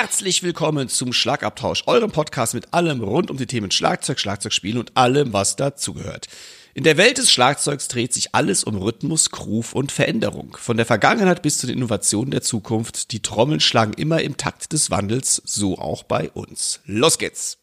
Herzlich 0.00 0.42
willkommen 0.42 0.88
zum 0.88 1.12
Schlagabtausch, 1.12 1.82
eurem 1.86 2.10
Podcast 2.10 2.54
mit 2.54 2.72
allem 2.72 3.02
rund 3.02 3.30
um 3.30 3.36
die 3.36 3.46
Themen 3.46 3.70
Schlagzeug, 3.70 4.18
Schlagzeugspielen 4.18 4.78
und 4.78 4.96
allem, 4.96 5.34
was 5.34 5.56
dazugehört. 5.56 6.26
In 6.72 6.84
der 6.84 6.96
Welt 6.96 7.18
des 7.18 7.30
Schlagzeugs 7.30 7.86
dreht 7.86 8.14
sich 8.14 8.34
alles 8.34 8.64
um 8.64 8.76
Rhythmus, 8.76 9.28
Groove 9.28 9.74
und 9.74 9.92
Veränderung. 9.92 10.56
Von 10.58 10.78
der 10.78 10.86
Vergangenheit 10.86 11.42
bis 11.42 11.58
zu 11.58 11.66
den 11.66 11.76
Innovationen 11.76 12.30
der 12.30 12.40
Zukunft. 12.40 13.12
Die 13.12 13.20
Trommeln 13.20 13.60
schlagen 13.60 13.92
immer 13.92 14.22
im 14.22 14.38
Takt 14.38 14.72
des 14.72 14.90
Wandels, 14.90 15.42
so 15.44 15.76
auch 15.76 16.02
bei 16.02 16.30
uns. 16.30 16.80
Los 16.86 17.18
geht's! 17.18 17.59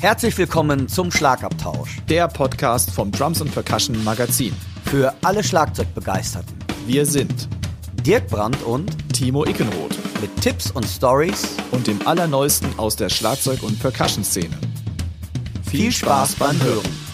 Herzlich 0.00 0.38
willkommen 0.38 0.86
zum 0.86 1.10
Schlagabtausch. 1.10 1.98
Der 2.08 2.28
Podcast 2.28 2.92
vom 2.92 3.10
Drums 3.10 3.40
und 3.40 3.52
Percussion 3.52 4.04
Magazin. 4.04 4.54
Für 4.84 5.12
alle 5.24 5.42
Schlagzeugbegeisterten. 5.42 6.56
Wir 6.86 7.04
sind 7.04 7.48
Dirk 8.06 8.28
Brandt 8.28 8.62
und 8.62 8.96
Timo 9.12 9.44
Ickenroth 9.44 9.98
mit 10.20 10.40
Tipps 10.40 10.70
und 10.70 10.84
Stories 10.84 11.48
und 11.72 11.88
dem 11.88 12.06
Allerneuesten 12.06 12.78
aus 12.78 12.94
der 12.94 13.08
Schlagzeug- 13.08 13.64
und 13.64 13.80
Percussion-Szene. 13.80 14.56
Viel 15.68 15.90
Spaß 15.90 16.36
beim 16.36 16.62
Hören. 16.62 17.07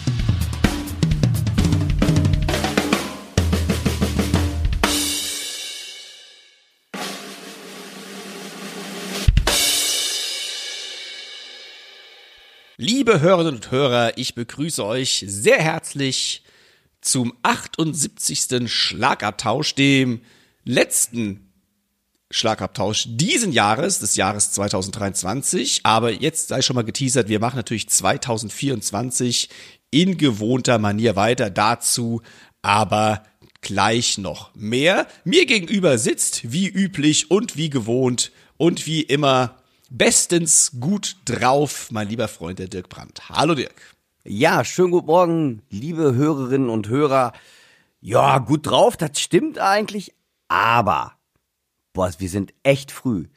Liebe 12.77 13.21
Hörerinnen 13.21 13.55
und 13.55 13.71
Hörer, 13.71 14.17
ich 14.17 14.35
begrüße 14.35 14.85
euch 14.85 15.23
sehr 15.25 15.59
herzlich 15.59 16.43
zum 16.99 17.33
78. 17.41 18.69
Schlagabtausch, 18.69 19.75
dem 19.75 20.19
letzten 20.65 21.53
Schlagabtausch 22.29 23.05
diesen 23.07 23.53
Jahres, 23.53 23.99
des 23.99 24.17
Jahres 24.17 24.51
2023. 24.51 25.81
Aber 25.83 26.11
jetzt 26.11 26.49
sei 26.49 26.61
schon 26.61 26.75
mal 26.75 26.83
geteasert, 26.83 27.29
wir 27.29 27.39
machen 27.39 27.55
natürlich 27.55 27.87
2024 27.87 29.47
in 29.91 30.17
gewohnter 30.17 30.77
Manier 30.77 31.15
weiter. 31.15 31.49
Dazu 31.49 32.23
aber 32.61 33.23
gleich 33.61 34.17
noch 34.17 34.53
mehr. 34.53 35.07
Mir 35.23 35.45
gegenüber 35.45 35.97
sitzt 35.97 36.51
wie 36.51 36.67
üblich 36.67 37.31
und 37.31 37.55
wie 37.55 37.69
gewohnt 37.69 38.33
und 38.57 38.85
wie 38.85 39.01
immer 39.01 39.63
bestens 39.89 40.71
gut 40.79 41.17
drauf, 41.25 41.89
mein 41.91 42.07
lieber 42.09 42.27
Freund 42.27 42.59
der 42.59 42.67
Dirk 42.67 42.89
Brandt. 42.89 43.29
Hallo 43.29 43.55
Dirk. 43.55 43.95
Ja, 44.23 44.63
schönen 44.63 44.91
guten 44.91 45.07
Morgen, 45.07 45.61
liebe 45.69 46.15
Hörerinnen 46.15 46.69
und 46.69 46.87
Hörer. 46.87 47.33
Ja, 48.01 48.39
gut 48.39 48.67
drauf, 48.67 48.97
das 48.97 49.19
stimmt 49.19 49.59
eigentlich, 49.59 50.13
aber 50.47 51.13
boah, 51.93 52.11
wir 52.17 52.29
sind 52.29 52.53
echt 52.63 52.91
früh. 52.91 53.27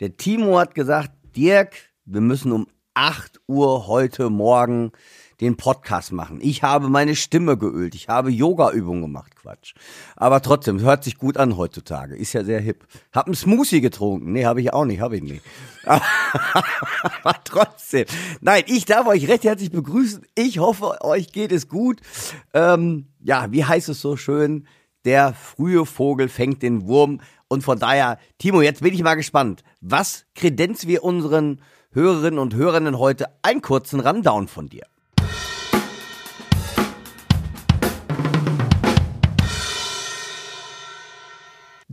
Der 0.00 0.16
Timo 0.16 0.58
hat 0.58 0.74
gesagt, 0.74 1.12
Dirk, 1.36 1.74
wir 2.04 2.20
müssen 2.20 2.52
um 2.52 2.66
8 2.94 3.40
Uhr 3.46 3.86
heute 3.86 4.30
Morgen 4.30 4.92
den 5.40 5.56
Podcast 5.56 6.12
machen. 6.12 6.38
Ich 6.42 6.62
habe 6.62 6.88
meine 6.88 7.14
Stimme 7.14 7.56
geölt. 7.56 7.94
Ich 7.94 8.08
habe 8.08 8.30
Yoga-Übungen 8.30 9.02
gemacht. 9.02 9.36
Quatsch. 9.36 9.74
Aber 10.16 10.42
trotzdem, 10.42 10.80
hört 10.80 11.04
sich 11.04 11.16
gut 11.16 11.36
an 11.36 11.56
heutzutage. 11.56 12.16
Ist 12.16 12.32
ja 12.32 12.42
sehr 12.42 12.60
hip. 12.60 12.86
Hab 13.12 13.26
einen 13.26 13.36
Smoothie 13.36 13.80
getrunken. 13.80 14.32
Nee, 14.32 14.46
habe 14.46 14.60
ich 14.60 14.72
auch 14.72 14.84
nicht. 14.84 15.00
Habe 15.00 15.16
ich 15.16 15.22
nicht. 15.22 15.42
Aber 15.84 17.36
trotzdem. 17.44 18.06
Nein, 18.40 18.64
ich 18.66 18.84
darf 18.84 19.06
euch 19.06 19.28
recht 19.28 19.44
herzlich 19.44 19.70
begrüßen. 19.70 20.26
Ich 20.34 20.58
hoffe, 20.58 21.02
euch 21.02 21.32
geht 21.32 21.52
es 21.52 21.68
gut. 21.68 22.00
Ähm, 22.52 23.06
ja, 23.20 23.52
wie 23.52 23.64
heißt 23.64 23.88
es 23.88 24.00
so 24.00 24.16
schön? 24.16 24.66
Der 25.04 25.34
frühe 25.34 25.86
Vogel 25.86 26.28
fängt 26.28 26.62
den 26.62 26.86
Wurm. 26.86 27.20
Und 27.46 27.62
von 27.62 27.78
daher, 27.78 28.18
Timo, 28.38 28.60
jetzt 28.60 28.82
bin 28.82 28.92
ich 28.92 29.02
mal 29.02 29.14
gespannt. 29.14 29.62
Was 29.80 30.26
kredenz 30.34 30.86
wir 30.86 31.04
unseren 31.04 31.62
Hörerinnen 31.92 32.38
und 32.38 32.54
Hörern 32.54 32.98
heute? 32.98 33.26
Einen 33.42 33.62
kurzen 33.62 34.00
Rundown 34.00 34.48
von 34.48 34.68
dir. 34.68 34.84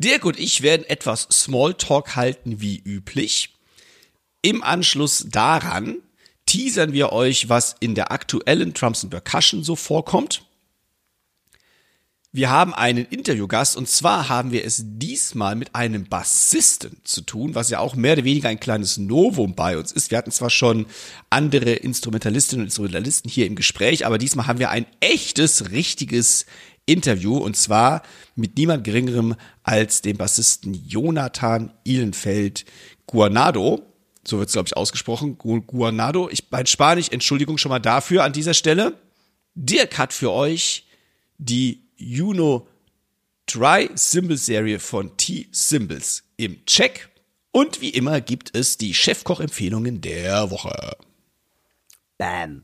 Dirk 0.05 0.23
und 0.23 0.39
ich 0.39 0.61
werden 0.61 0.85
etwas 0.87 1.27
Smalltalk 1.31 2.15
halten 2.15 2.61
wie 2.61 2.77
üblich. 2.77 3.55
Im 4.43 4.61
Anschluss 4.61 5.25
daran 5.29 5.97
teasern 6.45 6.93
wir 6.93 7.11
euch, 7.11 7.49
was 7.49 7.75
in 7.79 7.95
der 7.95 8.11
aktuellen 8.11 8.75
Trumps 8.75 9.03
and 9.03 9.09
Percussion 9.09 9.63
so 9.63 9.75
vorkommt. 9.75 10.43
Wir 12.31 12.51
haben 12.51 12.75
einen 12.75 13.05
Interviewgast 13.05 13.77
und 13.77 13.89
zwar 13.89 14.29
haben 14.29 14.51
wir 14.51 14.63
es 14.63 14.83
diesmal 14.85 15.55
mit 15.55 15.73
einem 15.73 16.03
Bassisten 16.03 16.97
zu 17.03 17.21
tun, 17.21 17.55
was 17.55 17.71
ja 17.71 17.79
auch 17.79 17.95
mehr 17.95 18.13
oder 18.13 18.25
weniger 18.25 18.49
ein 18.49 18.59
kleines 18.59 18.97
Novum 18.97 19.55
bei 19.55 19.75
uns 19.75 19.91
ist. 19.91 20.11
Wir 20.11 20.19
hatten 20.19 20.31
zwar 20.31 20.51
schon 20.51 20.85
andere 21.31 21.71
Instrumentalistinnen 21.71 22.61
und 22.61 22.67
Instrumentalisten 22.67 23.31
hier 23.31 23.47
im 23.47 23.55
Gespräch, 23.55 24.05
aber 24.05 24.19
diesmal 24.19 24.45
haben 24.45 24.59
wir 24.59 24.69
ein 24.69 24.85
echtes, 24.99 25.71
richtiges 25.71 26.45
Interview 26.85 27.37
und 27.37 27.55
zwar 27.55 28.03
mit 28.35 28.57
niemand 28.57 28.83
geringerem 28.83 29.35
als 29.63 30.01
dem 30.01 30.17
Bassisten 30.17 30.73
Jonathan 30.87 31.73
Ihlenfeld 31.83 32.65
Guanado. 33.07 33.81
So 34.27 34.39
wird 34.39 34.49
es, 34.49 34.53
glaube 34.53 34.67
ich, 34.67 34.77
ausgesprochen. 34.77 35.37
Guanado. 35.37 36.29
Ich, 36.29 36.45
mein 36.49 36.65
Spanisch, 36.65 37.09
Entschuldigung 37.09 37.57
schon 37.57 37.69
mal 37.69 37.79
dafür 37.79 38.23
an 38.23 38.33
dieser 38.33 38.53
Stelle. 38.53 38.97
Dirk 39.55 39.97
hat 39.97 40.13
für 40.13 40.31
euch 40.31 40.85
die 41.37 41.81
Juno 41.97 42.67
Dry 43.47 43.89
Cymbal 43.95 44.37
Serie 44.37 44.79
von 44.79 45.15
T-Symbols 45.17 46.23
im 46.37 46.65
Check. 46.65 47.09
Und 47.51 47.81
wie 47.81 47.89
immer 47.89 48.19
gibt 48.19 48.55
es 48.55 48.77
die 48.77 48.93
Chefkoch-Empfehlungen 48.93 50.01
der 50.01 50.49
Woche. 50.51 50.97
Bam. 52.17 52.63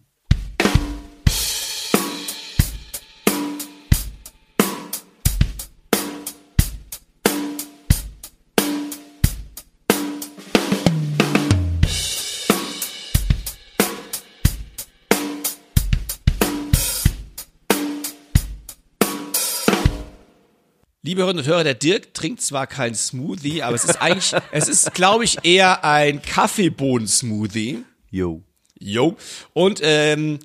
Liebe 21.12 21.24
Hörerinnen 21.24 21.44
und 21.44 21.52
Hörer, 21.52 21.66
der 21.66 21.74
Dirk 21.74 22.14
trinkt 22.14 22.42
zwar 22.42 22.68
kein 22.68 22.96
Smoothie, 22.96 23.64
aber 23.64 23.76
es 23.76 23.84
ist 23.84 24.02
eigentlich, 24.02 24.32
es 24.54 24.70
ist, 24.70 24.94
glaube 24.94 25.26
ich, 25.26 25.40
eher 25.44 25.84
ein 25.84 26.22
Kaffeebohnen-Smoothie. 26.22 27.84
Yo. 28.10 28.44
Jo. 28.80 29.18
Und 29.52 29.82
ähm, 29.84 30.40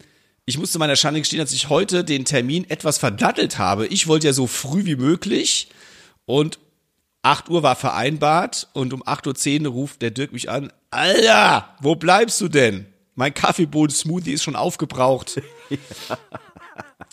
ich 0.44 0.58
musste 0.58 0.80
meiner 0.80 0.96
Schande 0.96 1.20
gestehen, 1.20 1.38
dass 1.38 1.52
ich 1.52 1.68
heute 1.68 2.02
den 2.02 2.24
Termin 2.24 2.68
etwas 2.68 2.98
verdattelt 2.98 3.58
habe. 3.58 3.86
Ich 3.86 4.08
wollte 4.08 4.26
ja 4.26 4.32
so 4.32 4.48
früh 4.48 4.86
wie 4.86 4.96
möglich 4.96 5.68
und 6.24 6.58
8 7.22 7.48
Uhr 7.48 7.62
war 7.62 7.76
vereinbart 7.76 8.66
und 8.72 8.92
um 8.92 9.04
8.10 9.04 9.66
Uhr 9.66 9.70
ruft 9.70 10.02
der 10.02 10.10
Dirk 10.10 10.32
mich 10.32 10.50
an. 10.50 10.72
Alter, 10.90 11.76
wo 11.80 11.94
bleibst 11.94 12.40
du 12.40 12.48
denn? 12.48 12.86
Mein 13.14 13.32
Kaffeebohnen-Smoothie 13.32 14.32
ist 14.32 14.42
schon 14.42 14.56
aufgebraucht. 14.56 15.40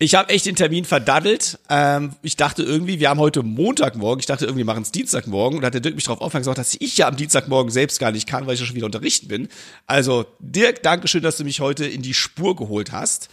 Ich 0.00 0.14
habe 0.14 0.28
echt 0.28 0.46
den 0.46 0.54
Termin 0.54 0.84
verdaddelt. 0.84 1.58
Ähm, 1.68 2.14
ich 2.22 2.36
dachte 2.36 2.62
irgendwie, 2.62 3.00
wir 3.00 3.10
haben 3.10 3.18
heute 3.18 3.42
Montagmorgen. 3.42 4.20
Ich 4.20 4.26
dachte 4.26 4.44
irgendwie, 4.44 4.58
wir 4.58 4.64
machen 4.64 4.82
es 4.82 4.92
Dienstagmorgen. 4.92 5.58
Und 5.58 5.64
hat 5.64 5.74
der 5.74 5.80
Dirk 5.80 5.96
mich 5.96 6.04
darauf 6.04 6.20
aufmerksam 6.20 6.54
gemacht, 6.54 6.58
dass 6.58 6.76
ich 6.78 6.96
ja 6.98 7.08
am 7.08 7.16
Dienstagmorgen 7.16 7.72
selbst 7.72 7.98
gar 7.98 8.12
nicht 8.12 8.28
kann, 8.28 8.46
weil 8.46 8.54
ich 8.54 8.60
ja 8.60 8.66
schon 8.66 8.76
wieder 8.76 8.86
unterrichten 8.86 9.26
bin. 9.26 9.48
Also, 9.88 10.26
Dirk, 10.38 10.84
Dankeschön, 10.84 11.22
dass 11.22 11.36
du 11.36 11.42
mich 11.42 11.60
heute 11.60 11.84
in 11.84 12.02
die 12.02 12.14
Spur 12.14 12.54
geholt 12.54 12.92
hast. 12.92 13.28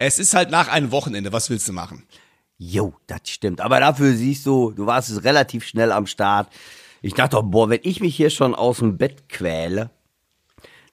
Es 0.00 0.18
ist 0.18 0.34
halt 0.34 0.50
nach 0.50 0.66
einem 0.66 0.90
Wochenende. 0.90 1.32
Was 1.32 1.50
willst 1.50 1.68
du 1.68 1.72
machen? 1.72 2.04
Jo, 2.56 2.94
das 3.06 3.20
stimmt. 3.26 3.60
Aber 3.60 3.78
dafür 3.78 4.12
siehst 4.14 4.44
du, 4.44 4.72
du 4.72 4.86
warst 4.86 5.22
relativ 5.22 5.64
schnell 5.64 5.92
am 5.92 6.08
Start. 6.08 6.52
Ich 7.00 7.14
dachte, 7.14 7.36
doch, 7.36 7.44
boah, 7.44 7.70
wenn 7.70 7.80
ich 7.84 8.00
mich 8.00 8.16
hier 8.16 8.30
schon 8.30 8.56
aus 8.56 8.78
dem 8.78 8.98
Bett 8.98 9.28
quäle, 9.28 9.90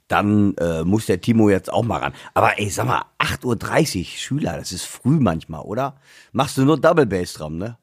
dann 0.07 0.55
äh, 0.57 0.83
muss 0.83 1.07
der 1.07 1.21
Timo 1.21 1.49
jetzt 1.49 1.71
auch 1.71 1.83
mal 1.83 1.99
ran. 1.99 2.13
Aber 2.33 2.59
ey, 2.59 2.69
sag 2.69 2.87
mal, 2.87 3.05
8.30 3.19 3.99
Uhr, 3.99 4.05
Schüler, 4.05 4.57
das 4.57 4.71
ist 4.71 4.85
früh 4.85 5.19
manchmal, 5.19 5.61
oder? 5.61 5.99
Machst 6.31 6.57
du 6.57 6.65
nur 6.65 6.79
Double 6.79 7.05
Bass 7.05 7.33
Drum, 7.33 7.57
ne? 7.57 7.77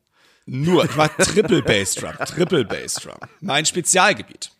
Nur, 0.47 0.85
ich 0.85 0.97
mach 0.97 1.09
Triple 1.19 1.63
Bass 1.63 1.95
Drum, 1.95 2.13
Triple 2.27 2.65
Bass 2.65 2.95
Drum. 2.95 3.15
Mein 3.41 3.65
Spezialgebiet. 3.65 4.51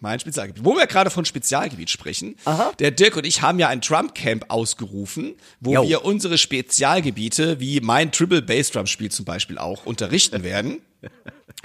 Mein 0.00 0.20
Spezialgebiet. 0.20 0.64
Wo 0.64 0.76
wir 0.76 0.86
gerade 0.86 1.10
von 1.10 1.24
Spezialgebiet 1.24 1.90
sprechen, 1.90 2.36
Aha. 2.44 2.72
der 2.78 2.92
Dirk 2.92 3.16
und 3.16 3.26
ich 3.26 3.42
haben 3.42 3.58
ja 3.58 3.68
ein 3.68 3.80
Drum 3.80 4.14
Camp 4.14 4.44
ausgerufen, 4.48 5.34
wo 5.60 5.74
Jo. 5.74 5.88
wir 5.88 6.04
unsere 6.04 6.38
Spezialgebiete, 6.38 7.58
wie 7.58 7.80
mein 7.80 8.12
Triple 8.12 8.42
Bass 8.42 8.70
Drum 8.70 8.86
Spiel 8.86 9.10
zum 9.10 9.24
Beispiel 9.24 9.58
auch, 9.58 9.86
unterrichten 9.86 10.44
werden. 10.44 10.82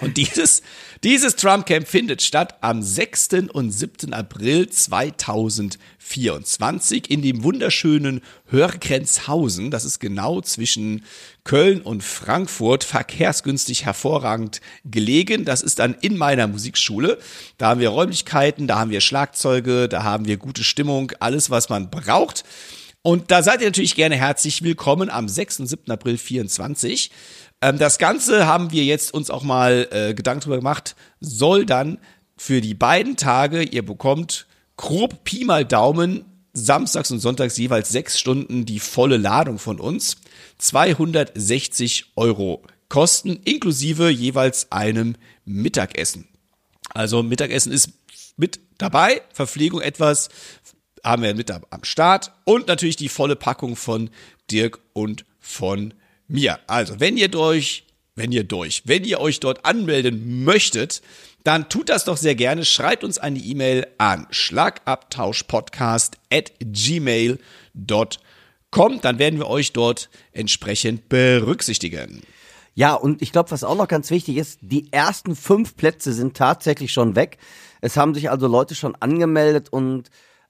Und 0.01 0.17
dieses, 0.17 0.63
dieses 1.03 1.35
Trump 1.35 1.67
Camp 1.67 1.87
findet 1.87 2.23
statt 2.23 2.55
am 2.61 2.81
6. 2.81 3.29
und 3.53 3.71
7. 3.71 4.11
April 4.11 4.67
2024 4.67 7.11
in 7.11 7.21
dem 7.21 7.43
wunderschönen 7.43 8.21
Hörgrenzhausen. 8.47 9.69
Das 9.69 9.85
ist 9.85 9.99
genau 9.99 10.41
zwischen 10.41 11.05
Köln 11.43 11.81
und 11.81 12.03
Frankfurt, 12.03 12.83
verkehrsgünstig 12.83 13.85
hervorragend 13.85 14.61
gelegen. 14.83 15.45
Das 15.45 15.61
ist 15.61 15.77
dann 15.77 15.95
in 16.01 16.17
meiner 16.17 16.47
Musikschule. 16.47 17.19
Da 17.59 17.69
haben 17.69 17.79
wir 17.79 17.89
Räumlichkeiten, 17.89 18.65
da 18.65 18.79
haben 18.79 18.89
wir 18.89 19.01
Schlagzeuge, 19.01 19.87
da 19.87 20.01
haben 20.03 20.25
wir 20.25 20.37
gute 20.37 20.63
Stimmung, 20.63 21.11
alles, 21.19 21.51
was 21.51 21.69
man 21.69 21.91
braucht. 21.91 22.43
Und 23.03 23.31
da 23.31 23.43
seid 23.43 23.59
ihr 23.59 23.67
natürlich 23.67 23.95
gerne 23.95 24.15
herzlich 24.15 24.63
willkommen 24.63 25.09
am 25.09 25.27
6. 25.27 25.59
und 25.59 25.67
7. 25.67 25.91
April 25.91 26.17
24. 26.17 27.11
Ähm, 27.63 27.77
das 27.79 27.97
Ganze 27.97 28.45
haben 28.45 28.71
wir 28.71 28.83
jetzt 28.83 29.13
uns 29.13 29.29
auch 29.29 29.43
mal 29.43 29.87
äh, 29.91 30.13
Gedanken 30.13 30.41
drüber 30.41 30.57
gemacht, 30.57 30.95
soll 31.21 31.65
dann 31.65 31.97
für 32.35 32.59
die 32.59 32.73
beiden 32.73 33.15
Tage, 33.15 33.63
ihr 33.63 33.85
bekommt 33.85 34.47
grob 34.75 35.23
Pi 35.23 35.45
mal 35.45 35.63
Daumen, 35.63 36.25
samstags 36.51 37.09
und 37.09 37.19
sonntags 37.19 37.57
jeweils 37.57 37.89
sechs 37.89 38.19
Stunden 38.19 38.65
die 38.65 38.81
volle 38.81 39.15
Ladung 39.15 39.59
von 39.59 39.79
uns, 39.79 40.17
260 40.57 42.11
Euro 42.17 42.63
kosten, 42.89 43.39
inklusive 43.45 44.09
jeweils 44.09 44.71
einem 44.71 45.15
Mittagessen. 45.45 46.27
Also 46.89 47.23
Mittagessen 47.23 47.71
ist 47.71 47.91
mit 48.35 48.59
dabei, 48.77 49.21
Verpflegung 49.31 49.79
etwas 49.79 50.27
haben 51.01 51.23
wir 51.23 51.33
mit 51.33 51.49
am 51.49 51.83
Start 51.83 52.33
und 52.43 52.67
natürlich 52.67 52.97
die 52.97 53.09
volle 53.09 53.37
Packung 53.37 53.77
von 53.77 54.09
Dirk 54.51 54.79
und 54.91 55.25
von 55.39 55.93
mir. 56.33 56.59
Also, 56.67 56.99
wenn 56.99 57.15
ihr 57.15 57.29
durch, 57.29 57.85
wenn 58.15 58.31
ihr 58.31 58.43
durch, 58.43 58.83
wenn 58.85 59.03
ihr 59.03 59.21
euch 59.21 59.39
dort 59.39 59.65
anmelden 59.65 60.43
möchtet, 60.43 61.01
dann 61.43 61.69
tut 61.69 61.89
das 61.89 62.05
doch 62.05 62.17
sehr 62.17 62.35
gerne. 62.35 62.65
Schreibt 62.65 63.03
uns 63.03 63.17
eine 63.17 63.39
E-Mail 63.39 63.87
an 63.97 64.27
schlagabtauschpodcast 64.31 66.17
at 66.31 66.51
gmail.com. 66.59 67.39
Dann 69.01 69.19
werden 69.19 69.39
wir 69.39 69.47
euch 69.47 69.73
dort 69.73 70.09
entsprechend 70.31 71.09
berücksichtigen. 71.09 72.21
Ja, 72.75 72.93
und 72.95 73.21
ich 73.21 73.31
glaube, 73.31 73.51
was 73.51 73.63
auch 73.63 73.75
noch 73.75 73.87
ganz 73.87 74.09
wichtig 74.09 74.37
ist, 74.37 74.59
die 74.61 74.91
ersten 74.91 75.35
fünf 75.35 75.75
Plätze 75.75 76.11
sind 76.11 76.35
tatsächlich 76.35 76.91
schon 76.91 77.15
weg. 77.15 77.37
Es 77.81 77.97
haben 77.97 78.15
sich 78.15 78.31
also 78.31 78.47
Leute 78.47 78.73
schon 78.73 78.95
angemeldet 78.95 79.69
und 79.69 80.09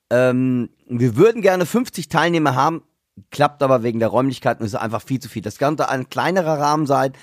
ähm, 0.09 0.69
wir 0.87 1.17
würden 1.17 1.41
gerne 1.41 1.65
50 1.65 2.07
Teilnehmer 2.07 2.55
haben 2.55 2.83
klappt 3.31 3.61
aber 3.63 3.83
wegen 3.83 3.99
der 3.99 4.09
Räumlichkeiten 4.09 4.65
ist 4.65 4.75
einfach 4.75 5.01
viel 5.01 5.19
zu 5.19 5.29
viel. 5.29 5.41
Das 5.41 5.57
könnte 5.57 5.89
ein 5.89 6.09
kleinerer 6.09 6.59
Rahmen 6.59 6.85
sein. 6.85 7.13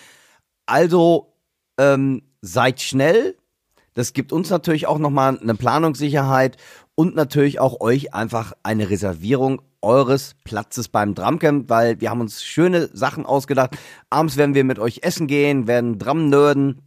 Also 0.67 1.35
ähm, 1.79 2.23
seid 2.41 2.81
schnell. 2.81 3.37
Das 3.95 4.13
gibt 4.13 4.33
uns 4.33 4.51
natürlich 4.51 4.87
auch 4.87 4.99
nochmal 4.99 5.39
eine 5.39 5.55
Planungssicherheit 5.55 6.57
und 6.95 7.15
natürlich 7.15 7.59
auch 7.59 7.81
euch 7.81 8.15
einfach 8.15 8.53
eine 8.63 8.89
Reservierung 8.89 9.63
eures 9.83 10.35
Platzes 10.45 10.89
beim 10.89 11.15
Drumcamp, 11.15 11.69
weil 11.69 12.01
wir 12.01 12.11
haben 12.11 12.21
uns 12.21 12.45
schöne 12.45 12.89
Sachen 12.93 13.27
ausgedacht. 13.27 13.77
Abends 14.11 14.37
werden 14.37 14.55
wir 14.55 14.65
mit 14.65 14.79
euch 14.79 15.01
essen 15.03 15.27
gehen, 15.27 15.67
werden 15.67 15.99
Drum 15.99 16.29
nerden 16.29 16.83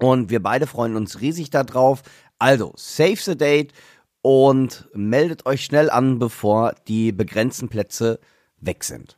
und 0.00 0.30
wir 0.30 0.42
beide 0.42 0.66
freuen 0.66 0.96
uns 0.96 1.20
riesig 1.20 1.50
darauf. 1.50 2.02
Also, 2.38 2.72
save 2.76 3.16
the 3.16 3.36
date 3.36 3.72
und 4.20 4.88
meldet 4.92 5.46
euch 5.46 5.64
schnell 5.64 5.90
an, 5.90 6.18
bevor 6.18 6.74
die 6.88 7.12
begrenzten 7.12 7.68
Plätze 7.68 8.18
weg 8.66 8.84
sind. 8.84 9.16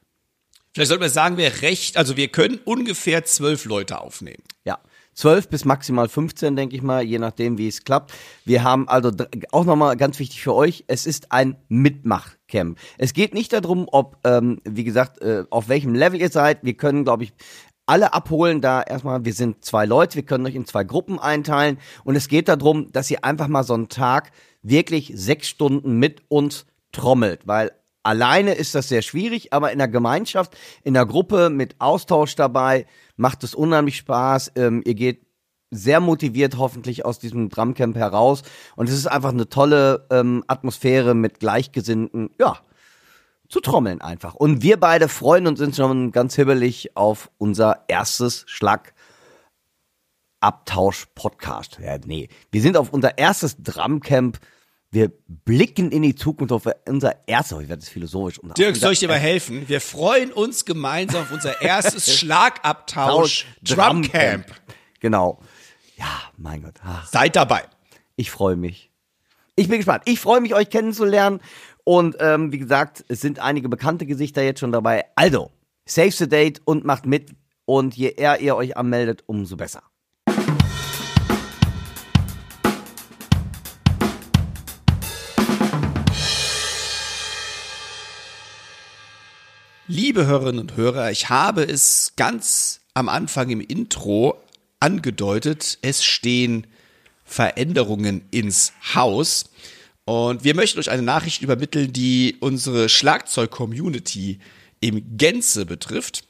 Vielleicht 0.77 0.89
sollte 0.89 1.05
man 1.05 1.11
sagen, 1.11 1.39
wir 1.39 1.63
recht, 1.63 1.97
also 1.97 2.19
wir 2.19 2.29
können 2.29 2.61
ungefähr 2.67 3.25
zwölf 3.25 3.65
Leute 3.65 3.99
aufnehmen. 3.99 4.43
Ja. 4.65 4.79
zwölf 5.15 5.49
bis 5.49 5.65
maximal 5.65 6.07
15, 6.07 6.55
denke 6.55 6.77
ich 6.77 6.83
mal, 6.83 7.03
je 7.03 7.19
nachdem, 7.19 7.57
wie 7.57 7.67
es 7.67 7.85
klappt. 7.85 8.13
Wir 8.45 8.63
haben 8.63 8.87
also 8.87 9.11
auch 9.53 9.65
nochmal 9.65 9.97
ganz 9.97 10.19
wichtig 10.19 10.43
für 10.43 10.53
euch, 10.53 10.85
es 10.87 11.07
ist 11.07 11.33
ein 11.33 11.57
Mitmachcamp. 11.69 12.79
Es 12.99 13.15
geht 13.15 13.33
nicht 13.33 13.55
darum, 13.55 13.89
ob, 13.91 14.19
ähm, 14.25 14.61
wie 14.65 14.85
gesagt, 14.85 15.23
äh, 15.23 15.45
auf 15.49 15.71
welchem 15.71 15.95
Level 15.95 16.21
ihr 16.21 16.29
seid. 16.29 16.59
Wir 16.63 16.75
können, 16.75 17.05
glaube 17.05 17.25
ich, 17.25 17.33
alle 17.87 18.13
abholen 18.13 18.61
da 18.61 18.83
erstmal, 18.83 19.25
wir 19.25 19.33
sind 19.33 19.65
zwei 19.65 19.87
Leute, 19.87 20.17
wir 20.17 20.25
können 20.25 20.45
euch 20.45 20.57
in 20.57 20.67
zwei 20.67 20.85
Gruppen 20.85 21.19
einteilen 21.19 21.79
und 22.05 22.17
es 22.17 22.29
geht 22.29 22.49
darum, 22.49 22.93
dass 22.93 23.11
ihr 23.11 23.25
einfach 23.25 23.49
mal 23.49 23.63
so 23.63 23.73
einen 23.73 23.89
Tag 23.89 24.33
wirklich 24.63 25.13
sechs 25.15 25.49
Stunden 25.49 25.99
mit 25.99 26.23
uns 26.29 26.67
trommelt, 26.93 27.47
weil 27.47 27.71
Alleine 28.07 28.55
ist 28.55 28.77
das 28.77 28.89
sehr 28.89 29.03
schwierig, 29.03 29.53
aber 29.53 29.73
in 29.73 29.79
der 29.79 29.89
Gemeinschaft, 29.89 30.57
in 30.85 30.95
der 30.95 31.07
Gruppe 31.07 31.51
mit 31.51 31.75
Austausch 31.81 32.37
dabei 32.37 32.87
macht 33.17 33.43
es 33.43 33.53
unheimlich 33.53 33.97
Spaß. 33.97 34.53
Ähm, 34.55 34.81
ihr 34.87 34.95
geht 34.95 35.27
sehr 35.73 35.99
motiviert 35.99 36.57
hoffentlich 36.57 37.05
aus 37.05 37.19
diesem 37.19 37.49
Drumcamp 37.49 37.97
heraus 37.97 38.43
und 38.77 38.89
es 38.89 38.95
ist 38.95 39.09
einfach 39.09 39.31
eine 39.31 39.49
tolle 39.49 40.07
ähm, 40.11 40.45
Atmosphäre 40.47 41.15
mit 41.15 41.41
Gleichgesinnten, 41.41 42.31
ja, 42.39 42.59
zu 43.49 43.59
trommeln 43.59 44.01
einfach. 44.01 44.35
Und 44.35 44.63
wir 44.63 44.79
beide 44.79 45.09
freuen 45.09 45.49
uns 45.49 45.59
sind 45.59 45.75
schon 45.75 46.13
ganz 46.13 46.37
hibbelig 46.37 46.97
auf 46.97 47.33
unser 47.39 47.85
erstes 47.89 48.45
Schlag 48.47 48.95
Abtausch 50.39 51.07
Podcast. 51.17 51.81
Ja, 51.83 51.99
nee, 52.05 52.29
wir 52.53 52.63
sind 52.63 52.77
auf 52.77 52.93
unser 52.93 53.19
erstes 53.19 53.57
Drumcamp 53.61 54.39
wir 54.97 55.13
blicken 55.29 55.93
in 55.93 56.01
die 56.01 56.15
Zukunft 56.15 56.53
auf 56.53 56.67
unser 56.89 57.29
erstes, 57.29 57.61
ich 57.61 57.69
werde 57.69 57.83
es 57.83 57.89
philosophisch. 57.91 58.41
Dirk, 58.57 58.77
soll 58.77 58.95
ich 58.95 59.01
dir 59.01 59.09
mal 59.09 59.19
helfen? 59.19 59.69
Wir 59.69 59.83
freuen 59.83 60.33
uns 60.33 60.65
gemeinsam 60.65 61.25
auf 61.25 61.33
unser 61.33 61.61
erstes 61.61 62.17
Schlagabtausch 62.19 63.45
Drumcamp. 63.63 64.47
Genau. 65.01 65.39
Ja, 65.99 66.23
mein 66.39 66.63
Gott. 66.63 66.77
Ach. 66.83 67.07
Seid 67.07 67.37
dabei. 67.37 67.65
Ich 68.17 68.31
freue 68.31 68.57
mich. 68.57 68.91
Ich 69.55 69.69
bin 69.69 69.77
gespannt. 69.77 70.05
Ich 70.07 70.19
freue 70.19 70.41
mich, 70.41 70.55
euch 70.55 70.71
kennenzulernen. 70.71 71.41
Und 71.85 72.17
ähm, 72.21 72.51
wie 72.53 72.59
gesagt, 72.59 73.05
es 73.09 73.21
sind 73.21 73.39
einige 73.39 73.69
bekannte 73.69 74.07
Gesichter 74.07 74.43
jetzt 74.43 74.61
schon 74.61 74.73
dabei. 74.73 75.05
Also, 75.15 75.51
save 75.85 76.13
the 76.13 76.27
date 76.27 76.63
und 76.65 76.87
macht 76.87 77.05
mit. 77.05 77.33
Und 77.67 77.95
je 77.95 78.15
eher 78.17 78.41
ihr 78.41 78.57
euch 78.57 78.79
anmeldet, 78.79 79.25
umso 79.27 79.57
besser. 79.57 79.83
Liebe 89.89 90.27
Hörerinnen 90.27 90.61
und 90.63 90.77
Hörer, 90.77 91.13
ich 91.13 91.29
habe 91.29 91.63
es 91.63 92.15
ganz 92.17 92.81
am 92.95 93.09
Anfang 93.09 93.51
im 93.51 93.61
Intro 93.61 94.43
angedeutet, 94.81 95.79
es 95.81 96.03
stehen 96.03 96.67
Veränderungen 97.25 98.23
ins 98.33 98.73
Haus. 98.97 99.45
Und 100.05 100.43
wir 100.43 100.57
möchten 100.57 100.81
euch 100.81 100.91
eine 100.91 101.03
Nachricht 101.03 101.41
übermitteln, 101.41 101.93
die 101.93 102.37
unsere 102.41 102.89
Schlagzeug-Community 102.89 104.41
im 104.81 105.17
Gänze 105.17 105.67
betrifft. 105.67 106.26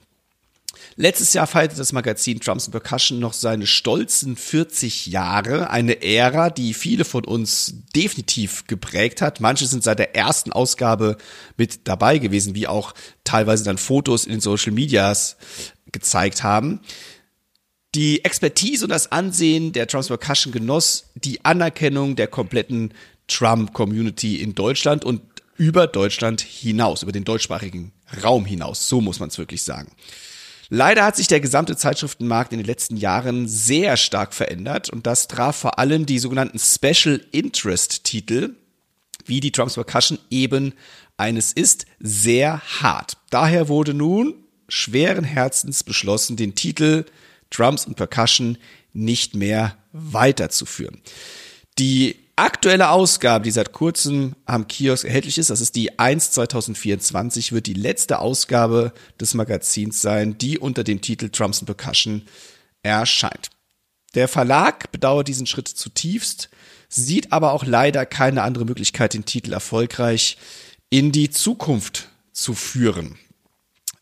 Letztes 0.97 1.35
Jahr 1.35 1.47
feierte 1.47 1.77
das 1.77 1.93
Magazin 1.93 2.39
Drums 2.39 2.71
Percussion 2.71 3.19
noch 3.19 3.33
seine 3.33 3.67
stolzen 3.67 4.37
40 4.37 5.07
Jahre, 5.07 5.71
eine 5.71 6.03
Ära, 6.03 6.51
die 6.51 6.75
viele 6.75 7.05
von 7.05 7.25
uns 7.25 7.75
definitiv 7.95 8.67
geprägt 8.67 9.21
hat. 9.21 9.41
Manche 9.41 9.67
sind 9.67 9.83
seit 9.85 9.99
der 9.99 10.17
ersten 10.17 10.53
Ausgabe 10.53 11.17
mit 11.57 11.87
dabei 11.89 12.19
gewesen, 12.19 12.55
wie 12.55 12.67
auch 12.67 12.95
teilweise 13.25 13.65
dann 13.65 13.79
Fotos 13.79 14.25
in 14.25 14.33
den 14.33 14.41
Social 14.41 14.73
Medias 14.73 15.37
gezeigt 15.93 16.43
haben. 16.43 16.81
Die 17.95 18.25
Expertise 18.25 18.85
und 18.85 18.91
das 18.91 19.11
Ansehen 19.13 19.73
der 19.73 19.87
Drums 19.87 20.09
Percussion 20.09 20.53
genoss 20.53 21.11
die 21.15 21.45
Anerkennung 21.45 22.17
der 22.17 22.27
kompletten 22.27 22.93
Drum-Community 23.29 24.37
in 24.37 24.55
Deutschland 24.55 25.05
und 25.05 25.23
über 25.57 25.87
Deutschland 25.87 26.41
hinaus, 26.41 27.03
über 27.03 27.13
den 27.13 27.25
deutschsprachigen 27.25 27.93
Raum 28.23 28.45
hinaus. 28.45 28.89
So 28.89 29.01
muss 29.01 29.21
man 29.21 29.31
es 29.31 29.39
wirklich 29.39 29.63
sagen. 29.63 29.91
Leider 30.69 31.05
hat 31.05 31.17
sich 31.17 31.29
der 31.29 31.41
gesamte 31.41 31.77
Zeitschriftenmarkt 31.77 32.53
in 32.53 32.59
den 32.59 32.67
letzten 32.67 32.97
Jahren 32.97 33.47
sehr 33.47 33.97
stark 33.97 34.35
verändert 34.35 34.91
und 34.91 35.07
das 35.07 35.29
traf 35.29 35.57
vor 35.57 35.79
allem 35.79 36.07
die 36.07 36.19
sogenannten 36.19 36.59
Special 36.59 37.21
Interest 37.31 38.05
Titel, 38.05 38.57
wie 39.25 39.41
die 39.41 39.53
Drums 39.53 39.75
Percussion 39.75 40.19
eben 40.31 40.75
eines 41.17 41.53
ist, 41.53 41.87
sehr 42.01 42.61
hart. 42.81 43.17
Daher 43.31 43.69
wurde 43.69 43.95
nun 43.95 44.35
schweren 44.69 45.25
Herzens 45.25 45.85
beschlossen, 45.85 46.37
den 46.37 46.55
Titel 46.55 47.05
Drums 47.51 47.87
und 47.87 47.95
Percussion 47.95 48.59
nicht 48.93 49.37
mehr 49.37 49.77
weiterzuführen. 49.93 51.01
Die 51.79 52.26
aktuelle 52.37 52.91
Ausgabe, 52.91 53.45
die 53.45 53.51
seit 53.51 53.73
kurzem 53.73 54.37
am 54.45 54.69
Kiosk 54.69 55.05
erhältlich 55.05 55.39
ist, 55.39 55.51
das 55.51 55.63
ist 55.63 55.75
die 55.75 55.99
1 55.99 56.33
2024, 56.33 57.53
wird 57.53 57.67
die 57.67 57.75
letzte 57.75 58.19
Ausgabe 58.19 58.93
des 59.19 59.35
Magazins 59.35 60.03
sein, 60.03 60.39
die 60.39 60.59
unter 60.59 60.85
dem 60.85 61.01
Titel 61.01 61.31
Drums 61.31 61.61
and 61.61 61.67
Percussion 61.67 62.23
erscheint. 62.83 63.51
Der 64.15 64.29
Verlag 64.29 64.93
bedauert 64.93 65.29
diesen 65.29 65.47
Schritt 65.47 65.69
zutiefst, 65.69 66.51
sieht 66.89 67.33
aber 67.33 67.53
auch 67.53 67.65
leider 67.65 68.07
keine 68.07 68.43
andere 68.43 68.65
Möglichkeit, 68.65 69.15
den 69.15 69.25
Titel 69.25 69.53
erfolgreich 69.53 70.37
in 70.91 71.13
die 71.13 71.31
Zukunft 71.31 72.09
zu 72.33 72.55
führen. 72.55 73.19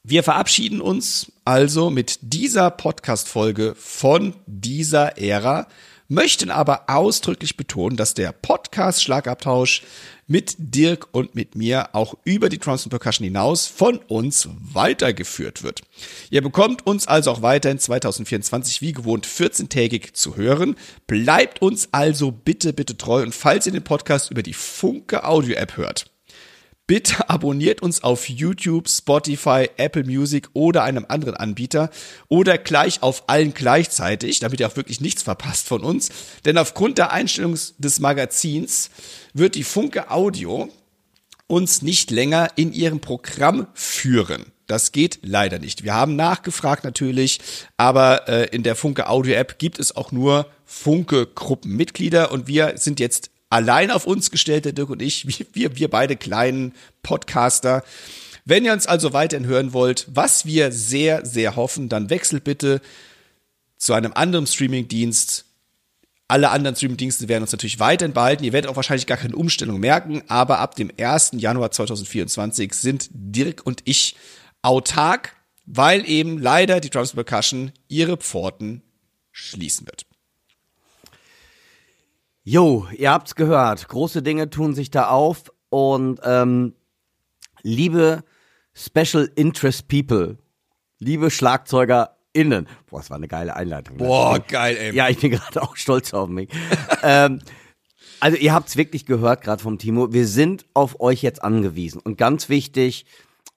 Wir 0.02 0.22
verabschieden 0.22 0.82
uns 0.82 1.32
also 1.44 1.88
mit 1.88 2.18
dieser 2.20 2.70
Podcast-Folge 2.70 3.74
von 3.74 4.34
dieser 4.46 5.16
Ära, 5.18 5.66
möchten 6.08 6.50
aber 6.50 6.84
ausdrücklich 6.88 7.56
betonen, 7.56 7.96
dass 7.96 8.14
der 8.14 8.32
Podcast 8.32 9.02
Schlagabtausch 9.02 9.82
mit 10.26 10.54
Dirk 10.58 11.08
und 11.12 11.34
mit 11.34 11.54
mir 11.54 11.94
auch 11.94 12.14
über 12.24 12.48
die 12.48 12.58
Drums 12.58 12.88
Percussion 12.88 13.24
hinaus 13.24 13.66
von 13.66 13.98
uns 13.98 14.48
weitergeführt 14.72 15.62
wird. 15.62 15.82
Ihr 16.30 16.42
bekommt 16.42 16.86
uns 16.86 17.06
also 17.06 17.30
auch 17.30 17.42
weiterhin 17.42 17.78
2024 17.78 18.80
wie 18.80 18.92
gewohnt 18.92 19.26
14-tägig 19.26 20.14
zu 20.14 20.36
hören. 20.36 20.76
Bleibt 21.06 21.60
uns 21.62 21.88
also 21.92 22.30
bitte, 22.30 22.72
bitte 22.72 22.96
treu 22.96 23.22
und 23.22 23.34
falls 23.34 23.66
ihr 23.66 23.72
den 23.72 23.84
Podcast 23.84 24.30
über 24.30 24.42
die 24.42 24.54
Funke 24.54 25.24
Audio 25.24 25.56
App 25.56 25.76
hört, 25.76 26.06
Bitte 26.86 27.30
abonniert 27.30 27.80
uns 27.80 28.02
auf 28.04 28.28
YouTube, 28.28 28.90
Spotify, 28.90 29.70
Apple 29.78 30.04
Music 30.04 30.50
oder 30.52 30.82
einem 30.82 31.06
anderen 31.08 31.34
Anbieter 31.34 31.88
oder 32.28 32.58
gleich 32.58 33.02
auf 33.02 33.24
allen 33.28 33.54
gleichzeitig, 33.54 34.40
damit 34.40 34.60
ihr 34.60 34.66
auch 34.66 34.76
wirklich 34.76 35.00
nichts 35.00 35.22
verpasst 35.22 35.66
von 35.66 35.82
uns. 35.82 36.10
Denn 36.44 36.58
aufgrund 36.58 36.98
der 36.98 37.10
Einstellung 37.10 37.58
des 37.78 38.00
Magazins 38.00 38.90
wird 39.32 39.54
die 39.54 39.64
Funke 39.64 40.10
Audio 40.10 40.68
uns 41.46 41.80
nicht 41.80 42.10
länger 42.10 42.48
in 42.56 42.74
ihrem 42.74 43.00
Programm 43.00 43.66
führen. 43.72 44.52
Das 44.66 44.92
geht 44.92 45.20
leider 45.22 45.58
nicht. 45.58 45.84
Wir 45.84 45.94
haben 45.94 46.16
nachgefragt 46.16 46.84
natürlich, 46.84 47.40
aber 47.78 48.28
äh, 48.28 48.48
in 48.54 48.62
der 48.62 48.76
Funke 48.76 49.08
Audio 49.08 49.34
App 49.34 49.58
gibt 49.58 49.78
es 49.78 49.96
auch 49.96 50.12
nur 50.12 50.46
Funke 50.64 51.26
Gruppenmitglieder 51.26 52.30
und 52.32 52.46
wir 52.46 52.74
sind 52.76 53.00
jetzt 53.00 53.30
allein 53.54 53.92
auf 53.92 54.04
uns 54.04 54.32
gestellt, 54.32 54.64
der 54.64 54.72
Dirk 54.72 54.90
und 54.90 55.00
ich, 55.00 55.26
wir, 55.54 55.76
wir 55.76 55.88
beide 55.88 56.16
kleinen 56.16 56.74
Podcaster. 57.04 57.84
Wenn 58.44 58.64
ihr 58.64 58.72
uns 58.72 58.88
also 58.88 59.12
weiterhin 59.12 59.46
hören 59.46 59.72
wollt, 59.72 60.06
was 60.10 60.44
wir 60.44 60.72
sehr, 60.72 61.24
sehr 61.24 61.54
hoffen, 61.54 61.88
dann 61.88 62.10
wechselt 62.10 62.42
bitte 62.42 62.80
zu 63.78 63.92
einem 63.92 64.12
anderen 64.12 64.48
Streamingdienst. 64.48 65.44
Alle 66.26 66.50
anderen 66.50 66.74
Streamingdienste 66.74 67.28
werden 67.28 67.44
uns 67.44 67.52
natürlich 67.52 67.78
weiterhin 67.78 68.12
behalten. 68.12 68.42
Ihr 68.42 68.52
werdet 68.52 68.68
auch 68.68 68.76
wahrscheinlich 68.76 69.06
gar 69.06 69.18
keine 69.18 69.36
Umstellung 69.36 69.78
merken, 69.78 70.24
aber 70.26 70.58
ab 70.58 70.74
dem 70.74 70.90
1. 70.98 71.32
Januar 71.34 71.70
2024 71.70 72.74
sind 72.74 73.08
Dirk 73.12 73.64
und 73.64 73.82
ich 73.84 74.16
autark, 74.62 75.36
weil 75.64 76.08
eben 76.08 76.38
leider 76.38 76.80
die 76.80 76.90
Drums 76.90 77.12
Percussion 77.12 77.70
ihre 77.86 78.16
Pforten 78.16 78.82
schließen 79.30 79.86
wird. 79.86 80.06
Jo, 82.46 82.86
ihr 82.92 83.10
habt's 83.10 83.34
gehört. 83.34 83.88
Große 83.88 84.22
Dinge 84.22 84.50
tun 84.50 84.74
sich 84.74 84.90
da 84.90 85.08
auf. 85.08 85.50
Und 85.70 86.20
ähm, 86.24 86.74
liebe 87.62 88.22
Special 88.74 89.30
Interest 89.34 89.88
People, 89.88 90.36
liebe 90.98 91.30
SchlagzeugerInnen, 91.30 92.68
boah, 92.86 92.98
das 92.98 93.08
war 93.08 93.16
eine 93.16 93.28
geile 93.28 93.56
Einleitung. 93.56 93.96
Ne? 93.96 94.04
Boah, 94.04 94.38
geil, 94.40 94.76
ey. 94.76 94.94
Ja, 94.94 95.08
ich 95.08 95.18
bin 95.18 95.30
gerade 95.32 95.62
auch 95.62 95.74
stolz 95.76 96.12
auf 96.12 96.28
mich. 96.28 96.50
ähm, 97.02 97.40
also 98.20 98.36
ihr 98.36 98.52
habt's 98.52 98.76
wirklich 98.76 99.06
gehört 99.06 99.40
gerade 99.42 99.62
vom 99.62 99.78
Timo. 99.78 100.12
Wir 100.12 100.26
sind 100.26 100.66
auf 100.74 101.00
euch 101.00 101.22
jetzt 101.22 101.42
angewiesen. 101.42 102.00
Und 102.00 102.18
ganz 102.18 102.50
wichtig, 102.50 103.06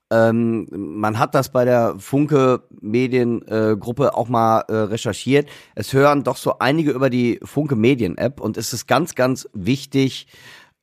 ähm, 0.10 0.68
man 0.72 1.20
hat 1.20 1.36
das 1.36 1.52
bei 1.52 1.66
der 1.66 1.96
Funke 1.98 2.64
Mediengruppe 2.80 4.06
äh, 4.06 4.10
auch 4.10 4.30
mal 4.30 4.62
äh, 4.68 4.74
recherchiert. 4.74 5.50
Es 5.76 5.92
hören 5.94 6.24
doch 6.24 6.38
so 6.38 6.60
einige 6.60 6.92
über 6.92 7.10
die 7.10 7.40
Funke 7.44 7.76
Medien 7.76 8.18
App 8.18 8.40
und 8.40 8.58
es 8.58 8.72
ist 8.74 8.88
ganz, 8.88 9.16
ganz 9.16 9.50
wichtig, 9.54 10.28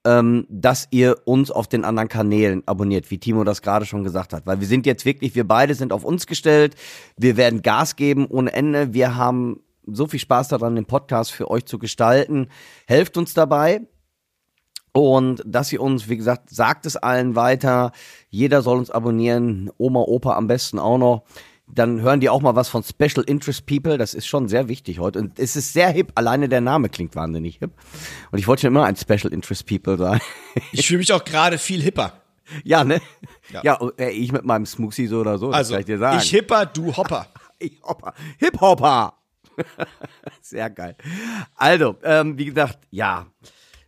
ähm, 0.06 0.46
dass 0.50 0.88
ihr 0.90 1.16
uns 1.24 1.50
auf 1.50 1.66
den 1.66 1.84
anderen 1.84 2.08
Kanälen 2.08 2.62
abonniert, 2.66 3.10
wie 3.10 3.18
Timo 3.18 3.44
das 3.44 3.62
gerade 3.62 3.86
schon 3.86 4.04
gesagt 4.04 4.34
hat. 4.34 4.46
Weil 4.46 4.60
wir 4.60 4.66
sind 4.66 4.84
jetzt 4.84 5.06
wirklich, 5.06 5.34
wir 5.34 5.48
beide 5.48 5.74
sind 5.74 5.92
auf 5.92 6.04
uns 6.04 6.26
gestellt. 6.26 6.74
Wir 7.16 7.38
werden 7.38 7.62
Gas 7.62 7.96
geben 7.96 8.26
ohne 8.26 8.52
Ende. 8.52 8.92
Wir 8.92 9.16
haben 9.16 9.60
so 9.86 10.06
viel 10.06 10.20
Spaß 10.20 10.48
daran, 10.48 10.76
den 10.76 10.84
Podcast 10.84 11.32
für 11.32 11.50
euch 11.50 11.64
zu 11.64 11.78
gestalten. 11.78 12.48
Helft 12.86 13.16
uns 13.16 13.32
dabei. 13.32 13.82
Und 14.96 15.42
dass 15.44 15.72
ihr 15.72 15.80
uns, 15.80 16.08
wie 16.08 16.16
gesagt, 16.16 16.50
sagt 16.50 16.86
es 16.86 16.96
allen 16.96 17.34
weiter. 17.34 17.90
Jeder 18.30 18.62
soll 18.62 18.78
uns 18.78 18.90
abonnieren. 18.90 19.70
Oma, 19.76 20.00
Opa 20.00 20.36
am 20.36 20.46
besten 20.46 20.78
auch 20.78 20.98
noch. 20.98 21.24
Dann 21.66 22.00
hören 22.00 22.20
die 22.20 22.28
auch 22.28 22.40
mal 22.40 22.54
was 22.54 22.68
von 22.68 22.84
Special 22.84 23.24
Interest 23.26 23.66
People. 23.66 23.98
Das 23.98 24.14
ist 24.14 24.26
schon 24.26 24.46
sehr 24.46 24.68
wichtig 24.68 25.00
heute. 25.00 25.18
Und 25.18 25.40
es 25.40 25.56
ist 25.56 25.72
sehr 25.72 25.90
hip. 25.90 26.12
Alleine 26.14 26.48
der 26.48 26.60
Name 26.60 26.88
klingt 26.88 27.16
wahnsinnig 27.16 27.56
hip. 27.56 27.72
Und 28.30 28.38
ich 28.38 28.46
wollte 28.46 28.62
schon 28.62 28.68
immer 28.68 28.84
ein 28.84 28.94
Special 28.94 29.32
Interest 29.32 29.66
People 29.66 29.98
sein. 29.98 30.20
Ich 30.70 30.86
fühle 30.86 30.98
mich 30.98 31.12
auch 31.12 31.24
gerade 31.24 31.58
viel 31.58 31.82
hipper. 31.82 32.12
Ja, 32.62 32.84
ne? 32.84 33.00
Ja, 33.50 33.62
ja 33.64 33.90
äh, 33.96 34.10
ich 34.10 34.30
mit 34.30 34.44
meinem 34.44 34.66
Smoothie 34.66 35.06
so 35.06 35.20
oder 35.20 35.38
so. 35.38 35.48
Also, 35.50 35.78
ich, 35.78 35.86
dir 35.86 35.96
sagen. 35.96 36.18
ich 36.18 36.28
hipper, 36.28 36.66
du 36.66 36.94
hopper. 36.94 37.26
ich 37.58 37.80
hopper. 37.82 38.12
Hip-Hopper. 38.36 39.14
sehr 40.42 40.68
geil. 40.68 40.94
Also, 41.54 41.96
ähm, 42.02 42.36
wie 42.36 42.44
gesagt, 42.44 42.80
ja. 42.90 43.26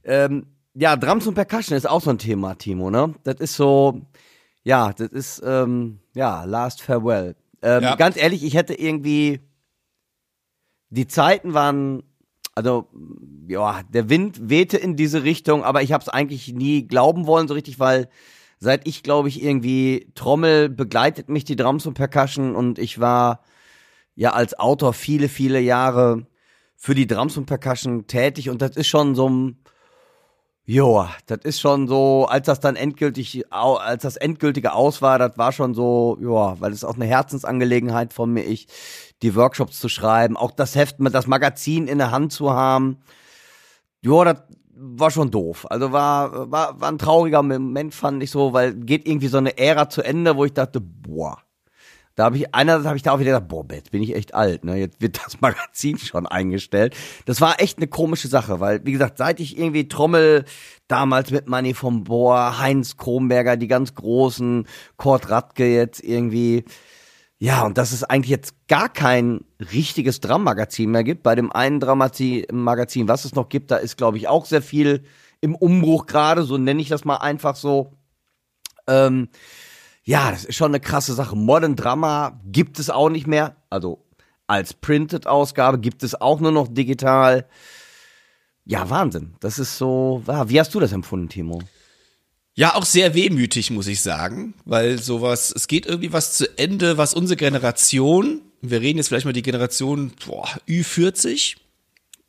Ähm, 0.04 0.55
ja, 0.78 0.96
Drums 0.96 1.26
und 1.26 1.34
Percussion 1.34 1.76
ist 1.76 1.88
auch 1.88 2.02
so 2.02 2.10
ein 2.10 2.18
Thema, 2.18 2.54
Timo, 2.54 2.90
ne? 2.90 3.14
Das 3.24 3.36
ist 3.36 3.54
so, 3.54 4.02
ja, 4.62 4.92
das 4.92 5.08
ist, 5.08 5.42
ähm, 5.44 6.00
ja, 6.14 6.44
Last 6.44 6.82
Farewell. 6.82 7.34
Ähm, 7.62 7.82
ja. 7.82 7.94
Ganz 7.96 8.16
ehrlich, 8.16 8.44
ich 8.44 8.54
hätte 8.54 8.74
irgendwie, 8.74 9.40
die 10.90 11.06
Zeiten 11.06 11.54
waren, 11.54 12.02
also, 12.54 12.88
ja, 13.48 13.82
der 13.88 14.10
Wind 14.10 14.50
wehte 14.50 14.76
in 14.76 14.96
diese 14.96 15.24
Richtung, 15.24 15.64
aber 15.64 15.82
ich 15.82 15.92
habe 15.92 16.02
es 16.02 16.08
eigentlich 16.08 16.52
nie 16.52 16.86
glauben 16.86 17.26
wollen 17.26 17.48
so 17.48 17.54
richtig, 17.54 17.78
weil 17.78 18.08
seit 18.58 18.86
ich, 18.86 19.02
glaube 19.02 19.28
ich, 19.28 19.42
irgendwie 19.42 20.10
Trommel 20.14 20.68
begleitet 20.68 21.28
mich 21.28 21.44
die 21.44 21.56
Drums 21.56 21.86
und 21.86 21.94
Percussion 21.94 22.54
und 22.54 22.78
ich 22.78 23.00
war 23.00 23.42
ja 24.14 24.32
als 24.32 24.58
Autor 24.58 24.92
viele, 24.92 25.28
viele 25.28 25.60
Jahre 25.60 26.26
für 26.74 26.94
die 26.94 27.06
Drums 27.06 27.36
und 27.36 27.46
Percussion 27.46 28.06
tätig 28.06 28.50
und 28.50 28.60
das 28.60 28.76
ist 28.76 28.88
schon 28.88 29.14
so 29.14 29.28
ein 29.28 29.58
Joa, 30.68 31.10
das 31.26 31.38
ist 31.44 31.60
schon 31.60 31.86
so, 31.86 32.26
als 32.28 32.46
das 32.46 32.58
dann 32.58 32.74
endgültig, 32.74 33.44
als 33.52 34.02
das 34.02 34.16
endgültige 34.16 34.72
aus 34.72 35.00
war, 35.00 35.16
das 35.16 35.38
war 35.38 35.52
schon 35.52 35.74
so, 35.74 36.18
ja, 36.20 36.60
weil 36.60 36.72
es 36.72 36.82
auch 36.82 36.96
eine 36.96 37.04
Herzensangelegenheit 37.04 38.12
von 38.12 38.32
mir 38.32 38.42
ist, 38.42 38.68
die 39.22 39.36
Workshops 39.36 39.78
zu 39.78 39.88
schreiben, 39.88 40.36
auch 40.36 40.50
das 40.50 40.74
Heft 40.74 40.98
mit 40.98 41.14
das 41.14 41.28
Magazin 41.28 41.86
in 41.86 41.98
der 41.98 42.10
Hand 42.10 42.32
zu 42.32 42.52
haben. 42.52 42.98
Ja, 44.02 44.24
das 44.24 44.42
war 44.74 45.12
schon 45.12 45.30
doof. 45.30 45.66
Also 45.70 45.92
war, 45.92 46.50
war, 46.50 46.80
war 46.80 46.88
ein 46.88 46.98
trauriger 46.98 47.44
Moment, 47.44 47.94
fand 47.94 48.20
ich 48.24 48.32
so, 48.32 48.52
weil 48.52 48.74
geht 48.74 49.06
irgendwie 49.06 49.28
so 49.28 49.38
eine 49.38 49.56
Ära 49.58 49.88
zu 49.88 50.02
Ende, 50.02 50.36
wo 50.36 50.44
ich 50.44 50.52
dachte, 50.52 50.80
boah, 50.80 51.38
da 52.16 52.24
habe 52.24 52.38
ich, 52.38 52.54
einerseits 52.54 52.86
habe 52.86 52.96
ich 52.96 53.02
da 53.02 53.12
auch 53.12 53.20
wieder 53.20 53.32
gedacht, 53.32 53.48
boah, 53.48 53.64
jetzt 53.70 53.90
bin 53.90 54.02
ich 54.02 54.16
echt 54.16 54.34
alt, 54.34 54.64
ne? 54.64 54.76
Jetzt 54.76 55.02
wird 55.02 55.20
das 55.24 55.40
Magazin 55.40 55.98
schon 55.98 56.26
eingestellt. 56.26 56.96
Das 57.26 57.40
war 57.40 57.60
echt 57.60 57.76
eine 57.76 57.86
komische 57.86 58.28
Sache, 58.28 58.58
weil, 58.58 58.84
wie 58.84 58.92
gesagt, 58.92 59.18
seit 59.18 59.38
ich 59.38 59.58
irgendwie 59.58 59.86
Trommel 59.86 60.46
damals 60.88 61.30
mit 61.30 61.46
Money 61.46 61.74
vom 61.74 62.04
Bohr, 62.04 62.58
Heinz 62.58 62.96
Kronberger, 62.96 63.58
die 63.58 63.68
ganz 63.68 63.94
großen, 63.94 64.66
Kurt 64.96 65.30
Radke 65.30 65.66
jetzt 65.66 66.02
irgendwie, 66.02 66.64
ja, 67.38 67.66
und 67.66 67.76
dass 67.76 67.92
es 67.92 68.02
eigentlich 68.02 68.30
jetzt 68.30 68.54
gar 68.66 68.88
kein 68.88 69.44
richtiges 69.72 70.20
Drum-Magazin 70.20 70.90
mehr 70.90 71.04
gibt. 71.04 71.22
Bei 71.22 71.34
dem 71.34 71.52
einen 71.52 71.80
Drum-Magazin, 71.80 73.08
was 73.08 73.26
es 73.26 73.34
noch 73.34 73.50
gibt, 73.50 73.70
da 73.70 73.76
ist, 73.76 73.98
glaube 73.98 74.16
ich, 74.16 74.26
auch 74.26 74.46
sehr 74.46 74.62
viel 74.62 75.04
im 75.42 75.54
Umbruch 75.54 76.06
gerade, 76.06 76.44
so 76.44 76.56
nenne 76.56 76.80
ich 76.80 76.88
das 76.88 77.04
mal 77.04 77.16
einfach 77.16 77.56
so. 77.56 77.92
Ähm, 78.88 79.28
ja, 80.06 80.30
das 80.30 80.44
ist 80.44 80.54
schon 80.54 80.70
eine 80.70 80.80
krasse 80.80 81.14
Sache. 81.14 81.34
Modern 81.34 81.74
Drama 81.74 82.40
gibt 82.46 82.78
es 82.78 82.90
auch 82.90 83.10
nicht 83.10 83.26
mehr. 83.26 83.56
Also 83.70 84.06
als 84.46 84.72
Printed-Ausgabe 84.72 85.80
gibt 85.80 86.04
es 86.04 86.14
auch 86.14 86.38
nur 86.38 86.52
noch 86.52 86.68
digital. 86.68 87.48
Ja, 88.64 88.88
Wahnsinn. 88.88 89.34
Das 89.40 89.58
ist 89.58 89.76
so. 89.76 90.22
Wie 90.24 90.60
hast 90.60 90.72
du 90.74 90.80
das 90.80 90.92
empfunden, 90.92 91.28
Timo? 91.28 91.60
Ja, 92.54 92.76
auch 92.76 92.84
sehr 92.84 93.14
wehmütig, 93.14 93.72
muss 93.72 93.88
ich 93.88 94.00
sagen, 94.00 94.54
weil 94.64 94.98
sowas, 95.02 95.52
es 95.54 95.66
geht 95.66 95.86
irgendwie 95.86 96.12
was 96.12 96.34
zu 96.34 96.56
Ende, 96.56 96.96
was 96.96 97.12
unsere 97.12 97.36
Generation, 97.36 98.40
wir 98.62 98.80
reden 98.80 98.98
jetzt 98.98 99.08
vielleicht 99.08 99.26
mal 99.26 99.32
die 99.32 99.42
Generation 99.42 100.12
boah, 100.24 100.48
Ü40, 100.66 101.56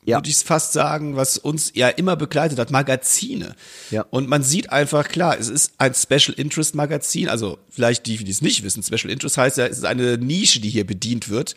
ja. 0.08 0.18
würde 0.18 0.30
ich 0.30 0.38
fast 0.38 0.74
sagen, 0.74 1.16
was 1.16 1.38
uns 1.38 1.72
ja 1.76 1.90
immer 1.90 2.16
begleitet 2.16 2.58
hat, 2.60 2.72
Magazine. 2.72 3.56
Ja. 3.92 4.06
Und 4.10 4.30
man 4.30 4.42
sieht 4.42 4.72
einfach, 4.72 5.10
klar, 5.10 5.38
es 5.38 5.50
ist 5.50 5.74
ein 5.78 5.94
Special 5.94 6.34
Interest 6.38 6.76
Magazin, 6.76 7.28
also 7.28 7.58
vielleicht 7.70 8.06
die, 8.06 8.18
die 8.18 8.32
es 8.32 8.42
nicht 8.42 8.64
wissen, 8.64 8.84
Special 8.84 9.12
Interest 9.12 9.38
heißt 9.38 9.58
ja, 9.58 9.66
es 9.68 9.80
ist 9.80 9.86
eine 9.86 10.18
Nische, 10.18 10.62
die 10.62 10.70
hier 10.70 10.88
bedient 10.88 11.30
wird. 11.30 11.56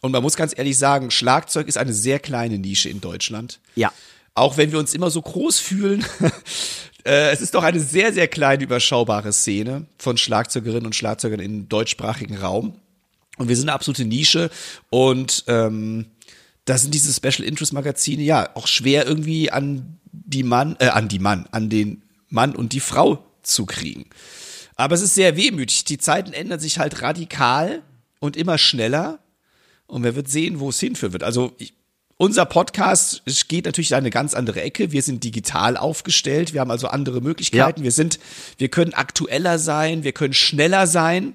Und 0.00 0.12
man 0.12 0.22
muss 0.22 0.36
ganz 0.36 0.56
ehrlich 0.56 0.78
sagen, 0.78 1.10
Schlagzeug 1.10 1.68
ist 1.68 1.76
eine 1.76 1.92
sehr 1.92 2.18
kleine 2.18 2.58
Nische 2.58 2.88
in 2.88 3.02
Deutschland. 3.02 3.60
Ja. 3.76 3.92
Auch 4.34 4.56
wenn 4.56 4.72
wir 4.72 4.78
uns 4.78 4.94
immer 4.94 5.10
so 5.10 5.20
groß 5.20 5.58
fühlen, 5.58 6.02
äh, 7.04 7.30
es 7.32 7.42
ist 7.42 7.54
doch 7.54 7.62
eine 7.62 7.80
sehr, 7.80 8.14
sehr 8.14 8.28
kleine, 8.28 8.64
überschaubare 8.64 9.32
Szene 9.34 9.84
von 9.98 10.16
Schlagzeugerinnen 10.16 10.86
und 10.86 10.96
Schlagzeugern 10.96 11.40
im 11.40 11.68
deutschsprachigen 11.68 12.38
Raum. 12.38 12.76
Und 13.36 13.48
wir 13.48 13.56
sind 13.56 13.68
eine 13.68 13.74
absolute 13.74 14.06
Nische 14.06 14.50
und 14.88 15.44
ähm, 15.48 16.06
da 16.64 16.78
sind 16.78 16.94
diese 16.94 17.12
Special 17.12 17.46
Interest 17.46 17.72
Magazine 17.72 18.22
ja 18.22 18.50
auch 18.54 18.66
schwer 18.66 19.06
irgendwie 19.06 19.50
an 19.50 19.98
die 20.12 20.42
Mann, 20.42 20.76
äh, 20.78 20.88
an 20.88 21.08
die 21.08 21.18
Mann, 21.18 21.46
an 21.50 21.68
den 21.68 22.02
Mann 22.28 22.54
und 22.54 22.72
die 22.72 22.80
Frau 22.80 23.24
zu 23.42 23.66
kriegen. 23.66 24.06
Aber 24.76 24.94
es 24.94 25.02
ist 25.02 25.14
sehr 25.14 25.36
wehmütig. 25.36 25.84
Die 25.84 25.98
Zeiten 25.98 26.32
ändern 26.32 26.60
sich 26.60 26.78
halt 26.78 27.02
radikal 27.02 27.82
und 28.18 28.36
immer 28.36 28.58
schneller. 28.58 29.18
Und 29.86 30.04
wer 30.04 30.14
wird 30.14 30.28
sehen, 30.28 30.60
wo 30.60 30.68
es 30.70 30.80
hinführen 30.80 31.12
wird. 31.12 31.24
Also 31.24 31.52
ich, 31.58 31.74
unser 32.16 32.44
Podcast 32.44 33.22
geht 33.48 33.64
natürlich 33.64 33.90
in 33.90 33.96
eine 33.96 34.10
ganz 34.10 34.34
andere 34.34 34.62
Ecke. 34.62 34.92
Wir 34.92 35.02
sind 35.02 35.24
digital 35.24 35.76
aufgestellt. 35.76 36.52
Wir 36.52 36.60
haben 36.60 36.70
also 36.70 36.86
andere 36.86 37.20
Möglichkeiten. 37.20 37.80
Ja. 37.80 37.84
Wir 37.84 37.92
sind, 37.92 38.20
wir 38.58 38.68
können 38.68 38.94
aktueller 38.94 39.58
sein. 39.58 40.04
Wir 40.04 40.12
können 40.12 40.34
schneller 40.34 40.86
sein 40.86 41.34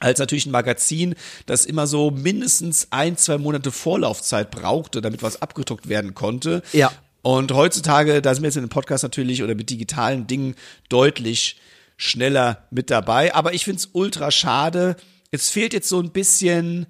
als 0.00 0.18
natürlich 0.18 0.46
ein 0.46 0.50
Magazin, 0.50 1.14
das 1.46 1.66
immer 1.66 1.86
so 1.86 2.10
mindestens 2.10 2.88
ein, 2.90 3.16
zwei 3.16 3.38
Monate 3.38 3.70
Vorlaufzeit 3.70 4.50
brauchte, 4.50 5.00
damit 5.00 5.22
was 5.22 5.40
abgedruckt 5.40 5.88
werden 5.88 6.14
konnte. 6.14 6.62
Ja. 6.72 6.90
Und 7.22 7.52
heutzutage, 7.52 8.22
da 8.22 8.34
sind 8.34 8.42
wir 8.42 8.48
jetzt 8.48 8.56
in 8.56 8.64
dem 8.64 8.70
Podcast 8.70 9.02
natürlich 9.02 9.42
oder 9.42 9.54
mit 9.54 9.70
digitalen 9.70 10.26
Dingen 10.26 10.54
deutlich 10.88 11.60
schneller 11.98 12.66
mit 12.70 12.90
dabei. 12.90 13.34
Aber 13.34 13.52
ich 13.52 13.64
find's 13.64 13.90
ultra 13.92 14.30
schade. 14.30 14.96
Es 15.30 15.50
fehlt 15.50 15.74
jetzt 15.74 15.88
so 15.88 16.00
ein 16.00 16.12
bisschen 16.12 16.86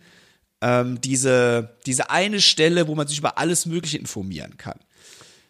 ähm, 0.61 1.00
diese, 1.00 1.76
diese 1.87 2.11
eine 2.11 2.40
Stelle, 2.40 2.87
wo 2.87 2.95
man 2.95 3.09
sich 3.09 3.19
über 3.19 3.38
alles 3.38 3.67
Mögliche 3.67 3.99
informieren 3.99 4.57
kann. 4.57 4.79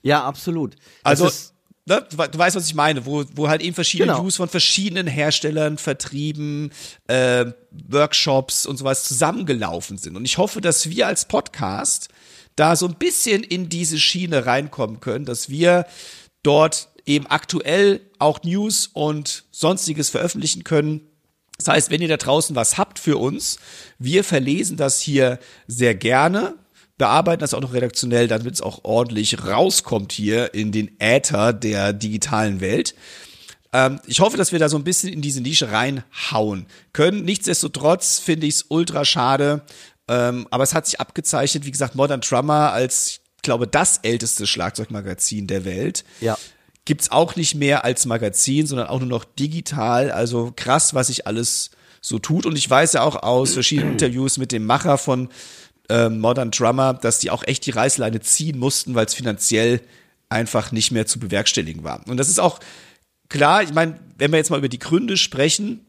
Ja, 0.02 0.24
absolut. 0.24 0.76
Das 1.04 1.20
Also, 1.20 1.49
ne, 1.86 2.06
du 2.10 2.16
du 2.16 2.38
weißt, 2.38 2.56
was 2.56 2.66
ich 2.66 2.74
meine, 2.74 3.06
wo, 3.06 3.24
wo 3.34 3.48
halt 3.48 3.62
eben 3.62 3.74
verschiedene 3.74 4.12
Genau. 4.12 4.22
News 4.22 4.36
von 4.36 4.48
verschiedenen 4.48 5.06
Herstellern, 5.06 5.78
Vertrieben, 5.78 6.70
äh, 7.06 7.46
Workshops 7.88 8.66
und 8.66 8.76
sowas 8.76 9.04
zusammengelaufen 9.04 9.98
sind. 9.98 10.16
Und 10.16 10.24
ich 10.24 10.38
hoffe, 10.38 10.60
dass 10.60 10.88
wir 10.90 11.06
als 11.06 11.26
Podcast 11.26 12.08
da 12.56 12.76
so 12.76 12.86
ein 12.86 12.94
bisschen 12.94 13.42
in 13.42 13.68
diese 13.68 13.98
Schiene 13.98 14.46
reinkommen 14.46 15.00
können, 15.00 15.24
dass 15.24 15.48
wir 15.48 15.86
dort 16.42 16.88
eben 17.06 17.26
aktuell 17.26 18.00
auch 18.18 18.42
News 18.42 18.88
und 18.92 19.44
sonstiges 19.50 20.10
veröffentlichen 20.10 20.64
können. 20.64 21.02
Das 21.58 21.68
heißt, 21.68 21.90
wenn 21.90 22.00
ihr 22.00 22.08
da 22.08 22.16
draußen 22.16 22.56
was 22.56 22.78
habt 22.78 22.98
für 22.98 23.18
uns, 23.18 23.58
wir 23.98 24.24
verlesen 24.24 24.76
das 24.76 25.00
hier 25.00 25.38
sehr 25.66 25.94
gerne, 25.94 26.54
bearbeiten 27.00 27.40
das 27.40 27.54
auch 27.54 27.62
noch 27.62 27.72
redaktionell, 27.72 28.28
damit 28.28 28.52
es 28.52 28.60
auch 28.60 28.84
ordentlich 28.84 29.42
rauskommt 29.42 30.12
hier 30.12 30.52
in 30.52 30.70
den 30.70 31.00
Äther 31.00 31.54
der 31.54 31.94
digitalen 31.94 32.60
Welt. 32.60 32.94
Ähm, 33.72 34.00
ich 34.06 34.20
hoffe, 34.20 34.36
dass 34.36 34.52
wir 34.52 34.58
da 34.58 34.68
so 34.68 34.76
ein 34.76 34.84
bisschen 34.84 35.10
in 35.10 35.22
diese 35.22 35.40
Nische 35.40 35.72
reinhauen 35.72 36.66
können. 36.92 37.24
Nichtsdestotrotz 37.24 38.18
finde 38.18 38.46
ich 38.46 38.56
es 38.56 38.66
ultra 38.68 39.06
schade, 39.06 39.62
ähm, 40.08 40.46
aber 40.50 40.62
es 40.62 40.74
hat 40.74 40.84
sich 40.84 41.00
abgezeichnet, 41.00 41.64
wie 41.64 41.70
gesagt, 41.70 41.94
Modern 41.94 42.20
Drummer 42.20 42.70
als, 42.72 43.20
ich 43.36 43.42
glaube, 43.42 43.66
das 43.66 44.00
älteste 44.02 44.46
Schlagzeugmagazin 44.46 45.46
der 45.46 45.64
Welt 45.64 46.04
ja. 46.20 46.36
gibt's 46.84 47.10
auch 47.10 47.34
nicht 47.34 47.54
mehr 47.54 47.82
als 47.82 48.04
Magazin, 48.04 48.66
sondern 48.66 48.88
auch 48.88 48.98
nur 48.98 49.08
noch 49.08 49.24
digital. 49.24 50.10
Also 50.10 50.52
krass, 50.54 50.92
was 50.92 51.06
sich 51.06 51.26
alles 51.26 51.70
so 52.02 52.18
tut. 52.18 52.44
Und 52.44 52.58
ich 52.58 52.68
weiß 52.68 52.92
ja 52.92 53.04
auch 53.04 53.22
aus 53.22 53.54
verschiedenen 53.54 53.92
Interviews 53.92 54.36
mit 54.36 54.52
dem 54.52 54.66
Macher 54.66 54.98
von 54.98 55.30
ähm, 55.90 56.20
Modern 56.20 56.50
Drummer, 56.50 56.94
dass 56.94 57.18
die 57.18 57.30
auch 57.30 57.42
echt 57.46 57.66
die 57.66 57.72
Reißleine 57.72 58.20
ziehen 58.20 58.58
mussten, 58.58 58.94
weil 58.94 59.06
es 59.06 59.14
finanziell 59.14 59.80
einfach 60.28 60.72
nicht 60.72 60.92
mehr 60.92 61.06
zu 61.06 61.18
bewerkstelligen 61.18 61.84
war. 61.84 62.06
Und 62.08 62.16
das 62.16 62.28
ist 62.28 62.38
auch 62.38 62.60
klar, 63.28 63.62
ich 63.62 63.74
meine, 63.74 63.98
wenn 64.16 64.30
wir 64.30 64.38
jetzt 64.38 64.50
mal 64.50 64.58
über 64.58 64.68
die 64.68 64.78
Gründe 64.78 65.16
sprechen, 65.16 65.84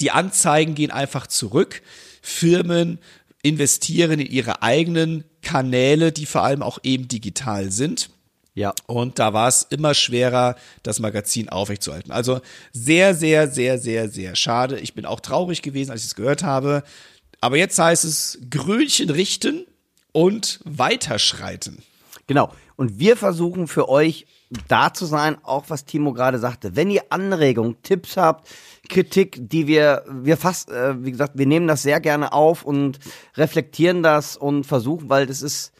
die 0.00 0.10
Anzeigen 0.10 0.74
gehen 0.74 0.90
einfach 0.90 1.26
zurück. 1.26 1.82
Firmen 2.22 2.98
investieren 3.42 4.20
in 4.20 4.26
ihre 4.26 4.62
eigenen 4.62 5.24
Kanäle, 5.42 6.12
die 6.12 6.26
vor 6.26 6.42
allem 6.42 6.62
auch 6.62 6.78
eben 6.82 7.08
digital 7.08 7.70
sind. 7.70 8.10
Ja. 8.54 8.74
Und 8.86 9.20
da 9.20 9.32
war 9.32 9.46
es 9.46 9.62
immer 9.70 9.94
schwerer, 9.94 10.56
das 10.82 10.98
Magazin 10.98 11.48
aufrechtzuerhalten. 11.48 12.10
Also 12.10 12.40
sehr, 12.72 13.14
sehr, 13.14 13.48
sehr, 13.48 13.78
sehr, 13.78 14.08
sehr 14.08 14.34
schade. 14.34 14.80
Ich 14.80 14.94
bin 14.94 15.06
auch 15.06 15.20
traurig 15.20 15.62
gewesen, 15.62 15.92
als 15.92 16.00
ich 16.00 16.08
es 16.08 16.14
gehört 16.16 16.42
habe. 16.42 16.82
Aber 17.40 17.56
jetzt 17.56 17.78
heißt 17.78 18.04
es 18.04 18.38
Grönchen 18.50 19.10
richten 19.10 19.66
und 20.12 20.60
weiterschreiten. 20.64 21.82
Genau. 22.26 22.52
Und 22.76 22.98
wir 22.98 23.16
versuchen 23.16 23.68
für 23.68 23.88
euch 23.88 24.26
da 24.66 24.92
zu 24.94 25.04
sein, 25.04 25.36
auch 25.42 25.64
was 25.68 25.84
Timo 25.84 26.12
gerade 26.12 26.38
sagte. 26.38 26.74
Wenn 26.74 26.90
ihr 26.90 27.04
Anregungen, 27.10 27.76
Tipps 27.82 28.16
habt, 28.16 28.48
Kritik, 28.88 29.48
die 29.48 29.66
wir, 29.66 30.04
wir 30.08 30.36
fast, 30.36 30.70
äh, 30.70 31.02
wie 31.04 31.10
gesagt, 31.10 31.36
wir 31.36 31.46
nehmen 31.46 31.68
das 31.68 31.82
sehr 31.82 32.00
gerne 32.00 32.32
auf 32.32 32.64
und 32.64 32.98
reflektieren 33.36 34.02
das 34.02 34.36
und 34.36 34.64
versuchen, 34.64 35.08
weil 35.08 35.26
das 35.26 35.42
ist 35.42 35.72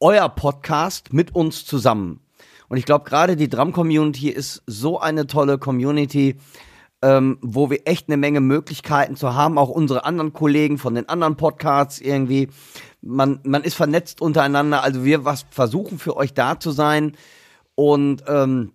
euer 0.00 0.28
Podcast 0.28 1.12
mit 1.12 1.34
uns 1.34 1.64
zusammen. 1.64 2.20
Und 2.68 2.76
ich 2.76 2.84
glaube, 2.84 3.08
gerade 3.08 3.36
die 3.36 3.48
Drum-Community 3.48 4.28
ist 4.28 4.62
so 4.66 5.00
eine 5.00 5.26
tolle 5.26 5.58
Community, 5.58 6.36
ähm, 7.02 7.38
wo 7.42 7.70
wir 7.70 7.86
echt 7.86 8.08
eine 8.08 8.16
Menge 8.16 8.40
Möglichkeiten 8.40 9.16
zu 9.16 9.34
haben, 9.34 9.58
auch 9.58 9.68
unsere 9.68 10.04
anderen 10.04 10.32
Kollegen 10.32 10.78
von 10.78 10.94
den 10.94 11.08
anderen 11.08 11.36
Podcasts 11.36 12.00
irgendwie. 12.00 12.48
Man, 13.00 13.40
man 13.44 13.62
ist 13.62 13.74
vernetzt 13.74 14.20
untereinander, 14.20 14.82
also 14.82 15.04
wir 15.04 15.24
was 15.24 15.46
versuchen 15.50 15.98
für 15.98 16.16
euch 16.16 16.34
da 16.34 16.58
zu 16.58 16.70
sein. 16.70 17.16
Und 17.74 18.24
ähm, 18.26 18.72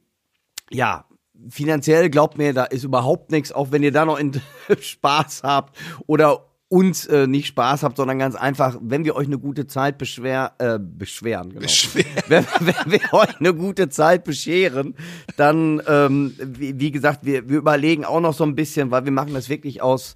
ja, 0.69 1.05
finanziell 1.49 2.09
glaubt 2.09 2.37
mir, 2.37 2.53
da 2.53 2.63
ist 2.63 2.83
überhaupt 2.83 3.31
nichts, 3.31 3.51
auch 3.51 3.71
wenn 3.71 3.83
ihr 3.83 3.91
da 3.91 4.05
noch 4.05 4.17
in 4.17 4.41
Spaß 4.79 5.43
habt 5.43 5.77
oder 6.07 6.45
uns 6.73 7.05
äh, 7.05 7.27
nicht 7.27 7.45
Spaß 7.45 7.83
habt, 7.83 7.97
sondern 7.97 8.17
ganz 8.17 8.33
einfach, 8.33 8.79
wenn 8.81 9.05
wir 9.05 9.15
euch 9.15 9.27
eine 9.27 9.37
gute 9.37 9.67
Zeit 9.67 9.99
beschwer, 9.99 10.53
äh, 10.57 10.79
beschweren, 10.79 11.51
genau. 11.53 11.67
Wenn, 12.27 12.47
wenn 12.61 12.91
wir 12.91 13.13
euch 13.13 13.39
eine 13.39 13.53
gute 13.53 13.89
Zeit 13.89 14.23
bescheren, 14.23 14.95
dann, 15.37 15.83
ähm, 15.87 16.33
wie, 16.39 16.79
wie 16.79 16.89
gesagt, 16.89 17.25
wir, 17.25 17.47
wir 17.47 17.59
überlegen 17.59 18.05
auch 18.05 18.21
noch 18.21 18.33
so 18.33 18.43
ein 18.43 18.55
bisschen, 18.55 18.89
weil 18.89 19.05
wir 19.05 19.11
machen 19.11 19.35
das 19.35 19.49
wirklich 19.49 19.83
aus, 19.83 20.15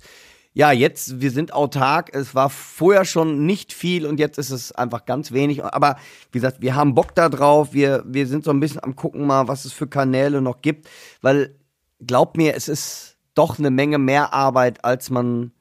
ja, 0.52 0.72
jetzt, 0.72 1.22
wir 1.22 1.30
sind 1.30 1.54
autark, 1.54 2.10
es 2.16 2.34
war 2.34 2.50
vorher 2.50 3.06
schon 3.06 3.46
nicht 3.46 3.72
viel 3.72 4.08
und 4.08 4.20
jetzt 4.20 4.40
ist 4.40 4.50
es 4.50 4.72
einfach 4.72 5.06
ganz 5.06 5.32
wenig. 5.32 5.64
Aber 5.64 5.98
wie 6.32 6.40
gesagt, 6.40 6.62
wir 6.62 6.74
haben 6.74 6.96
Bock 6.96 7.14
da 7.14 7.30
drauf, 7.30 7.74
wir, 7.74 8.04
wir 8.08 8.26
sind 8.26 8.44
so 8.44 8.50
ein 8.50 8.60
bisschen 8.60 8.84
am 8.84 8.96
gucken 8.96 9.28
mal, 9.28 9.48
was 9.48 9.66
es 9.66 9.74
für 9.74 9.86
Kanäle 9.86 10.42
noch 10.42 10.64
gibt, 10.64 10.90
weil 11.22 11.56
glaubt 12.04 12.36
mir, 12.36 12.56
es 12.56 12.68
ist 12.68 13.18
doch 13.36 13.60
eine 13.60 13.70
Menge 13.70 14.00
mehr 14.00 14.34
Arbeit, 14.34 14.84
als 14.84 15.12
man 15.12 15.52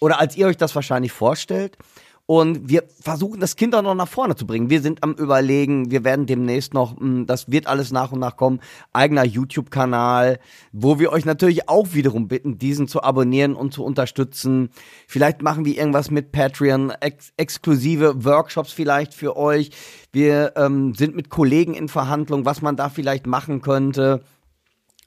oder 0.00 0.20
als 0.20 0.36
ihr 0.36 0.46
euch 0.46 0.56
das 0.56 0.74
wahrscheinlich 0.74 1.12
vorstellt. 1.12 1.76
Und 2.24 2.68
wir 2.68 2.84
versuchen 3.00 3.40
das 3.40 3.56
Kind 3.56 3.74
auch 3.74 3.82
noch 3.82 3.96
nach 3.96 4.08
vorne 4.08 4.36
zu 4.36 4.46
bringen. 4.46 4.70
Wir 4.70 4.80
sind 4.80 5.02
am 5.02 5.12
Überlegen, 5.12 5.90
wir 5.90 6.04
werden 6.04 6.24
demnächst 6.24 6.72
noch, 6.72 6.98
mh, 6.98 7.24
das 7.24 7.50
wird 7.50 7.66
alles 7.66 7.90
nach 7.90 8.12
und 8.12 8.20
nach 8.20 8.36
kommen, 8.36 8.60
eigener 8.92 9.24
YouTube-Kanal, 9.24 10.38
wo 10.70 11.00
wir 11.00 11.10
euch 11.10 11.24
natürlich 11.24 11.68
auch 11.68 11.94
wiederum 11.94 12.28
bitten, 12.28 12.58
diesen 12.58 12.86
zu 12.86 13.02
abonnieren 13.02 13.54
und 13.54 13.74
zu 13.74 13.84
unterstützen. 13.84 14.70
Vielleicht 15.08 15.42
machen 15.42 15.64
wir 15.64 15.76
irgendwas 15.76 16.10
mit 16.10 16.30
Patreon, 16.30 16.90
ex 17.00 17.32
exklusive 17.36 18.24
Workshops 18.24 18.72
vielleicht 18.72 19.14
für 19.14 19.36
euch. 19.36 19.70
Wir 20.12 20.52
ähm, 20.56 20.94
sind 20.94 21.16
mit 21.16 21.28
Kollegen 21.28 21.74
in 21.74 21.88
Verhandlung, 21.88 22.44
was 22.44 22.62
man 22.62 22.76
da 22.76 22.88
vielleicht 22.88 23.26
machen 23.26 23.62
könnte, 23.62 24.22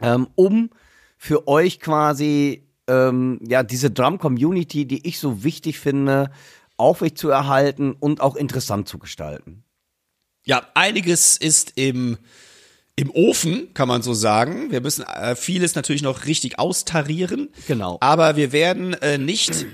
ähm, 0.01 0.27
um 0.35 0.69
für 1.17 1.47
euch 1.47 1.79
quasi 1.79 2.65
ähm, 2.87 3.39
ja 3.47 3.63
diese 3.63 3.91
Drum-Community, 3.91 4.85
die 4.85 5.07
ich 5.07 5.19
so 5.19 5.43
wichtig 5.43 5.79
finde, 5.79 6.31
aufrecht 6.77 7.17
zu 7.17 7.29
erhalten 7.29 7.93
und 7.93 8.21
auch 8.21 8.35
interessant 8.35 8.87
zu 8.87 8.97
gestalten. 8.97 9.63
Ja, 10.45 10.67
einiges 10.75 11.37
ist 11.37 11.73
im, 11.75 12.17
im 12.95 13.09
Ofen, 13.11 13.73
kann 13.73 13.87
man 13.87 14.01
so 14.01 14.13
sagen. 14.13 14.71
Wir 14.71 14.81
müssen 14.81 15.03
äh, 15.03 15.35
vieles 15.35 15.75
natürlich 15.75 16.03
noch 16.03 16.25
richtig 16.25 16.59
austarieren. 16.59 17.49
Genau. 17.67 17.97
Aber 18.01 18.35
wir 18.35 18.51
werden 18.51 18.93
äh, 18.93 19.17
nicht 19.17 19.65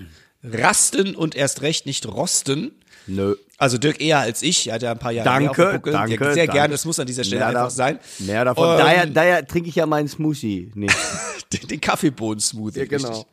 rasten 0.44 1.16
und 1.16 1.36
erst 1.36 1.62
recht 1.62 1.86
nicht 1.86 2.06
rosten. 2.08 2.72
Nö. 3.08 3.36
Also 3.58 3.78
Dirk 3.78 4.02
eher 4.02 4.20
als 4.20 4.42
ich, 4.42 4.68
er 4.68 4.76
hat 4.76 4.82
ja 4.82 4.92
ein 4.92 5.00
paar 5.00 5.12
Jahre 5.12 5.26
Danke, 5.30 5.42
mehr 5.44 5.52
auf 5.52 5.56
dem 5.56 5.72
Buckel. 5.78 5.94
danke, 5.94 6.14
ja, 6.14 6.20
sehr 6.20 6.36
danke. 6.48 6.52
gerne, 6.54 6.72
das 6.74 6.86
muss 6.86 7.00
an 7.00 7.06
dieser 7.06 7.24
Stelle 7.24 7.40
Mehr 7.42 7.48
einfach 7.50 7.64
da- 7.64 7.70
sein. 7.70 8.00
Mehr 8.20 8.46
davon. 8.46 8.70
Ähm, 8.72 8.78
daher, 8.78 9.06
daher 9.08 9.48
trinke 9.48 9.70
ich 9.70 9.76
ja 9.76 9.86
meinen 9.86 10.08
Smoothie. 10.08 10.72
Nee. 10.74 10.88
den, 11.54 11.68
den 11.68 11.82
Kaffeebohnen-Smoothie. 11.82 12.80
Ja, 12.80 12.86
genau. 12.86 13.08
richtig. 13.10 13.26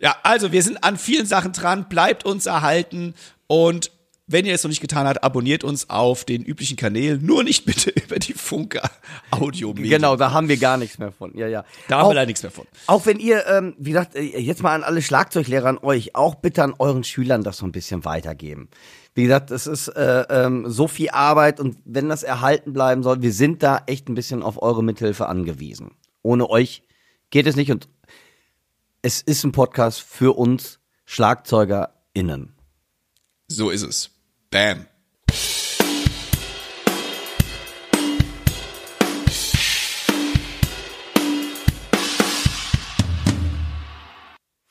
Ja, 0.00 0.16
also 0.22 0.52
wir 0.52 0.62
sind 0.62 0.84
an 0.84 0.98
vielen 0.98 1.24
Sachen 1.26 1.52
dran, 1.52 1.88
bleibt 1.88 2.26
uns 2.26 2.44
erhalten 2.46 3.14
und 3.46 3.90
wenn 4.28 4.44
ihr 4.44 4.54
es 4.54 4.64
noch 4.64 4.68
nicht 4.70 4.80
getan 4.80 5.06
habt, 5.06 5.22
abonniert 5.22 5.62
uns 5.62 5.88
auf 5.88 6.24
den 6.24 6.42
üblichen 6.42 6.76
Kanälen, 6.76 7.24
nur 7.24 7.44
nicht 7.44 7.64
bitte 7.64 7.90
über 8.04 8.18
die 8.18 8.32
Funker 8.32 8.90
Audio 9.30 9.72
Genau, 9.72 10.16
da 10.16 10.32
haben 10.32 10.48
wir 10.48 10.56
gar 10.56 10.76
nichts 10.76 10.98
mehr 10.98 11.12
von. 11.12 11.36
Ja, 11.36 11.46
ja. 11.46 11.64
Da 11.88 11.98
haben 11.98 12.04
Auch- 12.06 12.10
wir 12.10 12.14
leider 12.14 12.26
nichts 12.26 12.42
mehr 12.42 12.50
von. 12.50 12.66
Auch 12.88 13.06
wenn 13.06 13.20
ihr, 13.20 13.46
ähm, 13.46 13.74
wie 13.78 13.90
gesagt, 13.90 14.16
äh, 14.16 14.22
jetzt 14.22 14.62
mal 14.62 14.74
an 14.74 14.82
alle 14.82 15.00
Schlagzeuglehrer 15.02 15.68
an 15.68 15.78
euch, 15.78 16.16
auch 16.16 16.34
bitte 16.36 16.64
an 16.64 16.74
euren 16.78 17.04
Schülern 17.04 17.44
das 17.44 17.58
so 17.58 17.66
ein 17.66 17.72
bisschen 17.72 18.04
weitergeben. 18.04 18.68
Wie 19.14 19.22
gesagt, 19.22 19.50
es 19.50 19.66
ist 19.66 19.88
äh, 19.88 20.24
ähm, 20.28 20.64
so 20.68 20.88
viel 20.88 21.10
Arbeit 21.10 21.60
und 21.60 21.78
wenn 21.84 22.08
das 22.08 22.22
erhalten 22.22 22.72
bleiben 22.72 23.02
soll, 23.02 23.22
wir 23.22 23.32
sind 23.32 23.62
da 23.62 23.82
echt 23.86 24.08
ein 24.08 24.14
bisschen 24.14 24.42
auf 24.42 24.60
eure 24.60 24.82
Mithilfe 24.84 25.26
angewiesen. 25.26 25.92
Ohne 26.22 26.50
euch 26.50 26.82
geht 27.30 27.46
es 27.46 27.56
nicht 27.56 27.70
und 27.70 27.88
es 29.02 29.22
ist 29.22 29.44
ein 29.44 29.52
Podcast 29.52 30.00
für 30.02 30.36
uns 30.36 30.80
SchlagzeugerInnen. 31.06 32.52
So 33.48 33.70
ist 33.70 33.82
es. 33.82 34.10
Bam. 34.56 34.86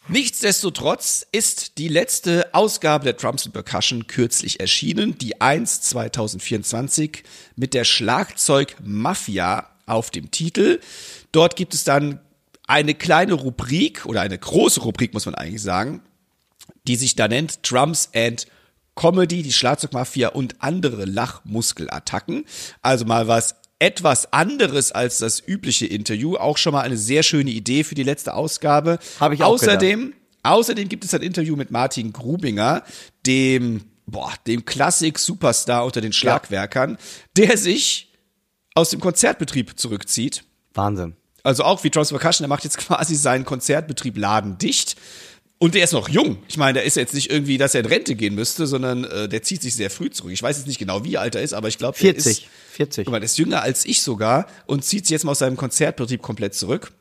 Nichtsdestotrotz 0.08 1.28
ist 1.32 1.78
die 1.78 1.88
letzte 1.88 2.52
Ausgabe 2.56 3.04
der 3.04 3.14
Drums 3.14 3.48
Percussion 3.48 4.08
kürzlich 4.08 4.60
erschienen, 4.60 5.20
die 5.20 5.40
1 5.40 5.82
2024 5.82 7.22
mit 7.56 7.76
der 7.76 7.84
Schlagzeug 7.84 8.78
Mafia 8.84 9.70
auf 9.86 10.10
dem 10.10 10.32
Titel. 10.32 10.80
Dort 11.32 11.56
gibt 11.56 11.76
es 11.76 11.84
dann 11.84 12.20
eine 12.66 12.96
kleine 12.96 13.34
Rubrik 13.34 14.08
oder 14.08 14.22
eine 14.22 14.40
große 14.40 14.80
Rubrik, 14.80 15.14
muss 15.14 15.28
man 15.28 15.36
eigentlich 15.36 15.62
sagen, 15.62 16.02
die 16.88 16.96
sich 16.96 17.14
da 17.14 17.28
nennt 17.28 17.60
Drums 17.70 18.10
and 18.16 18.48
Comedy, 18.96 19.44
die 19.44 19.54
Schlagzeugmafia 19.54 20.30
und 20.30 20.56
andere 20.60 21.06
Lachmuskelattacken. 21.06 22.46
Also 22.82 23.06
mal 23.06 23.28
was 23.28 23.56
etwas 23.80 24.32
anderes 24.32 24.92
als 24.92 25.18
das 25.18 25.46
übliche 25.46 25.86
Interview. 25.86 26.38
Auch 26.38 26.58
schon 26.58 26.74
mal 26.74 26.82
eine 26.82 26.98
sehr 26.98 27.24
schöne 27.24 27.52
Idee 27.52 27.84
für 27.84 27.96
die 27.96 28.04
letzte 28.04 28.34
Ausgabe. 28.34 29.00
Habe 29.20 29.36
ich 29.36 29.44
auch 29.44 29.54
Außerdem, 29.54 30.14
außerdem 30.44 30.88
gibt 30.88 31.04
es 31.04 31.14
ein 31.14 31.22
Interview 31.22 31.56
mit 31.56 31.72
Martin 31.72 32.14
Grubinger, 32.14 32.84
dem, 33.26 33.84
boah, 34.06 34.34
dem 34.48 34.66
Klassik-Superstar 34.66 35.86
unter 35.86 36.02
den 36.02 36.14
Schlagwerkern, 36.14 36.98
der 37.36 37.58
sich 37.58 38.14
aus 38.76 38.90
dem 38.90 39.02
Konzertbetrieb 39.02 39.78
zurückzieht. 39.78 40.44
Wahnsinn. 40.74 41.16
Also 41.44 41.64
auch 41.64 41.84
wie 41.84 41.90
Drums 41.90 42.10
Percussion, 42.10 42.44
der 42.44 42.50
macht 42.50 42.64
jetzt 42.64 42.78
quasi 42.80 43.16
seinen 43.16 43.46
Konzertbetrieb 43.46 44.18
Laden 44.18 44.58
dicht. 44.58 44.96
Und 45.58 45.74
der 45.74 45.86
ist 45.86 45.94
noch 45.94 46.10
jung. 46.10 46.38
Ich 46.48 46.58
meine, 46.58 46.74
der 46.74 46.84
ist 46.84 46.96
jetzt 46.96 47.14
nicht 47.14 47.32
irgendwie, 47.32 47.58
dass 47.58 47.74
er 47.74 47.82
in 47.82 47.86
Rente 47.86 48.16
gehen 48.16 48.36
müsste, 48.36 48.68
sondern 48.68 49.06
äh, 49.06 49.30
der 49.30 49.42
zieht 49.42 49.62
sich 49.62 49.74
sehr 49.76 49.90
früh 49.90 50.10
zurück. 50.10 50.32
Ich 50.32 50.44
weiß 50.44 50.58
jetzt 50.58 50.68
nicht 50.68 50.80
genau, 50.80 51.06
wie 51.06 51.18
alt 51.18 51.36
er 51.36 51.42
ist, 51.42 51.54
aber 51.54 51.70
ich 51.70 51.78
glaube, 51.78 51.98
der 51.98 52.14
40. 52.14 52.32
ist 52.32 52.46
40. 52.72 53.06
Guck 53.06 53.12
mal, 53.14 53.20
der 53.20 53.26
ist 53.26 53.38
jünger 53.38 53.62
als 53.62 53.86
ich 53.86 54.02
sogar 54.02 54.48
und 54.66 54.84
zieht 54.84 55.06
sich 55.06 55.12
jetzt 55.12 55.24
mal 55.24 55.32
aus 55.32 55.40
seinem 55.40 55.56
Konzertbetrieb 55.56 56.22
komplett 56.22 56.56
zurück. 56.56 56.92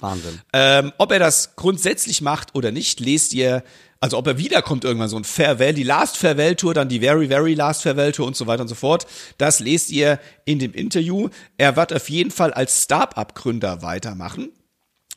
Wahnsinn. 0.00 0.40
Ähm, 0.52 0.92
ob 0.98 1.12
er 1.12 1.18
das 1.18 1.54
grundsätzlich 1.54 2.22
macht 2.22 2.54
oder 2.54 2.72
nicht, 2.72 2.98
lest 2.98 3.34
ihr, 3.34 3.62
also 4.00 4.16
ob 4.16 4.26
er 4.26 4.38
wiederkommt 4.38 4.84
irgendwann, 4.84 5.10
so 5.10 5.18
ein 5.18 5.24
Farewell, 5.24 5.74
die 5.74 5.84
Last 5.84 6.16
Farewell 6.16 6.56
Tour, 6.56 6.72
dann 6.72 6.88
die 6.88 7.00
Very, 7.00 7.28
Very 7.28 7.54
Last 7.54 7.82
Farewell 7.82 8.12
Tour 8.12 8.26
und 8.26 8.36
so 8.36 8.46
weiter 8.46 8.62
und 8.62 8.68
so 8.68 8.74
fort. 8.74 9.06
Das 9.36 9.60
lest 9.60 9.90
ihr 9.90 10.18
in 10.46 10.58
dem 10.58 10.72
Interview. 10.72 11.28
Er 11.58 11.76
wird 11.76 11.92
auf 11.92 12.08
jeden 12.08 12.30
Fall 12.30 12.52
als 12.52 12.82
Start-up-Gründer 12.82 13.82
weitermachen. 13.82 14.50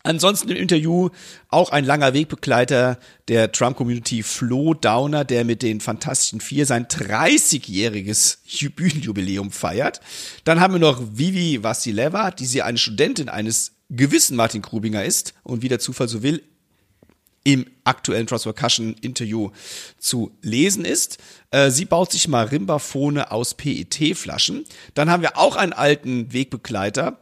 Ansonsten 0.05 0.49
im 0.49 0.57
Interview 0.57 1.09
auch 1.49 1.71
ein 1.71 1.83
langer 1.83 2.13
Wegbegleiter 2.13 2.99
der 3.27 3.51
Trump-Community, 3.51 4.21
Flo 4.21 4.75
Downer, 4.75 5.25
der 5.25 5.43
mit 5.45 5.63
den 5.63 5.81
Fantastischen 5.81 6.41
Vier 6.41 6.67
sein 6.67 6.85
30-jähriges 6.85 8.37
Bühnenjubiläum 8.69 9.51
feiert. 9.51 10.01
Dann 10.43 10.59
haben 10.59 10.73
wir 10.73 10.79
noch 10.79 11.01
Vivi 11.13 11.63
Vassileva, 11.63 12.29
die 12.29 12.45
sie 12.45 12.61
eine 12.61 12.77
Studentin 12.77 13.29
eines 13.29 13.71
gewissen 13.89 14.37
Martin 14.37 14.61
Grubinger 14.61 15.03
ist 15.03 15.33
und 15.41 15.63
wie 15.63 15.69
der 15.69 15.79
Zufall 15.79 16.07
so 16.07 16.21
will, 16.21 16.43
im 17.43 17.65
aktuellen 17.83 18.27
Trust 18.27 18.43
Percussion 18.45 18.95
Interview 19.01 19.51
zu 19.97 20.31
lesen 20.41 20.85
ist. 20.85 21.17
Äh, 21.49 21.71
sie 21.71 21.85
baut 21.85 22.11
sich 22.11 22.27
Marimbaphone 22.27 23.19
aus 23.19 23.55
PET-Flaschen. 23.55 24.65
Dann 24.93 25.09
haben 25.09 25.23
wir 25.23 25.37
auch 25.37 25.55
einen 25.55 25.73
alten 25.73 26.31
Wegbegleiter, 26.33 27.19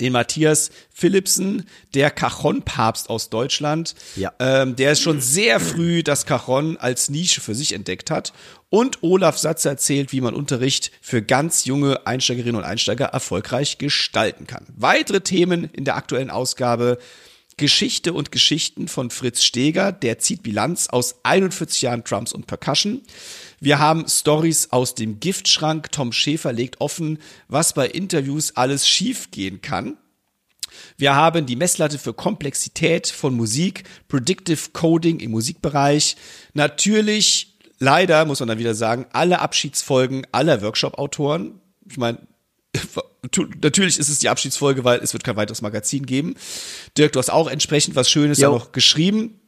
den 0.00 0.12
Matthias 0.12 0.70
Philipsen, 0.92 1.66
der 1.94 2.10
Cajon-Papst 2.10 3.10
aus 3.10 3.30
Deutschland, 3.30 3.94
Ja. 4.16 4.32
ähm, 4.38 4.76
der 4.76 4.94
schon 4.94 5.20
sehr 5.20 5.60
früh 5.60 6.02
das 6.02 6.26
Cajon 6.26 6.76
als 6.76 7.10
Nische 7.10 7.40
für 7.40 7.54
sich 7.54 7.72
entdeckt 7.72 8.10
hat. 8.10 8.32
Und 8.70 9.02
Olaf 9.02 9.38
Satz 9.38 9.64
erzählt, 9.64 10.10
wie 10.12 10.20
man 10.20 10.34
Unterricht 10.34 10.90
für 11.00 11.22
ganz 11.22 11.64
junge 11.64 12.06
Einsteigerinnen 12.06 12.56
und 12.56 12.64
Einsteiger 12.64 13.06
erfolgreich 13.06 13.78
gestalten 13.78 14.46
kann. 14.46 14.66
Weitere 14.76 15.20
Themen 15.20 15.64
in 15.72 15.84
der 15.84 15.94
aktuellen 15.96 16.30
Ausgabe. 16.30 16.98
Geschichte 17.56 18.12
und 18.12 18.32
Geschichten 18.32 18.88
von 18.88 19.10
Fritz 19.10 19.42
Steger, 19.42 19.92
der 19.92 20.18
zieht 20.18 20.42
Bilanz 20.42 20.88
aus 20.88 21.16
41 21.22 21.82
Jahren 21.82 22.02
Drums 22.02 22.32
und 22.32 22.46
Percussion. 22.46 23.02
Wir 23.60 23.78
haben 23.78 24.08
Stories 24.08 24.72
aus 24.72 24.94
dem 24.94 25.20
Giftschrank. 25.20 25.92
Tom 25.92 26.12
Schäfer 26.12 26.52
legt 26.52 26.80
offen, 26.80 27.18
was 27.48 27.72
bei 27.72 27.86
Interviews 27.86 28.56
alles 28.56 28.88
schiefgehen 28.88 29.60
kann. 29.60 29.96
Wir 30.96 31.14
haben 31.14 31.46
die 31.46 31.56
Messlatte 31.56 31.98
für 31.98 32.12
Komplexität 32.12 33.06
von 33.06 33.34
Musik, 33.34 33.84
Predictive 34.08 34.70
Coding 34.72 35.20
im 35.20 35.30
Musikbereich. 35.30 36.16
Natürlich, 36.52 37.56
leider 37.78 38.24
muss 38.24 38.40
man 38.40 38.48
dann 38.48 38.58
wieder 38.58 38.74
sagen, 38.74 39.06
alle 39.12 39.40
Abschiedsfolgen 39.40 40.26
aller 40.32 40.62
Workshop-Autoren. 40.62 41.60
Ich 41.88 41.96
meine, 41.96 42.18
natürlich 43.62 43.98
ist 43.98 44.08
es 44.08 44.18
die 44.18 44.28
Abschiedsfolge, 44.28 44.84
weil 44.84 45.00
es 45.00 45.12
wird 45.12 45.24
kein 45.24 45.36
weiteres 45.36 45.62
Magazin 45.62 46.06
geben. 46.06 46.34
Dirk, 46.96 47.12
du 47.12 47.18
hast 47.18 47.30
auch 47.30 47.48
entsprechend 47.48 47.96
was 47.96 48.10
Schönes 48.10 48.38
Jo. 48.38 48.50
da 48.50 48.58
noch 48.58 48.72
geschrieben. 48.72 49.40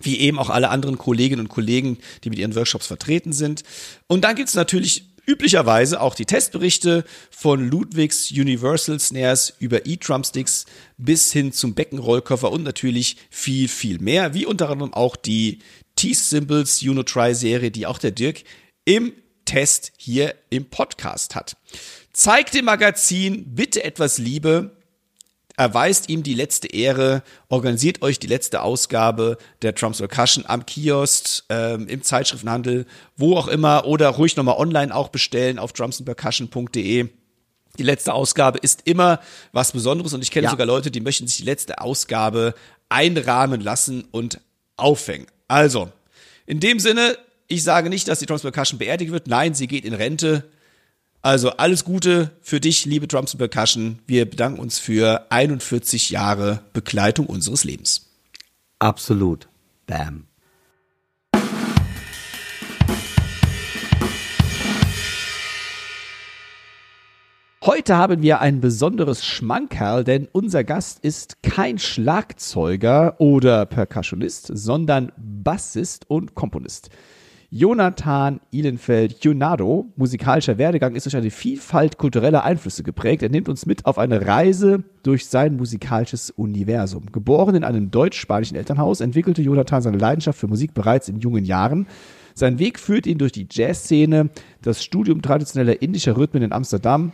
Wie 0.00 0.18
eben 0.18 0.40
auch 0.40 0.50
alle 0.50 0.70
anderen 0.70 0.98
Kolleginnen 0.98 1.42
und 1.42 1.48
Kollegen, 1.48 1.98
die 2.24 2.30
mit 2.30 2.38
ihren 2.38 2.56
Workshops 2.56 2.88
vertreten 2.88 3.32
sind. 3.32 3.62
Und 4.08 4.24
dann 4.24 4.34
gibt's 4.34 4.54
natürlich 4.54 5.04
üblicherweise 5.26 6.00
auch 6.00 6.14
die 6.14 6.26
Testberichte 6.26 7.04
von 7.30 7.68
Ludwigs 7.68 8.30
Universal 8.30 8.98
Snares 9.00 9.54
über 9.58 9.86
E-Drumsticks 9.86 10.66
bis 10.98 11.32
hin 11.32 11.52
zum 11.52 11.74
Beckenrollkoffer 11.74 12.50
und 12.50 12.62
natürlich 12.62 13.16
viel, 13.30 13.68
viel 13.68 13.98
mehr, 14.00 14.34
wie 14.34 14.46
unter 14.46 14.68
anderem 14.68 14.92
auch 14.92 15.16
die 15.16 15.60
T-Symbols 15.96 16.82
Unitry 16.82 17.34
Serie, 17.34 17.70
die 17.70 17.86
auch 17.86 17.98
der 17.98 18.10
Dirk 18.10 18.42
im 18.84 19.12
Test 19.44 19.92
hier 19.96 20.34
im 20.50 20.66
Podcast 20.66 21.34
hat. 21.34 21.56
Zeigt 22.14 22.54
dem 22.54 22.64
Magazin 22.66 23.56
bitte 23.56 23.82
etwas 23.82 24.18
Liebe, 24.18 24.70
erweist 25.56 26.08
ihm 26.08 26.22
die 26.22 26.34
letzte 26.34 26.68
Ehre, 26.68 27.24
organisiert 27.48 28.02
euch 28.02 28.20
die 28.20 28.28
letzte 28.28 28.62
Ausgabe 28.62 29.36
der 29.62 29.74
Trumps 29.74 29.98
Percussion 29.98 30.44
am 30.46 30.64
Kiosk, 30.64 31.42
ähm, 31.48 31.88
im 31.88 32.02
Zeitschriftenhandel, 32.02 32.86
wo 33.16 33.36
auch 33.36 33.48
immer 33.48 33.84
oder 33.86 34.10
ruhig 34.10 34.36
nochmal 34.36 34.58
online 34.58 34.94
auch 34.94 35.08
bestellen 35.08 35.58
auf 35.58 35.72
drumsandpercussion.de. 35.72 37.08
Die 37.78 37.82
letzte 37.82 38.14
Ausgabe 38.14 38.60
ist 38.60 38.82
immer 38.84 39.18
was 39.50 39.72
Besonderes 39.72 40.12
und 40.12 40.22
ich 40.22 40.30
kenne 40.30 40.44
Ja. 40.44 40.50
sogar 40.50 40.66
Leute, 40.68 40.92
die 40.92 41.00
möchten 41.00 41.26
sich 41.26 41.38
die 41.38 41.42
letzte 41.44 41.80
Ausgabe 41.80 42.54
einrahmen 42.88 43.60
lassen 43.60 44.04
und 44.12 44.40
aufhängen. 44.76 45.26
Also, 45.48 45.90
in 46.46 46.60
dem 46.60 46.78
Sinne, 46.78 47.18
ich 47.48 47.64
sage 47.64 47.88
nicht, 47.90 48.06
dass 48.06 48.20
die 48.20 48.26
Drums 48.26 48.42
Percussion 48.42 48.78
beerdigt 48.78 49.10
wird. 49.10 49.26
Nein, 49.26 49.54
sie 49.54 49.66
geht 49.66 49.84
in 49.84 49.94
Rente. 49.94 50.48
Also 51.24 51.52
alles 51.52 51.86
Gute 51.86 52.32
für 52.42 52.60
dich, 52.60 52.84
liebe 52.84 53.08
Drums 53.08 53.34
Percussion. 53.34 53.98
Wir 54.06 54.28
bedanken 54.28 54.60
uns 54.60 54.78
für 54.78 55.24
41 55.30 56.10
Jahre 56.10 56.60
Begleitung 56.74 57.24
unseres 57.24 57.64
Lebens. 57.64 58.10
Absolut. 58.78 59.48
Bam. 59.86 60.26
Heute 67.64 67.96
haben 67.96 68.20
wir 68.20 68.42
ein 68.42 68.60
besonderes 68.60 69.24
Schmankerl, 69.24 70.04
denn 70.04 70.28
unser 70.30 70.62
Gast 70.62 70.98
ist 71.02 71.42
kein 71.42 71.78
Schlagzeuger 71.78 73.18
oder 73.18 73.64
Percussionist, 73.64 74.50
sondern 74.52 75.10
Bassist 75.16 76.04
und 76.10 76.34
Komponist. 76.34 76.90
Jonathan 77.56 78.40
Ihlenfeld 78.50 79.24
Junado, 79.24 79.86
musikalischer 79.94 80.58
Werdegang 80.58 80.96
ist 80.96 81.06
durch 81.06 81.16
eine 81.16 81.30
Vielfalt 81.30 81.98
kultureller 81.98 82.42
Einflüsse 82.42 82.82
geprägt. 82.82 83.22
Er 83.22 83.28
nimmt 83.28 83.48
uns 83.48 83.64
mit 83.64 83.86
auf 83.86 83.96
eine 83.96 84.26
Reise 84.26 84.82
durch 85.04 85.26
sein 85.26 85.54
musikalisches 85.54 86.30
Universum. 86.30 87.12
Geboren 87.12 87.54
in 87.54 87.62
einem 87.62 87.92
deutsch-spanischen 87.92 88.56
Elternhaus, 88.56 89.00
entwickelte 89.00 89.40
Jonathan 89.40 89.82
seine 89.82 89.98
Leidenschaft 89.98 90.36
für 90.36 90.48
Musik 90.48 90.74
bereits 90.74 91.08
in 91.08 91.20
jungen 91.20 91.44
Jahren. 91.44 91.86
Sein 92.34 92.58
Weg 92.58 92.80
führt 92.80 93.06
ihn 93.06 93.18
durch 93.18 93.30
die 93.30 93.46
Jazzszene, 93.48 94.30
das 94.60 94.82
Studium 94.82 95.22
traditioneller 95.22 95.80
indischer 95.80 96.16
Rhythmen 96.16 96.42
in 96.42 96.52
Amsterdam, 96.52 97.12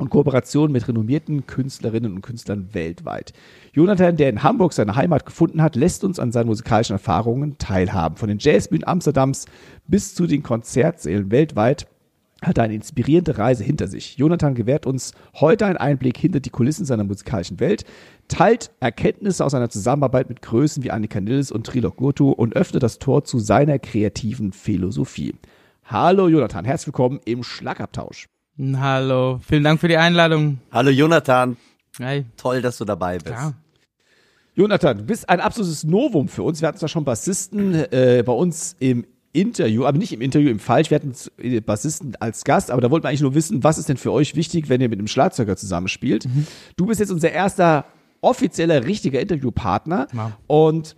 und 0.00 0.10
Kooperation 0.10 0.72
mit 0.72 0.88
renommierten 0.88 1.46
Künstlerinnen 1.46 2.14
und 2.14 2.22
Künstlern 2.22 2.72
weltweit. 2.72 3.32
Jonathan, 3.72 4.16
der 4.16 4.30
in 4.30 4.42
Hamburg 4.42 4.72
seine 4.72 4.96
Heimat 4.96 5.26
gefunden 5.26 5.62
hat, 5.62 5.76
lässt 5.76 6.04
uns 6.04 6.18
an 6.18 6.32
seinen 6.32 6.46
musikalischen 6.46 6.94
Erfahrungen 6.94 7.58
teilhaben. 7.58 8.16
Von 8.16 8.28
den 8.28 8.38
Jazzbühnen 8.38 8.86
Amsterdams 8.86 9.44
bis 9.86 10.14
zu 10.14 10.26
den 10.26 10.42
Konzertsälen 10.42 11.30
weltweit 11.30 11.86
hat 12.42 12.56
er 12.56 12.64
eine 12.64 12.74
inspirierende 12.74 13.36
Reise 13.36 13.62
hinter 13.62 13.86
sich. 13.86 14.16
Jonathan 14.16 14.54
gewährt 14.54 14.86
uns 14.86 15.12
heute 15.38 15.66
einen 15.66 15.76
Einblick 15.76 16.16
hinter 16.16 16.40
die 16.40 16.48
Kulissen 16.48 16.86
seiner 16.86 17.04
musikalischen 17.04 17.60
Welt, 17.60 17.84
teilt 18.28 18.70
Erkenntnisse 18.80 19.44
aus 19.44 19.52
seiner 19.52 19.68
Zusammenarbeit 19.68 20.30
mit 20.30 20.40
Größen 20.40 20.82
wie 20.82 20.90
Annika 20.90 21.20
Nils 21.20 21.52
und 21.52 21.66
Trilok 21.66 21.96
Gurtu 21.96 22.30
und 22.30 22.56
öffnet 22.56 22.82
das 22.82 22.98
Tor 22.98 23.24
zu 23.24 23.38
seiner 23.38 23.78
kreativen 23.78 24.52
Philosophie. 24.52 25.34
Hallo 25.84 26.28
Jonathan, 26.28 26.64
herzlich 26.64 26.86
willkommen 26.86 27.20
im 27.26 27.42
Schlagabtausch. 27.42 28.28
Hallo, 28.76 29.40
vielen 29.46 29.64
Dank 29.64 29.80
für 29.80 29.88
die 29.88 29.96
Einladung. 29.96 30.58
Hallo 30.70 30.90
Jonathan, 30.90 31.56
Hey, 31.98 32.26
toll, 32.36 32.60
dass 32.62 32.76
du 32.78 32.84
dabei 32.84 33.16
bist. 33.18 33.28
ja. 33.30 33.52
Jonathan, 34.54 34.98
du 34.98 35.04
bist 35.04 35.28
ein 35.30 35.40
absolutes 35.40 35.84
Novum 35.84 36.28
für 36.28 36.42
uns. 36.42 36.60
Wir 36.60 36.68
hatten 36.68 36.76
zwar 36.78 36.88
schon 36.88 37.04
Bassisten 37.04 37.74
äh, 37.74 38.22
bei 38.26 38.32
uns 38.32 38.76
im 38.80 39.06
Interview, 39.32 39.84
aber 39.86 39.96
nicht 39.96 40.12
im 40.12 40.20
Interview, 40.20 40.50
im 40.50 40.58
Falsch. 40.58 40.90
Wir 40.90 40.96
hatten 40.96 41.14
äh, 41.38 41.60
Bassisten 41.60 42.16
als 42.20 42.44
Gast, 42.44 42.70
aber 42.70 42.80
da 42.82 42.90
wollten 42.90 43.04
wir 43.04 43.08
eigentlich 43.08 43.22
nur 43.22 43.34
wissen, 43.34 43.64
was 43.64 43.78
ist 43.78 43.88
denn 43.88 43.96
für 43.96 44.12
euch 44.12 44.34
wichtig, 44.36 44.68
wenn 44.68 44.80
ihr 44.80 44.88
mit 44.90 44.98
einem 44.98 45.06
Schlagzeuger 45.08 45.56
zusammenspielt. 45.56 46.26
Du 46.76 46.86
bist 46.86 47.00
jetzt 47.00 47.10
unser 47.12 47.30
erster 47.32 47.86
offizieller, 48.20 48.84
richtiger 48.84 49.20
Interviewpartner 49.20 50.08
Wow. 50.12 50.32
und 50.48 50.96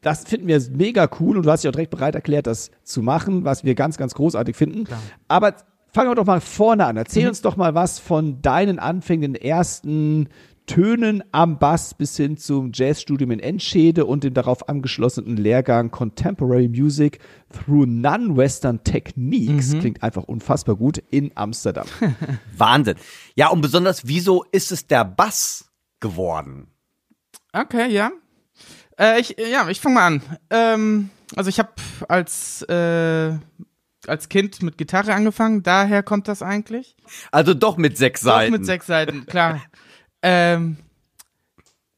das 0.00 0.24
finden 0.24 0.46
wir 0.46 0.58
mega 0.72 1.10
cool 1.20 1.36
und 1.36 1.44
du 1.44 1.50
hast 1.50 1.62
dich 1.62 1.68
auch 1.68 1.72
direkt 1.72 1.90
bereit 1.90 2.14
erklärt, 2.14 2.46
das 2.46 2.70
zu 2.84 3.02
machen, 3.02 3.44
was 3.44 3.64
wir 3.64 3.74
ganz, 3.74 3.98
ganz 3.98 4.14
großartig 4.14 4.56
finden. 4.56 4.84
Aber 5.28 5.54
fangen 5.92 6.10
wir 6.10 6.14
doch 6.14 6.26
mal 6.26 6.40
vorne 6.40 6.86
an. 6.86 6.96
Erzähl 6.96 7.28
uns 7.28 7.42
doch 7.42 7.56
mal 7.56 7.74
was 7.74 7.98
von 7.98 8.42
deinen 8.42 8.78
Anfängen, 8.78 9.32
den 9.32 9.42
ersten 9.42 10.28
Tönen 10.66 11.24
am 11.32 11.58
Bass 11.58 11.94
bis 11.94 12.16
hin 12.16 12.36
zum 12.36 12.70
Jazzstudium 12.72 13.32
in 13.32 13.40
Enschede 13.40 14.04
und 14.06 14.22
dem 14.22 14.34
darauf 14.34 14.68
angeschlossenen 14.68 15.36
Lehrgang 15.36 15.90
Contemporary 15.90 16.68
Music 16.68 17.18
through 17.52 17.86
Non-Western 17.86 18.84
Techniques. 18.84 19.76
Klingt 19.80 20.02
einfach 20.04 20.22
unfassbar 20.22 20.76
gut 20.76 20.98
in 21.10 21.32
Amsterdam. 21.34 21.86
Wahnsinn. 22.56 22.94
Ja, 23.34 23.48
und 23.48 23.62
besonders, 23.62 24.06
wieso 24.06 24.44
ist 24.52 24.70
es 24.70 24.86
der 24.86 25.04
Bass 25.04 25.72
geworden? 25.98 26.68
Okay, 27.52 27.90
ja. 27.90 28.12
Äh, 28.96 29.20
ich, 29.20 29.34
ja, 29.38 29.68
ich 29.68 29.80
fange 29.80 29.94
mal 29.96 30.06
an. 30.06 30.22
Ähm, 30.50 31.10
also 31.34 31.48
ich 31.48 31.58
habe 31.58 31.70
als, 32.06 32.62
äh, 32.62 33.32
als 34.06 34.28
Kind 34.28 34.62
mit 34.62 34.78
Gitarre 34.78 35.14
angefangen, 35.14 35.62
daher 35.62 36.02
kommt 36.02 36.28
das 36.28 36.42
eigentlich. 36.42 36.96
Also 37.30 37.54
doch 37.54 37.76
mit 37.76 37.96
sechs 37.98 38.20
Seiten. 38.20 38.54
Auch 38.54 38.58
mit 38.58 38.66
sechs 38.66 38.86
Seiten, 38.86 39.26
klar. 39.26 39.60
ähm, 40.22 40.76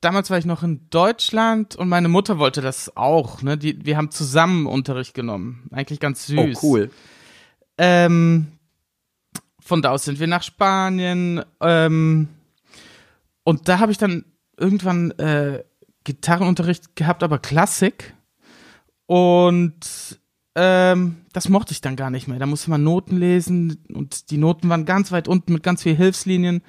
damals 0.01 0.31
war 0.31 0.39
ich 0.39 0.45
noch 0.45 0.63
in 0.63 0.89
Deutschland 0.91 1.77
und 1.77 1.89
meine 1.89 2.09
Mutter 2.09 2.39
wollte 2.39 2.61
das 2.61 2.97
auch. 2.97 3.43
Ne? 3.43 3.57
Die, 3.57 3.85
wir 3.85 3.97
haben 3.97 4.11
zusammen 4.11 4.67
Unterricht 4.67 5.15
genommen. 5.15 5.69
Eigentlich 5.73 6.01
ganz 6.01 6.29
Oh, 6.31 6.45
süß. 6.47 6.63
cool. 6.63 6.91
Ähm, 7.79 8.49
von 9.61 9.81
da 9.81 9.91
aus 9.91 10.05
sind 10.05 10.19
wir 10.21 10.27
nach 10.27 10.43
Spanien. 10.43 11.45
Ähm, 11.61 12.29
und 13.45 13.69
da 13.69 13.79
habe 13.79 13.93
ich 13.93 13.99
dann 13.99 14.25
irgendwann 14.57 15.13
äh, 15.13 15.63
Gitarrenunterricht 16.05 16.97
gehabt, 16.97 17.23
aber 17.23 17.39
Klassik. 17.39 18.15
Und 19.07 20.21
ähm, 20.55 21.25
das 21.33 21.49
mochte 21.49 21.73
ich 21.73 21.81
dann 21.81 21.97
gar 21.97 22.11
nicht 22.11 22.29
mehr. 22.29 22.39
Da 22.39 22.47
musste 22.47 22.71
man 22.71 22.83
Noten 22.83 23.17
lesen 23.17 23.85
und 23.93 24.31
die 24.31 24.37
Noten 24.37 24.69
waren 24.69 24.85
ganz 24.85 25.13
weit 25.13 25.29
unten 25.29 25.53
mit 25.53 25.63
ganz 25.63 25.83
vielen 25.83 25.97
Hilfslinien. 25.97 26.63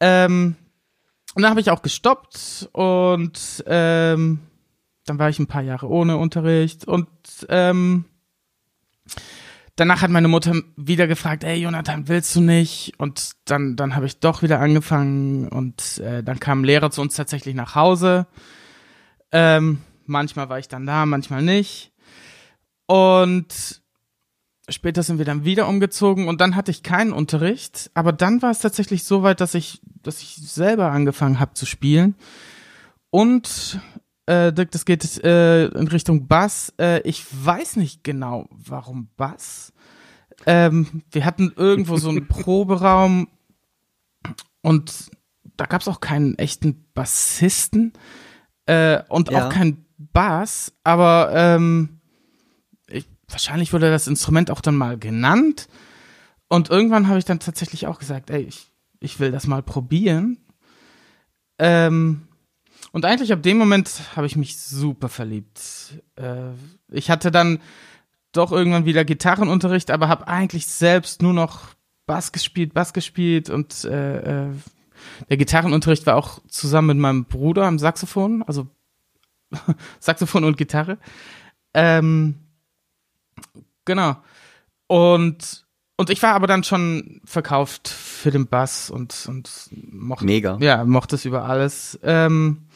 Ähm, 0.00 0.56
und 1.34 1.42
dann 1.42 1.50
habe 1.50 1.60
ich 1.60 1.70
auch 1.70 1.82
gestoppt 1.82 2.68
und 2.72 3.64
ähm, 3.66 4.40
dann 5.06 5.18
war 5.18 5.30
ich 5.30 5.38
ein 5.38 5.46
paar 5.46 5.62
Jahre 5.62 5.88
ohne 5.88 6.18
Unterricht 6.18 6.86
und 6.86 7.08
ähm, 7.48 8.04
danach 9.76 10.02
hat 10.02 10.10
meine 10.10 10.28
Mutter 10.28 10.54
wieder 10.76 11.06
gefragt, 11.06 11.44
ey 11.44 11.62
Jonathan, 11.62 12.08
willst 12.08 12.36
du 12.36 12.40
nicht? 12.42 12.92
Und 12.98 13.32
dann, 13.46 13.76
dann 13.76 13.96
habe 13.96 14.06
ich 14.06 14.20
doch 14.20 14.42
wieder 14.42 14.60
angefangen 14.60 15.48
und 15.48 15.98
äh, 15.98 16.22
dann 16.22 16.40
kam 16.40 16.60
ein 16.60 16.64
Lehrer 16.64 16.90
zu 16.90 17.00
uns 17.00 17.16
tatsächlich 17.16 17.54
nach 17.54 17.74
Hause. 17.74 18.26
Ähm, 19.32 19.78
manchmal 20.04 20.50
war 20.50 20.58
ich 20.58 20.68
dann 20.68 20.84
da, 20.84 21.06
manchmal 21.06 21.42
nicht. 21.42 21.91
Und 22.86 23.82
später 24.68 25.02
sind 25.02 25.18
wir 25.18 25.24
dann 25.24 25.44
wieder 25.44 25.68
umgezogen 25.68 26.28
und 26.28 26.40
dann 26.40 26.56
hatte 26.56 26.70
ich 26.70 26.82
keinen 26.82 27.12
Unterricht, 27.12 27.90
aber 27.94 28.12
dann 28.12 28.42
war 28.42 28.50
es 28.50 28.60
tatsächlich 28.60 29.04
so 29.04 29.22
weit, 29.22 29.40
dass 29.40 29.54
ich, 29.54 29.80
dass 30.02 30.20
ich 30.22 30.36
selber 30.36 30.90
angefangen 30.90 31.40
habe 31.40 31.54
zu 31.54 31.66
spielen. 31.66 32.14
Und 33.10 33.80
äh, 34.26 34.52
Dirk, 34.52 34.70
das 34.70 34.84
geht 34.84 35.22
äh, 35.24 35.66
in 35.66 35.88
Richtung 35.88 36.26
Bass. 36.28 36.72
Äh, 36.78 37.00
ich 37.02 37.24
weiß 37.44 37.76
nicht 37.76 38.04
genau, 38.04 38.48
warum 38.50 39.08
Bass. 39.16 39.72
Ähm, 40.46 41.02
wir 41.10 41.24
hatten 41.24 41.52
irgendwo 41.56 41.96
so 41.98 42.08
einen 42.08 42.26
Proberaum 42.28 43.28
und 44.62 45.10
da 45.56 45.66
gab 45.66 45.80
es 45.82 45.88
auch 45.88 46.00
keinen 46.00 46.38
echten 46.38 46.86
Bassisten 46.94 47.92
äh, 48.66 49.02
und 49.08 49.30
Ja. 49.30 49.46
auch 49.46 49.52
keinen 49.52 49.84
Bass, 49.98 50.72
aber 50.84 51.30
ähm, 51.34 52.00
wahrscheinlich 53.32 53.72
wurde 53.72 53.90
das 53.90 54.06
Instrument 54.06 54.50
auch 54.50 54.60
dann 54.60 54.76
mal 54.76 54.98
genannt. 54.98 55.68
Und 56.48 56.70
irgendwann 56.70 57.08
habe 57.08 57.18
ich 57.18 57.24
dann 57.24 57.40
tatsächlich 57.40 57.86
auch 57.86 57.98
gesagt, 57.98 58.30
ey, 58.30 58.42
ich, 58.42 58.70
ich 59.00 59.18
will 59.20 59.30
das 59.30 59.46
mal 59.46 59.62
probieren. 59.62 60.38
Ähm, 61.58 62.28
und 62.92 63.04
eigentlich 63.04 63.32
ab 63.32 63.42
dem 63.42 63.56
Moment 63.56 63.90
habe 64.16 64.26
ich 64.26 64.36
mich 64.36 64.58
super 64.58 65.08
verliebt. 65.08 66.02
Äh, 66.16 66.52
ich 66.90 67.10
hatte 67.10 67.30
dann 67.30 67.60
doch 68.32 68.52
irgendwann 68.52 68.84
wieder 68.84 69.04
Gitarrenunterricht, 69.04 69.90
aber 69.90 70.08
habe 70.08 70.28
eigentlich 70.28 70.66
selbst 70.66 71.22
nur 71.22 71.32
noch 71.32 71.68
Bass 72.06 72.32
gespielt, 72.32 72.74
Bass 72.74 72.92
gespielt 72.92 73.48
und 73.48 73.84
äh, 73.84 74.48
äh, 74.48 74.50
der 75.28 75.36
Gitarrenunterricht 75.36 76.06
war 76.06 76.16
auch 76.16 76.40
zusammen 76.48 76.88
mit 76.88 76.98
meinem 76.98 77.24
Bruder 77.24 77.64
am 77.64 77.78
Saxophon, 77.78 78.42
also 78.42 78.68
Saxophon 80.00 80.44
und 80.44 80.56
Gitarre. 80.56 80.98
Ähm, 81.74 82.34
genau. 83.84 84.16
Und 84.86 85.64
und 85.96 86.10
ich 86.10 86.22
war 86.22 86.34
aber 86.34 86.46
dann 86.46 86.64
schon 86.64 87.20
verkauft 87.24 87.88
für 87.88 88.30
den 88.30 88.46
Bass 88.46 88.90
und 88.90 89.26
und 89.28 89.68
mochte 89.90 90.24
Mega. 90.24 90.58
ja, 90.60 90.84
mochte 90.84 91.16
es 91.16 91.24
über 91.24 91.44
alles. 91.44 91.98
Ähm, 92.02 92.66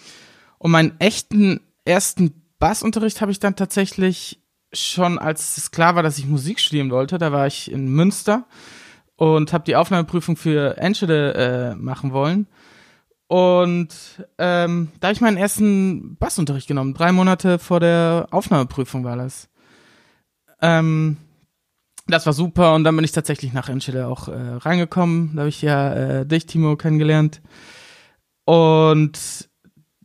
und 0.58 0.70
meinen 0.70 0.98
echten 1.00 1.60
ersten 1.84 2.42
Bassunterricht 2.58 3.20
habe 3.20 3.32
ich 3.32 3.38
dann 3.38 3.56
tatsächlich 3.56 4.40
schon, 4.72 5.18
als 5.18 5.56
es 5.56 5.70
klar 5.70 5.94
war, 5.94 6.02
dass 6.02 6.18
ich 6.18 6.26
Musik 6.26 6.60
studieren 6.60 6.90
wollte. 6.90 7.18
Da 7.18 7.32
war 7.32 7.46
ich 7.46 7.70
in 7.70 7.88
Münster 7.88 8.46
und 9.16 9.52
habe 9.52 9.64
die 9.64 9.76
Aufnahmeprüfung 9.76 10.36
für 10.36 10.76
Enschede 10.76 11.34
äh, 11.34 11.74
machen 11.76 12.12
wollen. 12.12 12.46
Und 13.28 13.88
ähm, 14.38 14.88
da 15.00 15.08
habe 15.08 15.14
ich 15.14 15.20
meinen 15.20 15.36
ersten 15.36 16.16
Bassunterricht 16.16 16.68
genommen. 16.68 16.94
Drei 16.94 17.12
Monate 17.12 17.58
vor 17.58 17.80
der 17.80 18.28
Aufnahmeprüfung 18.30 19.04
war 19.04 19.16
das. 19.16 19.48
Ähm, 20.60 21.16
das 22.06 22.26
war 22.26 22.32
super 22.32 22.74
und 22.74 22.84
dann 22.84 22.94
bin 22.94 23.04
ich 23.04 23.12
tatsächlich 23.12 23.52
nach 23.52 23.68
Enschede 23.68 24.06
auch 24.06 24.28
äh, 24.28 24.32
reingekommen. 24.32 25.32
Da 25.34 25.40
habe 25.40 25.48
ich 25.48 25.62
ja 25.62 25.92
äh, 25.92 26.26
dich, 26.26 26.46
Timo, 26.46 26.76
kennengelernt. 26.76 27.42
Und 28.44 29.48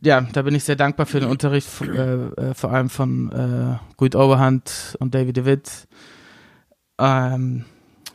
ja, 0.04 0.20
da 0.32 0.42
bin 0.42 0.54
ich 0.54 0.64
sehr 0.64 0.74
dankbar 0.74 1.06
für 1.06 1.20
den 1.20 1.28
Unterricht, 1.28 1.68
äh, 1.80 2.24
äh, 2.26 2.54
vor 2.54 2.72
allem 2.72 2.90
von 2.90 3.30
äh, 3.30 3.78
Guido 3.96 4.24
Oberhand 4.24 4.96
und 4.98 5.14
David 5.14 5.36
DeWitt. 5.36 5.86
Ähm, 6.98 7.64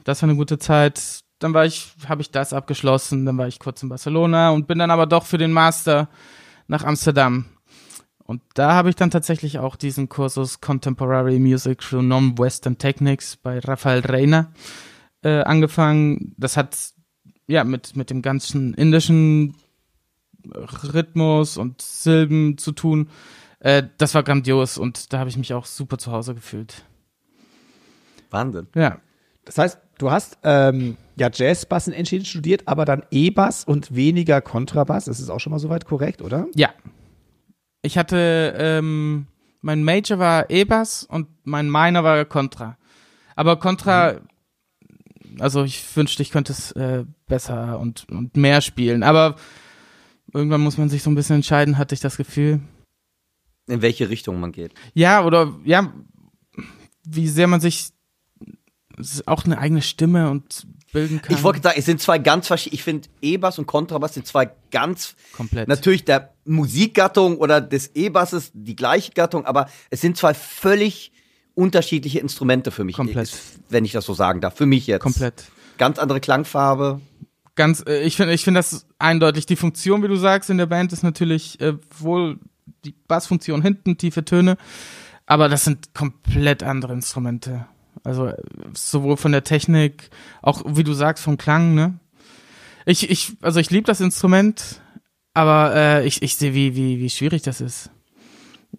das 0.04 0.22
war 0.22 0.30
eine 0.30 0.38
gute 0.38 0.60
Zeit. 0.60 1.22
Dann 1.40 1.54
war 1.54 1.66
ich, 1.66 1.94
habe 2.10 2.22
ich 2.22 2.32
das 2.32 2.52
abgeschlossen, 2.52 3.26
dann 3.26 3.38
war 3.38 3.48
ich 3.48 3.60
kurz 3.60 3.84
in 3.84 3.90
Barcelona 3.90 4.50
und 4.50 4.68
bin 4.68 4.80
dann 4.80 4.92
aber 4.92 5.06
doch 5.06 5.26
für 5.26 5.38
den 5.38 5.54
Master 5.54 6.10
nach 6.68 6.84
Amsterdam. 6.84 7.46
Und 8.28 8.42
da 8.56 8.74
habe 8.74 8.90
ich 8.90 8.96
dann 8.96 9.10
tatsächlich 9.10 9.58
auch 9.58 9.78
diesen 9.78 10.10
Kursus 10.10 10.60
Contemporary 10.60 11.40
Music 11.40 11.80
through 11.80 12.04
Non-Western 12.04 12.78
Techniques 12.78 13.38
bei 13.38 13.60
Rafael 13.60 14.02
Reina 14.02 14.52
äh, 15.24 15.40
angefangen. 15.44 16.36
Das 16.38 16.58
hat 16.58 16.78
ja 17.48 17.64
mit, 17.64 17.96
mit 17.96 18.10
dem 18.10 18.22
ganzen 18.22 18.74
indischen 18.74 19.56
Rhythmus 20.54 21.58
und 21.58 21.82
Silben 21.82 22.58
zu 22.58 22.74
tun. 22.74 23.10
Äh, 23.60 23.84
das 23.98 24.14
war 24.14 24.24
grandios 24.24 24.78
und 24.78 25.14
da 25.14 25.20
habe 25.20 25.30
ich 25.30 25.38
mich 25.38 25.54
auch 25.54 25.66
super 25.66 25.98
zu 25.98 26.12
Hause 26.12 26.36
gefühlt. 26.36 26.84
Wahnsinn. 28.30 28.68
Ja. 28.76 29.00
Das 29.46 29.58
heißt, 29.58 29.80
du 30.00 30.12
hast 30.12 30.38
ähm, 30.44 30.98
ja 31.16 31.30
Jazzbass 31.34 31.88
in 31.88 31.94
Enschede 31.94 32.26
studiert, 32.26 32.64
aber 32.66 32.84
dann 32.84 33.04
E-Bass 33.10 33.64
und 33.64 33.96
weniger 33.96 34.42
Kontrabass. 34.42 35.06
Das 35.06 35.22
ist 35.22 35.30
auch 35.30 35.40
schon 35.40 35.52
mal 35.52 35.60
soweit 35.60 35.86
korrekt, 35.86 36.22
oder? 36.22 36.48
Ja. 36.56 36.72
Ich 37.88 37.98
hatte, 37.98 38.54
ähm, 38.58 39.28
mein 39.62 39.82
Major 39.82 40.20
war 40.20 40.50
E-Bass 40.50 41.06
und 41.06 41.30
mein 41.46 41.72
Minor 41.72 42.04
war 42.04 42.26
Contra. 42.26 42.78
Aber 43.38 43.58
Contra, 43.60 44.20
also 45.40 45.64
ich 45.64 45.96
wünschte, 45.96 46.22
ich 46.22 46.32
könnte 46.32 46.52
es 46.52 46.74
äh, 46.74 47.06
besser 47.28 47.80
und, 47.80 48.06
und 48.10 48.36
mehr 48.36 48.60
spielen. 48.60 49.04
Aber 49.04 49.38
irgendwann 50.34 50.60
muss 50.60 50.78
man 50.78 50.90
sich 50.90 51.02
so 51.02 51.10
ein 51.10 51.16
bisschen 51.16 51.38
entscheiden, 51.38 51.78
hatte 51.78 51.96
ich 51.96 52.02
das 52.02 52.18
Gefühl. 52.18 52.60
In 53.68 53.82
welche 53.82 54.10
Richtung 54.10 54.38
man 54.42 54.52
geht. 54.52 54.74
Ja, 54.94 55.24
oder 55.24 55.58
ja, 55.64 55.94
wie 57.06 57.30
sehr 57.30 57.48
man 57.48 57.62
sich 57.62 57.94
auch 59.26 59.46
eine 59.46 59.60
eigene 59.60 59.82
Stimme 59.82 60.30
und 60.30 60.68
bilden 60.92 61.22
kann. 61.22 61.36
Ich 61.36 61.44
wollte 61.44 61.62
sagen, 61.62 61.76
es 61.78 61.86
sind 61.86 62.02
zwei 62.02 62.18
ganz 62.18 62.48
verschiedene, 62.48 62.76
ich 62.76 62.84
finde 62.84 63.08
E-Bass 63.22 63.60
und 63.60 63.66
Kontrabass 63.66 64.14
sind 64.14 64.28
zwei 64.28 64.50
ganz, 64.72 65.16
komplett. 65.34 65.68
natürlich 65.68 66.06
der 66.06 66.34
Musikgattung 66.46 67.38
oder 67.38 67.62
des 67.62 67.92
E-Basses 67.96 68.52
die 68.54 68.76
gleiche 68.76 69.12
Gattung, 69.12 69.46
aber 69.46 69.70
es 69.90 70.02
sind 70.02 70.18
zwei 70.18 70.34
völlig 70.34 71.12
unterschiedliche 71.56 72.20
Instrumente 72.20 72.72
für 72.72 72.84
mich. 72.84 72.96
Komplett. 72.96 73.32
Wenn 73.70 73.84
ich 73.84 73.92
das 73.92 74.06
so 74.06 74.14
sagen 74.14 74.42
darf. 74.42 74.56
Für 74.56 74.68
mich 74.68 74.86
jetzt. 74.88 75.02
Komplett. 75.02 75.46
Ganz 75.78 76.00
andere 76.00 76.20
Klangfarbe. 76.20 77.02
ganz, 77.56 77.84
äh, 77.88 78.02
ich 78.04 78.16
finde, 78.16 78.34
ich 78.34 78.44
finde 78.44 78.60
das 78.60 78.86
eindeutig. 79.00 79.46
Die 79.46 79.56
Funktion, 79.56 80.04
wie 80.04 80.08
du 80.08 80.16
sagst, 80.16 80.50
in 80.50 80.58
der 80.58 80.68
Band 80.68 80.94
ist 80.94 81.04
natürlich 81.04 81.60
äh, 81.60 81.74
wohl 81.98 82.40
die 82.86 82.96
Bassfunktion 83.08 83.62
hinten, 83.62 83.98
tiefe 83.98 84.24
Töne, 84.24 84.58
aber 85.26 85.50
das 85.50 85.66
sind 85.66 85.94
komplett 85.94 86.64
andere 86.64 86.94
Instrumente. 86.94 87.66
Also 88.08 88.28
äh, 88.28 88.38
sowohl 88.74 89.18
von 89.18 89.34
der 89.34 89.44
Technik, 89.44 90.10
auch 90.42 90.64
wie 90.66 90.86
du 90.86 90.94
sagst, 90.94 91.24
vom 91.24 91.38
Klang, 91.38 91.76
ne? 91.76 92.00
Ich, 92.86 93.10
ich, 93.10 93.34
also 93.42 93.60
ich 93.60 93.70
liebe 93.70 93.86
das 93.86 94.00
Instrument, 94.00 94.82
aber 95.34 95.76
äh, 95.76 96.08
ich, 96.08 96.22
ich 96.22 96.38
sehe, 96.38 96.54
wie, 96.54 96.74
wie, 96.74 97.00
wie 97.00 97.10
schwierig 97.10 97.42
das 97.42 97.60
ist. 97.60 97.90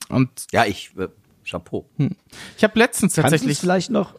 Und 0.09 0.31
Ja, 0.51 0.65
ich, 0.65 0.97
äh, 0.97 1.09
Chapeau. 1.47 1.91
ich 2.57 2.65
habe 2.65 2.79
letztens 2.79 3.15
Kannst 3.15 3.19
du 3.19 3.23
tatsächlich 3.23 3.59
es 3.59 3.61
vielleicht 3.61 3.91
noch, 3.91 4.15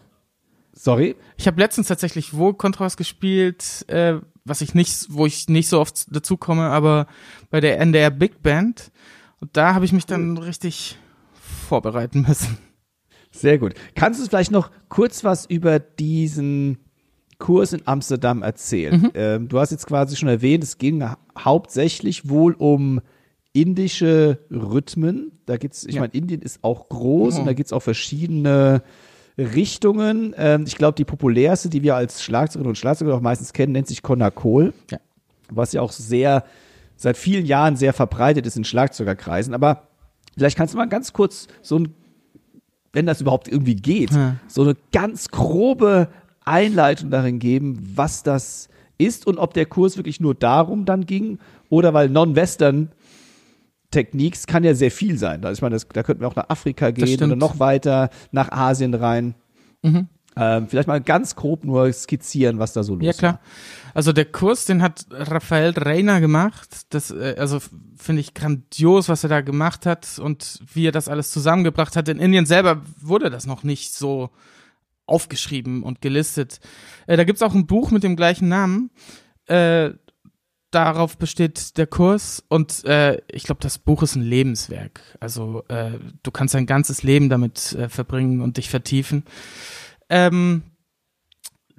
sorry, 0.73 1.15
Ich 1.37 1.47
habe 1.47 1.59
letztens 1.59 1.87
tatsächlich 1.87 2.35
wohl 2.35 2.53
Contras 2.53 2.95
gespielt, 2.95 3.89
äh, 3.89 4.19
was 4.45 4.61
ich 4.61 4.75
nicht, 4.75 5.07
wo 5.09 5.25
ich 5.25 5.49
nicht 5.49 5.69
so 5.69 5.81
oft 5.81 6.05
dazu 6.15 6.37
komme, 6.37 6.69
aber 6.69 7.07
bei 7.49 7.61
der 7.61 7.79
NDR 7.79 8.11
Big 8.11 8.43
Band. 8.43 8.91
Und 9.39 9.57
da 9.57 9.73
habe 9.73 9.85
ich 9.85 9.91
mich 9.91 10.05
dann 10.05 10.37
richtig 10.37 10.99
vorbereiten 11.67 12.25
müssen. 12.27 12.59
Sehr 13.39 13.57
gut. 13.57 13.73
Kannst 13.95 14.19
du 14.21 14.25
vielleicht 14.25 14.51
noch 14.51 14.71
kurz 14.89 15.23
was 15.23 15.45
über 15.45 15.79
diesen 15.79 16.77
Kurs 17.37 17.71
in 17.73 17.81
Amsterdam 17.85 18.41
erzählen? 18.43 19.09
Ähm, 19.13 19.47
du 19.47 19.59
hast 19.59 19.71
jetzt 19.71 19.87
quasi 19.87 20.15
schon 20.15 20.27
erwähnt, 20.29 20.63
es 20.63 20.77
ging 20.77 21.03
ha- 21.03 21.17
hauptsächlich 21.37 22.27
wohl 22.29 22.53
um 22.53 23.01
indische 23.53 24.39
Rhythmen. 24.51 25.31
Da 25.45 25.57
gibt's, 25.57 25.85
ich 25.85 25.95
Ja. 25.95 26.01
meine, 26.01 26.13
Indien 26.13 26.41
ist 26.41 26.63
auch 26.63 26.89
groß 26.89 27.39
und 27.39 27.45
da 27.45 27.53
gibt's 27.53 27.73
auch 27.73 27.81
verschiedene 27.81 28.83
Richtungen. 29.37 30.35
Ähm, 30.37 30.65
ich 30.67 30.75
glaube, 30.75 30.95
die 30.95 31.05
populärste, 31.05 31.69
die 31.69 31.81
wir 31.81 31.95
als 31.95 32.21
Schlagzeuger 32.23 32.67
und 32.67 32.77
Schlagzeuger 32.77 33.15
auch 33.15 33.21
meistens 33.21 33.53
kennen, 33.53 33.71
nennt 33.71 33.87
sich 33.87 34.01
Konakol. 34.03 34.73
Ja. 34.91 34.99
Was 35.49 35.73
ja 35.73 35.81
auch 35.81 35.91
sehr, 35.91 36.43
seit 36.95 37.17
vielen 37.17 37.45
Jahren 37.45 37.75
sehr 37.75 37.93
verbreitet 37.93 38.45
ist 38.45 38.57
in 38.57 38.65
Schlagzeugerkreisen. 38.65 39.53
Aber 39.53 39.87
vielleicht 40.37 40.57
kannst 40.57 40.73
du 40.73 40.77
mal 40.77 40.87
ganz 40.89 41.13
kurz 41.13 41.47
so 41.61 41.79
ein 41.79 41.95
wenn 42.93 43.05
das 43.05 43.21
überhaupt 43.21 43.47
irgendwie 43.47 43.75
geht, 43.75 44.11
so 44.47 44.61
eine 44.63 44.75
ganz 44.91 45.29
grobe 45.29 46.07
Einleitung 46.45 47.09
darin 47.11 47.39
geben, 47.39 47.91
was 47.95 48.23
das 48.23 48.69
ist 48.97 49.27
und 49.27 49.37
ob 49.37 49.53
der 49.53 49.65
Kurs 49.65 49.97
wirklich 49.97 50.19
nur 50.19 50.35
darum 50.35 50.85
dann 50.85 51.05
ging 51.05 51.39
oder 51.69 51.93
weil 51.93 52.09
Non-Western 52.09 52.89
Techniques 53.91 54.45
kann 54.45 54.63
ja 54.63 54.75
sehr 54.75 54.91
viel 54.91 55.17
sein. 55.17 55.41
Da, 55.41 55.51
ich 55.51 55.61
meine, 55.61 55.75
das, 55.75 55.87
da 55.87 56.03
könnten 56.03 56.21
wir 56.21 56.27
auch 56.27 56.35
nach 56.35 56.49
Afrika 56.49 56.91
gehen 56.91 57.23
oder 57.23 57.35
noch 57.35 57.59
weiter 57.59 58.09
nach 58.31 58.51
Asien 58.51 58.93
rein. 58.93 59.33
Ähm, 60.35 60.67
vielleicht 60.67 60.87
mal 60.87 61.01
ganz 61.01 61.35
grob 61.35 61.63
nur 61.63 61.91
skizzieren, 61.91 62.59
was 62.59 62.73
da 62.73 62.83
so 62.83 62.95
los 62.95 63.05
Ja, 63.05 63.13
klar. 63.13 63.39
Also 63.93 64.13
der 64.13 64.25
Kurs, 64.25 64.65
den 64.65 64.81
hat 64.81 65.05
Raphael 65.11 65.73
Reiner 65.75 66.21
gemacht. 66.21 66.85
Das, 66.89 67.11
äh, 67.11 67.35
also 67.37 67.59
finde 67.97 68.21
ich 68.21 68.33
grandios, 68.33 69.09
was 69.09 69.23
er 69.23 69.29
da 69.29 69.41
gemacht 69.41 69.85
hat 69.85 70.19
und 70.19 70.59
wie 70.73 70.87
er 70.87 70.91
das 70.91 71.07
alles 71.07 71.31
zusammengebracht 71.31 71.95
hat. 71.95 72.07
In 72.07 72.19
Indien 72.19 72.45
selber 72.45 72.81
wurde 72.99 73.29
das 73.29 73.45
noch 73.45 73.63
nicht 73.63 73.93
so 73.93 74.29
aufgeschrieben 75.05 75.83
und 75.83 76.01
gelistet. 76.01 76.59
Äh, 77.07 77.17
da 77.17 77.23
gibt's 77.23 77.41
auch 77.41 77.55
ein 77.55 77.67
Buch 77.67 77.91
mit 77.91 78.03
dem 78.03 78.15
gleichen 78.15 78.47
Namen. 78.47 78.91
Äh, 79.47 79.91
darauf 80.71 81.17
besteht 81.17 81.77
der 81.77 81.87
Kurs 81.87 82.43
und 82.47 82.85
äh, 82.85 83.21
ich 83.31 83.43
glaube, 83.43 83.61
das 83.61 83.79
Buch 83.79 84.03
ist 84.03 84.15
ein 84.15 84.21
Lebenswerk. 84.21 85.01
Also 85.19 85.63
äh, 85.67 85.97
du 86.21 86.31
kannst 86.31 86.53
dein 86.53 86.67
ganzes 86.67 87.03
Leben 87.03 87.29
damit 87.29 87.73
äh, 87.73 87.89
verbringen 87.89 88.41
und 88.41 88.57
dich 88.57 88.69
vertiefen. 88.69 89.23
Ähm, 90.09 90.63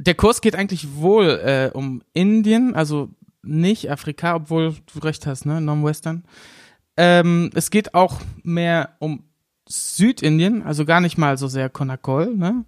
der 0.01 0.15
Kurs 0.15 0.41
geht 0.41 0.57
eigentlich 0.57 0.97
wohl 0.97 1.27
äh, 1.45 1.71
um 1.77 2.03
Indien, 2.13 2.75
also 2.75 3.11
nicht 3.43 3.91
Afrika, 3.91 4.35
obwohl 4.35 4.75
du 4.93 4.99
recht 5.01 5.27
hast, 5.27 5.45
ne, 5.47 5.61
Non-Western. 5.61 6.25
Ähm, 6.97 7.51
es 7.55 7.71
geht 7.71 7.95
auch 7.95 8.21
mehr 8.43 8.97
um 8.99 9.25
Südindien, 9.69 10.63
also 10.63 10.85
gar 10.85 11.01
nicht 11.01 11.19
mal 11.19 11.39
so 11.39 11.49
sehr 11.49 11.69
Konakol, 11.69 12.35
ne? 12.35 12.65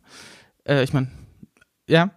Äh, 0.64 0.84
ich 0.84 0.92
meine, 0.92 1.10
ja. 1.88 2.10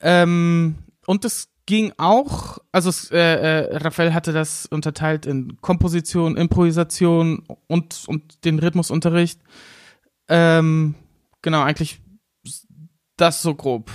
Ähm, 0.00 0.76
und 1.06 1.24
es 1.24 1.48
ging 1.66 1.92
auch, 1.96 2.58
also 2.72 2.90
äh, 3.12 3.18
äh, 3.18 3.76
Raphael 3.76 4.14
hatte 4.14 4.32
das 4.32 4.66
unterteilt 4.66 5.26
in 5.26 5.60
Komposition, 5.60 6.36
Improvisation 6.36 7.44
und, 7.66 8.04
und 8.06 8.44
den 8.44 8.58
Rhythmusunterricht. 8.58 9.40
Ähm, 10.28 10.94
genau, 11.42 11.62
eigentlich 11.62 12.00
das 13.16 13.42
so 13.42 13.54
grob. 13.54 13.90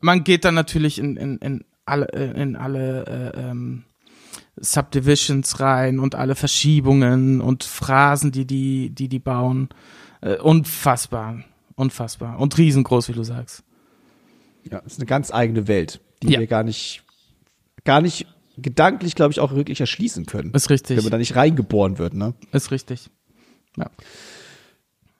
Man 0.00 0.24
geht 0.24 0.44
dann 0.44 0.54
natürlich 0.54 0.98
in, 0.98 1.16
in, 1.16 1.38
in 1.38 1.64
alle, 1.84 2.06
in 2.06 2.56
alle 2.56 3.32
äh, 3.34 3.50
ähm, 3.50 3.84
Subdivisions 4.56 5.60
rein 5.60 5.98
und 5.98 6.14
alle 6.14 6.34
Verschiebungen 6.34 7.40
und 7.40 7.64
Phrasen, 7.64 8.32
die 8.32 8.46
die, 8.46 8.90
die, 8.90 9.08
die 9.08 9.18
bauen. 9.18 9.68
Äh, 10.20 10.36
unfassbar. 10.36 11.42
Unfassbar. 11.76 12.38
Und 12.38 12.58
riesengroß, 12.58 13.08
wie 13.08 13.12
du 13.14 13.22
sagst. 13.22 13.62
Ja, 14.70 14.78
ist 14.80 14.98
eine 14.98 15.06
ganz 15.06 15.32
eigene 15.32 15.66
Welt, 15.66 16.00
die 16.22 16.32
Ja. 16.32 16.40
wir 16.40 16.46
gar 16.46 16.62
nicht, 16.62 17.02
gar 17.84 18.02
nicht 18.02 18.26
gedanklich, 18.58 19.14
glaube 19.14 19.32
ich, 19.32 19.40
auch 19.40 19.54
wirklich 19.54 19.80
erschließen 19.80 20.26
können. 20.26 20.52
Ist 20.52 20.68
richtig. 20.68 20.98
Wenn 20.98 21.04
man 21.04 21.12
da 21.12 21.18
nicht 21.18 21.36
reingeboren 21.36 21.96
wird, 21.98 22.12
ne? 22.12 22.34
Ist 22.52 22.70
richtig. 22.70 23.08
Ja. 23.78 23.90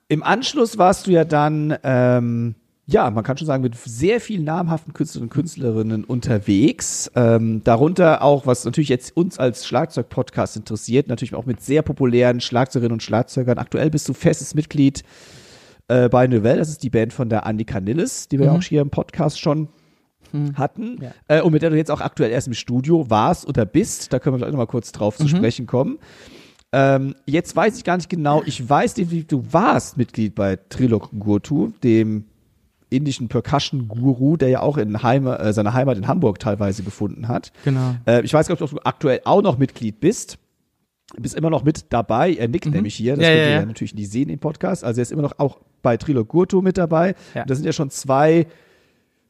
Im 0.07 0.21
Anschluss 0.21 0.77
warst 0.77 1.07
du 1.07 1.11
ja 1.11 1.25
dann, 1.25 1.75
ähm, 1.83 2.55
ja, 2.91 3.09
man 3.09 3.23
kann 3.23 3.37
schon 3.37 3.47
sagen, 3.47 3.63
mit 3.63 3.75
sehr 3.75 4.19
vielen 4.19 4.43
namhaften 4.43 4.93
Künstlern 4.93 5.23
und 5.23 5.29
Künstlerinnen 5.29 6.03
unterwegs. 6.03 7.11
Ähm, 7.15 7.63
darunter 7.63 8.21
auch, 8.21 8.45
was 8.45 8.65
natürlich 8.65 8.89
jetzt 8.89 9.15
uns 9.15 9.39
als 9.39 9.65
Schlagzeug-Podcast 9.65 10.57
interessiert, 10.57 11.07
natürlich 11.07 11.35
auch 11.35 11.45
mit 11.45 11.61
sehr 11.61 11.81
populären 11.81 12.41
Schlagzeugerinnen 12.41 12.93
und 12.93 13.03
Schlagzeugern. 13.03 13.57
Aktuell 13.57 13.89
bist 13.89 14.09
du 14.09 14.13
festes 14.13 14.55
Mitglied 14.55 15.03
äh, 15.87 16.09
bei 16.09 16.27
Novell, 16.27 16.57
das 16.57 16.69
ist 16.69 16.83
die 16.83 16.89
Band 16.89 17.13
von 17.13 17.29
der 17.29 17.45
Annika 17.45 17.79
Nilles, 17.79 18.27
die 18.27 18.39
wir 18.39 18.47
ja 18.47 18.51
auch 18.53 18.63
hier 18.63 18.81
im 18.81 18.89
Podcast 18.89 19.39
schon 19.39 19.69
hatten 20.55 20.99
äh, 21.27 21.41
und 21.41 21.51
mit 21.51 21.61
der 21.61 21.71
du 21.71 21.75
jetzt 21.75 21.91
auch 21.91 22.01
aktuell 22.01 22.31
erst 22.31 22.47
im 22.47 22.53
Studio 22.53 23.09
warst 23.09 23.47
oder 23.47 23.65
bist. 23.65 24.13
Da 24.13 24.19
können 24.19 24.35
wir 24.35 24.37
gleich 24.37 24.51
nochmal 24.51 24.67
kurz 24.67 24.91
drauf 24.91 25.17
zu 25.17 25.27
sprechen 25.27 25.67
kommen. 25.67 25.99
Ähm, 26.71 27.15
jetzt 27.25 27.53
weiß 27.53 27.77
ich 27.77 27.83
gar 27.83 27.97
nicht 27.97 28.09
genau, 28.09 28.41
ich 28.45 28.69
weiß 28.69 28.93
definitiv, 28.93 29.27
du 29.27 29.43
warst 29.51 29.97
Mitglied 29.97 30.35
bei 30.35 30.55
Trilok 30.55 31.09
Gurtu, 31.19 31.73
dem 31.83 32.25
indischen 32.91 33.27
Percussion-Guru, 33.29 34.37
der 34.37 34.49
ja 34.49 34.59
auch 34.61 34.77
in 34.77 35.01
Heima, 35.01 35.37
äh, 35.37 35.53
seine 35.53 35.73
Heimat 35.73 35.97
in 35.97 36.07
Hamburg 36.07 36.37
teilweise 36.39 36.83
gefunden 36.83 37.27
hat. 37.27 37.51
Genau. 37.65 37.95
Äh, 38.05 38.21
ich 38.23 38.33
weiß 38.33 38.47
gar 38.47 38.53
nicht, 38.53 38.61
ob 38.61 38.69
du 38.69 38.77
aktuell 38.85 39.21
auch 39.23 39.41
noch 39.41 39.57
Mitglied 39.57 39.99
bist. 39.99 40.37
Bist 41.17 41.35
immer 41.35 41.49
noch 41.49 41.63
mit 41.63 41.91
dabei. 41.91 42.33
Er 42.33 42.47
nickt 42.47 42.67
nämlich 42.67 42.95
hier. 42.95 43.15
Das 43.15 43.19
Mhm. 43.19 43.23
Ja, 43.23 43.29
könnt 43.31 43.41
ja, 43.41 43.49
ihr 43.49 43.59
ja, 43.61 43.65
natürlich 43.65 43.95
nicht 43.95 44.11
sehen 44.11 44.29
im 44.29 44.39
Podcast. 44.39 44.83
Also 44.83 44.99
er 44.99 45.03
ist 45.03 45.11
immer 45.11 45.23
noch 45.23 45.39
auch 45.39 45.59
bei 45.81 45.97
Trilok 45.97 46.27
Gurtu 46.29 46.61
mit 46.61 46.77
dabei. 46.77 47.15
Ja. 47.33 47.41
Und 47.41 47.49
das 47.49 47.57
sind 47.57 47.65
ja 47.65 47.73
schon 47.73 47.89
zwei, 47.89 48.45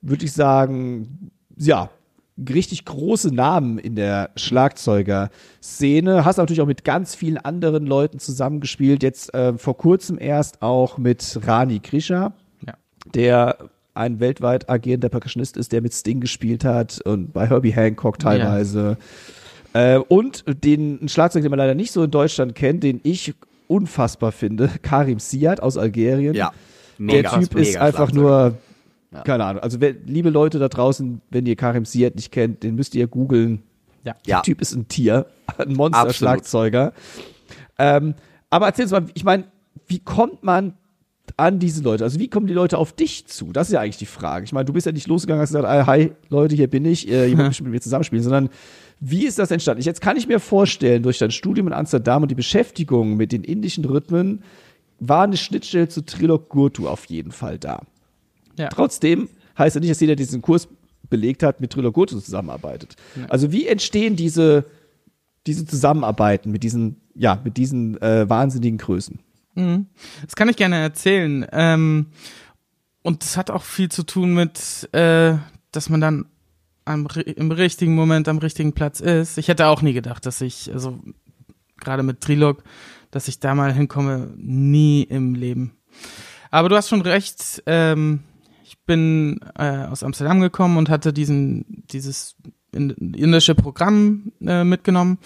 würde 0.02 0.26
ich 0.26 0.34
sagen, 0.34 1.32
ja, 1.58 1.90
richtig 2.50 2.86
große 2.86 3.34
Namen 3.34 3.78
in 3.78 3.96
der 3.96 4.32
Schlagzeuger-Szene. 4.36 6.26
Hast 6.26 6.38
natürlich 6.38 6.62
auch 6.62 6.68
mit 6.68 6.84
ganz 6.84 7.16
vielen 7.16 7.38
anderen 7.38 7.86
Leuten 7.86 8.20
zusammengespielt. 8.20 9.04
Jetzt 9.04 9.34
äh, 9.34 9.58
vor 9.58 9.78
kurzem 9.78 10.18
erst 10.20 10.62
auch 10.62 10.98
mit 10.98 11.40
Rani 11.46 11.80
Krisha, 11.80 12.16
Ja. 12.16 12.34
Der 13.14 13.58
ein 13.94 14.20
weltweit 14.20 14.70
agierender 14.70 15.10
Percussionist 15.10 15.58
ist, 15.58 15.72
der 15.72 15.82
mit 15.82 15.94
Sting 15.94 16.22
gespielt 16.22 16.64
hat 16.64 17.02
und 17.02 17.34
bei 17.34 17.48
Herbie 17.48 17.74
Hancock 17.74 18.20
teilweise. 18.20 18.98
Äh, 19.74 19.98
und 19.98 20.44
den 20.64 21.04
ein 21.04 21.10
Schlagzeug, 21.10 21.42
den 21.44 21.50
man 21.50 21.60
leider 21.60 21.76
nicht 21.76 21.92
so 21.92 22.04
in 22.04 22.12
Deutschland 22.12 22.56
kennt, 22.56 22.84
den 22.84 23.00
ich 23.04 23.34
unfassbar 23.68 24.32
finde, 24.32 24.70
Karim 24.82 25.20
Siad 25.20 25.62
aus 25.62 25.78
Algerien. 25.78 26.34
Ja. 26.34 26.52
Der 27.00 27.24
Typ 27.32 27.56
ist 27.56 27.74
mega 27.74 27.82
einfach 27.82 28.12
nur, 28.12 28.58
keine 29.26 29.44
Ahnung. 29.44 29.64
Also 29.64 29.82
wer, 29.82 29.94
liebe 30.06 30.30
Leute 30.30 30.60
da 30.60 30.70
draußen, 30.70 31.22
wenn 31.30 31.46
ihr 31.46 31.56
Karim 31.56 31.86
Siad 31.86 32.16
nicht 32.16 32.32
kennt, 32.32 32.64
den 32.64 32.76
müsst 32.76 32.96
ihr 32.96 33.08
googeln. 33.08 33.64
Ja. 34.04 34.14
Der 34.26 34.32
Ja. 34.32 34.42
Typ 34.42 34.62
ist 34.62 34.74
ein 34.74 34.88
Tier, 34.88 35.26
ein. 35.58 35.74
Monster-Schlagzeuger. 35.74 36.94
Ähm, 37.80 38.14
aber 38.50 38.68
erzähl 38.68 38.84
uns 38.86 38.92
mal, 38.92 39.06
ich 39.14 39.24
meine, 39.24 39.46
wie 39.88 40.00
kommt 40.00 40.44
man 40.44 40.74
an 41.38 41.60
diese 41.60 41.82
Leute? 41.84 42.04
Also 42.04 42.20
wie 42.20 42.28
kommen 42.28 42.48
die 42.48 42.54
Leute 42.54 42.78
auf 42.78 42.94
dich 42.94 43.26
zu? 43.28 43.52
Das 43.52 43.68
ist 43.68 43.74
ja 43.74 43.82
eigentlich 43.82 43.98
die 43.98 44.06
Frage. 44.06 44.46
Ich 44.46 44.54
meine, 44.54 44.66
du 44.66 44.74
bist 44.74 44.86
ja 44.86 44.92
nicht 44.92 45.08
losgegangen 45.08 45.40
und 45.40 45.44
hast 45.44 45.50
gesagt, 45.50 45.66
ah, 45.66 45.86
hi 45.88 46.12
Leute, 46.30 46.56
hier 46.56 46.68
bin 46.68 46.86
ich, 46.86 47.10
äh, 47.10 47.36
wollt 47.38 47.48
bestimmt 47.50 47.68
mit 47.68 47.74
mir 47.74 47.82
zusammenspielen, 47.82 48.24
sondern 48.24 48.50
wie 49.00 49.26
ist 49.26 49.40
das 49.40 49.50
entstanden? 49.50 49.80
Ich, 49.80 49.86
jetzt 49.86 50.02
kann 50.02 50.18
ich 50.18 50.28
mir 50.28 50.40
vorstellen, 50.40 51.04
durch 51.04 51.18
dein 51.18 51.32
Studium 51.32 51.68
in 51.68 51.74
Amsterdam 51.74 52.22
und 52.22 52.30
die 52.30 52.36
Beschäftigung 52.36 53.18
mit 53.18 53.32
den 53.32 53.44
indischen 53.44 53.84
Rhythmen 53.86 54.44
war 55.00 55.24
eine 55.24 55.38
Schnittstelle 55.38 55.88
zu 55.88 56.06
Trilok 56.06 56.50
Gurtu 56.50 56.88
auf 56.88 57.06
jeden 57.06 57.32
Fall 57.32 57.58
da. 57.58 57.82
Ja. 58.58 58.70
Trotzdem 58.70 59.30
heißt 59.58 59.76
ja 59.76 59.80
nicht, 59.80 59.90
dass 59.90 60.00
jeder 60.00 60.16
der 60.16 60.26
diesen 60.26 60.42
Kurs 60.42 60.68
belegt 61.10 61.42
hat, 61.42 61.60
mit 61.60 61.72
Trilok 61.72 61.96
Gurtu 61.96 62.20
zusammenarbeitet. 62.20 62.96
Also 63.28 63.52
wie 63.52 63.68
entstehen 63.68 64.16
diese, 64.16 64.66
diese 65.48 65.66
Zusammenarbeiten 65.66 66.52
mit 66.52 66.62
diesen, 66.62 67.02
ja, 67.16 67.42
mit 67.44 67.58
diesen 67.58 68.00
äh, 68.02 68.30
wahnsinnigen 68.30 68.78
Größen? 68.78 69.20
Das 69.56 70.36
kann 70.36 70.50
ich 70.50 70.56
gerne 70.56 70.78
erzählen. 70.78 71.46
Ähm, 71.52 72.08
und 73.02 73.24
das 73.24 73.36
hat 73.38 73.50
auch 73.50 73.64
viel 73.64 73.90
zu 73.90 74.04
tun 74.04 74.34
mit, 74.34 74.90
äh, 74.94 75.38
dass 75.72 75.90
man 75.90 76.02
dann 76.02 76.26
am, 76.86 77.08
im 77.26 77.52
richtigen 77.52 77.96
Moment 77.96 78.28
am 78.28 78.38
richtigen 78.38 78.74
Platz 78.74 79.00
ist. 79.00 79.38
Ich 79.38 79.48
hätte 79.48 79.68
auch 79.68 79.82
nie 79.82 79.94
gedacht, 79.94 80.26
dass 80.26 80.42
ich, 80.42 80.72
also 80.72 81.00
gerade 81.78 82.04
mit 82.04 82.22
Trilog, 82.22 82.64
dass 83.12 83.28
ich 83.28 83.40
da 83.40 83.56
mal 83.56 83.74
hinkomme. 83.74 84.34
Nie 84.38 85.04
im 85.04 85.36
Leben. 85.36 85.78
Aber 86.50 86.70
du 86.70 86.76
hast 86.76 86.90
schon 86.90 87.02
recht. 87.02 87.64
Ähm, 87.66 88.22
ich 88.64 88.80
bin 88.86 89.40
äh, 89.58 89.86
aus 89.86 90.04
Amsterdam 90.04 90.40
gekommen 90.40 90.78
und 90.78 90.90
hatte 90.90 91.12
diesen, 91.12 91.84
dieses 91.92 92.36
in- 92.72 92.92
indische 92.92 93.56
Programm 93.56 94.32
äh, 94.42 94.64
mitgenommen. 94.64 95.18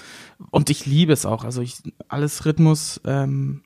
Und 0.49 0.69
ich 0.69 0.85
liebe 0.85 1.13
es 1.13 1.25
auch. 1.25 1.43
Also 1.43 1.61
ich, 1.61 1.77
alles 2.07 2.45
Rhythmus. 2.45 3.01
Ähm, 3.05 3.61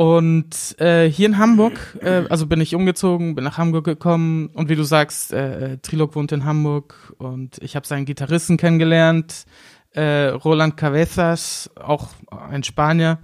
Und 0.00 0.80
äh, 0.80 1.10
hier 1.10 1.26
in 1.26 1.36
Hamburg, 1.36 1.98
äh, 2.00 2.24
also 2.30 2.46
bin 2.46 2.58
ich 2.62 2.74
umgezogen, 2.74 3.34
bin 3.34 3.44
nach 3.44 3.58
Hamburg 3.58 3.84
gekommen 3.84 4.46
und 4.54 4.70
wie 4.70 4.74
du 4.74 4.82
sagst, 4.82 5.30
äh, 5.30 5.74
äh 5.74 5.76
Trilog 5.76 6.16
wohnt 6.16 6.32
in 6.32 6.46
Hamburg 6.46 7.12
und 7.18 7.58
ich 7.62 7.76
habe 7.76 7.86
seinen 7.86 8.06
Gitarristen 8.06 8.56
kennengelernt, 8.56 9.44
äh, 9.90 10.28
Roland 10.28 10.78
Cabezas, 10.78 11.68
auch 11.76 12.08
ein 12.30 12.62
Spanier. 12.62 13.18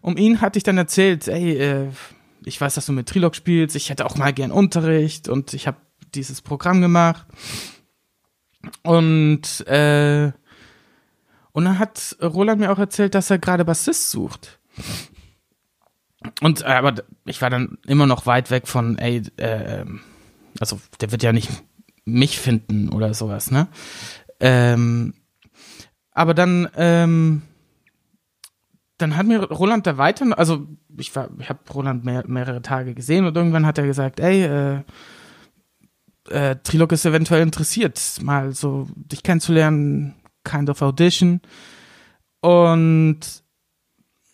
Um 0.00 0.16
ihn 0.16 0.40
hatte 0.40 0.56
ich 0.56 0.62
dann 0.62 0.78
erzählt, 0.78 1.28
ey, 1.28 1.58
äh, 1.58 1.88
ich 2.46 2.58
weiß, 2.58 2.76
dass 2.76 2.86
du 2.86 2.92
mit 2.92 3.06
Trilog 3.06 3.36
spielst, 3.36 3.76
ich 3.76 3.90
hätte 3.90 4.06
auch 4.06 4.16
mal 4.16 4.32
gern 4.32 4.50
Unterricht 4.50 5.28
und 5.28 5.52
ich 5.52 5.66
habe 5.66 5.76
dieses 6.14 6.40
Programm 6.40 6.80
gemacht. 6.80 7.26
Und 8.82 9.66
äh, 9.66 10.32
und 11.52 11.66
dann 11.66 11.78
hat 11.78 12.16
Roland 12.22 12.62
mir 12.62 12.72
auch 12.72 12.78
erzählt, 12.78 13.14
dass 13.14 13.28
er 13.28 13.38
gerade 13.38 13.66
Bassist 13.66 14.10
sucht. 14.10 14.58
Und 16.40 16.62
äh, 16.62 16.66
aber 16.66 16.94
ich 17.24 17.42
war 17.42 17.50
dann 17.50 17.78
immer 17.86 18.06
noch 18.06 18.26
weit 18.26 18.50
weg 18.50 18.68
von, 18.68 18.98
ey, 18.98 19.22
äh, 19.36 19.84
also 20.60 20.80
der 21.00 21.12
wird 21.12 21.22
ja 21.22 21.32
nicht 21.32 21.50
mich 22.04 22.38
finden 22.38 22.90
oder 22.90 23.14
sowas, 23.14 23.50
ne? 23.50 23.68
Ähm, 24.40 25.14
aber 26.12 26.34
dann, 26.34 26.68
ähm, 26.76 27.42
dann 28.98 29.16
hat 29.16 29.26
mir 29.26 29.42
Roland 29.42 29.86
da 29.86 29.98
weiter, 29.98 30.38
also 30.38 30.66
ich 30.96 31.14
war, 31.16 31.28
ich 31.38 31.48
habe 31.48 31.60
Roland 31.72 32.04
mehr, 32.04 32.24
mehrere 32.26 32.62
Tage 32.62 32.94
gesehen 32.94 33.24
und 33.24 33.36
irgendwann 33.36 33.66
hat 33.66 33.78
er 33.78 33.86
gesagt, 33.86 34.20
ey, 34.20 34.44
äh, 34.44 34.82
äh, 36.30 36.56
Trilog 36.62 36.92
ist 36.92 37.04
eventuell 37.04 37.42
interessiert, 37.42 38.00
mal 38.22 38.52
so 38.52 38.88
dich 38.94 39.22
kennenzulernen, 39.22 40.14
kind 40.44 40.70
of 40.70 40.80
audition. 40.82 41.40
Und 42.40 43.43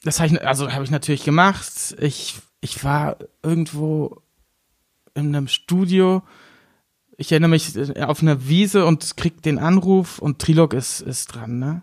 das 0.02 0.20
habe 0.20 0.32
ich, 0.32 0.46
also 0.46 0.70
habe 0.70 0.84
ich 0.84 0.90
natürlich 0.90 1.24
gemacht. 1.24 1.96
Ich, 2.00 2.36
ich 2.60 2.84
war 2.84 3.16
irgendwo 3.42 4.22
in 5.14 5.34
einem 5.34 5.48
Studio. 5.48 6.22
Ich 7.16 7.32
erinnere 7.32 7.50
mich 7.50 7.76
äh, 7.76 8.02
auf 8.02 8.22
einer 8.22 8.48
Wiese 8.48 8.86
und 8.86 9.16
krieg 9.16 9.42
den 9.42 9.58
Anruf 9.58 10.18
und 10.18 10.38
Trilog 10.38 10.72
ist, 10.72 11.00
ist 11.00 11.34
dran, 11.34 11.58
ne? 11.58 11.82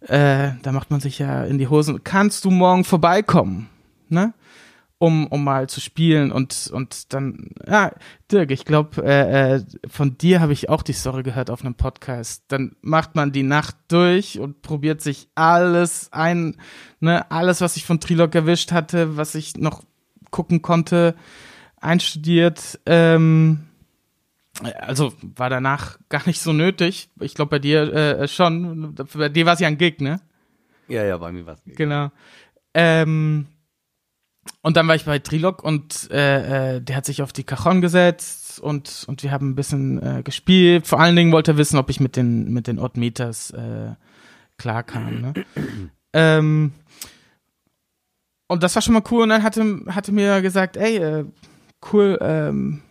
Äh, 0.00 0.52
da 0.62 0.72
macht 0.72 0.90
man 0.90 1.00
sich 1.00 1.18
ja 1.18 1.44
in 1.44 1.58
die 1.58 1.68
Hosen. 1.68 2.04
Kannst 2.04 2.44
du 2.44 2.50
morgen 2.50 2.84
vorbeikommen? 2.84 3.70
Ne? 4.10 4.34
Um, 4.98 5.26
um 5.26 5.44
mal 5.44 5.68
zu 5.68 5.80
spielen 5.80 6.32
und, 6.32 6.70
und 6.72 7.12
dann, 7.12 7.50
ja, 7.66 7.92
Dirk, 8.30 8.50
ich 8.50 8.64
glaube, 8.64 9.04
äh, 9.04 9.56
äh, 9.56 9.64
von 9.88 10.16
dir 10.16 10.40
habe 10.40 10.52
ich 10.52 10.68
auch 10.68 10.82
die 10.82 10.92
Story 10.92 11.22
gehört 11.22 11.50
auf 11.50 11.62
einem 11.62 11.74
Podcast. 11.74 12.44
Dann 12.48 12.76
macht 12.80 13.14
man 13.14 13.32
die 13.32 13.42
Nacht 13.42 13.76
durch 13.88 14.38
und 14.38 14.62
probiert 14.62 15.02
sich 15.02 15.28
alles 15.34 16.12
ein, 16.12 16.56
ne, 17.00 17.30
alles, 17.30 17.60
was 17.60 17.76
ich 17.76 17.84
von 17.84 18.00
Trilog 18.00 18.34
erwischt 18.34 18.72
hatte, 18.72 19.16
was 19.16 19.34
ich 19.34 19.56
noch 19.56 19.82
gucken 20.30 20.62
konnte, 20.62 21.14
einstudiert. 21.80 22.80
Ähm, 22.86 23.66
also 24.62 25.12
war 25.36 25.50
danach 25.50 25.98
gar 26.08 26.26
nicht 26.26 26.40
so 26.40 26.52
nötig. 26.52 27.10
Ich 27.20 27.34
glaube, 27.34 27.50
bei 27.50 27.58
dir 27.58 27.92
äh, 27.92 28.28
schon. 28.28 28.94
Bei 28.94 29.28
dir 29.28 29.46
war 29.46 29.54
es 29.54 29.60
ja 29.60 29.68
ein 29.68 29.78
Gig, 29.78 30.00
ne? 30.00 30.20
Ja, 30.88 31.04
ja, 31.04 31.16
bei 31.18 31.32
mir 31.32 31.46
war 31.46 31.54
es 31.54 31.62
Genau. 31.64 32.10
Ähm, 32.74 33.46
und 34.62 34.76
dann 34.76 34.88
war 34.88 34.94
ich 34.94 35.04
bei 35.04 35.18
Trilog 35.18 35.62
und 35.62 36.10
äh, 36.10 36.76
äh, 36.76 36.80
der 36.80 36.96
hat 36.96 37.04
sich 37.04 37.22
auf 37.22 37.32
die 37.32 37.44
Cajon 37.44 37.80
gesetzt 37.80 38.60
und 38.60 39.04
und 39.06 39.22
wir 39.22 39.30
haben 39.30 39.50
ein 39.50 39.54
bisschen 39.54 40.02
äh, 40.02 40.22
gespielt. 40.22 40.86
Vor 40.86 41.00
allen 41.00 41.16
Dingen 41.16 41.32
wollte 41.32 41.52
er 41.52 41.56
wissen, 41.56 41.78
ob 41.78 41.90
ich 41.90 42.00
mit 42.00 42.16
den 42.16 42.52
mit 42.52 42.66
den 42.66 42.78
Odd 42.78 42.98
Meters 42.98 43.50
äh, 43.50 43.92
klarkam. 44.56 45.20
Ne? 45.20 45.34
ähm, 46.12 46.72
und 48.46 48.62
das 48.62 48.74
war 48.74 48.82
schon 48.82 48.94
mal 48.94 49.02
cool. 49.10 49.22
Und 49.22 49.30
dann 49.30 49.42
hatte 49.42 49.82
hatte 49.88 50.12
mir 50.12 50.40
gesagt, 50.42 50.76
ey, 50.76 50.96
äh, 50.96 51.24
cool, 51.92 52.18
ähm, 52.20 52.82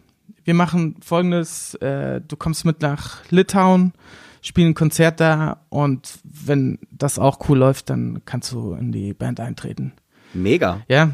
wir 0.43 0.53
machen 0.53 0.97
Folgendes: 1.01 1.75
äh, 1.75 2.21
Du 2.21 2.35
kommst 2.35 2.65
mit 2.65 2.81
nach 2.81 3.19
Litauen, 3.29 3.93
spielen 4.41 4.69
ein 4.69 4.75
Konzert 4.75 5.19
da 5.19 5.65
und 5.69 6.19
wenn 6.23 6.79
das 6.91 7.19
auch 7.19 7.49
cool 7.49 7.59
läuft, 7.59 7.89
dann 7.89 8.21
kannst 8.25 8.51
du 8.51 8.73
in 8.73 8.91
die 8.91 9.13
Band 9.13 9.39
eintreten. 9.39 9.93
Mega. 10.33 10.81
Ja, 10.87 11.11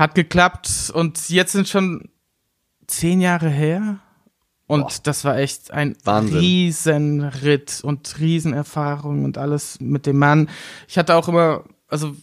hat 0.00 0.14
geklappt 0.14 0.90
und 0.94 1.28
jetzt 1.28 1.52
sind 1.52 1.68
schon 1.68 2.08
zehn 2.86 3.20
Jahre 3.20 3.50
her. 3.50 3.98
Und 4.66 4.82
Boah. 4.82 4.92
das 5.02 5.24
war 5.26 5.36
echt 5.36 5.72
ein 5.72 5.94
Wahnsinn. 6.04 6.38
Riesenritt 6.38 7.80
und 7.82 8.18
Riesenerfahrung 8.18 9.24
und 9.24 9.36
alles 9.36 9.78
mit 9.78 10.06
dem 10.06 10.16
Mann. 10.16 10.48
Ich 10.88 10.96
hatte 10.96 11.16
auch 11.16 11.28
immer, 11.28 11.64
also 11.86 12.16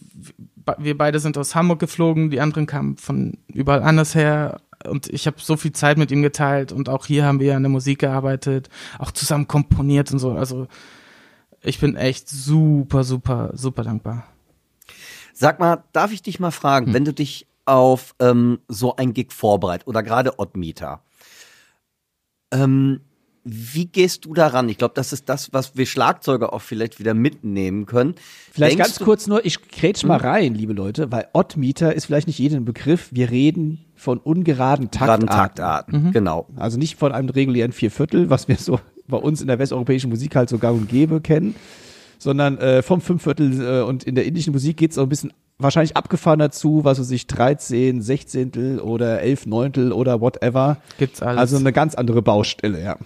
wir 0.78 0.98
beide 0.98 1.20
sind 1.20 1.38
aus 1.38 1.54
Hamburg 1.54 1.78
geflogen, 1.78 2.30
die 2.30 2.40
anderen 2.40 2.66
kamen 2.66 2.96
von 2.96 3.38
überall 3.46 3.84
anders 3.84 4.16
her. 4.16 4.60
Und 4.84 5.08
ich 5.08 5.28
habe 5.28 5.36
so 5.38 5.56
viel 5.56 5.72
Zeit 5.72 5.98
mit 5.98 6.10
ihm 6.10 6.22
geteilt 6.22 6.72
und 6.72 6.88
auch 6.88 7.06
hier 7.06 7.24
haben 7.24 7.38
wir 7.38 7.54
an 7.54 7.62
der 7.62 7.70
Musik 7.70 8.00
gearbeitet, 8.00 8.70
auch 8.98 9.12
zusammen 9.12 9.46
komponiert 9.46 10.10
und 10.10 10.18
so. 10.18 10.32
Also 10.32 10.66
ich 11.62 11.78
bin 11.78 11.94
echt 11.94 12.28
super, 12.28 13.04
super, 13.04 13.50
super 13.54 13.84
dankbar. 13.84 14.26
Sag 15.32 15.60
mal, 15.60 15.84
darf 15.92 16.12
ich 16.12 16.22
dich 16.22 16.40
mal 16.40 16.50
fragen, 16.50 16.86
hm. 16.86 16.94
wenn 16.94 17.04
du 17.04 17.12
dich 17.12 17.47
auf 17.68 18.14
ähm, 18.18 18.60
so 18.68 18.96
ein 18.96 19.14
Gig 19.14 19.32
vorbereitet 19.32 19.86
oder 19.86 20.02
gerade 20.02 20.38
Oddmeter. 20.38 21.02
Ähm, 22.50 23.00
wie 23.44 23.86
gehst 23.86 24.24
du 24.24 24.34
daran? 24.34 24.68
Ich 24.68 24.78
glaube, 24.78 24.94
das 24.94 25.12
ist 25.12 25.28
das, 25.28 25.52
was 25.52 25.76
wir 25.76 25.86
Schlagzeuger 25.86 26.52
auch 26.52 26.60
vielleicht 26.60 26.98
wieder 26.98 27.14
mitnehmen 27.14 27.86
können. 27.86 28.14
Vielleicht 28.52 28.78
Denkst 28.78 28.96
ganz 28.96 28.98
kurz 28.98 29.26
nur, 29.26 29.44
ich 29.44 29.68
kretsch 29.68 30.04
mal 30.04 30.18
hm? 30.18 30.26
rein, 30.26 30.54
liebe 30.54 30.72
Leute, 30.72 31.10
weil 31.12 31.28
Oddmeter 31.32 31.94
ist 31.94 32.06
vielleicht 32.06 32.26
nicht 32.26 32.38
jedem 32.38 32.64
Begriff. 32.64 33.08
Wir 33.10 33.30
reden 33.30 33.84
von 33.94 34.18
ungeraden 34.18 34.90
Taktarten. 34.90 35.26
Taktarten, 35.26 36.04
mhm. 36.04 36.12
genau. 36.12 36.46
Also 36.56 36.78
nicht 36.78 36.98
von 36.98 37.12
einem 37.12 37.28
regulären 37.28 37.72
Vierviertel, 37.72 38.28
was 38.28 38.48
wir 38.48 38.56
so 38.56 38.80
bei 39.06 39.16
uns 39.16 39.40
in 39.40 39.46
der 39.46 39.58
westeuropäischen 39.58 40.10
Musik 40.10 40.36
halt 40.36 40.48
so 40.48 40.58
gang 40.58 40.78
und 40.78 40.88
gäbe 40.88 41.20
kennen, 41.20 41.54
sondern 42.18 42.58
äh, 42.58 42.82
vom 42.82 43.00
Fünfviertel 43.00 43.60
äh, 43.62 43.82
und 43.82 44.04
in 44.04 44.14
der 44.14 44.26
indischen 44.26 44.52
Musik 44.52 44.76
geht 44.76 44.90
es 44.92 44.98
auch 44.98 45.04
ein 45.04 45.08
bisschen 45.08 45.32
wahrscheinlich 45.58 45.96
abgefahren 45.96 46.38
dazu, 46.38 46.84
was 46.84 47.00
weiß 47.00 47.10
ich, 47.10 47.26
13, 47.26 48.00
16 48.00 48.80
oder 48.80 49.20
11 49.20 49.46
Neuntel 49.46 49.92
oder 49.92 50.20
whatever. 50.20 50.78
Gibt's 50.98 51.22
alles. 51.22 51.38
Also 51.38 51.56
eine 51.56 51.72
ganz 51.72 51.94
andere 51.94 52.22
Baustelle, 52.22 52.82
ja. 52.82 52.96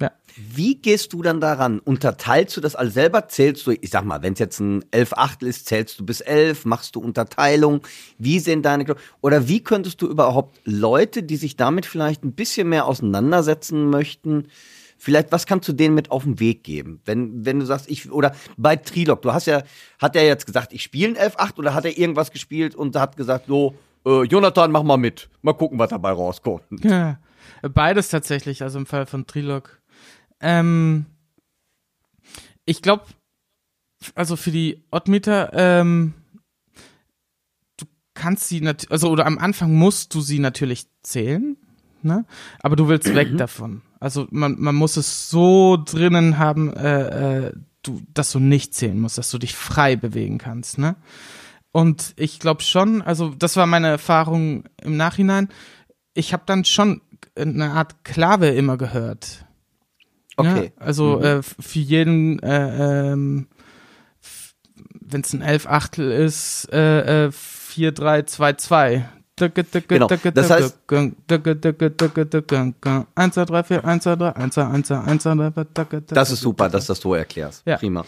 Ja. 0.00 0.10
Wie 0.34 0.76
gehst 0.76 1.12
du 1.12 1.22
dann 1.22 1.40
daran? 1.40 1.78
Unterteilst 1.78 2.56
du 2.56 2.60
das 2.60 2.74
alles 2.74 2.94
selber? 2.94 3.28
Zählst 3.28 3.66
du, 3.66 3.70
ich 3.70 3.90
sag 3.90 4.04
mal, 4.04 4.22
wenn 4.22 4.32
es 4.32 4.40
jetzt 4.40 4.58
ein 4.58 4.84
11 4.90 5.12
Achtel 5.12 5.48
ist, 5.48 5.66
zählst 5.66 6.00
du 6.00 6.04
bis 6.04 6.20
11? 6.20 6.64
Machst 6.64 6.96
du 6.96 7.00
Unterteilung? 7.00 7.82
Wie 8.18 8.40
sehen 8.40 8.62
deine, 8.62 8.96
oder 9.20 9.46
wie 9.46 9.62
könntest 9.62 10.02
du 10.02 10.08
überhaupt 10.08 10.58
Leute, 10.64 11.22
die 11.22 11.36
sich 11.36 11.56
damit 11.56 11.86
vielleicht 11.86 12.24
ein 12.24 12.32
bisschen 12.32 12.68
mehr 12.68 12.86
auseinandersetzen 12.86 13.90
möchten, 13.90 14.48
Vielleicht, 15.04 15.32
was 15.32 15.46
kannst 15.46 15.68
du 15.68 15.72
denen 15.72 15.96
mit 15.96 16.12
auf 16.12 16.22
den 16.22 16.38
Weg 16.38 16.62
geben? 16.62 17.00
Wenn, 17.04 17.44
wenn 17.44 17.58
du 17.58 17.66
sagst, 17.66 17.90
ich, 17.90 18.12
oder 18.12 18.36
bei 18.56 18.76
Trilog, 18.76 19.20
du 19.20 19.32
hast 19.32 19.46
ja, 19.46 19.64
hat 19.98 20.14
er 20.14 20.24
jetzt 20.24 20.46
gesagt, 20.46 20.72
ich 20.72 20.84
spiele 20.84 21.18
ein 21.18 21.30
11-8 21.32 21.58
oder 21.58 21.74
hat 21.74 21.84
er 21.84 21.98
irgendwas 21.98 22.30
gespielt 22.30 22.76
und 22.76 22.94
hat 22.94 23.16
gesagt, 23.16 23.46
so, 23.48 23.74
äh, 24.06 24.22
Jonathan, 24.22 24.70
mach 24.70 24.84
mal 24.84 24.98
mit. 24.98 25.28
Mal 25.42 25.54
gucken, 25.54 25.76
was 25.80 25.90
dabei 25.90 26.12
rauskommt. 26.12 26.62
Ja, 26.84 27.18
beides 27.62 28.10
tatsächlich, 28.10 28.62
also 28.62 28.78
im 28.78 28.86
Fall 28.86 29.06
von 29.06 29.26
Trilog. 29.26 29.80
Ähm, 30.38 31.06
ich 32.64 32.80
glaube, 32.80 33.06
also 34.14 34.36
für 34.36 34.52
die 34.52 34.84
Oddmeter, 34.92 35.50
ähm, 35.52 36.14
du 37.76 37.86
kannst 38.14 38.46
sie 38.46 38.64
also 38.88 39.10
oder 39.10 39.26
am 39.26 39.38
Anfang 39.38 39.74
musst 39.74 40.14
du 40.14 40.20
sie 40.20 40.38
natürlich 40.38 40.86
zählen, 41.02 41.56
ne? 42.04 42.24
Aber 42.60 42.76
du 42.76 42.88
willst 42.88 43.14
weg 43.14 43.36
davon. 43.36 43.82
Also 44.00 44.26
man, 44.30 44.56
man 44.58 44.74
muss 44.74 44.96
es 44.96 45.30
so 45.30 45.76
drinnen 45.76 46.38
haben, 46.38 46.72
äh, 46.72 47.46
äh, 47.46 47.52
du, 47.82 48.02
dass 48.14 48.32
du 48.32 48.38
nicht 48.38 48.74
zählen 48.74 48.98
musst, 48.98 49.18
dass 49.18 49.30
du 49.30 49.38
dich 49.38 49.54
frei 49.54 49.96
bewegen 49.96 50.38
kannst, 50.38 50.78
ne? 50.78 50.96
Und 51.72 52.12
ich 52.16 52.38
glaube 52.38 52.62
schon, 52.62 53.00
also 53.00 53.30
das 53.30 53.56
war 53.56 53.66
meine 53.66 53.88
Erfahrung 53.88 54.64
im 54.82 54.98
Nachhinein. 54.98 55.48
Ich 56.12 56.34
habe 56.34 56.42
dann 56.44 56.66
schon 56.66 57.00
eine 57.34 57.70
Art 57.70 58.04
Klave 58.04 58.48
immer 58.48 58.76
gehört. 58.76 59.46
Okay. 60.36 60.72
Ja? 60.76 60.84
Also 60.84 61.18
mhm. 61.18 61.24
äh, 61.24 61.42
für 61.42 61.78
jeden, 61.78 62.38
äh, 62.40 63.12
ähm, 63.12 63.48
wenn 65.00 65.22
es 65.22 65.32
ein 65.32 65.42
Elf 65.42 65.66
Achtel 65.66 66.10
ist, 66.10 66.68
äh, 66.72 67.26
äh, 67.26 67.32
4, 67.32 67.92
3, 67.92 68.22
2, 68.22 68.52
2. 68.54 69.08
Das 69.36 70.50
heißt, 70.50 70.78
1, 70.88 71.14
2, 73.34 73.44
3, 73.44 73.62
4, 73.62 73.84
1, 73.84 74.02
2, 74.04 74.16
3, 74.16 74.32
1, 74.34 74.54
2, 74.54 74.62
1, 74.62 74.86
2, 74.86 74.98
1, 74.98 75.22
2, 75.22 75.50
3, 75.74 76.00
Das 76.08 76.30
ist 76.30 76.40
super, 76.40 76.68
dass 76.68 76.86
das 76.86 77.00
so 77.00 77.14
erklärst. 77.14 77.62
Ja. 77.66 77.78
Prima. 77.78 78.04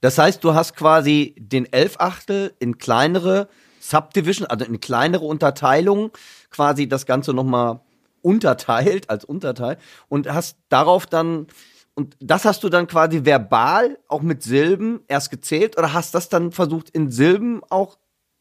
Das 0.00 0.18
heißt, 0.18 0.42
du 0.42 0.54
hast 0.54 0.76
quasi 0.76 1.34
den 1.38 1.72
11 1.72 1.96
Achtel 1.98 2.54
in 2.58 2.78
kleinere 2.78 3.48
Subdivision, 3.80 4.46
also 4.46 4.64
in 4.64 4.80
kleinere 4.80 5.24
Unterteilungen, 5.24 6.10
quasi 6.50 6.88
das 6.88 7.06
Ganze 7.06 7.32
nochmal 7.32 7.80
unterteilt 8.20 9.10
als 9.10 9.24
Unterteil 9.24 9.78
und 10.08 10.32
hast 10.32 10.56
darauf 10.68 11.06
dann 11.06 11.46
und 11.94 12.16
das 12.20 12.46
hast 12.46 12.64
du 12.64 12.70
dann 12.70 12.86
quasi 12.86 13.26
verbal 13.26 13.98
auch 14.08 14.22
mit 14.22 14.42
Silben 14.42 15.00
erst 15.08 15.30
gezählt 15.30 15.76
oder 15.76 15.92
hast 15.92 16.14
das 16.14 16.30
dann 16.30 16.52
versucht 16.52 16.88
in 16.90 17.10
Silben 17.10 17.60
auch 17.68 17.98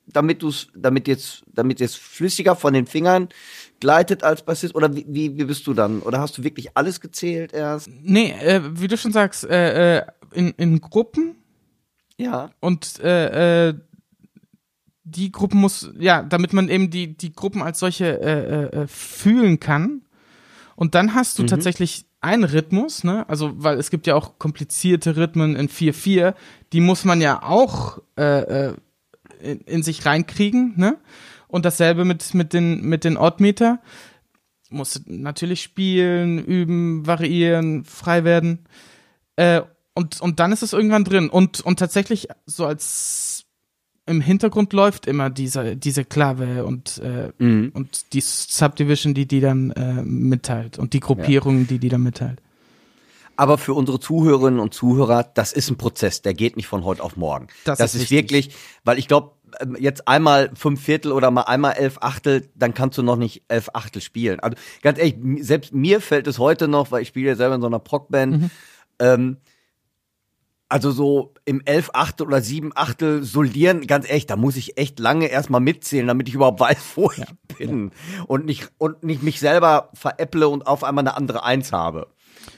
damit 0.08 0.42
du's, 0.44 0.68
damit 0.76 1.08
jetzt, 1.08 1.44
damit 1.54 1.80
jetzt 1.80 1.98
flüssiger 1.98 2.56
von 2.56 2.74
den 2.74 2.86
Fingern 2.88 3.30
gleitet 3.80 4.24
als 4.24 4.44
Bassist? 4.44 4.76
Oder 4.76 4.96
wie, 4.96 5.06
wie, 5.08 5.38
wie 5.38 5.46
bist 5.46 5.66
du 5.68 5.74
dann? 5.74 6.02
Oder 6.02 6.20
hast 6.20 6.38
du 6.38 6.44
wirklich 6.44 6.76
alles 6.76 7.00
gezählt 7.02 7.54
erst? 7.54 7.90
Nee, 8.02 8.32
äh, 8.32 8.62
wie 8.74 8.88
du 8.88 8.98
schon 8.98 9.12
sagst, 9.12 9.44
äh, 9.46 10.00
äh, 10.00 10.06
in, 10.34 10.50
in 10.58 10.82
Gruppen 10.82 11.36
Ja. 12.18 12.52
und 12.60 13.00
äh, 13.00 13.70
äh, 13.70 13.74
die 15.04 15.32
Gruppen 15.32 15.60
muss, 15.60 15.92
ja, 16.00 16.22
damit 16.24 16.54
man 16.54 16.70
eben 16.70 16.90
die, 16.90 17.18
die 17.18 17.34
Gruppen 17.34 17.62
als 17.62 17.80
solche 17.80 18.22
äh, 18.22 18.40
äh, 18.80 18.82
äh, 18.84 18.88
fühlen 18.88 19.60
kann. 19.60 20.02
Und 20.76 20.96
dann 20.96 21.14
hast 21.16 21.38
du 21.38 21.44
tatsächlich 21.44 22.06
einen 22.22 22.44
Rhythmus, 22.44 23.04
ne? 23.04 23.28
Also, 23.28 23.52
weil 23.56 23.78
es 23.78 23.90
gibt 23.90 24.08
ja 24.08 24.16
auch 24.16 24.40
komplizierte 24.40 25.18
Rhythmen 25.18 25.56
in 25.56 25.68
4-4, 25.70 26.34
die 26.72 26.80
muss 26.82 27.04
man 27.04 27.20
ja 27.20 27.44
auch 27.44 28.00
äh, 28.18 28.68
äh, 28.70 28.74
in, 29.44 29.62
in 29.62 29.84
sich 29.84 30.06
reinkriegen, 30.06 30.74
ne? 30.78 30.98
Und 31.48 31.66
dasselbe 31.66 32.06
mit, 32.06 32.34
mit 32.34 32.54
den, 32.54 32.82
mit 32.82 33.04
den 33.04 33.18
Oddmeter. 33.18 33.82
Musst 34.70 35.10
natürlich 35.10 35.62
spielen, 35.62 36.40
üben, 36.40 37.06
variieren, 37.06 37.84
frei 37.84 38.24
werden. 38.24 38.60
Äh, 39.36 39.62
und, 39.94 40.22
und 40.22 40.40
dann 40.40 40.54
ist 40.54 40.64
es 40.64 40.72
irgendwann 40.72 41.04
drin. 41.04 41.30
Und, 41.30 41.60
und 41.60 41.78
tatsächlich 41.78 42.30
so 42.46 42.66
als 42.66 43.46
im 44.06 44.22
Hintergrund 44.22 44.74
läuft 44.74 45.08
immer 45.08 45.30
diese, 45.30 45.76
diese 45.76 46.06
Klave 46.06 46.66
und, 46.66 47.00
äh, 47.00 47.32
und 47.40 48.14
die 48.14 48.22
Subdivision, 48.22 49.14
die 49.14 49.28
die 49.28 49.42
dann 49.42 49.72
äh, 49.72 50.04
mitteilt 50.04 50.80
und 50.80 50.94
die 50.94 51.00
Gruppierungen, 51.00 51.68
die 51.68 51.80
die 51.80 51.90
dann 51.90 52.04
mitteilt. 52.04 52.42
Aber 53.42 53.58
für 53.58 53.74
unsere 53.74 54.00
Zuhörerinnen 54.00 54.60
und 54.60 54.72
Zuhörer, 54.72 55.24
das 55.24 55.52
ist 55.52 55.72
ein 55.72 55.76
Prozess, 55.76 56.22
der 56.22 56.36
geht 56.36 56.58
nicht 56.58 56.68
von 56.68 56.86
heute 56.86 57.02
auf 57.02 57.18
morgen. 57.18 57.48
Das 57.64 57.80
Das, 57.80 57.96
ist 57.96 58.04
ist, 58.04 58.12
wirklich, 58.12 58.54
weil 58.84 59.00
ich 59.00 59.08
glaube, 59.08 59.32
jetzt 59.80 60.08
einmal 60.08 60.52
fünf 60.54 60.80
Viertel 60.80 61.12
oder 61.12 61.32
mal 61.32 61.42
einmal 61.42 61.74
elf 61.74 61.98
Achtel, 62.02 62.52
dann 62.54 62.76
kannst 62.76 63.00
du 63.00 63.02
noch 63.02 63.16
nicht 63.16 63.42
elf 63.48 63.70
Achtel 63.74 64.00
spielen. 64.00 64.40
Also 64.42 64.58
ganz 64.84 65.00
ehrlich, 65.00 65.16
selbst 65.40 65.74
mir 65.74 66.02
fällt 66.02 66.28
es 66.28 66.38
heute 66.38 66.68
noch, 66.68 66.92
weil 66.92 67.02
ich 67.02 67.08
spiele 67.08 67.30
ja 67.30 67.36
selber 67.36 67.56
in 67.56 67.62
so 67.62 67.68
einer 67.68 67.80
Proc-Band, 67.80 68.52
ähm, 69.00 69.38
also 70.70 70.92
so 70.92 71.34
im 71.44 71.64
elf 71.66 71.90
Achtel 71.94 72.28
oder 72.28 72.42
sieben 72.42 72.72
Achtel 72.76 73.24
solieren, 73.24 73.88
ganz 73.88 74.08
ehrlich, 74.08 74.28
da 74.28 74.36
muss 74.36 74.56
ich 74.56 74.78
echt 74.78 75.00
lange 75.00 75.26
erstmal 75.26 75.62
mitzählen, 75.62 76.06
damit 76.06 76.30
ich 76.30 76.36
überhaupt 76.36 76.60
weiß, 76.60 76.78
wo 76.94 77.12
ich 77.12 77.26
bin. 77.58 77.90
Und 78.28 78.46
nicht, 78.46 78.72
und 78.78 79.04
nicht 79.04 79.24
mich 79.24 79.40
selber 79.40 79.90
veräpple 79.96 80.48
und 80.48 80.68
auf 80.68 80.84
einmal 80.84 81.08
eine 81.08 81.18
andere 81.18 81.44
Eins 81.44 81.72
habe. 81.72 82.06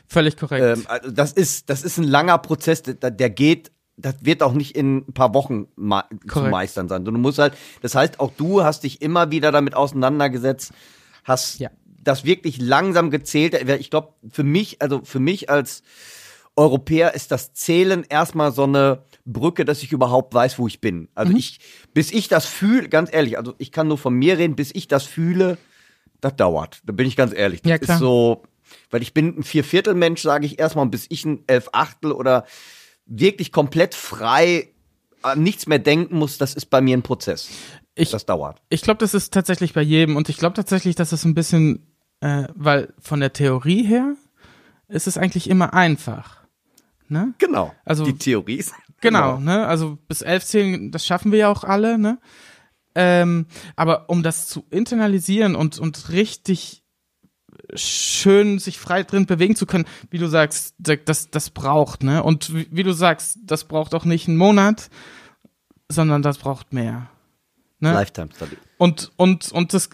Völlig 0.07 0.37
korrekt. 0.37 0.63
Ähm, 0.79 0.85
also 0.87 1.11
das 1.11 1.33
ist, 1.33 1.69
das 1.69 1.83
ist 1.83 1.97
ein 1.97 2.03
langer 2.03 2.37
Prozess, 2.37 2.83
der, 2.83 2.95
der 3.11 3.29
geht, 3.29 3.71
das 3.97 4.15
wird 4.21 4.41
auch 4.41 4.53
nicht 4.53 4.75
in 4.75 4.97
ein 5.07 5.13
paar 5.13 5.33
Wochen 5.33 5.67
ma 5.75 6.05
zu 6.27 6.41
meistern 6.43 6.89
sein. 6.89 7.05
Du 7.05 7.11
musst 7.11 7.37
halt, 7.39 7.53
das 7.81 7.95
heißt, 7.95 8.19
auch 8.19 8.31
du 8.35 8.63
hast 8.63 8.83
dich 8.83 9.01
immer 9.01 9.31
wieder 9.31 9.51
damit 9.51 9.75
auseinandergesetzt, 9.75 10.71
hast 11.23 11.59
Ja. 11.59 11.69
das 11.85 12.23
wirklich 12.25 12.59
langsam 12.59 13.11
gezählt. 13.11 13.53
Ich 13.79 13.89
glaube, 13.91 14.13
für 14.31 14.43
mich, 14.43 14.81
also 14.81 15.01
für 15.03 15.19
mich 15.19 15.49
als 15.49 15.83
Europäer 16.55 17.15
ist 17.15 17.31
das 17.31 17.53
Zählen 17.53 18.03
erstmal 18.07 18.51
so 18.51 18.63
eine 18.63 19.03
Brücke, 19.25 19.65
dass 19.65 19.81
ich 19.81 19.91
überhaupt 19.91 20.33
weiß, 20.33 20.59
wo 20.59 20.67
ich 20.67 20.81
bin. 20.81 21.07
Also 21.15 21.31
Mhm. 21.31 21.37
ich, 21.39 21.59
bis 21.93 22.11
ich 22.11 22.27
das 22.27 22.45
fühle, 22.45 22.89
ganz 22.89 23.11
ehrlich, 23.11 23.37
also 23.37 23.55
ich 23.57 23.71
kann 23.71 23.87
nur 23.87 23.97
von 23.97 24.13
mir 24.13 24.37
reden, 24.37 24.55
bis 24.55 24.69
ich 24.73 24.87
das 24.87 25.03
fühle, 25.03 25.57
das 26.21 26.35
dauert. 26.35 26.81
Da 26.85 26.93
bin 26.93 27.07
ich 27.07 27.15
ganz 27.15 27.33
ehrlich. 27.33 27.61
Das 27.63 27.69
Ja, 27.71 27.75
ist 27.77 27.99
so, 27.99 28.43
weil 28.91 29.01
ich 29.01 29.13
bin 29.13 29.37
ein 29.39 29.43
Vierviertelmensch, 29.43 30.21
sage 30.21 30.45
ich 30.45 30.59
erstmal, 30.59 30.85
bis 30.87 31.05
ich 31.09 31.25
ein 31.25 31.43
Elfachtel 31.47 32.11
oder 32.11 32.45
wirklich 33.05 33.51
komplett 33.51 33.95
frei 33.95 34.69
an 35.21 35.41
nichts 35.41 35.67
mehr 35.67 35.79
denken 35.79 36.17
muss, 36.17 36.37
das 36.37 36.53
ist 36.53 36.65
bei 36.69 36.81
mir 36.81 36.97
ein 36.97 37.01
Prozess. 37.03 37.49
Ich- 37.95 38.11
das 38.11 38.25
dauert. 38.25 38.61
Ich 38.69 38.81
glaube, 38.81 38.97
das 38.99 39.13
ist 39.13 39.33
tatsächlich 39.33 39.73
bei 39.73 39.81
jedem 39.81 40.15
und 40.15 40.27
ich 40.29 40.37
glaube 40.37 40.55
tatsächlich, 40.55 40.95
dass 40.95 41.11
es 41.11 41.23
ein 41.25 41.33
bisschen, 41.33 41.87
äh, 42.21 42.47
weil 42.55 42.93
von 42.99 43.19
der 43.19 43.31
Theorie 43.33 43.83
her 43.85 44.15
ist 44.87 45.07
es 45.07 45.17
eigentlich 45.17 45.49
immer 45.49 45.73
einfach. 45.73 46.43
Ne? 47.07 47.33
Genau. 47.37 47.73
Also- 47.85 48.03
die 48.05 48.17
Theorie 48.17 48.55
ist 48.57 48.73
Genau, 49.01 49.37
ne? 49.37 49.67
Also 49.67 49.97
bis 50.07 50.21
elf 50.21 50.45
zählen, 50.45 50.89
das 50.91 51.05
schaffen 51.05 51.31
wir 51.33 51.39
ja 51.39 51.49
auch 51.49 51.63
alle, 51.65 51.97
ne? 51.97 52.19
Ähm, 52.95 53.47
aber 53.75 54.09
um 54.09 54.23
das 54.23 54.47
zu 54.47 54.65
internalisieren 54.69 55.55
und, 55.55 55.77
und 55.79 56.09
richtig 56.09 56.82
schön 57.75 58.59
sich 58.59 58.77
frei 58.77 59.03
drin 59.03 59.25
bewegen 59.25 59.55
zu 59.55 59.65
können, 59.65 59.85
wie 60.09 60.17
du 60.17 60.27
sagst, 60.27 60.75
da- 60.77 60.95
das, 60.95 61.29
das 61.29 61.49
braucht, 61.49 62.03
ne? 62.03 62.23
Und 62.23 62.53
wie, 62.53 62.67
wie 62.71 62.83
du 62.83 62.91
sagst, 62.93 63.37
das 63.45 63.63
braucht 63.65 63.93
auch 63.95 64.05
nicht 64.05 64.27
einen 64.27 64.37
Monat, 64.37 64.89
sondern 65.89 66.21
das 66.21 66.37
braucht 66.37 66.73
mehr. 66.73 67.09
Ne? 67.79 67.93
Lifetime 67.93 68.29
Study. 68.35 68.57
Und, 68.77 69.11
und, 69.17 69.51
und 69.51 69.73
das, 69.73 69.89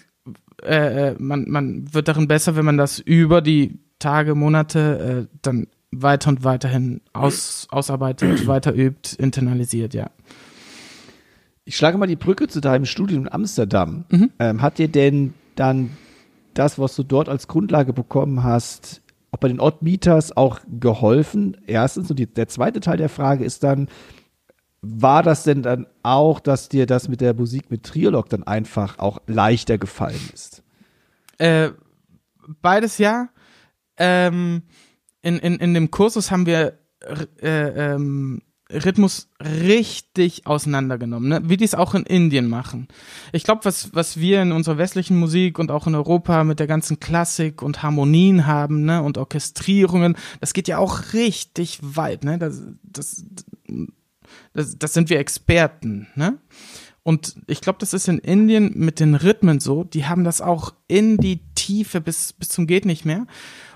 äh, 0.63 1.09
äh, 1.09 1.15
man, 1.19 1.49
man 1.49 1.93
wird 1.93 2.07
darin 2.07 2.27
besser, 2.27 2.55
wenn 2.55 2.65
man 2.65 2.77
das 2.77 2.99
über 2.99 3.41
die 3.41 3.80
Tage, 3.97 4.36
Monate 4.36 5.27
äh, 5.32 5.38
dann 5.41 5.67
weiter 5.91 6.30
und 6.30 6.43
weiterhin 6.43 7.01
aus, 7.13 7.67
ausarbeitet, 7.71 8.45
weiter 8.47 8.73
übt, 8.75 9.15
internalisiert, 9.17 9.93
ja. 9.93 10.09
Ich 11.65 11.77
schlage 11.77 11.97
mal 11.97 12.07
die 12.07 12.15
Brücke 12.15 12.47
zu 12.47 12.61
deinem 12.61 12.86
Studium 12.86 13.23
in 13.23 13.32
Amsterdam. 13.32 14.05
Mhm. 14.09 14.32
Ähm, 14.39 14.61
hat 14.61 14.77
dir 14.80 14.88
denn 14.88 15.34
dann 15.55 15.91
das, 16.60 16.78
was 16.78 16.95
du 16.95 17.03
dort 17.03 17.30
als 17.30 17.47
Grundlage 17.47 17.93
bekommen 17.93 18.43
hast, 18.43 19.01
auch 19.32 19.39
bei 19.39 19.47
den 19.47 19.62
Odd 19.62 19.78
Meters 19.82 20.36
auch 20.36 20.60
geholfen? 20.68 21.55
Erstens. 21.66 22.10
Und 22.10 22.20
die, 22.20 22.28
der 22.28 22.49
zweite 22.49 22.82
Teil 22.82 22.97
der 22.97 23.10
Frage 23.10 23.45
ist 23.45 23.64
dann, 23.64 23.88
war 24.82 25.24
das 25.24 25.43
denn 25.43 25.64
dann 25.64 25.88
auch, 26.03 26.39
dass 26.39 26.70
dir 26.70 26.86
das 26.86 27.07
mit 27.07 27.22
der 27.22 27.34
Musik 27.34 27.72
mit 27.72 27.84
Triolog 27.84 28.30
dann 28.30 28.43
einfach 28.43 28.99
auch 28.99 29.20
leichter 29.26 29.78
gefallen 29.78 30.30
ist? 30.34 30.64
Äh, 31.38 31.72
beides 32.62 32.97
ja. 32.97 33.30
Ähm, 33.97 34.64
in, 35.22 35.39
in, 35.39 35.55
in 35.55 35.74
dem 35.74 35.91
Kursus 35.91 36.30
haben 36.32 36.45
wir 36.45 36.78
äh, 37.41 37.93
ähm, 37.93 38.41
Rhythmus 38.72 39.30
richtig 39.41 40.45
auseinandergenommen, 40.45 41.30
ne? 41.30 41.41
wie 41.43 41.57
die 41.57 41.65
es 41.65 41.74
auch 41.74 41.95
in 41.95 42.03
Indien 42.03 42.47
machen. 42.47 42.88
Ich 43.32 43.43
glaube, 43.43 43.65
was, 43.65 43.95
was 43.95 44.20
wir 44.20 44.41
in 44.41 44.51
unserer 44.51 44.78
westlichen 44.78 45.17
Musik 45.17 45.57
und 45.57 45.72
auch 45.72 45.88
in 45.88 45.95
Europa 45.95 46.43
mit 46.43 46.59
der 46.59 46.67
ganzen 46.67 46.99
Klassik 46.99 47.63
und 47.63 47.82
Harmonien 47.82 48.45
haben 48.45 48.86
ne? 48.86 49.01
und 49.01 49.17
Orchestrierungen, 49.17 50.15
das 50.39 50.53
geht 50.53 50.67
ja 50.67 50.78
auch 50.78 51.13
richtig 51.13 51.80
weit. 51.82 52.24
Ne? 52.24 52.38
Das, 52.38 52.61
das, 52.84 53.26
das, 54.53 54.78
das 54.78 54.93
sind 54.93 55.09
wir 55.09 55.20
Experten. 55.20 56.07
Ne? 56.15 56.38
Und 57.01 57.38
ich 57.47 57.61
glaube, 57.61 57.80
das 57.80 57.93
ist 57.93 58.07
in 58.07 58.20
Indien 58.20 58.74
mit 58.76 58.99
den 58.99 59.15
Rhythmen 59.15 59.59
so. 59.59 59.84
Die 59.84 60.05
haben 60.05 60.24
das 60.24 60.41
auch 60.41 60.76
in 60.88 61.17
die 61.17 61.39
Tiefe 61.55 62.01
bis, 62.01 62.34
bis 62.34 62.49
zum 62.49 62.67
geht 62.67 62.86
nicht 62.86 63.03
mehr. 63.03 63.26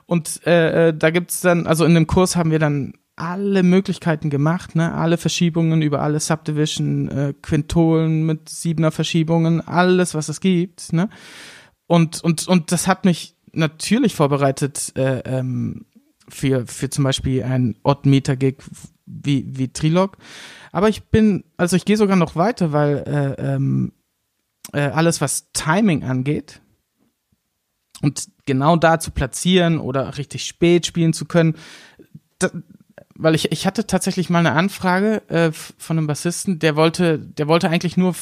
Und 0.05 0.45
äh, 0.45 0.89
äh, 0.89 0.93
da 0.95 1.09
gibt's 1.09 1.41
dann, 1.41 1.65
also 1.65 1.85
in 1.85 1.95
dem 1.95 2.05
Kurs 2.05 2.35
haben 2.35 2.51
wir 2.51 2.59
dann 2.59 2.93
alle 3.15 3.63
Möglichkeiten 3.63 4.29
gemacht, 4.29 4.75
ne? 4.75 4.93
Alle 4.93 5.17
Verschiebungen 5.17 5.81
über 5.81 6.01
alle 6.01 6.19
Subdivision, 6.19 7.09
äh, 7.09 7.33
Quintolen 7.41 8.25
mit 8.25 8.49
siebener 8.49 8.91
Verschiebungen, 8.91 9.61
alles, 9.61 10.15
was 10.15 10.29
es 10.29 10.39
gibt, 10.39 10.93
ne? 10.93 11.09
Und, 11.85 12.23
und, 12.23 12.47
und 12.47 12.71
das 12.71 12.87
hat 12.87 13.05
mich 13.05 13.35
natürlich 13.51 14.15
vorbereitet 14.15 14.93
äh, 14.95 15.19
ähm, 15.19 15.85
für, 16.27 16.65
für 16.65 16.89
zum 16.89 17.03
Beispiel 17.03 17.43
ein 17.43 17.77
Odd-Meter-Gig 17.83 18.63
wie, 19.05 19.45
wie 19.47 19.71
Trilog. 19.71 20.17
Aber 20.71 20.89
ich 20.89 21.03
bin, 21.03 21.43
also 21.57 21.75
ich 21.75 21.85
gehe 21.85 21.97
sogar 21.97 22.15
noch 22.15 22.35
weiter, 22.35 22.71
weil 22.71 23.03
äh, 23.05 23.53
ähm, 23.53 23.91
äh, 24.71 24.81
alles, 24.81 25.21
was 25.21 25.51
Timing 25.51 26.03
angeht 26.03 26.61
und 28.01 28.27
genau 28.45 28.75
da 28.75 28.99
zu 28.99 29.11
platzieren 29.11 29.79
oder 29.79 30.17
richtig 30.17 30.45
spät 30.45 30.85
spielen 30.85 31.13
zu 31.13 31.25
können, 31.25 31.55
weil 33.15 33.35
ich, 33.35 33.51
ich 33.51 33.65
hatte 33.65 33.87
tatsächlich 33.87 34.29
mal 34.29 34.39
eine 34.39 34.53
Anfrage 34.53 35.21
äh, 35.29 35.51
von 35.51 35.97
einem 35.97 36.07
Bassisten, 36.07 36.59
der 36.59 36.75
wollte, 36.75 37.19
der 37.19 37.47
wollte 37.47 37.69
eigentlich 37.69 37.97
nur, 37.97 38.15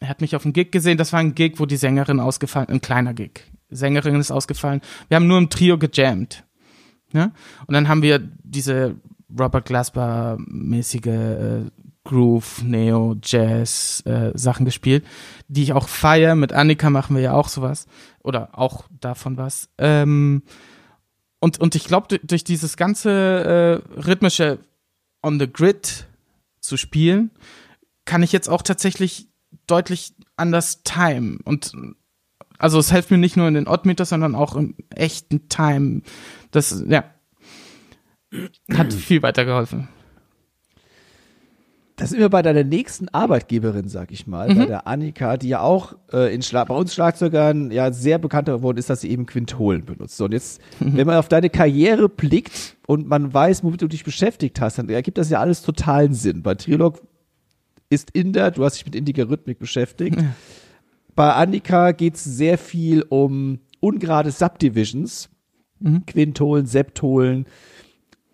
er 0.00 0.08
hat 0.08 0.20
mich 0.20 0.36
auf 0.36 0.44
einem 0.44 0.52
Gig 0.52 0.70
gesehen, 0.70 0.98
das 0.98 1.12
war 1.12 1.20
ein 1.20 1.34
Gig, 1.34 1.54
wo 1.56 1.66
die 1.66 1.76
Sängerin 1.76 2.20
ausgefallen, 2.20 2.68
ein 2.68 2.80
kleiner 2.80 3.14
Gig. 3.14 3.42
Sängerin 3.70 4.16
ist 4.16 4.30
ausgefallen. 4.30 4.80
Wir 5.08 5.16
haben 5.16 5.26
nur 5.26 5.38
im 5.38 5.50
Trio 5.50 5.78
gejammt. 5.78 6.44
Ne? 7.12 7.32
Und 7.66 7.74
dann 7.74 7.88
haben 7.88 8.02
wir 8.02 8.18
diese 8.18 8.96
Robert 9.30 9.66
Glasper-mäßige 9.66 11.06
äh, 11.06 11.64
Groove, 12.04 12.62
Neo, 12.62 13.16
Jazz 13.22 14.02
äh, 14.04 14.32
Sachen 14.34 14.66
gespielt, 14.66 15.04
die 15.48 15.62
ich 15.62 15.72
auch 15.72 15.88
feier. 15.88 16.34
Mit 16.34 16.52
Annika 16.52 16.90
machen 16.90 17.16
wir 17.16 17.22
ja 17.22 17.32
auch 17.32 17.48
sowas. 17.48 17.86
Oder 18.22 18.58
auch 18.58 18.84
davon 19.00 19.38
was. 19.38 19.70
Ähm, 19.78 20.42
und, 21.44 21.60
und 21.60 21.74
ich 21.74 21.84
glaube, 21.84 22.18
durch 22.20 22.42
dieses 22.42 22.78
ganze 22.78 23.82
äh, 23.86 24.00
rhythmische 24.00 24.60
on 25.20 25.38
the 25.38 25.46
grid 25.46 26.06
zu 26.58 26.78
spielen, 26.78 27.32
kann 28.06 28.22
ich 28.22 28.32
jetzt 28.32 28.48
auch 28.48 28.62
tatsächlich 28.62 29.28
deutlich 29.66 30.14
anders 30.36 30.84
time. 30.84 31.40
Und 31.44 31.72
also 32.56 32.78
es 32.78 32.90
hilft 32.90 33.10
mir 33.10 33.18
nicht 33.18 33.36
nur 33.36 33.46
in 33.46 33.52
den 33.52 33.68
Oddmeter, 33.68 34.06
sondern 34.06 34.34
auch 34.34 34.56
im 34.56 34.74
echten 34.88 35.50
Time. 35.50 36.00
Das, 36.50 36.82
ja, 36.88 37.04
hat 38.72 38.92
viel 38.94 39.20
weitergeholfen. 39.20 39.88
Das 41.96 42.10
sind 42.10 42.18
wir 42.18 42.28
bei 42.28 42.42
deiner 42.42 42.64
nächsten 42.64 43.08
Arbeitgeberin, 43.10 43.88
sag 43.88 44.10
ich 44.10 44.26
mal, 44.26 44.52
bei 44.52 44.66
der 44.66 44.88
Annika, 44.88 45.36
die 45.36 45.48
ja 45.48 45.60
auch 45.60 45.94
äh, 46.12 46.34
in 46.34 46.42
Schla 46.42 46.64
bei 46.64 46.74
uns 46.74 46.92
Schlagzeugern 46.92 47.70
ja 47.70 47.92
sehr 47.92 48.18
bekannt 48.18 48.46
geworden 48.46 48.78
ist, 48.78 48.90
dass 48.90 49.02
sie 49.02 49.10
eben 49.10 49.26
Quintolen 49.26 49.84
benutzt. 49.84 50.16
So, 50.16 50.24
und 50.24 50.32
jetzt, 50.32 50.60
wenn 50.80 51.06
man 51.06 51.16
auf 51.16 51.28
deine 51.28 51.50
Karriere 51.50 52.08
blickt 52.08 52.76
und 52.88 53.06
man 53.06 53.32
weiß, 53.32 53.62
womit 53.62 53.80
du 53.80 53.86
dich 53.86 54.02
beschäftigt 54.02 54.60
hast, 54.60 54.78
dann 54.78 54.88
ergibt 54.88 55.18
das 55.18 55.30
ja 55.30 55.38
alles 55.38 55.62
totalen 55.62 56.14
Sinn. 56.14 56.42
Bei 56.42 56.56
Trilog 56.56 57.00
ist 57.90 58.10
Inder, 58.10 58.50
du 58.50 58.64
hast 58.64 58.76
dich 58.76 58.86
mit 58.86 58.96
indiger 58.96 59.30
Rhythmik 59.30 59.60
beschäftigt. 59.60 60.18
Bei 61.14 61.32
Annika 61.34 61.92
geht's 61.92 62.24
sehr 62.24 62.58
viel 62.58 63.02
um 63.08 63.60
ungerade 63.78 64.32
Subdivisions, 64.32 65.28
Quintolen, 66.06 66.66
Septolen. 66.66 67.46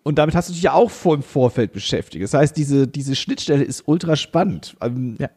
Und 0.03 0.17
damit 0.17 0.35
hast 0.35 0.49
du 0.49 0.53
dich 0.53 0.63
ja 0.63 0.73
auch 0.73 0.89
vor 0.91 1.13
im 1.15 1.21
Vorfeld 1.21 1.73
beschäftigt. 1.73 2.23
Das 2.23 2.33
heißt, 2.33 2.57
diese, 2.57 2.87
diese 2.87 3.15
Schnittstelle 3.15 3.63
ist 3.63 3.83
ultra 3.87 4.15
spannend. 4.15 4.75
Ähm, 4.81 5.15
Ja. 5.19 5.29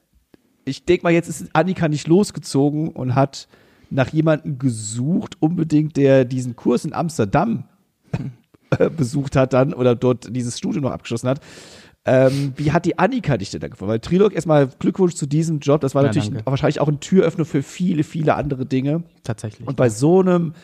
Ich 0.67 0.87
denke 0.87 1.03
mal, 1.03 1.13
jetzt 1.13 1.29
ist 1.29 1.51
Annika 1.53 1.89
nicht 1.89 2.07
losgezogen 2.09 2.89
und 2.89 3.15
hat 3.15 3.49
nach 3.91 4.09
jemandem 4.15 4.59
gesucht, 4.59 5.37
unbedingt, 5.41 5.99
der 5.99 6.25
diesen 6.25 6.57
Kurs 6.57 6.87
in 6.87 6.95
Amsterdam 6.95 7.65
äh, 8.79 8.89
besucht 8.89 9.37
hat 9.37 9.53
dann 9.53 9.75
oder 9.75 9.95
dort 9.95 10.35
dieses 10.35 10.57
Studium 10.57 10.85
noch 10.85 10.93
abgeschlossen 10.93 11.29
hat. 11.29 11.41
Ähm, 12.07 12.55
wie 12.57 12.73
hat 12.73 12.87
die 12.87 12.99
Annika 12.99 13.37
dich 13.37 13.51
denn 13.51 13.61
da 13.61 13.69
gefunden? 13.69 13.93
Weil 13.93 14.01
Trilog 14.01 14.33
erstmal 14.35 14.69
Glückwunsch 14.79 15.15
zu 15.15 15.27
diesem 15.27 15.59
Job. 15.59 15.83
Das 15.83 15.95
war 15.95 16.03
Ja, 16.03 16.09
natürlich 16.09 16.31
danke. 16.31 16.47
wahrscheinlich 16.47 16.81
auch 16.81 16.89
ein 16.89 17.01
Türöffner 17.01 17.45
für 17.45 17.63
viele, 17.63 18.03
viele 18.03 18.35
andere 18.35 18.65
Dinge. 18.65 19.03
Tatsächlich. 19.23 19.69
Und 19.69 19.77
bei 19.77 19.91
so 19.91 20.21
einem 20.21 20.55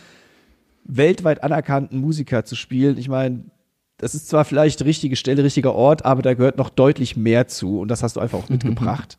weltweit 0.84 1.42
anerkannten 1.42 1.98
Musiker 2.01 2.44
zu 2.46 2.57
spielen, 2.57 2.96
ich 2.98 3.09
meine, 3.09 3.44
das 4.01 4.14
ist 4.14 4.28
zwar 4.28 4.44
vielleicht 4.44 4.82
richtige 4.84 5.14
Stelle, 5.16 5.44
richtiger 5.44 5.74
Ort, 5.74 6.05
aber 6.05 6.22
da 6.22 6.34
gehört 6.34 6.57
noch 6.59 6.70
deutlich 6.70 7.16
mehr 7.16 7.46
zu 7.48 7.78
und 7.80 7.88
das 7.88 8.03
hast 8.03 8.16
du 8.16 8.20
einfach 8.20 8.38
auch 8.38 8.48
mitgebracht. 8.48 9.18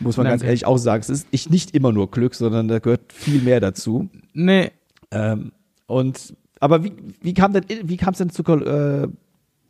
Muss 0.00 0.16
man 0.16 0.26
ganz 0.26 0.40
Danke. 0.40 0.46
ehrlich 0.48 0.66
auch 0.66 0.76
sagen. 0.76 1.00
Es 1.02 1.08
ist 1.08 1.32
nicht, 1.32 1.50
nicht 1.50 1.74
immer 1.74 1.92
nur 1.92 2.10
Glück, 2.10 2.34
sondern 2.34 2.68
da 2.68 2.80
gehört 2.80 3.12
viel 3.12 3.40
mehr 3.40 3.60
dazu. 3.60 4.08
nee, 4.32 4.70
Ähm, 5.10 5.52
und 5.86 6.34
aber 6.60 6.82
wie, 6.82 6.92
wie 7.20 7.34
kam 7.34 7.52
denn, 7.52 7.64
wie 7.84 7.96
kam 7.96 8.12
es 8.12 8.18
denn 8.18 8.30
zu, 8.30 8.42
äh, 8.42 9.08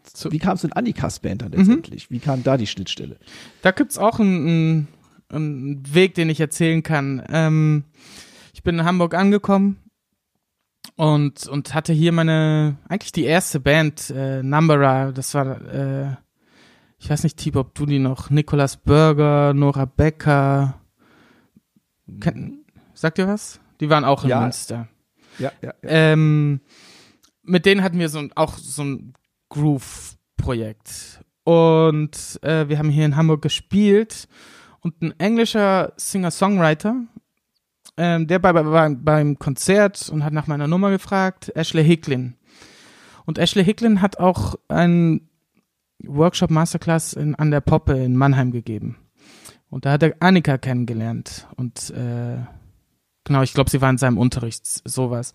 Zu- 0.04 0.32
wie 0.32 0.38
kam 0.38 0.54
es 0.56 0.64
in 0.64 0.72
Annikas 0.72 1.18
Band 1.20 1.42
dann 1.42 1.52
letztendlich? 1.52 2.10
Wie 2.10 2.18
kam 2.20 2.42
da 2.42 2.56
die 2.56 2.66
Schnittstelle? 2.66 3.16
Da 3.62 3.70
gibt's 3.70 3.98
auch 3.98 4.18
einen, 4.20 4.86
einen 5.28 5.82
Weg, 5.94 6.14
den 6.14 6.28
ich 6.30 6.40
erzählen 6.40 6.82
kann. 6.82 7.22
Ähm, 7.30 7.84
ich 8.52 8.62
bin 8.62 8.78
in 8.78 8.84
Hamburg 8.84 9.14
angekommen 9.14 9.78
und, 10.96 11.46
und 11.46 11.74
hatte 11.74 11.92
hier 11.92 12.12
meine, 12.12 12.76
eigentlich 12.88 13.12
die 13.12 13.24
erste 13.24 13.60
Band, 13.60 14.10
äh, 14.10 14.42
Numbera, 14.42 15.12
das 15.12 15.34
war, 15.34 15.60
äh, 15.72 16.16
ich 16.98 17.10
weiß 17.10 17.22
nicht, 17.24 17.36
Tibor, 17.36 17.62
ob 17.62 17.74
du 17.74 17.86
die 17.86 17.98
noch, 17.98 18.30
Nicolas 18.30 18.76
Burger, 18.76 19.54
Nora 19.54 19.84
Becker, 19.84 20.80
Kenn, 22.20 22.64
sagt 22.92 23.18
ihr 23.18 23.26
was? 23.28 23.60
Die 23.80 23.90
waren 23.90 24.04
auch 24.04 24.24
in 24.24 24.30
Ja. 24.30 24.40
Münster. 24.40 24.88
Ja, 25.38 25.50
ja, 25.62 25.72
ja. 25.82 25.88
Ähm, 25.88 26.60
mit 27.42 27.66
denen 27.66 27.82
hatten 27.82 27.98
wir 27.98 28.08
so 28.08 28.18
ein, 28.18 28.32
auch 28.34 28.56
so 28.56 28.82
ein 28.84 29.14
Groove-Projekt. 29.48 31.20
Und 31.44 32.38
äh, 32.42 32.68
wir 32.68 32.78
haben 32.78 32.88
hier 32.88 33.04
in 33.04 33.16
Hamburg 33.16 33.42
gespielt 33.42 34.28
und 34.80 35.02
ein 35.02 35.18
englischer 35.18 35.92
Singer-Songwriter, 35.96 37.02
ähm, 37.96 38.26
der 38.26 38.38
bei, 38.38 38.52
bei, 38.52 38.88
beim 38.94 39.38
Konzert 39.38 40.08
und 40.08 40.24
hat 40.24 40.32
nach 40.32 40.46
meiner 40.46 40.68
Nummer 40.68 40.90
gefragt, 40.90 41.50
Ashley 41.54 41.84
Hicklin. 41.84 42.34
Und 43.24 43.38
Ashley 43.38 43.64
Hicklin 43.64 44.02
hat 44.02 44.18
auch 44.18 44.56
einen 44.68 45.28
Workshop 46.02 46.50
Masterclass 46.50 47.12
in, 47.14 47.34
an 47.34 47.50
der 47.50 47.60
Poppe 47.60 47.94
in 47.94 48.16
Mannheim 48.16 48.50
gegeben. 48.50 48.96
Und 49.70 49.86
da 49.86 49.92
hat 49.92 50.02
er 50.02 50.14
Annika 50.20 50.58
kennengelernt. 50.58 51.48
Und 51.56 51.90
äh, 51.90 52.36
genau, 53.24 53.42
ich 53.42 53.54
glaube, 53.54 53.70
sie 53.70 53.80
war 53.80 53.90
in 53.90 53.98
seinem 53.98 54.18
Unterricht, 54.18 54.66
sowas. 54.66 55.32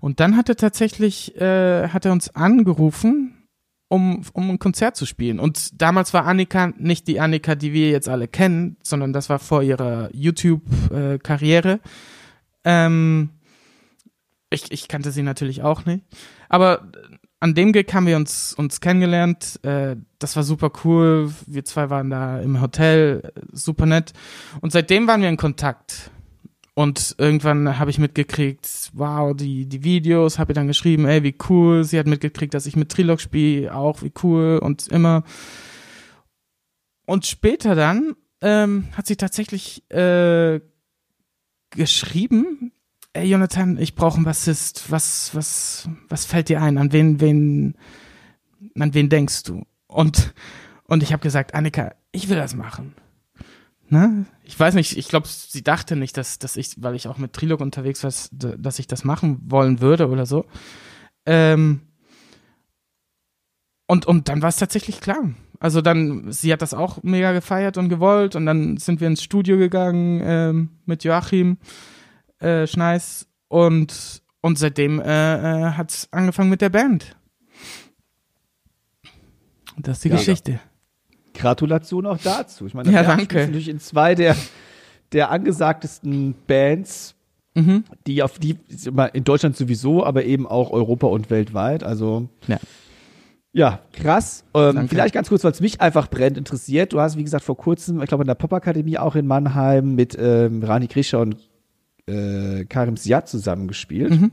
Und 0.00 0.20
dann 0.20 0.36
hat 0.36 0.48
er 0.48 0.56
tatsächlich, 0.56 1.36
äh, 1.40 1.88
hat 1.88 2.04
er 2.04 2.12
uns 2.12 2.34
angerufen, 2.34 3.35
um, 3.88 4.22
um 4.32 4.50
ein 4.50 4.58
Konzert 4.58 4.96
zu 4.96 5.06
spielen. 5.06 5.38
Und 5.38 5.80
damals 5.80 6.12
war 6.12 6.26
Annika 6.26 6.72
nicht 6.76 7.06
die 7.08 7.20
Annika, 7.20 7.54
die 7.54 7.72
wir 7.72 7.90
jetzt 7.90 8.08
alle 8.08 8.28
kennen, 8.28 8.76
sondern 8.82 9.12
das 9.12 9.28
war 9.28 9.38
vor 9.38 9.62
ihrer 9.62 10.10
YouTube-Karriere. 10.12 11.80
Ähm, 12.64 13.30
ich, 14.50 14.70
ich 14.72 14.88
kannte 14.88 15.10
sie 15.10 15.22
natürlich 15.22 15.62
auch 15.62 15.86
nicht. 15.86 16.04
Aber 16.48 16.90
an 17.38 17.54
dem 17.54 17.72
Gig 17.72 17.92
haben 17.92 18.06
wir 18.06 18.16
uns, 18.16 18.54
uns 18.54 18.80
kennengelernt. 18.80 19.60
Äh, 19.62 19.96
das 20.18 20.36
war 20.36 20.42
super 20.42 20.72
cool. 20.84 21.30
Wir 21.46 21.64
zwei 21.64 21.90
waren 21.90 22.10
da 22.10 22.40
im 22.40 22.60
Hotel, 22.60 23.32
super 23.52 23.86
nett. 23.86 24.12
Und 24.60 24.72
seitdem 24.72 25.06
waren 25.06 25.22
wir 25.22 25.28
in 25.28 25.36
Kontakt. 25.36 26.10
Und 26.78 27.14
irgendwann 27.16 27.78
habe 27.78 27.88
ich 27.88 27.98
mitgekriegt, 27.98 28.90
wow, 28.92 29.34
die, 29.34 29.66
die 29.66 29.82
Videos, 29.82 30.38
habe 30.38 30.52
ihr 30.52 30.54
dann 30.54 30.66
geschrieben, 30.66 31.06
ey, 31.06 31.22
wie 31.22 31.34
cool. 31.48 31.84
Sie 31.84 31.98
hat 31.98 32.06
mitgekriegt, 32.06 32.52
dass 32.52 32.66
ich 32.66 32.76
mit 32.76 32.90
Trilog 32.92 33.22
spiele, 33.22 33.74
auch 33.74 34.02
wie 34.02 34.12
cool 34.22 34.58
und 34.62 34.86
immer. 34.88 35.24
Und 37.06 37.24
später 37.24 37.74
dann 37.74 38.14
ähm, 38.42 38.88
hat 38.92 39.06
sie 39.06 39.16
tatsächlich 39.16 39.90
äh, 39.90 40.60
geschrieben, 41.70 42.72
ey 43.14 43.26
Jonathan, 43.26 43.78
ich 43.78 43.94
brauche 43.94 44.16
einen 44.16 44.26
Bassist. 44.26 44.90
Was, 44.90 45.34
was, 45.34 45.88
was 46.10 46.26
fällt 46.26 46.50
dir 46.50 46.60
ein? 46.60 46.76
An 46.76 46.92
wen, 46.92 47.22
wen, 47.22 47.74
an 48.78 48.92
wen 48.92 49.08
denkst 49.08 49.44
du? 49.44 49.64
Und, 49.86 50.34
und 50.84 51.02
ich 51.02 51.14
habe 51.14 51.22
gesagt, 51.22 51.54
Annika, 51.54 51.94
ich 52.12 52.28
will 52.28 52.36
das 52.36 52.54
machen. 52.54 52.94
Ne? 53.88 54.26
Ich 54.48 54.58
weiß 54.58 54.74
nicht, 54.74 54.96
ich 54.96 55.08
glaube, 55.08 55.26
sie 55.28 55.62
dachte 55.64 55.96
nicht, 55.96 56.16
dass, 56.16 56.38
dass 56.38 56.56
ich, 56.56 56.80
weil 56.80 56.94
ich 56.94 57.08
auch 57.08 57.18
mit 57.18 57.32
Trilog 57.32 57.60
unterwegs 57.60 58.04
war, 58.04 58.12
dass- 58.30 58.78
ich 58.78 58.86
das 58.86 59.02
machen 59.04 59.40
wollen 59.44 59.80
würde 59.80 60.08
oder 60.08 60.24
so. 60.24 60.46
Ähm, 61.26 61.80
und, 63.88 64.06
und 64.06 64.28
dann 64.28 64.42
war 64.42 64.48
es 64.48 64.56
tatsächlich 64.56 65.00
klar. 65.00 65.30
Also 65.58 65.80
dann, 65.80 66.30
sie 66.32 66.52
hat 66.52 66.62
das 66.62 66.74
auch 66.74 67.02
mega 67.02 67.32
gefeiert 67.32 67.76
und 67.76 67.88
gewollt 67.88 68.36
und 68.36 68.46
dann 68.46 68.76
sind 68.76 69.00
wir 69.00 69.08
ins 69.08 69.22
Studio 69.22 69.56
gegangen 69.56 70.20
ähm, 70.22 70.68
mit 70.84 71.02
Joachim 71.02 71.58
äh, 72.38 72.66
Schneis 72.66 73.26
und, 73.48 74.22
und 74.42 74.58
seitdem 74.58 75.00
äh, 75.00 75.04
äh, 75.68 75.70
hat 75.72 75.90
es 75.90 76.08
angefangen 76.12 76.50
mit 76.50 76.60
der 76.60 76.68
Band. 76.70 77.16
Und 79.76 79.88
das 79.88 79.96
ist 79.98 80.04
die 80.04 80.08
Ja. 80.10 80.16
Geschichte. 80.16 80.60
Gratulation 81.36 82.06
auch 82.06 82.18
dazu. 82.18 82.66
Ich 82.66 82.74
meine, 82.74 82.90
Ja, 82.90 83.02
danke. 83.02 83.24
spielt 83.24 83.46
natürlich 83.46 83.68
in 83.68 83.80
zwei 83.80 84.14
der, 84.14 84.36
der 85.12 85.30
angesagtesten 85.30 86.34
Bands, 86.46 87.14
Mhm. 87.54 87.84
die 88.06 88.22
auf 88.22 88.38
die 88.38 88.56
in 89.14 89.24
Deutschland 89.24 89.56
sowieso, 89.56 90.04
aber 90.04 90.24
eben 90.24 90.46
auch 90.46 90.70
Europa 90.70 91.06
und 91.06 91.30
weltweit. 91.30 91.82
Also 91.84 92.28
Ja. 92.46 92.58
ja, 93.54 93.78
krass. 93.92 94.44
Ähm, 94.54 94.88
vielleicht 94.88 95.14
ganz 95.14 95.30
kurz, 95.30 95.42
weil 95.42 95.52
es 95.52 95.60
mich 95.62 95.80
einfach 95.80 96.08
brennt 96.10 96.36
interessiert. 96.36 96.92
Du 96.92 97.00
hast, 97.00 97.16
wie 97.16 97.24
gesagt, 97.24 97.44
vor 97.44 97.56
kurzem, 97.56 98.02
ich 98.02 98.08
glaube, 98.08 98.24
in 98.24 98.28
der 98.28 98.34
Popakademie 98.34 98.98
auch 98.98 99.14
in 99.16 99.26
Mannheim 99.26 99.94
mit 99.94 100.16
ähm, 100.20 100.62
Rani 100.62 100.86
Krischer 100.86 101.20
und 101.20 101.36
äh, 102.06 102.66
Karim 102.66 102.96
Siad 102.98 103.26
zusammengespielt. 103.26 104.10
Mhm. 104.10 104.32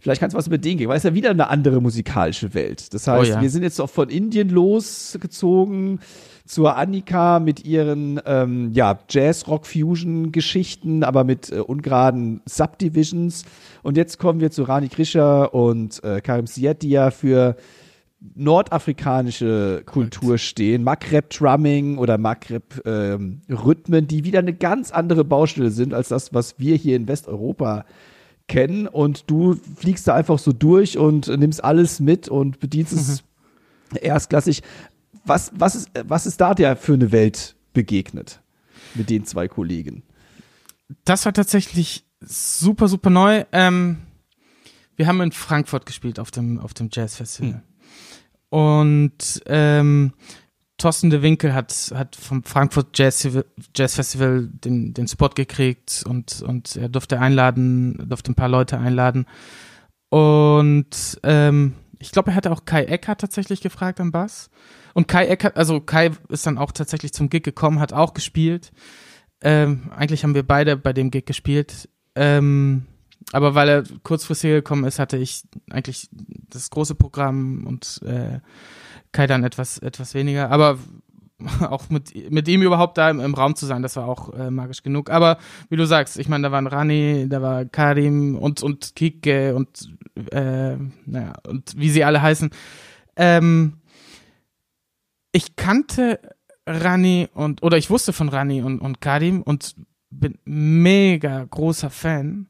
Vielleicht 0.00 0.20
kannst 0.20 0.34
du 0.34 0.38
was 0.38 0.46
über 0.46 0.58
den 0.58 0.78
gehen, 0.78 0.88
weil 0.88 0.96
es 0.96 1.02
ja 1.02 1.14
wieder 1.14 1.30
eine 1.30 1.48
andere 1.48 1.80
musikalische 1.80 2.54
Welt. 2.54 2.92
Das 2.94 3.06
heißt, 3.06 3.30
Oh 3.30 3.34
ja. 3.34 3.40
wir 3.40 3.50
sind 3.50 3.62
jetzt 3.62 3.80
auch 3.80 3.90
von 3.90 4.08
Indien 4.08 4.48
losgezogen 4.48 6.00
zur 6.46 6.76
Annika 6.76 7.40
mit 7.40 7.64
ihren 7.64 8.20
ähm, 8.26 8.70
ja, 8.72 8.98
Jazz-Rock-Fusion-Geschichten, 9.08 11.02
aber 11.02 11.24
mit 11.24 11.50
äh, 11.50 11.60
ungeraden 11.60 12.42
Subdivisions. 12.44 13.44
Und 13.82 13.96
jetzt 13.96 14.18
kommen 14.18 14.40
wir 14.40 14.50
zu 14.50 14.64
Rani 14.64 14.88
Krischer 14.88 15.54
und 15.54 16.04
äh, 16.04 16.20
Karim 16.20 16.46
Siad, 16.46 16.82
die 16.82 16.90
ja 16.90 17.10
für 17.10 17.56
nordafrikanische 18.34 19.82
Kultur 19.84 20.38
stehen, 20.38 20.82
Maghreb-Drumming 20.82 21.98
oder 21.98 22.18
Maghreb-Rhythmen, 22.18 24.06
die 24.06 24.24
wieder 24.24 24.38
eine 24.38 24.54
ganz 24.54 24.90
andere 24.90 25.24
Baustelle 25.24 25.70
sind 25.70 25.92
als 25.94 26.08
das, 26.08 26.32
was 26.32 26.58
wir 26.58 26.76
hier 26.76 26.96
in 26.96 27.06
Westeuropa 27.06 27.84
kennen. 28.48 28.86
Und 28.86 29.30
du 29.30 29.58
fliegst 29.76 30.06
da 30.06 30.14
einfach 30.14 30.38
so 30.38 30.52
durch 30.52 30.98
und 30.98 31.28
nimmst 31.28 31.62
alles 31.62 32.00
mit 32.00 32.28
und 32.28 32.60
bedienst 32.60 32.92
es 32.92 33.24
erstklassig. 34.00 34.62
Was, 35.24 35.52
was, 35.54 35.74
ist, 35.74 35.90
was 36.04 36.26
ist 36.26 36.40
da 36.40 36.54
der 36.54 36.76
für 36.76 36.94
eine 36.94 37.12
Welt 37.12 37.56
begegnet 37.72 38.40
mit 38.94 39.10
den 39.10 39.24
zwei 39.24 39.48
Kollegen? 39.48 40.02
Das 41.04 41.24
war 41.24 41.32
tatsächlich 41.32 42.04
super, 42.20 42.88
super 42.88 43.10
neu. 43.10 43.44
Ähm, 43.52 43.98
wir 44.96 45.06
haben 45.06 45.20
in 45.20 45.32
Frankfurt 45.32 45.86
gespielt 45.86 46.18
auf 46.18 46.30
dem, 46.30 46.58
auf 46.58 46.74
dem 46.74 46.88
Jazz 46.92 47.16
Festival. 47.16 47.62
Und 48.50 49.42
ähm, 49.46 50.12
Thorsten 50.76 51.10
de 51.10 51.22
Winkel 51.22 51.54
hat, 51.54 51.92
hat 51.94 52.16
vom 52.16 52.42
Frankfurt 52.42 52.98
Jazz, 52.98 53.28
Jazz 53.74 53.94
Festival 53.94 54.48
den, 54.52 54.92
den 54.92 55.06
Spot 55.06 55.28
gekriegt 55.28 56.04
und, 56.06 56.42
und 56.42 56.76
er 56.76 56.88
durfte 56.88 57.20
einladen, 57.20 58.08
durfte 58.08 58.32
ein 58.32 58.34
paar 58.34 58.48
Leute 58.48 58.78
einladen. 58.78 59.26
Und 60.10 61.20
ähm, 61.22 61.74
ich 61.98 62.10
glaube, 62.10 62.30
er 62.30 62.36
hatte 62.36 62.50
auch 62.50 62.64
Kai 62.64 62.84
Eckert 62.84 63.20
tatsächlich 63.20 63.60
gefragt 63.60 64.00
am 64.00 64.10
Bass. 64.10 64.50
Und 64.94 65.08
Kai 65.08 65.26
Eckert, 65.26 65.56
also 65.56 65.80
Kai 65.80 66.10
ist 66.28 66.46
dann 66.46 66.58
auch 66.58 66.72
tatsächlich 66.72 67.12
zum 67.12 67.30
Gig 67.30 67.42
gekommen, 67.42 67.80
hat 67.80 67.92
auch 67.92 68.14
gespielt. 68.14 68.72
Ähm, 69.42 69.90
eigentlich 69.94 70.22
haben 70.24 70.34
wir 70.34 70.44
beide 70.44 70.76
bei 70.76 70.92
dem 70.92 71.10
Gig 71.10 71.24
gespielt. 71.24 71.88
Ähm, 72.14 72.86
aber 73.32 73.54
weil 73.54 73.68
er 73.68 73.84
kurzfristig 74.02 74.50
gekommen 74.50 74.84
ist, 74.84 74.98
hatte 74.98 75.16
ich 75.16 75.44
eigentlich 75.70 76.08
das 76.50 76.70
große 76.70 76.94
Programm 76.94 77.66
und 77.66 78.00
äh, 78.04 78.40
Kai 79.14 79.26
dann 79.26 79.44
etwas, 79.44 79.78
etwas 79.78 80.12
weniger. 80.12 80.50
Aber 80.50 80.78
auch 81.60 81.88
mit, 81.88 82.30
mit 82.30 82.48
ihm 82.48 82.62
überhaupt 82.62 82.98
da 82.98 83.08
im, 83.08 83.20
im 83.20 83.34
Raum 83.34 83.56
zu 83.56 83.64
sein, 83.64 83.82
das 83.82 83.96
war 83.96 84.06
auch 84.06 84.32
äh, 84.34 84.50
magisch 84.50 84.82
genug. 84.82 85.08
Aber 85.08 85.38
wie 85.70 85.76
du 85.76 85.86
sagst, 85.86 86.18
ich 86.18 86.28
meine, 86.28 86.48
da 86.48 86.52
waren 86.52 86.66
Rani, 86.66 87.26
da 87.28 87.40
war 87.40 87.64
Karim 87.64 88.36
und, 88.36 88.62
und 88.62 88.94
Kike 88.94 89.54
und 89.54 89.94
äh, 90.32 90.76
naja, 91.06 91.32
und 91.48 91.74
wie 91.76 91.90
sie 91.90 92.04
alle 92.04 92.20
heißen. 92.20 92.50
Ähm, 93.16 93.80
ich 95.32 95.56
kannte 95.56 96.20
Rani 96.66 97.28
und, 97.32 97.62
oder 97.62 97.78
ich 97.78 97.90
wusste 97.90 98.12
von 98.12 98.28
Rani 98.28 98.62
und, 98.62 98.80
und 98.80 99.00
Karim 99.00 99.42
und 99.42 99.74
bin 100.10 100.38
mega 100.44 101.44
großer 101.44 101.90
Fan. 101.90 102.48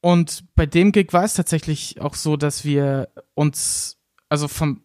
Und 0.00 0.44
bei 0.54 0.66
dem 0.66 0.92
Gig 0.92 1.12
war 1.12 1.24
es 1.24 1.34
tatsächlich 1.34 2.00
auch 2.00 2.14
so, 2.14 2.36
dass 2.36 2.64
wir 2.64 3.08
uns, 3.34 3.98
also 4.28 4.48
vom 4.48 4.83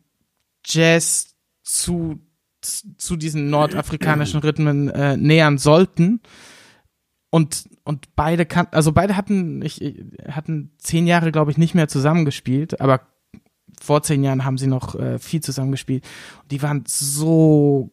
Jazz 0.66 1.36
zu 1.64 2.20
zu 2.62 3.16
diesen 3.16 3.50
nordafrikanischen 3.50 4.40
Rhythmen 4.42 4.90
äh, 4.90 5.18
nähern 5.18 5.58
sollten. 5.58 6.22
Und, 7.30 7.70
und 7.84 8.16
beide 8.16 8.46
kannten, 8.46 8.76
also 8.76 8.92
beide 8.92 9.16
hatten, 9.16 9.62
ich, 9.62 9.82
hatten 10.28 10.72
zehn 10.80 11.06
Jahre, 11.06 11.32
glaube 11.32 11.52
ich, 11.52 11.58
nicht 11.58 11.76
mehr 11.76 11.88
zusammengespielt, 11.88 12.82
aber 12.82 13.02
vor 13.82 14.02
zehn 14.02 14.24
Jahren 14.24 14.46
haben 14.46 14.58
sie 14.58 14.68
noch 14.68 14.96
äh, 14.96 15.20
viel 15.20 15.42
zusammengespielt. 15.42 16.04
Und 16.42 16.52
die 16.52 16.62
waren 16.64 16.84
so, 16.88 17.92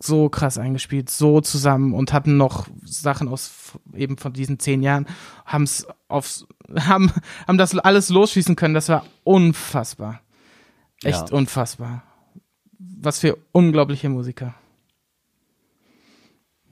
so 0.00 0.28
krass 0.28 0.56
eingespielt, 0.56 1.10
so 1.10 1.40
zusammen 1.40 1.94
und 1.94 2.12
hatten 2.12 2.36
noch 2.36 2.68
Sachen 2.84 3.28
aus 3.28 3.72
eben 3.92 4.18
von 4.18 4.32
diesen 4.32 4.60
zehn 4.60 4.82
Jahren, 4.82 5.06
haben 5.44 5.64
es 5.64 5.86
aufs, 6.08 6.46
haben, 6.78 7.10
haben 7.46 7.58
das 7.58 7.76
alles 7.76 8.08
losschießen 8.08 8.54
können. 8.54 8.74
Das 8.74 8.88
war 8.88 9.04
unfassbar. 9.24 10.20
Echt 11.06 11.30
ja. 11.30 11.36
unfassbar 11.36 12.02
was 13.06 13.20
für 13.20 13.38
unglaubliche 13.52 14.08
Musiker. 14.08 14.54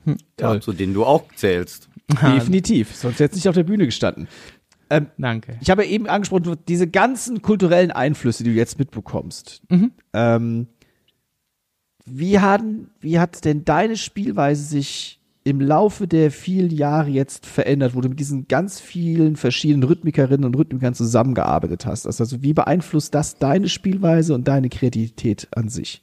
Hm, 0.04 0.18
ja, 0.38 0.60
zu 0.60 0.72
denen 0.72 0.94
du 0.94 1.04
auch 1.04 1.24
zählst. 1.34 1.88
Definitiv, 2.22 2.94
sonst 2.94 3.20
jetzt 3.20 3.34
nicht 3.34 3.48
auf 3.48 3.54
der 3.54 3.62
Bühne 3.62 3.86
gestanden. 3.86 4.28
Ähm, 4.90 5.06
Danke. 5.16 5.56
Ich 5.62 5.70
habe 5.70 5.86
eben 5.86 6.06
angesprochen, 6.06 6.56
diese 6.68 6.86
ganzen 6.86 7.40
kulturellen 7.40 7.90
Einflüsse, 7.90 8.44
die 8.44 8.50
du 8.50 8.56
jetzt 8.56 8.78
mitbekommst. 8.78 9.62
Mhm. 9.70 9.92
Ähm, 10.12 10.66
wie, 12.04 12.38
hat, 12.38 12.62
wie 13.00 13.18
hat 13.18 13.44
denn 13.46 13.64
deine 13.64 13.96
Spielweise 13.96 14.62
sich 14.62 15.20
im 15.46 15.60
Laufe 15.60 16.08
der 16.08 16.30
vielen 16.30 16.70
Jahre 16.70 17.10
jetzt 17.10 17.44
verändert, 17.44 17.94
wo 17.94 18.00
du 18.00 18.08
mit 18.08 18.18
diesen 18.18 18.48
ganz 18.48 18.80
vielen 18.80 19.36
verschiedenen 19.36 19.82
Rhythmikerinnen 19.82 20.44
und 20.44 20.56
Rhythmikern 20.56 20.94
zusammengearbeitet 20.94 21.84
hast? 21.84 22.06
Also 22.06 22.42
wie 22.42 22.54
beeinflusst 22.54 23.14
das 23.14 23.38
deine 23.38 23.68
Spielweise 23.68 24.34
und 24.34 24.48
deine 24.48 24.70
Kreativität 24.70 25.48
an 25.54 25.68
sich? 25.68 26.02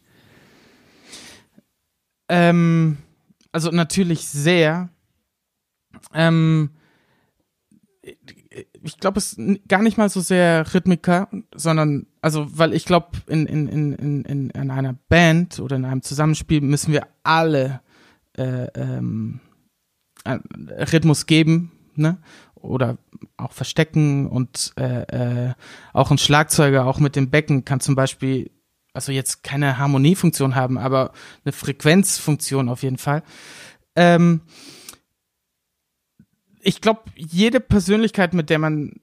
Ähm, 2.30 2.98
also 3.52 3.72
natürlich 3.72 4.28
sehr. 4.28 4.90
Ähm, 6.14 6.70
ich 8.84 9.00
glaube, 9.00 9.18
es 9.18 9.38
gar 9.68 9.82
nicht 9.82 9.98
mal 9.98 10.10
so 10.10 10.22
sehr 10.22 10.72
Rhythmiker, 10.74 11.30
sondern, 11.56 12.06
also, 12.22 12.46
weil 12.58 12.74
ich 12.74 12.86
glaube, 12.86 13.10
in, 13.28 13.48
in, 13.48 13.68
in, 13.68 14.24
in, 14.24 14.50
in 14.50 14.72
einer 14.72 14.94
Band 15.10 15.60
oder 15.60 15.76
in 15.78 15.86
einem 15.86 16.04
Zusammenspiel 16.04 16.62
müssen 16.62 16.94
wir 16.94 17.08
alle 17.24 17.82
äh, 18.38 18.68
ähm, 18.76 19.40
Rhythmus 20.26 21.26
geben, 21.26 21.72
ne? 21.96 22.18
Oder 22.56 22.98
auch 23.38 23.54
verstecken 23.54 24.28
und 24.28 24.74
äh, 24.78 25.48
äh, 25.50 25.54
auch 25.94 26.12
ein 26.12 26.20
Schlagzeuger, 26.20 26.86
auch 26.86 27.00
mit 27.00 27.16
dem 27.16 27.32
Becken 27.32 27.66
kann 27.66 27.80
zum 27.80 27.96
Beispiel 27.96 28.52
also 28.94 29.12
jetzt 29.12 29.44
keine 29.44 29.78
Harmoniefunktion 29.78 30.56
haben, 30.56 30.78
aber 30.78 31.14
eine 31.44 31.54
Frequenzfunktion 31.54 32.70
auf 32.70 32.84
jeden 32.84 32.98
Fall. 32.98 33.24
Ähm, 33.96 34.42
ich 36.60 36.82
glaube, 36.82 37.02
jede 37.16 37.60
Persönlichkeit, 37.60 38.34
mit 38.34 38.50
der 38.50 38.60
man 38.60 39.00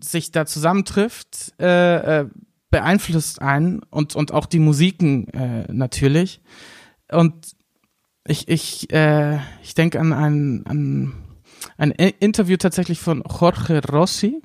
sich 0.00 0.32
da 0.32 0.46
zusammentrifft, 0.46 1.52
äh, 1.60 2.20
äh, 2.20 2.26
beeinflusst 2.70 3.42
einen 3.42 3.82
und, 3.90 4.16
und 4.16 4.32
auch 4.32 4.46
die 4.46 4.58
Musiken 4.58 5.28
äh, 5.28 5.70
natürlich. 5.72 6.40
Und 7.10 7.56
ich, 8.30 8.46
ich, 8.48 8.92
äh, 8.92 9.38
ich 9.62 9.74
denke 9.74 9.98
an 9.98 10.12
ein, 10.12 10.64
an 10.66 11.12
ein 11.76 11.90
Interview 11.90 12.56
tatsächlich 12.56 13.00
von 13.00 13.24
Jorge 13.28 13.82
Rossi, 13.88 14.40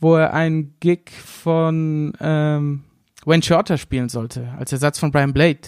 wo 0.00 0.16
er 0.16 0.34
ein 0.34 0.74
Gig 0.80 1.10
von 1.12 2.12
ähm, 2.18 2.82
Wayne 3.24 3.42
Shorter 3.44 3.78
spielen 3.78 4.08
sollte, 4.08 4.52
als 4.58 4.72
Ersatz 4.72 4.98
von 4.98 5.12
Brian 5.12 5.32
Blade. 5.32 5.60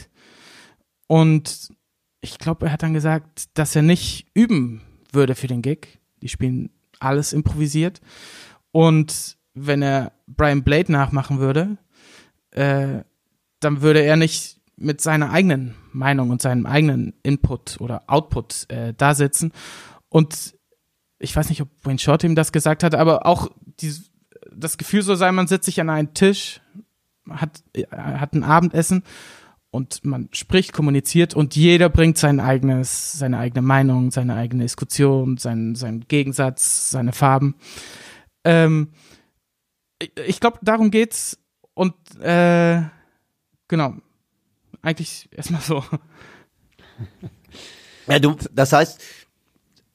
Und 1.06 1.72
ich 2.20 2.38
glaube, 2.38 2.66
er 2.66 2.72
hat 2.72 2.82
dann 2.82 2.94
gesagt, 2.94 3.56
dass 3.56 3.76
er 3.76 3.82
nicht 3.82 4.26
üben 4.34 4.82
würde 5.12 5.36
für 5.36 5.46
den 5.46 5.62
Gig. 5.62 6.00
Die 6.20 6.28
spielen 6.28 6.70
alles 6.98 7.32
improvisiert. 7.32 8.00
Und 8.72 9.36
wenn 9.54 9.82
er 9.82 10.12
Brian 10.26 10.64
Blade 10.64 10.90
nachmachen 10.90 11.38
würde, 11.38 11.78
äh, 12.50 13.04
dann 13.60 13.82
würde 13.82 14.02
er 14.02 14.16
nicht 14.16 14.60
mit 14.76 15.00
seiner 15.00 15.30
eigenen 15.30 15.76
Meinung 15.94 16.30
und 16.30 16.42
seinem 16.42 16.66
eigenen 16.66 17.14
Input 17.22 17.80
oder 17.80 18.02
Output 18.06 18.66
äh, 18.68 18.94
da 18.96 19.14
sitzen. 19.14 19.52
Und 20.08 20.54
ich 21.18 21.34
weiß 21.34 21.48
nicht, 21.48 21.62
ob 21.62 21.68
Wayne 21.82 21.98
Short 21.98 22.24
ihm 22.24 22.34
das 22.34 22.52
gesagt 22.52 22.82
hat, 22.82 22.94
aber 22.94 23.26
auch 23.26 23.48
die, 23.80 23.94
das 24.54 24.76
Gefühl 24.76 25.02
so 25.02 25.14
sei, 25.14 25.32
man 25.32 25.46
sitzt 25.46 25.66
sich 25.66 25.80
an 25.80 25.90
einen 25.90 26.14
Tisch 26.14 26.60
hat, 27.30 27.62
äh, 27.74 27.86
hat 27.86 28.34
ein 28.34 28.44
Abendessen 28.44 29.02
und 29.70 30.04
man 30.04 30.28
spricht, 30.32 30.72
kommuniziert 30.72 31.34
und 31.34 31.56
jeder 31.56 31.88
bringt 31.88 32.18
sein 32.18 32.40
eigenes, 32.40 33.12
seine 33.12 33.38
eigene 33.38 33.62
Meinung, 33.62 34.10
seine 34.10 34.36
eigene 34.36 34.62
Diskussion, 34.62 35.36
seinen, 35.36 35.74
seinen 35.74 36.06
Gegensatz, 36.06 36.90
seine 36.90 37.12
Farben. 37.12 37.56
Ähm, 38.44 38.92
ich, 40.26 40.40
glaube, 40.40 40.58
darum 40.62 40.90
geht's 40.90 41.38
und 41.74 41.94
äh, 42.20 42.82
genau, 43.68 43.94
eigentlich 44.84 45.28
erstmal 45.32 45.60
so. 45.60 45.84
Ja, 48.06 48.18
du, 48.18 48.36
das 48.52 48.72
heißt, 48.72 49.02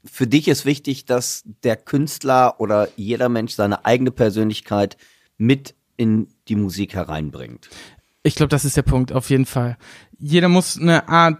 für 0.05 0.27
dich 0.27 0.47
ist 0.47 0.65
wichtig, 0.65 1.05
dass 1.05 1.43
der 1.63 1.75
Künstler 1.75 2.59
oder 2.59 2.89
jeder 2.95 3.29
Mensch 3.29 3.53
seine 3.53 3.85
eigene 3.85 4.11
Persönlichkeit 4.11 4.97
mit 5.37 5.75
in 5.97 6.27
die 6.47 6.55
Musik 6.55 6.95
hereinbringt. 6.95 7.69
Ich 8.23 8.35
glaube, 8.35 8.49
das 8.49 8.65
ist 8.65 8.77
der 8.77 8.83
Punkt, 8.83 9.11
auf 9.11 9.29
jeden 9.29 9.45
Fall. 9.45 9.77
Jeder 10.17 10.49
muss 10.49 10.79
eine 10.79 11.07
Art, 11.07 11.37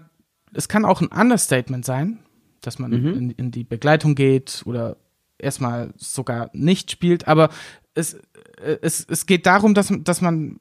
es 0.54 0.68
kann 0.68 0.86
auch 0.86 1.02
ein 1.02 1.08
Understatement 1.08 1.86
sein, 1.86 2.20
dass 2.62 2.80
man 2.80 2.92
mhm. 2.92 3.14
in, 3.14 3.30
in, 3.32 3.52
die 3.52 3.64
Begleitung 3.64 4.16
geht 4.16 4.64
oder 4.66 4.98
erstmal 5.38 5.94
sogar 5.96 6.50
nicht 6.54 6.92
spielt, 6.92 7.28
aber 7.28 7.50
es, 7.94 8.16
äh, 8.62 8.78
es, 8.82 9.06
es 9.10 9.26
geht 9.26 9.46
darum, 9.46 9.74
dass, 9.74 9.94
dass 10.04 10.22
man 10.22 10.60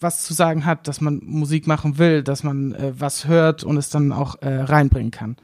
was 0.00 0.24
zu 0.24 0.34
sagen 0.34 0.64
hat, 0.64 0.88
dass 0.88 1.00
man 1.00 1.20
Musik 1.24 1.66
machen 1.66 1.98
will, 1.98 2.22
dass 2.22 2.42
man 2.42 2.74
äh, 2.74 2.92
was 2.98 3.26
hört 3.26 3.64
und 3.64 3.76
es 3.76 3.90
dann 3.90 4.12
auch 4.12 4.40
äh, 4.42 4.48
reinbringen 4.48 5.10
kann. 5.10 5.36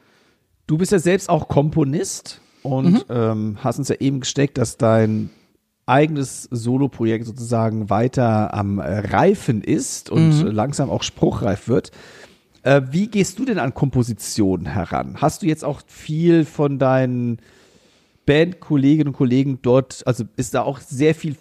Du 0.66 0.78
bist 0.78 0.92
ja 0.92 0.98
selbst 0.98 1.28
auch 1.28 1.48
Komponist 1.48 2.40
und 2.62 2.92
mhm. 2.92 3.02
ähm, 3.08 3.58
hast 3.62 3.78
uns 3.78 3.88
ja 3.88 3.96
eben 3.96 4.20
gesteckt, 4.20 4.58
dass 4.58 4.76
dein 4.76 5.30
eigenes 5.86 6.44
Soloprojekt 6.44 7.26
sozusagen 7.26 7.90
weiter 7.90 8.54
am 8.54 8.78
Reifen 8.78 9.62
ist 9.62 10.08
und 10.10 10.44
mhm. 10.44 10.50
langsam 10.52 10.88
auch 10.88 11.02
spruchreif 11.02 11.66
wird. 11.68 11.90
Äh, 12.62 12.82
wie 12.90 13.08
gehst 13.08 13.38
du 13.38 13.44
denn 13.44 13.58
an 13.58 13.74
Kompositionen 13.74 14.66
heran? 14.66 15.16
Hast 15.20 15.42
du 15.42 15.46
jetzt 15.46 15.64
auch 15.64 15.80
viel 15.86 16.44
von 16.44 16.78
deinen 16.78 17.38
Bandkolleginnen 18.26 19.08
und 19.08 19.14
Kollegen 19.14 19.58
dort, 19.62 20.06
also 20.06 20.24
ist 20.36 20.54
da 20.54 20.62
auch 20.62 20.78
sehr 20.78 21.14
viel 21.14 21.36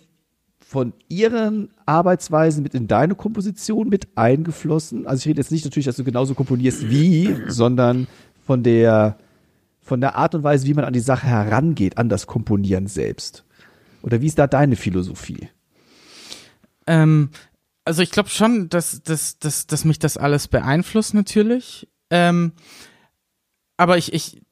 von 0.70 0.94
ihren 1.08 1.70
Arbeitsweisen 1.88 2.62
mit 2.62 2.76
in 2.76 2.88
deine 2.88 3.16
Komposition 3.16 3.90
mit 3.90 4.08
eingeflossen? 4.16 5.08
Also 5.08 5.22
ich 5.22 5.26
rede 5.26 5.42
jetzt 5.42 5.52
nicht 5.52 5.66
natürlich, 5.66 5.88
dass 5.88 5.96
du 5.96 6.04
genauso 6.04 6.36
komponierst 6.36 6.92
wie, 6.92 7.36
sondern 7.48 8.06
von 8.46 8.62
der, 8.62 9.18
von 9.82 10.00
der 10.00 10.16
Art 10.16 10.36
und 10.36 10.44
Weise, 10.44 10.68
wie 10.68 10.76
man 10.76 10.86
an 10.86 10.94
die 10.94 11.00
Sache 11.00 11.26
herangeht, 11.26 11.98
an 11.98 12.08
das 12.08 12.28
Komponieren 12.28 12.86
selbst. 12.86 13.46
Oder 14.04 14.22
wie 14.22 14.28
ist 14.28 14.38
da 14.38 14.46
deine 14.46 14.76
Philosophie? 14.76 15.50
Ähm, 16.86 17.32
also 17.84 18.04
ich 18.04 18.12
glaube 18.12 18.30
schon, 18.30 18.70
dass, 18.70 19.02
dass, 19.02 19.40
dass, 19.40 19.66
dass 19.66 19.86
mich 19.86 19.98
das 19.98 20.18
alles 20.18 20.48
beeinflusst 20.48 21.16
natürlich. 21.16 21.88
Ähm, 22.12 22.52
aber 23.76 23.98
ich, 23.98 24.14
ich 24.14 24.44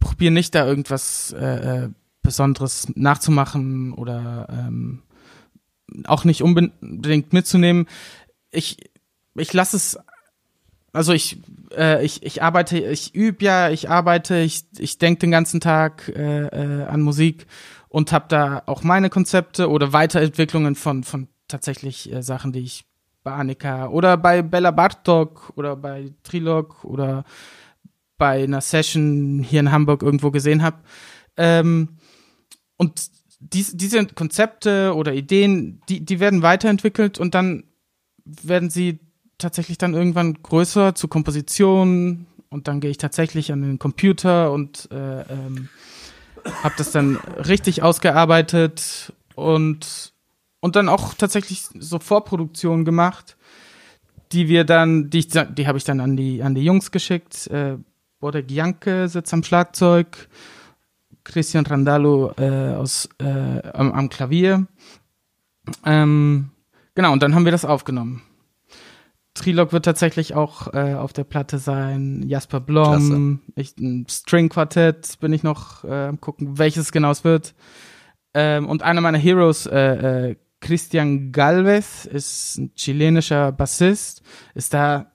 probiere 0.00 0.32
nicht 0.32 0.56
da 0.56 0.66
irgendwas 0.66 1.32
äh, 1.38 1.84
äh 1.84 1.88
Besonderes 2.22 2.88
nachzumachen 2.96 3.94
oder 3.94 4.46
ähm, 4.50 5.02
auch 6.04 6.24
nicht 6.24 6.42
unbedingt 6.42 7.32
mitzunehmen. 7.32 7.86
Ich, 8.50 8.76
ich 9.34 9.52
lasse 9.52 9.76
es, 9.76 9.98
also 10.92 11.12
ich, 11.12 11.38
äh, 11.76 12.04
ich, 12.04 12.22
ich 12.22 12.42
arbeite, 12.42 12.78
ich 12.78 13.14
übe 13.14 13.44
ja, 13.44 13.70
ich 13.70 13.88
arbeite, 13.88 14.38
ich, 14.38 14.64
ich 14.78 14.98
denke 14.98 15.20
den 15.20 15.30
ganzen 15.30 15.60
Tag 15.60 16.08
äh, 16.08 16.46
äh, 16.46 16.84
an 16.84 17.02
Musik 17.02 17.46
und 17.88 18.12
habe 18.12 18.26
da 18.28 18.62
auch 18.66 18.82
meine 18.82 19.10
Konzepte 19.10 19.68
oder 19.68 19.92
Weiterentwicklungen 19.92 20.74
von, 20.74 21.04
von 21.04 21.28
tatsächlich 21.48 22.12
äh, 22.12 22.22
Sachen, 22.22 22.52
die 22.52 22.60
ich 22.60 22.84
bei 23.22 23.32
Annika 23.32 23.88
oder 23.88 24.16
bei 24.16 24.42
Bella 24.42 24.70
Bartok 24.70 25.52
oder 25.56 25.76
bei 25.76 26.12
Trilog 26.22 26.84
oder 26.84 27.24
bei 28.16 28.44
einer 28.44 28.60
Session 28.60 29.42
hier 29.42 29.60
in 29.60 29.72
Hamburg 29.72 30.02
irgendwo 30.02 30.30
gesehen 30.30 30.62
habe. 30.62 30.78
Ähm, 31.36 31.96
und 32.76 33.10
dies, 33.40 33.76
diese 33.76 34.06
Konzepte 34.06 34.94
oder 34.94 35.14
Ideen, 35.14 35.80
die, 35.88 36.04
die 36.04 36.20
werden 36.20 36.42
weiterentwickelt 36.42 37.18
und 37.18 37.34
dann 37.34 37.64
werden 38.24 38.70
sie 38.70 39.00
tatsächlich 39.38 39.78
dann 39.78 39.94
irgendwann 39.94 40.34
größer 40.42 40.94
zu 40.94 41.08
Komposition 41.08 42.26
und 42.50 42.68
dann 42.68 42.80
gehe 42.80 42.90
ich 42.90 42.98
tatsächlich 42.98 43.52
an 43.52 43.62
den 43.62 43.78
Computer 43.78 44.52
und 44.52 44.88
äh, 44.92 45.22
ähm, 45.22 45.68
habe 46.62 46.74
das 46.76 46.92
dann 46.92 47.16
richtig 47.16 47.82
ausgearbeitet 47.82 49.12
und 49.34 50.12
und 50.62 50.76
dann 50.76 50.90
auch 50.90 51.14
tatsächlich 51.14 51.64
so 51.78 51.98
Vorproduktionen 51.98 52.84
gemacht, 52.84 53.38
die 54.30 54.48
wir 54.48 54.64
dann, 54.64 55.08
die 55.08 55.26
die 55.26 55.66
habe 55.66 55.78
ich 55.78 55.84
dann 55.84 56.00
an 56.00 56.16
die 56.16 56.42
an 56.42 56.54
die 56.54 56.64
Jungs 56.64 56.90
geschickt. 56.90 57.46
Äh, 57.46 57.78
Bodek 58.20 58.50
Janke 58.50 59.08
sitzt 59.08 59.32
am 59.32 59.42
Schlagzeug, 59.42 60.28
Christian 61.24 61.66
Randalo 61.66 62.32
äh, 62.36 62.74
aus 62.74 63.08
äh, 63.18 63.68
am, 63.72 63.92
am 63.92 64.08
Klavier. 64.08 64.66
Ähm, 65.84 66.50
genau 66.94 67.12
und 67.12 67.22
dann 67.22 67.34
haben 67.34 67.44
wir 67.44 67.52
das 67.52 67.64
aufgenommen. 67.64 68.22
Trilog 69.34 69.72
wird 69.72 69.84
tatsächlich 69.84 70.34
auch 70.34 70.74
äh, 70.74 70.94
auf 70.94 71.12
der 71.12 71.24
Platte 71.24 71.58
sein. 71.58 72.24
Jasper 72.26 72.60
Blom, 72.60 73.40
ich, 73.54 73.76
ein 73.78 74.06
String-Quartett 74.08 75.18
bin 75.20 75.32
ich 75.32 75.42
noch 75.42 75.84
äh, 75.84 76.08
am 76.08 76.20
gucken, 76.20 76.58
welches 76.58 76.90
genau 76.90 77.10
es 77.10 77.22
wird. 77.22 77.54
Ähm, 78.34 78.68
und 78.68 78.82
einer 78.82 79.00
meiner 79.00 79.18
Heroes, 79.18 79.66
äh, 79.66 80.30
äh, 80.30 80.36
Christian 80.60 81.32
Galvez, 81.32 82.04
ist 82.04 82.58
ein 82.58 82.74
chilenischer 82.74 83.52
Bassist, 83.52 84.22
ist 84.54 84.74
da 84.74 85.12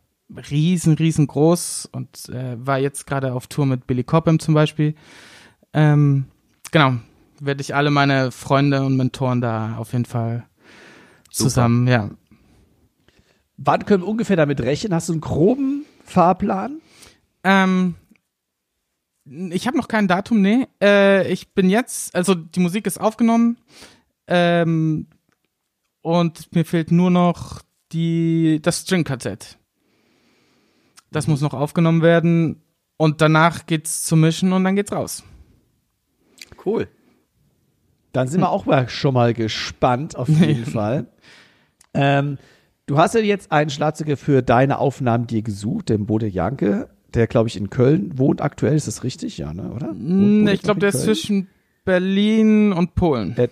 riesen, 0.49 0.93
riesengroß 0.93 1.89
und 1.91 2.29
äh, 2.29 2.55
war 2.57 2.79
jetzt 2.79 3.05
gerade 3.05 3.33
auf 3.33 3.47
Tour 3.47 3.65
mit 3.65 3.85
Billy 3.85 4.03
Cobham 4.03 4.39
zum 4.39 4.53
Beispiel. 4.53 4.95
Ähm, 5.75 6.25
genau, 6.71 6.95
werde 7.39 7.61
ich 7.61 7.75
alle 7.75 7.91
meine 7.91 8.31
Freunde 8.31 8.83
und 8.83 8.97
Mentoren 8.97 9.41
da 9.41 9.77
auf 9.77 9.91
jeden 9.91 10.05
Fall 10.05 10.47
zusammen, 11.29 11.87
ja, 11.87 12.09
Wann 13.57 13.85
können 13.85 14.03
wir 14.03 14.09
ungefähr 14.09 14.35
damit 14.35 14.61
rechnen? 14.61 14.93
Hast 14.93 15.09
du 15.09 15.13
einen 15.13 15.21
groben 15.21 15.85
Fahrplan? 16.03 16.81
Ähm, 17.43 17.95
ich 19.25 19.65
habe 19.65 19.77
noch 19.77 19.87
kein 19.87 20.07
Datum, 20.07 20.41
nee. 20.41 20.67
Äh, 20.81 21.31
ich 21.31 21.53
bin 21.53 21.69
jetzt, 21.69 22.13
also 22.15 22.35
die 22.35 22.59
Musik 22.59 22.85
ist 22.85 22.99
aufgenommen 22.99 23.57
ähm, 24.27 25.07
und 26.01 26.53
mir 26.53 26.65
fehlt 26.65 26.91
nur 26.91 27.09
noch 27.11 27.61
die, 27.91 28.59
das 28.61 28.81
String-Quartett. 28.81 29.57
Das 31.11 31.27
muss 31.27 31.41
noch 31.41 31.53
aufgenommen 31.53 32.01
werden 32.01 32.61
und 32.97 33.21
danach 33.21 33.67
geht's 33.67 34.03
zum 34.03 34.19
Mischen 34.19 34.51
und 34.51 34.65
dann 34.65 34.75
geht's 34.75 34.91
raus. 34.91 35.23
Cool. 36.65 36.87
Dann 38.11 38.27
sind 38.27 38.41
wir 38.41 38.49
auch 38.51 38.65
mal 38.65 38.89
schon 38.89 39.13
mal 39.13 39.33
gespannt, 39.33 40.15
auf 40.15 40.29
jeden 40.29 40.65
Fall. 40.71 41.07
Ähm, 41.93 42.37
du 42.85 42.97
hast 42.97 43.15
ja 43.15 43.21
jetzt 43.21 43.51
einen 43.51 43.69
Schlagzeuger 43.69 44.17
für 44.17 44.41
deine 44.41 44.79
Aufnahmen 44.79 45.27
dir 45.27 45.41
gesucht, 45.41 45.89
den 45.89 46.05
Bode 46.05 46.27
Janke, 46.27 46.89
der, 47.13 47.27
glaube 47.27 47.47
ich, 47.47 47.55
in 47.57 47.69
Köln 47.69 48.17
wohnt 48.17 48.41
aktuell. 48.41 48.75
Ist 48.75 48.87
das 48.87 49.03
richtig? 49.03 49.37
Ja, 49.37 49.53
ne? 49.53 49.71
oder? 49.71 49.87
Wohnt 49.89 50.43
Mm, 50.43 50.47
ich 50.49 50.61
glaube, 50.61 50.79
der 50.81 50.89
in 50.89 50.95
ist 50.95 51.05
Köln? 51.05 51.15
zwischen 51.15 51.47
Berlin 51.85 52.73
und 52.73 52.95
Polen. 52.95 53.35
Der, 53.35 53.49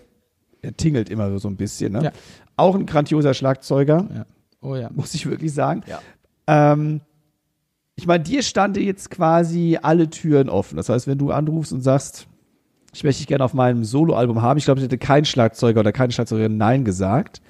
der 0.64 0.76
tingelt 0.76 1.10
immer 1.10 1.38
so 1.40 1.48
ein 1.48 1.56
bisschen, 1.56 1.94
ne? 1.94 2.04
Ja. 2.06 2.12
Auch 2.56 2.76
ein 2.76 2.86
grandioser 2.86 3.34
Schlagzeuger, 3.34 4.08
Ja. 4.14 4.26
Oh 4.62 4.76
ja. 4.76 4.90
muss 4.94 5.14
ich 5.14 5.26
wirklich 5.26 5.54
sagen. 5.54 5.82
Ja. 5.88 6.02
Ähm, 6.48 7.02
ich 7.96 8.08
meine, 8.08 8.24
dir 8.24 8.42
standen 8.44 8.82
jetzt 8.84 9.10
quasi 9.10 9.78
alle 9.82 10.10
Türen 10.10 10.50
offen. 10.50 10.78
Das 10.78 10.90
heißt, 10.90 11.06
wenn 11.08 11.18
du 11.18 11.32
anrufst 11.32 11.74
und 11.74 11.82
sagst, 11.82 12.28
ich 12.94 13.04
möchte 13.04 13.20
dich 13.20 13.28
gerne 13.28 13.44
auf 13.44 13.54
meinem 13.54 13.84
Soloalbum 13.84 14.42
haben, 14.42 14.58
ich 14.58 14.66
glaube, 14.66 14.80
ich 14.80 14.86
hätte 14.86 14.98
kein 14.98 15.26
Schlagzeuger 15.26 15.80
oder 15.80 15.92
keine 15.92 16.14
Schlagzeugerin 16.14 16.58
Nein 16.58 16.86
gesagt. 16.86 17.42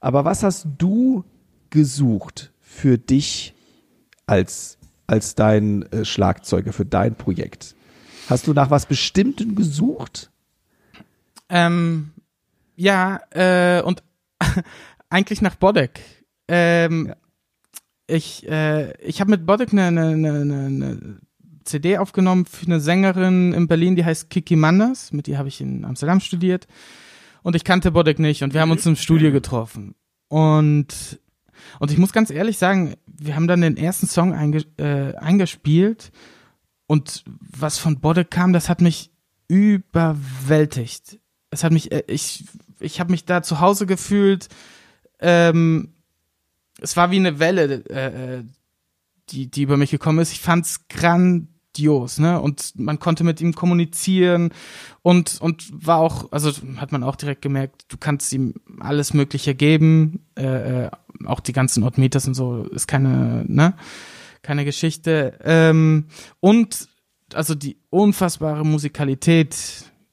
Aber 0.00 0.24
was 0.24 0.42
hast 0.42 0.66
du 0.78 1.24
gesucht 1.70 2.52
für 2.60 2.98
dich 2.98 3.54
als, 4.26 4.78
als 5.06 5.34
dein 5.34 5.82
äh, 5.92 6.04
Schlagzeuger, 6.04 6.72
für 6.72 6.86
dein 6.86 7.14
Projekt? 7.14 7.74
Hast 8.28 8.46
du 8.46 8.52
nach 8.52 8.70
was 8.70 8.86
Bestimmtem 8.86 9.56
gesucht? 9.56 10.30
Ähm, 11.48 12.12
ja, 12.76 13.20
äh, 13.30 13.82
und 13.82 14.02
eigentlich 15.10 15.42
nach 15.42 15.56
Bodek. 15.56 16.00
Ähm, 16.48 17.08
Ja. 17.08 17.16
Ich, 18.06 18.48
äh, 18.48 18.92
ich 18.98 19.20
habe 19.20 19.30
mit 19.30 19.46
Bodek 19.46 19.72
eine, 19.72 19.84
eine, 19.86 20.02
eine, 20.02 20.40
eine 20.40 21.20
CD 21.70 21.98
aufgenommen 21.98 22.46
für 22.46 22.66
eine 22.66 22.80
Sängerin 22.80 23.52
in 23.52 23.66
Berlin, 23.66 23.96
die 23.96 24.04
heißt 24.04 24.30
Kiki 24.30 24.56
Manders. 24.56 25.12
Mit 25.12 25.28
ihr 25.28 25.38
habe 25.38 25.48
ich 25.48 25.60
in 25.60 25.84
Amsterdam 25.84 26.20
studiert. 26.20 26.66
Und 27.42 27.56
ich 27.56 27.64
kannte 27.64 27.90
Bodek 27.90 28.18
nicht 28.18 28.42
und 28.42 28.52
wir 28.52 28.60
haben 28.60 28.70
uns 28.70 28.84
im 28.84 28.96
Studio 28.96 29.32
getroffen. 29.32 29.94
Und, 30.28 31.18
und 31.78 31.90
ich 31.90 31.98
muss 31.98 32.12
ganz 32.12 32.30
ehrlich 32.30 32.58
sagen, 32.58 32.94
wir 33.06 33.34
haben 33.34 33.48
dann 33.48 33.62
den 33.62 33.76
ersten 33.76 34.06
Song 34.06 34.34
einge, 34.34 34.64
äh, 34.76 35.14
eingespielt 35.16 36.12
und 36.86 37.24
was 37.26 37.78
von 37.78 38.00
Bodek 38.00 38.30
kam, 38.30 38.52
das 38.52 38.68
hat 38.68 38.80
mich 38.80 39.10
überwältigt. 39.48 41.18
Es 41.50 41.64
hat 41.64 41.72
mich, 41.72 41.92
äh, 41.92 42.04
ich, 42.06 42.44
ich 42.78 43.00
habe 43.00 43.10
mich 43.10 43.24
da 43.24 43.42
zu 43.42 43.60
Hause 43.60 43.86
gefühlt. 43.86 44.48
Ähm, 45.18 45.94
es 46.80 46.96
war 46.96 47.10
wie 47.10 47.16
eine 47.16 47.38
Welle, 47.38 47.84
äh, 47.88 48.38
äh, 48.38 48.44
die, 49.30 49.50
die 49.50 49.62
über 49.62 49.76
mich 49.76 49.90
gekommen 49.90 50.18
ist. 50.18 50.32
Ich 50.32 50.40
fand's 50.40 50.88
grandios, 50.88 51.48
ne? 51.78 52.40
Und 52.40 52.72
man 52.78 52.98
konnte 52.98 53.24
mit 53.24 53.40
ihm 53.40 53.54
kommunizieren 53.54 54.50
und 55.02 55.40
und 55.40 55.68
war 55.72 55.98
auch, 55.98 56.32
also 56.32 56.50
hat 56.76 56.92
man 56.92 57.02
auch 57.02 57.16
direkt 57.16 57.42
gemerkt, 57.42 57.84
du 57.88 57.96
kannst 57.96 58.32
ihm 58.32 58.54
alles 58.80 59.14
Mögliche 59.14 59.54
geben, 59.54 60.26
äh, 60.36 60.84
äh, 60.84 60.90
auch 61.26 61.40
die 61.40 61.52
ganzen 61.52 61.82
Odd 61.82 62.00
Meters 62.00 62.26
und 62.26 62.34
so 62.34 62.64
ist 62.64 62.86
keine, 62.86 63.44
ne? 63.46 63.74
Keine 64.42 64.64
Geschichte. 64.64 65.38
Ähm, 65.44 66.06
und 66.40 66.88
also 67.34 67.54
die 67.54 67.76
unfassbare 67.90 68.64
Musikalität. 68.64 69.56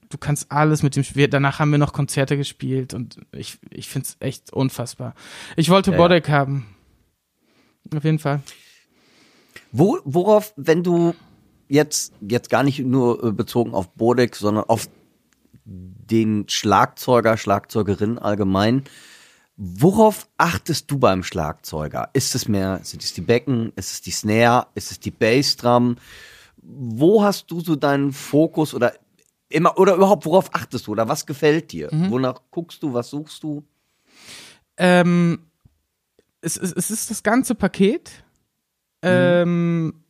Du 0.10 0.18
kannst 0.18 0.52
alles 0.52 0.84
mit 0.84 0.96
dem 0.96 1.04
Spiel. 1.04 1.28
Danach 1.28 1.60
haben 1.60 1.72
wir 1.72 1.78
noch 1.78 1.92
Konzerte 1.92 2.38
gespielt 2.38 2.94
und 2.94 3.18
ich, 3.34 3.58
ich 3.70 3.90
find's 3.90 4.16
echt 4.22 4.54
unfassbar. 4.54 5.16
Ich 5.58 5.70
wollte 5.70 5.92
Ja, 5.92 5.98
Bodek 5.98 6.30
haben. 6.30 6.66
Auf 7.94 8.04
jeden 8.04 8.20
Fall. 8.20 8.42
Wo, 9.72 10.00
worauf, 10.06 10.54
wenn 10.56 10.84
du 10.84 11.14
jetzt, 11.68 12.14
jetzt 12.22 12.50
gar 12.50 12.64
nicht 12.64 12.80
nur 12.80 13.24
äh, 13.24 13.32
bezogen 13.32 13.74
auf 13.74 13.90
Bodek, 13.90 14.36
sondern 14.36 14.66
auf 14.66 14.90
den 15.66 16.48
Schlagzeuger, 16.48 17.38
Schlagzeugerin 17.38 18.18
allgemein, 18.20 18.84
worauf 19.58 20.28
achtest 20.38 20.90
du 20.90 20.98
beim 20.98 21.24
Schlagzeuger? 21.24 22.10
Ist 22.14 22.36
es 22.36 22.48
mehr, 22.48 22.80
sind 22.84 23.04
es 23.04 23.14
die 23.14 23.22
Becken, 23.22 23.74
ist 23.76 23.92
es 23.92 24.02
die 24.02 24.12
Snare, 24.12 24.68
ist 24.76 24.92
es 24.92 25.00
die 25.00 25.12
Bassdrum? 25.12 25.98
Wo 26.56 27.24
hast 27.24 27.52
du 27.52 27.60
so 27.60 27.76
deinen 27.76 28.14
Fokus 28.14 28.74
oder 28.74 28.94
immer, 29.50 29.78
oder 29.78 29.96
überhaupt, 29.96 30.26
worauf 30.26 30.54
achtest 30.54 30.88
du 30.88 30.92
oder 30.92 31.08
was 31.10 31.26
gefällt 31.26 31.72
dir? 31.72 31.90
Wonach 32.10 32.42
guckst 32.52 32.82
du, 32.84 32.94
was 32.94 33.10
suchst 33.10 33.44
du? 33.44 33.64
Ähm, 34.78 35.40
es, 36.42 36.58
es, 36.58 36.72
es 36.72 36.92
ist 36.92 37.10
das 37.10 37.24
ganze 37.24 37.56
Paket. 37.56 38.24
Ähm, 39.02 40.04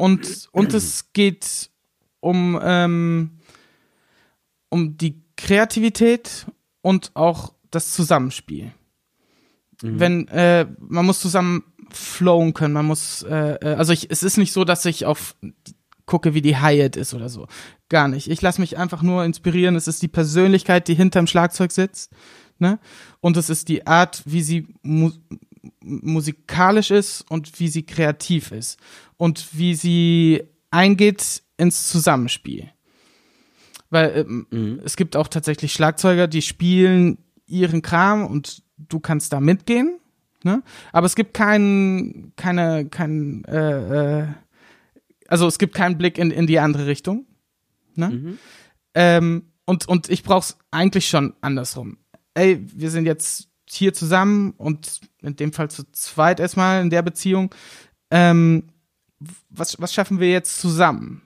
und, 0.00 0.48
und 0.52 0.74
es 0.74 1.12
geht 1.12 1.70
um, 2.20 2.58
ähm, 2.62 3.38
um 4.68 4.96
die 4.96 5.22
Kreativität 5.36 6.46
und 6.82 7.10
auch 7.14 7.52
das 7.70 7.92
Zusammenspiel. 7.92 8.72
Wenn, 9.82 10.28
äh, 10.28 10.66
man 10.78 11.06
muss 11.06 11.20
zusammen 11.20 11.64
flowen 11.90 12.52
können, 12.52 12.74
man 12.74 12.84
muss, 12.84 13.22
äh, 13.22 13.54
äh, 13.62 13.74
also 13.74 13.92
ich, 13.92 14.10
es 14.10 14.22
ist 14.22 14.36
nicht 14.36 14.52
so, 14.52 14.64
dass 14.64 14.84
ich 14.84 15.06
auf 15.06 15.36
gucke, 16.04 16.34
wie 16.34 16.42
die 16.42 16.56
Hi-Hat 16.56 16.96
ist 16.96 17.14
oder 17.14 17.28
so. 17.28 17.46
Gar 17.88 18.08
nicht. 18.08 18.28
Ich 18.28 18.42
lasse 18.42 18.60
mich 18.60 18.76
einfach 18.76 19.00
nur 19.00 19.24
inspirieren. 19.24 19.76
Es 19.76 19.86
ist 19.86 20.02
die 20.02 20.08
Persönlichkeit, 20.08 20.88
die 20.88 20.94
hinterm 20.94 21.28
Schlagzeug 21.28 21.70
sitzt. 21.70 22.12
Ne? 22.58 22.78
Und 23.20 23.36
es 23.36 23.48
ist 23.48 23.68
die 23.68 23.86
Art, 23.86 24.22
wie 24.26 24.42
sie 24.42 24.66
mu 24.82 25.12
musikalisch 25.80 26.90
ist 26.90 27.22
und 27.30 27.60
wie 27.60 27.68
sie 27.68 27.84
kreativ 27.84 28.52
ist. 28.52 28.78
Und 29.16 29.58
wie 29.58 29.74
sie 29.74 30.42
eingeht 30.70 31.42
ins 31.56 31.88
Zusammenspiel. 31.88 32.70
Weil 33.90 34.26
ähm, 34.50 34.80
es 34.84 34.96
gibt 34.96 35.16
auch 35.16 35.28
tatsächlich 35.28 35.72
Schlagzeuger, 35.72 36.28
die 36.28 36.42
spielen 36.42 37.18
ihren 37.46 37.82
Kram 37.82 38.26
und 38.26 38.62
du 38.78 39.00
kannst 39.00 39.32
da 39.32 39.40
mitgehen. 39.40 39.98
Ne? 40.44 40.62
Aber 40.92 41.06
es 41.06 41.16
gibt 41.16 41.34
keinen, 41.34 42.32
keine, 42.36 42.86
kein, 42.88 43.44
äh, 43.44 44.20
äh, 44.20 44.26
also 45.28 45.46
es 45.46 45.58
gibt 45.58 45.74
keinen 45.74 45.98
Blick 45.98 46.18
in, 46.18 46.30
in 46.30 46.46
die 46.46 46.58
andere 46.58 46.86
Richtung. 46.86 47.26
Ne? 47.94 48.38
Ähm, 48.94 49.50
und, 49.66 49.86
und 49.86 50.08
ich 50.08 50.22
brauch's 50.22 50.56
eigentlich 50.70 51.08
schon 51.08 51.34
andersrum. 51.40 51.98
Ey, 52.34 52.60
wir 52.74 52.90
sind 52.90 53.06
jetzt 53.06 53.49
hier 53.74 53.92
zusammen 53.92 54.52
und 54.56 55.00
in 55.22 55.36
dem 55.36 55.52
Fall 55.52 55.70
zu 55.70 55.84
zweit 55.92 56.40
erstmal 56.40 56.82
in 56.82 56.90
der 56.90 57.02
Beziehung. 57.02 57.54
Ähm, 58.10 58.64
was, 59.48 59.80
was 59.80 59.92
schaffen 59.92 60.20
wir 60.20 60.30
jetzt 60.30 60.60
zusammen? 60.60 61.22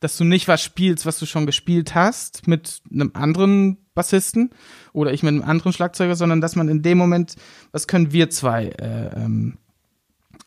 Dass 0.00 0.16
du 0.16 0.24
nicht 0.24 0.48
was 0.48 0.62
spielst, 0.62 1.06
was 1.06 1.18
du 1.18 1.26
schon 1.26 1.46
gespielt 1.46 1.94
hast 1.94 2.46
mit 2.46 2.80
einem 2.90 3.10
anderen 3.14 3.78
Bassisten 3.94 4.50
oder 4.92 5.12
ich 5.12 5.22
mit 5.22 5.32
einem 5.32 5.42
anderen 5.42 5.72
Schlagzeuger, 5.72 6.14
sondern 6.14 6.40
dass 6.40 6.56
man 6.56 6.68
in 6.68 6.82
dem 6.82 6.98
Moment, 6.98 7.34
was 7.72 7.88
können 7.88 8.12
wir 8.12 8.30
zwei 8.30 8.66
äh, 8.66 9.14
ähm, 9.16 9.58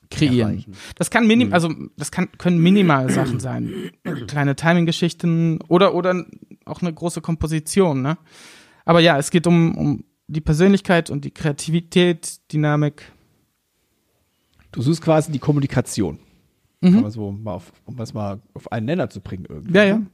kreieren. 0.10 0.52
Erreichen. 0.52 0.74
Das 0.96 1.10
kann 1.10 1.28
minim, 1.28 1.54
also 1.54 1.74
das 1.98 2.12
kann, 2.12 2.30
können 2.38 2.60
minimal 2.60 3.10
Sachen 3.10 3.40
sein. 3.40 3.92
Kleine 4.28 4.56
Timing-Geschichten 4.56 5.60
oder, 5.68 5.96
oder 5.96 6.26
auch 6.66 6.82
eine 6.82 6.94
große 6.94 7.22
Komposition, 7.22 8.02
ne? 8.02 8.18
Aber 8.86 9.00
ja, 9.00 9.18
es 9.18 9.32
geht 9.32 9.48
um, 9.48 9.78
um 9.78 10.04
die 10.32 10.42
Persönlichkeit 10.42 11.10
und 11.10 11.26
die 11.26 11.32
Kreativität, 11.32 12.40
Dynamik. 12.52 13.12
Du 14.72 14.82
suchst 14.82 15.02
quasi 15.02 15.32
die 15.32 15.40
Kommunikation. 15.40 16.20
Kann 16.82 17.02
man 17.02 17.12
so 17.12 17.32
mal 17.32 17.54
auf, 17.54 17.72
um 17.86 17.96
das 17.96 18.14
mal 18.14 18.40
auf 18.56 18.72
einen 18.72 18.88
Nenner 18.88 19.10
zu 19.10 19.22
bringen 19.22 19.46
irgendwie. 19.48 19.74
Ja, 19.74 19.84
ja. 19.84 19.98
ne? 20.00 20.08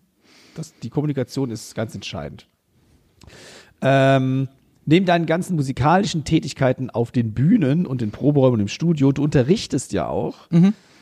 Das, 0.56 0.74
die 0.80 0.90
Kommunikation 0.90 1.50
ist 1.50 1.74
ganz 1.76 1.96
entscheidend. 1.96 2.48
Ähm, 3.82 4.50
neben 4.86 5.06
deinen 5.06 5.28
ganzen 5.28 5.56
musikalischen 5.56 6.26
Tätigkeiten 6.26 6.90
auf 6.90 7.12
den 7.12 7.34
Bühnen 7.34 7.86
und 7.86 8.02
den 8.02 8.12
Proberäumen 8.12 8.56
und 8.56 8.60
im 8.62 8.68
Studio, 8.68 9.12
du 9.12 9.24
unterrichtest 9.24 9.94
ja 9.94 10.08
auch. 10.08 10.50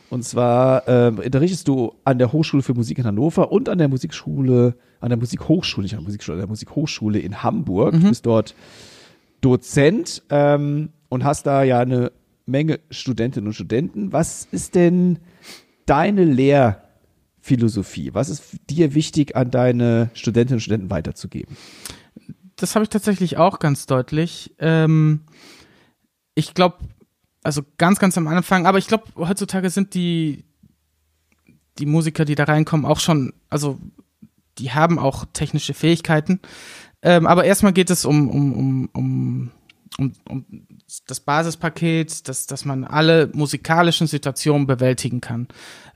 Und 0.10 0.24
zwar 0.24 0.88
ähm, 0.88 1.18
unterrichtest 1.18 1.68
du 1.68 1.94
an 2.04 2.20
der 2.20 2.32
Hochschule 2.32 2.62
für 2.62 2.76
Musik 2.76 3.00
in 3.00 3.06
Hannover 3.06 3.52
und 3.52 3.68
an 3.70 3.80
der 3.80 3.88
Musikschule, 3.88 4.76
an 5.00 5.10
der 5.10 5.18
Musikhochschule, 5.18 5.86
nicht 5.86 5.94
an 5.94 6.02
der 6.02 6.06
Musikschule, 6.06 6.36
an 6.36 6.42
der 6.42 6.50
Musikhochschule 6.50 7.20
in 7.20 7.42
Hamburg. 7.42 7.94
Du 7.94 8.10
bist 8.10 8.26
dort 8.26 8.54
Dozent 9.42 10.24
ähm, 10.30 10.90
und 11.10 11.24
hast 11.24 11.46
da 11.46 11.64
ja 11.64 11.80
eine 11.80 12.12
Menge 12.46 12.80
Studentinnen 12.90 13.48
und 13.48 13.54
Studenten. 13.54 14.12
Was 14.12 14.48
ist 14.52 14.76
denn 14.76 15.20
deine 15.86 16.24
Lehrphilosophie? 16.24 18.14
Was 18.14 18.30
ist 18.30 18.58
dir 18.70 18.94
wichtig 18.94 19.36
an 19.36 19.52
deine 19.52 20.10
Studentinnen 20.14 20.58
und 20.58 20.62
Studenten 20.62 20.90
weiterzugeben? 20.90 21.58
Das 22.56 22.76
habe 22.76 22.84
ich 22.84 22.90
tatsächlich 22.90 23.38
auch 23.38 23.60
ganz 23.60 23.86
deutlich. 23.86 24.54
Ähm, 24.60 25.22
ich 26.36 26.54
glaube, 26.54 26.78
also 27.44 27.64
ganz, 27.78 28.00
ganz 28.00 28.18
am 28.18 28.28
Anfang, 28.28 28.66
aber 28.66 28.78
ich 28.78 28.88
glaube, 28.88 29.06
heutzutage 29.18 29.70
sind 29.70 29.94
die, 29.94 30.46
die 31.78 31.86
Musiker, 31.86 32.26
die 32.26 32.36
da 32.36 32.46
reinkommen, 32.46 32.86
auch 32.86 33.00
schon, 33.00 33.34
also 33.50 33.80
die 34.58 34.72
haben 34.72 35.00
auch 35.00 35.26
technische 35.34 35.74
Fähigkeiten. 35.74 36.40
Ähm, 37.06 37.28
aber 37.28 37.46
erstmal 37.46 37.72
geht 37.72 37.92
es 37.92 38.04
um, 38.04 38.28
um, 38.30 38.54
um, 38.54 38.90
um, 38.94 39.52
um, 40.00 40.14
um 40.28 40.46
das 41.06 41.20
Basispaket, 41.20 42.28
dass, 42.28 42.48
dass 42.48 42.66
man 42.66 42.84
alle 42.84 43.30
musikalischen 43.32 44.08
Situationen 44.08 44.66
bewältigen 44.66 45.22
kann. 45.22 45.48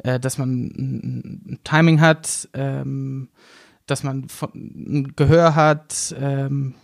Äh, 0.03 0.19
dass 0.19 0.37
man 0.37 0.67
ein, 0.67 1.59
Timing 1.63 1.99
hat, 1.99 2.47
ähm, 2.53 3.29
dass 3.87 4.03
man 4.03 4.27
ein 4.43 5.13
Gehör 5.15 5.55
hat. 5.55 6.15
Ähm, 6.15 6.75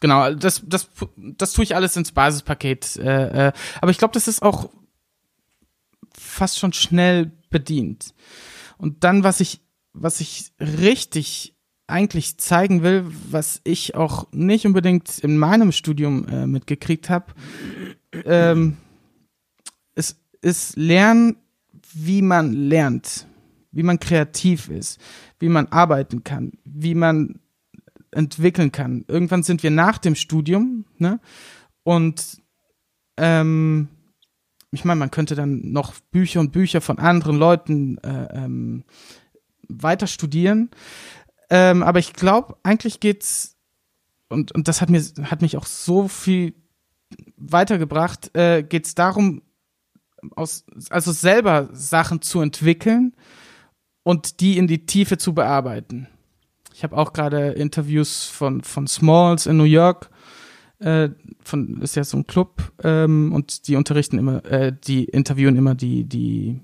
genau, 0.00 0.32
das, 0.32 0.62
das, 0.64 0.88
das 1.16 1.52
tue 1.52 1.64
ich 1.64 1.76
alles 1.76 1.94
ins 1.94 2.12
Basispaket. 2.12 2.96
Äh, 2.96 3.48
äh, 3.48 3.52
aber 3.82 3.90
ich 3.90 3.98
glaube, 3.98 4.14
das 4.14 4.28
ist 4.28 4.40
auch 4.40 4.70
fast 6.16 6.58
schon 6.58 6.72
schnell 6.72 7.32
bedient. 7.50 8.14
Und 8.78 9.04
dann, 9.04 9.24
was 9.24 9.40
ich, 9.40 9.60
was 9.92 10.22
ich 10.22 10.52
richtig 10.58 11.57
eigentlich 11.88 12.38
zeigen 12.38 12.82
will, 12.82 13.06
was 13.30 13.60
ich 13.64 13.94
auch 13.94 14.28
nicht 14.32 14.66
unbedingt 14.66 15.18
in 15.18 15.38
meinem 15.38 15.72
Studium 15.72 16.28
äh, 16.28 16.46
mitgekriegt 16.46 17.10
habe, 17.10 17.32
ähm, 18.24 18.76
ist, 19.94 20.18
ist 20.40 20.76
lernen, 20.76 21.36
wie 21.94 22.22
man 22.22 22.52
lernt, 22.52 23.26
wie 23.72 23.82
man 23.82 23.98
kreativ 23.98 24.68
ist, 24.68 25.00
wie 25.38 25.48
man 25.48 25.66
arbeiten 25.68 26.24
kann, 26.24 26.52
wie 26.64 26.94
man 26.94 27.40
entwickeln 28.10 28.70
kann. 28.70 29.04
Irgendwann 29.08 29.42
sind 29.42 29.62
wir 29.62 29.70
nach 29.70 29.98
dem 29.98 30.14
Studium, 30.14 30.84
ne? 30.98 31.20
Und 31.82 32.42
ähm, 33.16 33.88
ich 34.70 34.84
meine, 34.84 34.98
man 34.98 35.10
könnte 35.10 35.34
dann 35.34 35.72
noch 35.72 35.94
Bücher 36.10 36.40
und 36.40 36.52
Bücher 36.52 36.80
von 36.80 36.98
anderen 36.98 37.36
Leuten 37.36 37.98
äh, 37.98 38.28
ähm, 38.32 38.84
weiter 39.68 40.06
studieren. 40.06 40.70
Ähm, 41.50 41.82
aber 41.82 41.98
ich 41.98 42.12
glaube, 42.12 42.56
eigentlich 42.62 43.00
geht's 43.00 43.56
und 44.28 44.52
und 44.52 44.68
das 44.68 44.80
hat 44.80 44.90
mir 44.90 45.02
hat 45.22 45.42
mich 45.42 45.56
auch 45.56 45.66
so 45.66 46.08
viel 46.08 46.54
weitergebracht. 47.36 48.34
Äh, 48.36 48.62
geht's 48.62 48.94
darum, 48.94 49.42
aus 50.36 50.64
also 50.90 51.12
selber 51.12 51.68
Sachen 51.72 52.22
zu 52.22 52.40
entwickeln 52.40 53.14
und 54.02 54.40
die 54.40 54.58
in 54.58 54.66
die 54.66 54.86
Tiefe 54.86 55.16
zu 55.16 55.34
bearbeiten. 55.34 56.08
Ich 56.74 56.82
habe 56.82 56.96
auch 56.96 57.12
gerade 57.12 57.50
Interviews 57.52 58.26
von 58.26 58.62
von 58.62 58.86
Smalls 58.86 59.46
in 59.46 59.56
New 59.56 59.64
York. 59.64 60.10
Äh, 60.80 61.10
von 61.42 61.80
ist 61.82 61.96
ja 61.96 62.04
so 62.04 62.18
ein 62.18 62.26
Club 62.26 62.72
ähm, 62.84 63.32
und 63.32 63.66
die 63.66 63.74
unterrichten 63.74 64.16
immer, 64.16 64.44
äh, 64.44 64.72
die 64.86 65.04
interviewen 65.04 65.56
immer 65.56 65.74
die 65.74 66.04
die 66.04 66.60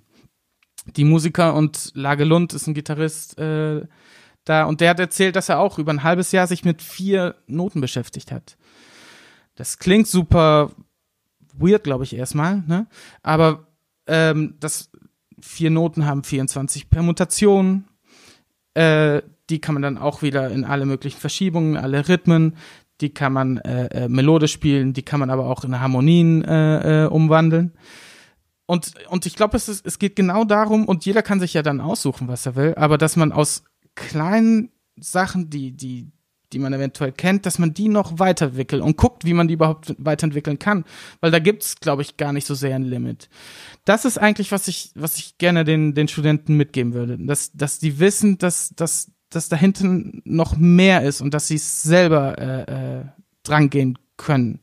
die 0.95 1.05
Musiker 1.05 1.55
und 1.55 1.91
Lage 1.95 2.25
Lund 2.25 2.53
ist 2.53 2.67
ein 2.67 2.75
Gitarrist 2.75 3.39
äh, 3.39 3.87
da 4.45 4.65
und 4.65 4.81
der 4.81 4.91
hat 4.91 5.01
erzählt, 5.01 5.37
dass 5.37 5.49
er 5.49 5.59
auch 5.59 5.79
über 5.79 5.93
ein 5.93 6.03
halbes 6.03 6.33
Jahr 6.33 6.47
sich 6.47 6.65
mit 6.65 6.83
vier 6.83 7.35
Noten 7.47 7.81
beschäftigt 7.81 8.31
hat. 8.33 8.57
Das 9.57 9.79
klingt 9.79 10.07
super 10.09 10.71
weird, 11.57 11.85
glaube 11.85 12.05
ich 12.05 12.15
erstmal, 12.17 12.63
ne? 12.67 12.87
Aber 13.23 13.67
ähm, 14.07 14.55
das 14.61 14.91
vier 15.41 15.71
Noten 15.71 16.07
haben 16.07 16.25
24 16.25 16.91
Permutationen. 16.91 17.87
Äh, 18.75 19.23
die 19.51 19.61
kann 19.61 19.75
man 19.75 19.83
dann 19.83 19.99
auch 19.99 20.23
wieder 20.23 20.51
in 20.51 20.65
alle 20.65 20.87
möglichen 20.87 21.21
Verschiebungen, 21.21 21.77
alle 21.77 22.09
Rhythmen. 22.09 22.57
Die 23.01 23.11
kann 23.13 23.33
man 23.33 23.59
äh, 23.59 23.87
äh, 24.05 24.09
melodisch 24.09 24.53
spielen, 24.53 24.93
die 24.95 25.03
kann 25.03 25.21
man 25.21 25.31
aber 25.31 25.47
auch 25.47 25.65
in 25.65 25.79
Harmonien 25.81 26.45
äh, 26.45 27.05
äh, 27.05 27.07
umwandeln. 27.09 27.73
Und, 28.67 28.93
und 29.09 29.27
ich 29.27 29.35
glaube, 29.37 29.57
es, 29.57 29.69
ist- 29.69 29.85
es 29.85 29.99
geht 29.99 30.17
genau 30.17 30.45
darum, 30.45 30.87
und 30.87 31.05
jeder 31.05 31.23
kann 31.23 31.41
sich 31.41 31.53
ja 31.55 31.63
dann 31.63 31.81
aussuchen, 31.81 32.29
was 32.29 32.47
er 32.47 32.57
will, 32.57 32.75
aber 32.77 32.97
dass 32.97 33.17
man 33.17 33.33
aus 33.33 33.65
kleinen 33.95 34.71
Sachen, 34.97 35.51
die, 35.51 35.73
die, 35.73 36.11
die 36.53 36.59
man 36.59 36.73
eventuell 36.73 37.13
kennt, 37.13 37.47
dass 37.47 37.59
man 37.59 37.75
die 37.75 37.89
noch 37.89 38.19
weiterentwickelt 38.19 38.83
und 38.83 38.97
guckt, 38.97 39.25
wie 39.25 39.35
man 39.35 39.49
die 39.49 39.55
überhaupt 39.55 39.95
weiterentwickeln 39.99 40.59
kann. 40.59 40.85
Weil 41.21 41.31
da 41.31 41.39
gibt's, 41.39 41.77
glaube 41.77 42.03
ich, 42.03 42.17
gar 42.17 42.33
nicht 42.33 42.47
so 42.47 42.55
sehr 42.55 42.75
ein 42.75 42.85
Limit. 42.85 43.29
Das 43.85 44.05
ist 44.05 44.19
eigentlich, 44.19 44.53
was 44.53 44.69
ich, 44.69 44.93
was 44.95 45.17
ich 45.17 45.39
gerne 45.39 45.65
den, 45.65 45.95
den 45.95 46.09
Studenten 46.09 46.57
mitgeben 46.57 46.95
würde. 46.95 47.19
Dass, 47.19 47.53
dass 47.53 47.79
die 47.79 47.99
wissen, 47.99 48.39
dass, 48.39 48.71
dass, 48.77 49.11
dass 49.31 49.49
da 49.49 49.57
hinten 49.57 50.23
noch 50.25 50.57
mehr 50.57 51.03
ist 51.03 51.21
und 51.21 51.35
dass 51.35 51.49
sie 51.49 51.57
es 51.57 51.83
selber 51.83 52.39
äh, 52.39 53.01
äh, 53.01 53.05
drangehen 53.43 53.99
können. 54.17 54.61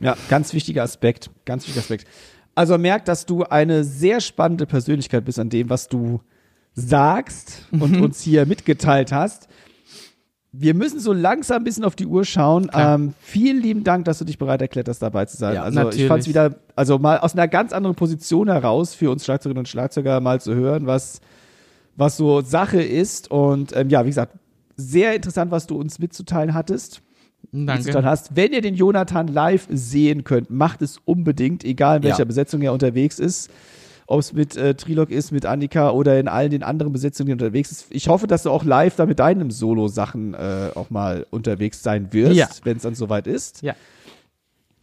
Ja, 0.00 0.16
ganz 0.28 0.52
wichtiger 0.52 0.82
Aspekt, 0.82 1.30
ganz 1.44 1.64
wichtiger 1.64 1.82
Aspekt. 1.82 2.06
Also 2.54 2.78
merkt, 2.78 3.08
dass 3.08 3.26
du 3.26 3.44
eine 3.44 3.84
sehr 3.84 4.20
spannende 4.20 4.66
Persönlichkeit 4.66 5.24
bist 5.24 5.38
an 5.38 5.50
dem, 5.50 5.70
was 5.70 5.88
du 5.88 6.20
sagst 6.78 7.64
und 7.72 8.00
uns 8.00 8.20
hier 8.20 8.46
mitgeteilt 8.46 9.12
hast. 9.12 9.48
Wir 10.52 10.74
müssen 10.74 10.98
so 10.98 11.12
langsam 11.12 11.58
ein 11.58 11.64
bisschen 11.64 11.84
auf 11.84 11.94
die 11.94 12.06
Uhr 12.06 12.24
schauen. 12.24 12.70
Ähm, 12.72 13.14
vielen 13.20 13.60
lieben 13.60 13.84
Dank, 13.84 14.06
dass 14.06 14.18
du 14.18 14.24
dich 14.24 14.38
bereit 14.38 14.62
erklärt 14.62 14.88
hast, 14.88 15.00
dabei 15.00 15.26
zu 15.26 15.36
sein. 15.36 15.54
Ja, 15.54 15.62
also 15.62 15.78
ich 15.78 15.84
natürlich. 15.84 16.08
fand 16.08 16.20
es 16.22 16.28
wieder, 16.28 16.54
also 16.74 16.98
mal 16.98 17.18
aus 17.18 17.34
einer 17.34 17.48
ganz 17.48 17.72
anderen 17.72 17.96
Position 17.96 18.48
heraus 18.48 18.94
für 18.94 19.10
uns 19.10 19.24
Schlagzeugerinnen 19.24 19.60
und 19.60 19.68
Schlagzeuger 19.68 20.20
mal 20.20 20.40
zu 20.40 20.54
hören, 20.54 20.86
was, 20.86 21.20
was 21.96 22.16
so 22.16 22.40
Sache 22.40 22.82
ist. 22.82 23.30
Und 23.30 23.76
ähm, 23.76 23.90
ja, 23.90 24.04
wie 24.04 24.08
gesagt, 24.08 24.32
sehr 24.76 25.14
interessant, 25.14 25.50
was 25.50 25.66
du 25.66 25.76
uns 25.76 25.98
mitzuteilen 25.98 26.54
hattest 26.54 27.02
Danke. 27.52 28.02
hast. 28.04 28.34
Wenn 28.34 28.52
ihr 28.52 28.62
den 28.62 28.74
Jonathan 28.74 29.28
live 29.28 29.68
sehen 29.70 30.24
könnt, 30.24 30.50
macht 30.50 30.82
es 30.82 30.98
unbedingt, 31.04 31.62
egal 31.64 31.98
in 31.98 32.02
welcher 32.04 32.20
Ja. 32.20 32.24
Besetzung 32.24 32.62
er 32.62 32.72
unterwegs 32.72 33.18
ist. 33.18 33.50
Ob 34.10 34.20
es 34.20 34.32
mit 34.32 34.56
äh, 34.56 34.74
Trilog 34.74 35.10
ist, 35.10 35.32
mit 35.32 35.44
Annika 35.44 35.90
oder 35.90 36.18
in 36.18 36.28
allen 36.28 36.50
den 36.50 36.62
anderen 36.62 36.92
Besetzungen, 36.94 37.26
die 37.26 37.32
er 37.32 37.34
unterwegs 37.34 37.70
ist. 37.70 37.86
Ich 37.90 38.08
hoffe, 38.08 38.26
dass 38.26 38.42
du 38.44 38.50
auch 38.50 38.64
live 38.64 38.96
da 38.96 39.04
mit 39.04 39.18
deinen 39.18 39.50
Solo-Sachen 39.50 40.32
äh, 40.32 40.70
auch 40.74 40.88
mal 40.88 41.26
unterwegs 41.30 41.82
sein 41.82 42.10
wirst, 42.12 42.34
Ja. 42.34 42.48
wenn 42.64 42.78
es 42.78 42.84
dann 42.84 42.94
soweit 42.94 43.26
ist. 43.26 43.60
Ja. 43.62 43.74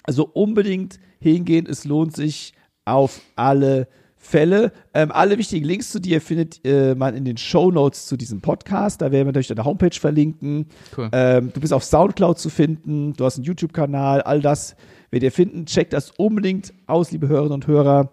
Also 0.03 0.29
unbedingt 0.31 0.99
hingehen, 1.19 1.65
es 1.67 1.85
lohnt 1.85 2.15
sich 2.15 2.53
auf 2.85 3.19
alle 3.35 3.87
Fälle. 4.15 4.71
Ähm, 4.93 5.11
alle 5.11 5.37
wichtigen 5.39 5.65
Links 5.65 5.91
zu 5.91 5.99
dir 5.99 6.21
findet 6.21 6.63
äh, 6.63 6.93
man 6.93 7.15
in 7.15 7.25
den 7.25 7.37
Show 7.37 7.71
Notes 7.71 8.05
zu 8.05 8.17
diesem 8.17 8.41
Podcast. 8.41 9.01
Da 9.01 9.05
werden 9.11 9.25
wir 9.25 9.31
natürlich 9.31 9.47
deine 9.47 9.65
Homepage 9.65 9.99
verlinken. 9.99 10.67
Cool. 10.95 11.09
Ähm, 11.11 11.51
du 11.53 11.59
bist 11.59 11.73
auf 11.73 11.83
Soundcloud 11.83 12.37
zu 12.37 12.49
finden. 12.49 13.13
Du 13.13 13.25
hast 13.25 13.37
einen 13.37 13.45
YouTube-Kanal. 13.45 14.21
All 14.21 14.41
das 14.41 14.75
werdet 15.09 15.23
ihr 15.23 15.31
finden. 15.31 15.65
Checkt 15.65 15.93
das 15.93 16.11
unbedingt 16.11 16.73
aus, 16.87 17.11
liebe 17.11 17.27
Hörerinnen 17.27 17.53
und 17.53 17.67
Hörer. 17.67 18.11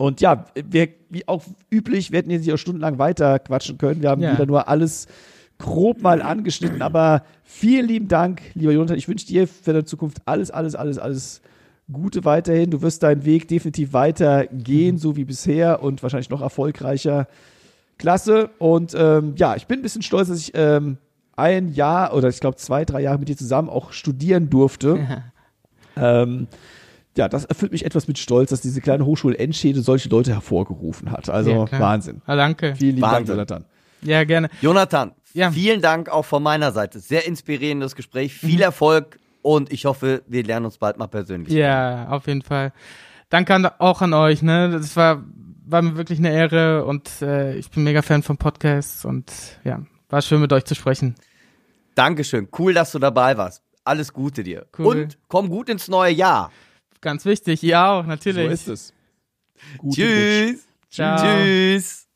Und 0.00 0.22
ja, 0.22 0.46
wir, 0.54 0.88
wie 1.10 1.28
auch 1.28 1.42
üblich, 1.70 2.10
wir 2.10 2.20
hätten 2.20 2.30
jetzt 2.30 2.44
hier 2.44 2.54
auch 2.54 2.58
stundenlang 2.58 2.98
weiter 2.98 3.38
quatschen 3.38 3.76
können. 3.76 4.00
Wir 4.00 4.08
haben 4.08 4.22
Ja. 4.22 4.32
wieder 4.32 4.46
nur 4.46 4.66
alles 4.66 5.06
grob 5.58 6.00
mal 6.00 6.22
angeschnitten. 6.22 6.80
Aber 6.80 7.22
vielen 7.44 7.86
lieben 7.86 8.08
Dank, 8.08 8.40
lieber 8.54 8.72
Jonathan. 8.72 8.96
Ich 8.96 9.08
wünsche 9.08 9.26
dir 9.26 9.46
für 9.46 9.74
deine 9.74 9.84
Zukunft 9.84 10.22
alles, 10.24 10.50
alles, 10.50 10.74
alles, 10.74 10.96
alles 10.98 11.42
Gute 11.92 12.24
weiterhin. 12.24 12.70
Du 12.70 12.80
wirst 12.80 13.02
deinen 13.02 13.26
Weg 13.26 13.46
definitiv 13.48 13.92
weiter 13.92 14.46
gehen, 14.46 14.96
so 14.96 15.16
wie 15.16 15.24
bisher 15.26 15.82
und 15.82 16.02
wahrscheinlich 16.02 16.30
noch 16.30 16.40
erfolgreicher. 16.40 17.26
Klasse. 17.98 18.48
Und 18.58 18.94
ähm, 18.96 19.34
ja, 19.36 19.54
ich 19.54 19.66
bin 19.66 19.80
ein 19.80 19.82
bisschen 19.82 20.00
stolz, 20.00 20.28
dass 20.28 20.38
ich 20.38 20.52
ähm, 20.54 20.96
ein 21.36 21.74
Jahr 21.74 22.14
oder 22.14 22.30
ich 22.30 22.40
glaube 22.40 22.56
zwei, 22.56 22.86
drei 22.86 23.02
Jahre 23.02 23.18
mit 23.18 23.28
dir 23.28 23.36
zusammen 23.36 23.68
auch 23.68 23.92
studieren 23.92 24.48
durfte. 24.48 25.22
Ähm, 25.96 26.46
ja, 27.20 27.28
das 27.28 27.44
erfüllt 27.44 27.72
mich 27.72 27.84
etwas 27.84 28.08
mit 28.08 28.18
Stolz, 28.18 28.50
dass 28.50 28.62
diese 28.62 28.80
kleine 28.80 29.04
Hochschule 29.04 29.36
Enschede 29.38 29.82
solche 29.82 30.08
Leute 30.08 30.32
hervorgerufen 30.32 31.10
hat. 31.12 31.28
Also 31.28 31.50
Ja. 31.70 31.78
Wahnsinn. 31.80 32.22
Ah, 32.26 32.34
danke. 32.34 32.74
Vielen 32.76 32.96
lieben 32.96 33.02
Dank, 33.02 33.14
Wahnsinn. 33.28 33.34
Jonathan. 33.36 33.64
Ja, 34.02 34.24
gerne. 34.24 34.48
Jonathan, 34.62 35.12
Ja. 35.34 35.50
vielen 35.50 35.82
Dank 35.82 36.08
auch 36.08 36.24
von 36.24 36.42
meiner 36.42 36.72
Seite. 36.72 36.98
Sehr 36.98 37.26
inspirierendes 37.26 37.94
Gespräch. 37.94 38.34
Viel 38.34 38.62
Erfolg 38.62 39.18
und 39.42 39.70
ich 39.72 39.84
hoffe, 39.84 40.22
wir 40.26 40.42
lernen 40.42 40.64
uns 40.66 40.78
bald 40.78 40.96
mal 40.98 41.06
persönlich. 41.08 41.52
Ja, 41.52 42.08
auf 42.08 42.26
jeden 42.26 42.42
Fall. 42.42 42.72
Danke 43.28 43.54
an, 43.54 43.66
auch 43.78 44.00
an 44.02 44.12
euch, 44.14 44.40
ne? 44.42 44.70
Das 44.70 44.96
war, 44.96 45.22
war 45.66 45.82
mir 45.82 45.96
wirklich 45.96 46.18
eine 46.18 46.32
Ehre 46.32 46.84
und 46.86 47.10
äh, 47.22 47.54
ich 47.56 47.70
bin 47.70 47.84
mega 47.84 48.02
Fan 48.02 48.22
vom 48.22 48.38
Podcast 48.38 49.04
und 49.04 49.30
ja, 49.64 49.82
war 50.08 50.22
schön 50.22 50.40
mit 50.40 50.52
euch 50.52 50.64
zu 50.64 50.74
sprechen. 50.74 51.14
Dankeschön. 51.94 52.48
Cool, 52.58 52.72
dass 52.74 52.92
du 52.92 52.98
dabei 52.98 53.36
warst. 53.36 53.62
Alles 53.84 54.12
Gute 54.12 54.42
dir. 54.42 54.66
Cool. 54.78 54.86
Und 55.02 55.18
komm 55.28 55.48
gut 55.48 55.68
ins 55.68 55.88
neue 55.88 56.12
Jahr. 56.12 56.50
Ganz 57.00 57.24
wichtig, 57.24 57.62
ihr 57.62 57.80
auch, 57.80 58.02
So 58.02 58.08
natürlich. 58.08 58.50
ist 58.50 58.68
es. 58.68 58.92
Rutsch. 59.82 59.96
Tschüss. 59.96 60.60
Ciao. 60.90 61.18
Tschüss. 61.22 62.06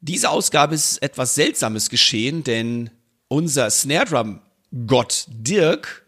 Diese 0.00 0.30
Ausgabe 0.30 0.74
ist 0.74 1.02
etwas 1.02 1.34
Seltsames 1.34 1.90
geschehen, 1.90 2.44
denn 2.44 2.90
unser 3.28 3.70
Snare 3.70 4.06
Drum 4.06 4.40
Gott 4.86 5.26
Dirk 5.28 6.04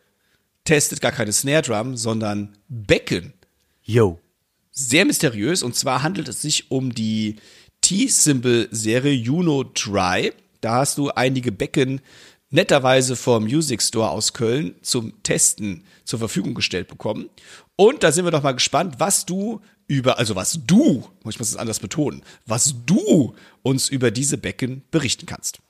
testet 0.64 1.00
gar 1.00 1.12
keine 1.12 1.32
Snare 1.32 1.62
Drum, 1.62 1.96
sondern 1.96 2.56
Becken. 2.68 3.32
Yo. 3.82 4.18
Sehr 4.70 5.04
mysteriös 5.04 5.62
und 5.62 5.74
zwar 5.74 6.02
handelt 6.02 6.28
es 6.28 6.42
sich 6.42 6.70
um 6.70 6.94
die 6.94 7.36
T-Symbol-Serie 7.80 9.12
Juno 9.14 9.64
Dry. 9.64 10.32
Da 10.60 10.76
hast 10.76 10.98
du 10.98 11.10
einige 11.10 11.52
Becken 11.52 12.00
netterweise 12.50 13.16
vom 13.16 13.44
Music 13.44 13.82
Store 13.82 14.10
aus 14.10 14.32
Köln 14.32 14.74
zum 14.82 15.22
Testen 15.22 15.84
zur 16.04 16.18
Verfügung 16.18 16.54
gestellt 16.54 16.88
bekommen. 16.88 17.28
Und 17.76 18.02
da 18.02 18.12
sind 18.12 18.24
wir 18.24 18.30
doch 18.30 18.42
mal 18.42 18.52
gespannt, 18.52 18.96
was 18.98 19.26
du 19.26 19.60
über, 19.86 20.18
also 20.18 20.36
was 20.36 20.60
du, 20.66 21.08
ich 21.28 21.38
muss 21.38 21.50
es 21.50 21.56
anders 21.56 21.80
betonen, 21.80 22.22
was 22.46 22.74
du 22.86 23.34
uns 23.62 23.88
über 23.88 24.10
diese 24.10 24.38
Becken 24.38 24.82
berichten 24.90 25.26
kannst. 25.26 25.60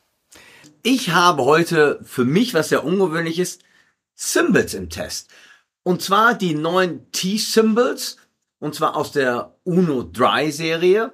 Ich 0.82 1.10
habe 1.10 1.44
heute 1.44 2.00
für 2.04 2.24
mich, 2.24 2.54
was 2.54 2.68
sehr 2.68 2.84
ungewöhnlich 2.84 3.38
ist, 3.38 3.62
Symbols 4.14 4.74
im 4.74 4.88
Test. 4.90 5.28
Und 5.82 6.02
zwar 6.02 6.34
die 6.34 6.54
neuen 6.54 7.10
T-Symbols, 7.12 8.16
und 8.58 8.74
zwar 8.74 8.96
aus 8.96 9.12
der 9.12 9.56
Uno 9.64 10.02
Dry 10.02 10.50
Serie. 10.50 11.12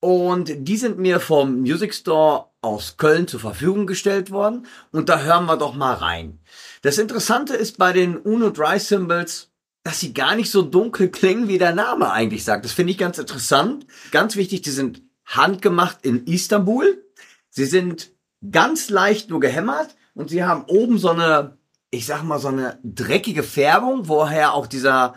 Und 0.00 0.52
die 0.56 0.76
sind 0.76 0.98
mir 0.98 1.18
vom 1.20 1.60
Music 1.60 1.94
Store 1.94 2.50
aus 2.66 2.96
Köln 2.96 3.28
zur 3.28 3.40
Verfügung 3.40 3.86
gestellt 3.86 4.30
worden. 4.30 4.66
Und 4.92 5.08
da 5.08 5.20
hören 5.20 5.46
wir 5.46 5.56
doch 5.56 5.74
mal 5.74 5.94
rein. 5.94 6.40
Das 6.82 6.98
Interessante 6.98 7.54
ist 7.54 7.78
bei 7.78 7.92
den 7.92 8.16
Uno 8.16 8.50
Dry 8.50 8.78
Symbols, 8.78 9.50
dass 9.84 10.00
sie 10.00 10.12
gar 10.12 10.34
nicht 10.34 10.50
so 10.50 10.62
dunkel 10.62 11.10
klingen, 11.10 11.48
wie 11.48 11.58
der 11.58 11.74
Name 11.74 12.10
eigentlich 12.10 12.44
sagt. 12.44 12.64
Das 12.64 12.72
finde 12.72 12.90
ich 12.90 12.98
ganz 12.98 13.18
interessant. 13.18 13.86
Ganz 14.10 14.34
wichtig, 14.34 14.62
die 14.62 14.70
sind 14.70 15.02
handgemacht 15.24 16.04
in 16.04 16.26
Istanbul. 16.26 17.04
Sie 17.50 17.66
sind 17.66 18.10
ganz 18.50 18.90
leicht 18.90 19.30
nur 19.30 19.40
gehämmert 19.40 19.94
und 20.14 20.30
sie 20.30 20.44
haben 20.44 20.64
oben 20.66 20.98
so 20.98 21.10
eine, 21.10 21.56
ich 21.90 22.06
sag 22.06 22.22
mal, 22.22 22.38
so 22.38 22.48
eine 22.48 22.78
dreckige 22.82 23.42
Färbung, 23.42 24.08
woher 24.08 24.54
auch 24.54 24.66
dieser, 24.66 25.14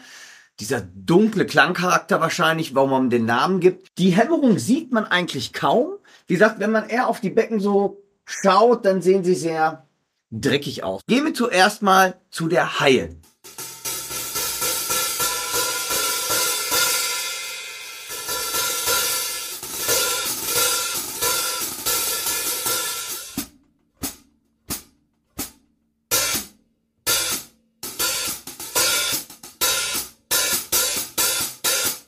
dieser 0.59 0.81
dunkle 0.81 1.45
Klangcharakter 1.45 2.21
wahrscheinlich, 2.21 2.75
warum 2.75 2.89
man 2.89 3.09
den 3.09 3.25
Namen 3.25 3.59
gibt. 3.59 3.87
Die 3.97 4.11
Hämmerung 4.11 4.59
sieht 4.59 4.91
man 4.91 5.05
eigentlich 5.05 5.53
kaum. 5.53 5.98
Wie 6.29 6.35
gesagt, 6.35 6.59
wenn 6.59 6.69
man 6.69 6.87
eher 6.87 7.07
auf 7.07 7.21
die 7.21 7.31
Becken 7.31 7.59
so 7.59 8.03
schaut, 8.23 8.85
dann 8.85 9.01
sehen 9.01 9.23
sie 9.23 9.33
sehr 9.33 9.87
dreckig 10.29 10.83
aus. 10.83 11.01
Gehen 11.07 11.25
wir 11.25 11.33
zuerst 11.33 11.81
mal 11.81 12.21
zu 12.29 12.47
der 12.47 12.79
Haie. 12.79 13.15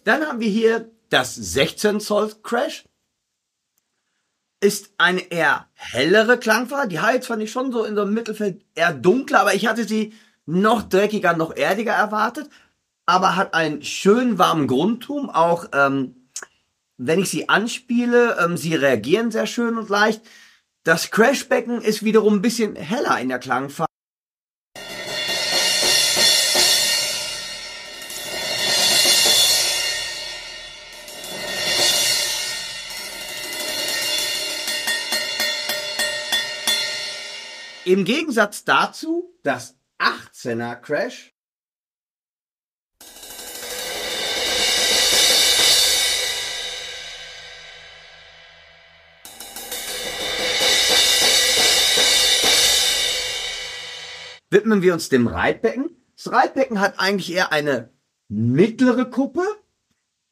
Dann 0.03 0.27
haben 0.27 0.39
wir 0.39 0.47
hier 0.47 0.91
das 1.09 1.33
16 1.33 1.99
Zoll 1.99 2.33
Crash. 2.43 2.83
Ist 4.61 4.93
eine 4.97 5.31
eher 5.31 5.67
hellere 5.73 6.37
Klangfarbe. 6.37 6.87
Die 6.87 6.99
Highlights 6.99 7.27
fand 7.27 7.41
ich 7.41 7.51
schon 7.51 7.71
so 7.71 7.83
in 7.83 7.95
so 7.95 8.03
einem 8.03 8.13
Mittelfeld 8.13 8.63
eher 8.75 8.93
dunkler, 8.93 9.41
aber 9.41 9.55
ich 9.55 9.67
hatte 9.67 9.87
sie 9.87 10.13
noch 10.45 10.83
dreckiger, 10.83 11.35
noch 11.35 11.55
erdiger 11.55 11.93
erwartet. 11.93 12.49
Aber 13.05 13.35
hat 13.35 13.53
einen 13.53 13.81
schönen 13.83 14.37
warmen 14.37 14.67
Grundton. 14.67 15.29
Auch 15.29 15.65
ähm, 15.73 16.27
wenn 16.97 17.19
ich 17.19 17.29
sie 17.29 17.49
anspiele, 17.49 18.37
ähm, 18.39 18.55
sie 18.55 18.75
reagieren 18.75 19.31
sehr 19.31 19.47
schön 19.47 19.77
und 19.77 19.89
leicht. 19.89 20.21
Das 20.83 21.11
Crashbecken 21.11 21.81
ist 21.81 22.03
wiederum 22.03 22.35
ein 22.35 22.41
bisschen 22.41 22.75
heller 22.75 23.19
in 23.19 23.29
der 23.29 23.39
Klangfarbe. 23.39 23.90
Im 37.91 38.05
Gegensatz 38.05 38.63
dazu 38.63 39.35
das 39.43 39.77
18er 39.99 40.77
Crash. 40.77 41.35
Widmen 54.49 54.81
wir 54.81 54.93
uns 54.93 55.09
dem 55.09 55.27
Reitbecken. 55.27 55.89
Das 56.15 56.31
Reitbecken 56.31 56.79
hat 56.79 56.97
eigentlich 56.97 57.33
eher 57.33 57.51
eine 57.51 57.91
mittlere 58.29 59.09
Kuppe 59.09 59.43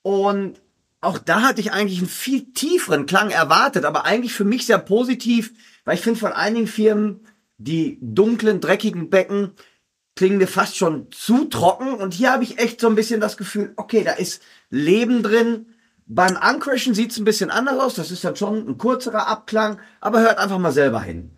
und 0.01 0.61
auch 1.01 1.17
da 1.17 1.41
hatte 1.41 1.59
ich 1.59 1.73
eigentlich 1.73 1.99
einen 1.99 2.07
viel 2.07 2.53
tieferen 2.53 3.05
Klang 3.05 3.31
erwartet, 3.31 3.84
aber 3.84 4.05
eigentlich 4.05 4.31
für 4.31 4.45
mich 4.45 4.65
sehr 4.65 4.79
positiv, 4.79 5.51
weil 5.84 5.95
ich 5.95 6.01
finde 6.01 6.21
von 6.21 6.31
einigen 6.31 6.67
Firmen 6.67 7.25
die 7.60 7.99
dunklen, 8.02 8.61
dreckigen 8.61 9.10
Becken 9.10 9.52
klingen 10.15 10.38
mir 10.38 10.48
fast 10.48 10.76
schon 10.76 11.11
zu 11.11 11.45
trocken 11.45 11.94
und 11.94 12.14
hier 12.14 12.31
habe 12.31 12.44
ich 12.44 12.57
echt 12.57 12.81
so 12.81 12.88
ein 12.88 12.95
bisschen 12.95 13.22
das 13.22 13.38
Gefühl, 13.38 13.73
okay, 13.76 14.03
da 14.03 14.14
ist 14.14 14.41
Leben 14.69 15.23
drin. 15.23 15.68
Beim 16.06 16.38
Uncrashen 16.38 16.94
sieht 16.94 17.11
es 17.11 17.19
ein 17.19 17.26
bisschen 17.26 17.52
anders 17.52 17.80
aus, 17.80 17.94
das 17.95 18.11
ist 18.11 18.23
dann 18.23 18.36
schon 18.36 18.68
ein 18.68 18.77
kurzerer 18.77 19.27
Abklang, 19.27 19.80
aber 20.02 20.22
hört 20.22 20.38
einfach 20.38 20.57
mal 20.57 20.72
selber 20.72 21.02
hin. 21.02 21.31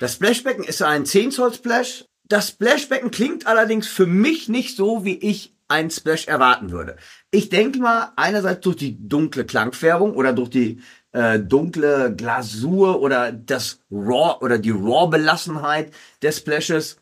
Das 0.00 0.14
Splashbecken 0.14 0.64
ist 0.64 0.82
ein 0.82 1.04
10 1.04 1.30
Zoll 1.30 1.52
Splash. 1.52 2.09
Das 2.30 2.48
Splashbecken 2.48 3.10
klingt 3.10 3.46
allerdings 3.46 3.86
für 3.86 4.06
mich 4.06 4.48
nicht 4.48 4.76
so, 4.76 5.04
wie 5.04 5.16
ich 5.16 5.54
einen 5.68 5.90
Splash 5.90 6.26
erwarten 6.26 6.70
würde. 6.70 6.96
Ich 7.30 7.50
denke 7.50 7.78
mal, 7.78 8.12
einerseits 8.16 8.60
durch 8.62 8.76
die 8.76 9.08
dunkle 9.08 9.44
Klangfärbung 9.44 10.14
oder 10.14 10.32
durch 10.32 10.48
die 10.48 10.80
äh, 11.12 11.38
dunkle 11.38 12.14
Glasur 12.16 13.02
oder 13.02 13.32
das 13.32 13.80
Raw 13.90 14.42
oder 14.42 14.58
die 14.58 14.70
Raw-Belassenheit 14.70 15.92
des 16.22 16.38
Splashes. 16.38 16.96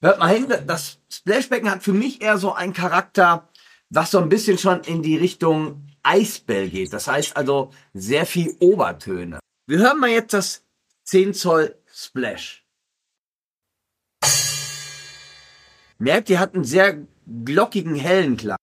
Hört 0.00 0.20
mal 0.20 0.28
hin, 0.28 0.46
das 0.66 0.98
Splashbecken 1.10 1.70
hat 1.70 1.82
für 1.82 1.92
mich 1.92 2.22
eher 2.22 2.38
so 2.38 2.52
einen 2.52 2.72
Charakter 2.72 3.48
was 3.90 4.10
so 4.10 4.18
ein 4.18 4.28
bisschen 4.28 4.58
schon 4.58 4.80
in 4.82 5.02
die 5.02 5.16
Richtung 5.16 5.86
Eisbell 6.02 6.68
geht. 6.68 6.92
Das 6.92 7.08
heißt 7.08 7.36
also 7.36 7.70
sehr 7.94 8.26
viel 8.26 8.56
Obertöne. 8.60 9.38
Wir 9.66 9.78
hören 9.78 10.00
mal 10.00 10.10
jetzt 10.10 10.32
das 10.32 10.64
10 11.04 11.34
Zoll 11.34 11.76
Splash. 11.92 12.65
Merkt, 15.98 16.28
ihr 16.28 16.38
hat 16.38 16.54
einen 16.54 16.64
sehr 16.64 17.06
glockigen, 17.44 17.94
hellen 17.94 18.36
Klang. 18.36 18.58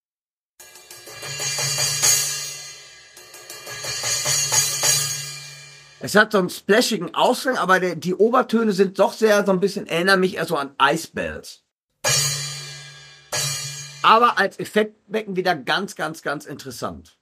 Es 6.00 6.16
hat 6.16 6.34
so 6.34 6.38
einen 6.38 6.50
splashigen 6.50 7.16
Ausgang, 7.16 7.58
aber 7.58 7.80
die 7.80 8.14
Obertöne 8.14 8.74
sind 8.74 9.00
doch 9.00 9.14
sehr 9.14 9.46
so 9.46 9.52
ein 9.52 9.60
bisschen, 9.60 9.88
erinnern 9.88 10.20
mich 10.20 10.36
eher 10.36 10.46
so 10.46 10.58
an 10.58 10.76
Icebells. 10.80 11.64
Aber 14.04 14.38
als 14.38 14.60
Effektbecken 14.60 15.36
wieder 15.38 15.56
ganz, 15.56 15.96
ganz, 15.96 16.22
ganz 16.22 16.46
interessant. 16.46 17.18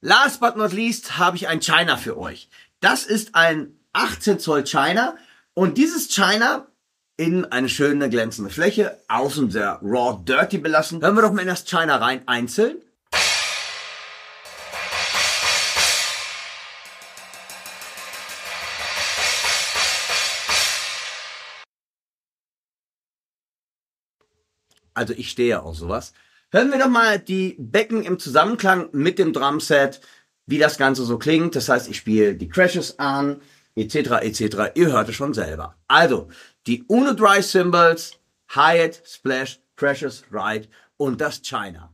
Last 0.00 0.40
but 0.40 0.56
not 0.56 0.72
least 0.72 1.16
habe 1.16 1.36
ich 1.36 1.48
ein 1.48 1.60
China 1.60 1.96
für 1.96 2.18
euch. 2.18 2.50
Das 2.80 3.06
ist 3.06 3.34
ein 3.34 3.78
18 3.92 4.40
Zoll 4.40 4.64
China 4.64 5.16
und 5.54 5.78
dieses 5.78 6.08
China 6.08 6.66
in 7.16 7.44
eine 7.44 7.68
schöne 7.68 8.10
glänzende 8.10 8.50
Fläche, 8.50 8.98
außen 9.08 9.50
sehr 9.50 9.78
raw 9.82 10.18
dirty 10.24 10.58
belassen. 10.58 11.00
Hören 11.00 11.14
wir 11.14 11.22
doch 11.22 11.32
mal 11.32 11.42
in 11.42 11.48
das 11.48 11.64
China 11.64 11.96
rein 11.96 12.26
einzeln. 12.26 12.78
Also 24.96 25.12
ich 25.12 25.30
stehe 25.30 25.60
auf 25.60 25.76
sowas. 25.76 26.12
Hören 26.52 26.70
wir 26.70 26.78
doch 26.78 26.88
mal 26.88 27.18
die 27.18 27.56
Becken 27.58 28.04
im 28.04 28.20
Zusammenklang 28.20 28.90
mit 28.92 29.18
dem 29.18 29.32
Drumset, 29.32 30.00
wie 30.46 30.58
das 30.58 30.78
Ganze 30.78 31.04
so 31.04 31.18
klingt. 31.18 31.56
Das 31.56 31.68
heißt, 31.68 31.88
ich 31.88 31.96
spiele 31.96 32.36
die 32.36 32.48
Crashes 32.48 32.98
an, 33.00 33.40
etc., 33.74 34.22
etc. 34.22 34.56
Ihr 34.74 34.92
hört 34.92 35.08
es 35.08 35.16
schon 35.16 35.34
selber. 35.34 35.76
Also, 35.88 36.28
die 36.66 36.84
Uno 36.88 37.12
Dry 37.12 37.42
Cymbals, 37.42 38.18
Hyatt, 38.54 39.02
Splash, 39.04 39.60
Crashes, 39.76 40.24
Ride 40.30 40.68
und 40.96 41.20
das 41.20 41.42
China. 41.42 41.93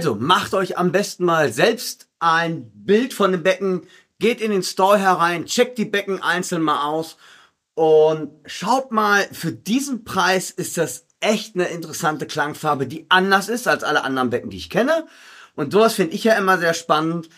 Also 0.00 0.14
macht 0.14 0.54
euch 0.54 0.78
am 0.78 0.92
besten 0.92 1.26
mal 1.26 1.52
selbst 1.52 2.08
ein 2.20 2.70
Bild 2.72 3.12
von 3.12 3.32
dem 3.32 3.42
Becken, 3.42 3.86
geht 4.18 4.40
in 4.40 4.50
den 4.50 4.62
Store 4.62 4.96
herein, 4.96 5.44
checkt 5.44 5.76
die 5.76 5.84
Becken 5.84 6.22
einzeln 6.22 6.62
mal 6.62 6.88
aus 6.88 7.18
und 7.74 8.30
schaut 8.46 8.92
mal, 8.92 9.28
für 9.30 9.52
diesen 9.52 10.04
Preis 10.04 10.50
ist 10.50 10.78
das 10.78 11.04
echt 11.20 11.54
eine 11.54 11.66
interessante 11.66 12.26
Klangfarbe, 12.26 12.86
die 12.86 13.04
anders 13.10 13.50
ist 13.50 13.68
als 13.68 13.84
alle 13.84 14.02
anderen 14.02 14.30
Becken, 14.30 14.48
die 14.48 14.56
ich 14.56 14.70
kenne. 14.70 15.06
Und 15.54 15.74
sowas 15.74 15.92
finde 15.92 16.14
ich 16.14 16.24
ja 16.24 16.32
immer 16.32 16.56
sehr 16.56 16.72
spannend. 16.72 17.28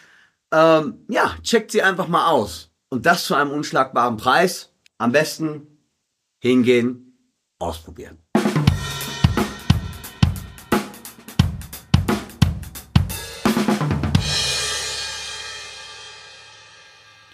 Ähm, 0.52 1.04
ja, 1.08 1.34
checkt 1.42 1.72
sie 1.72 1.82
einfach 1.82 2.06
mal 2.06 2.30
aus. 2.30 2.70
Und 2.90 3.06
das 3.06 3.24
zu 3.24 3.34
einem 3.34 3.50
unschlagbaren 3.50 4.18
Preis. 4.18 4.72
Am 4.98 5.10
besten 5.10 5.66
hingehen, 6.38 7.18
ausprobieren. 7.58 8.21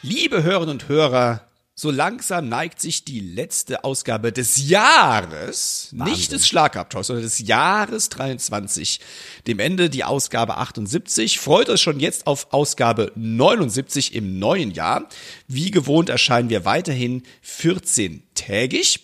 Liebe 0.08 0.42
Hörerinnen 0.42 0.70
und 0.70 0.88
Hörer, 0.88 1.42
so 1.74 1.90
langsam 1.90 2.48
neigt 2.48 2.80
sich 2.80 3.04
die 3.04 3.20
letzte 3.20 3.84
Ausgabe 3.84 4.32
des 4.32 4.66
Jahres, 4.70 5.90
nicht 5.92 6.32
des 6.32 6.48
Schlagabtaus, 6.48 7.08
sondern 7.08 7.24
des 7.24 7.40
Jahres 7.40 8.08
23, 8.08 9.00
dem 9.46 9.58
Ende 9.58 9.90
die 9.90 10.04
Ausgabe 10.04 10.56
78. 10.56 11.38
Freut 11.38 11.68
euch 11.68 11.82
schon 11.82 12.00
jetzt 12.00 12.26
auf 12.26 12.54
Ausgabe 12.54 13.12
79 13.16 14.14
im 14.14 14.38
neuen 14.38 14.70
Jahr. 14.70 15.10
Wie 15.46 15.70
gewohnt 15.70 16.08
erscheinen 16.08 16.48
wir 16.48 16.64
weiterhin 16.64 17.22
14-tägig. 17.46 19.00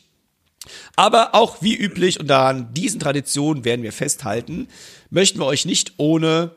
Aber 0.97 1.35
auch 1.35 1.61
wie 1.61 1.77
üblich, 1.77 2.19
und 2.19 2.31
an 2.31 2.73
diesen 2.73 2.99
Traditionen 2.99 3.67
werden 3.67 3.83
wir 3.83 3.93
festhalten, 3.93 4.69
möchten 5.11 5.39
wir 5.39 5.45
euch 5.45 5.67
nicht 5.67 5.93
ohne 5.99 6.57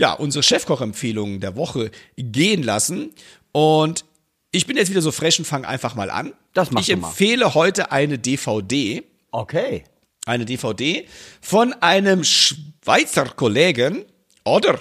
ja, 0.00 0.14
unsere 0.14 0.42
Chefkochempfehlungen 0.42 1.40
der 1.40 1.56
Woche 1.56 1.90
gehen 2.16 2.62
lassen. 2.62 3.10
Und 3.52 4.04
ich 4.52 4.66
bin 4.66 4.76
jetzt 4.76 4.90
wieder 4.90 5.02
so 5.02 5.12
fresh 5.12 5.38
und 5.38 5.44
fange 5.44 5.66
einfach 5.68 5.94
mal 5.94 6.10
an. 6.10 6.32
Das 6.54 6.70
mach 6.70 6.80
ich 6.80 6.88
du 6.88 6.96
mal. 6.96 7.08
empfehle 7.08 7.54
heute 7.54 7.92
eine 7.92 8.18
DVD. 8.18 9.02
Okay. 9.30 9.84
Eine 10.26 10.44
DVD 10.44 11.06
von 11.40 11.72
einem 11.74 12.24
Schweizer 12.24 13.26
Kollegen, 13.26 14.04
oder? 14.44 14.80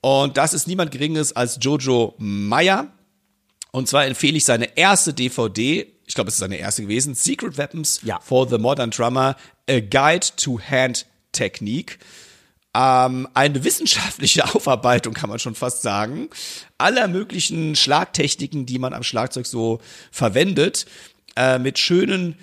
Und 0.00 0.36
das 0.36 0.54
ist 0.54 0.66
niemand 0.66 0.90
Geringeres 0.90 1.34
als 1.34 1.58
Jojo 1.60 2.14
Meyer. 2.18 2.88
Und 3.72 3.88
zwar 3.88 4.06
empfehle 4.06 4.36
ich 4.36 4.44
seine 4.44 4.76
erste 4.76 5.12
DVD, 5.12 5.86
ich 6.06 6.14
glaube, 6.14 6.28
es 6.28 6.34
ist 6.34 6.40
seine 6.40 6.56
erste 6.56 6.82
gewesen, 6.82 7.14
Secret 7.14 7.58
Weapons 7.58 8.00
Ja. 8.04 8.20
for 8.20 8.48
the 8.48 8.58
Modern 8.58 8.90
Drummer, 8.90 9.36
A 9.68 9.80
Guide 9.80 10.26
to 10.36 10.58
Hand 10.60 11.06
Technique. 11.32 11.98
Ähm, 12.76 13.26
eine 13.32 13.64
wissenschaftliche 13.64 14.44
Aufarbeitung, 14.54 15.14
kann 15.14 15.30
man 15.30 15.38
schon 15.38 15.54
fast 15.54 15.82
sagen, 15.82 16.28
aller 16.76 17.08
möglichen 17.08 17.74
Schlagtechniken, 17.74 18.66
die 18.66 18.78
man 18.78 18.92
am 18.92 19.02
Schlagzeug 19.02 19.46
so 19.46 19.80
verwendet, 20.10 20.84
äh, 21.36 21.58
mit 21.58 21.78
schönen 21.78 22.36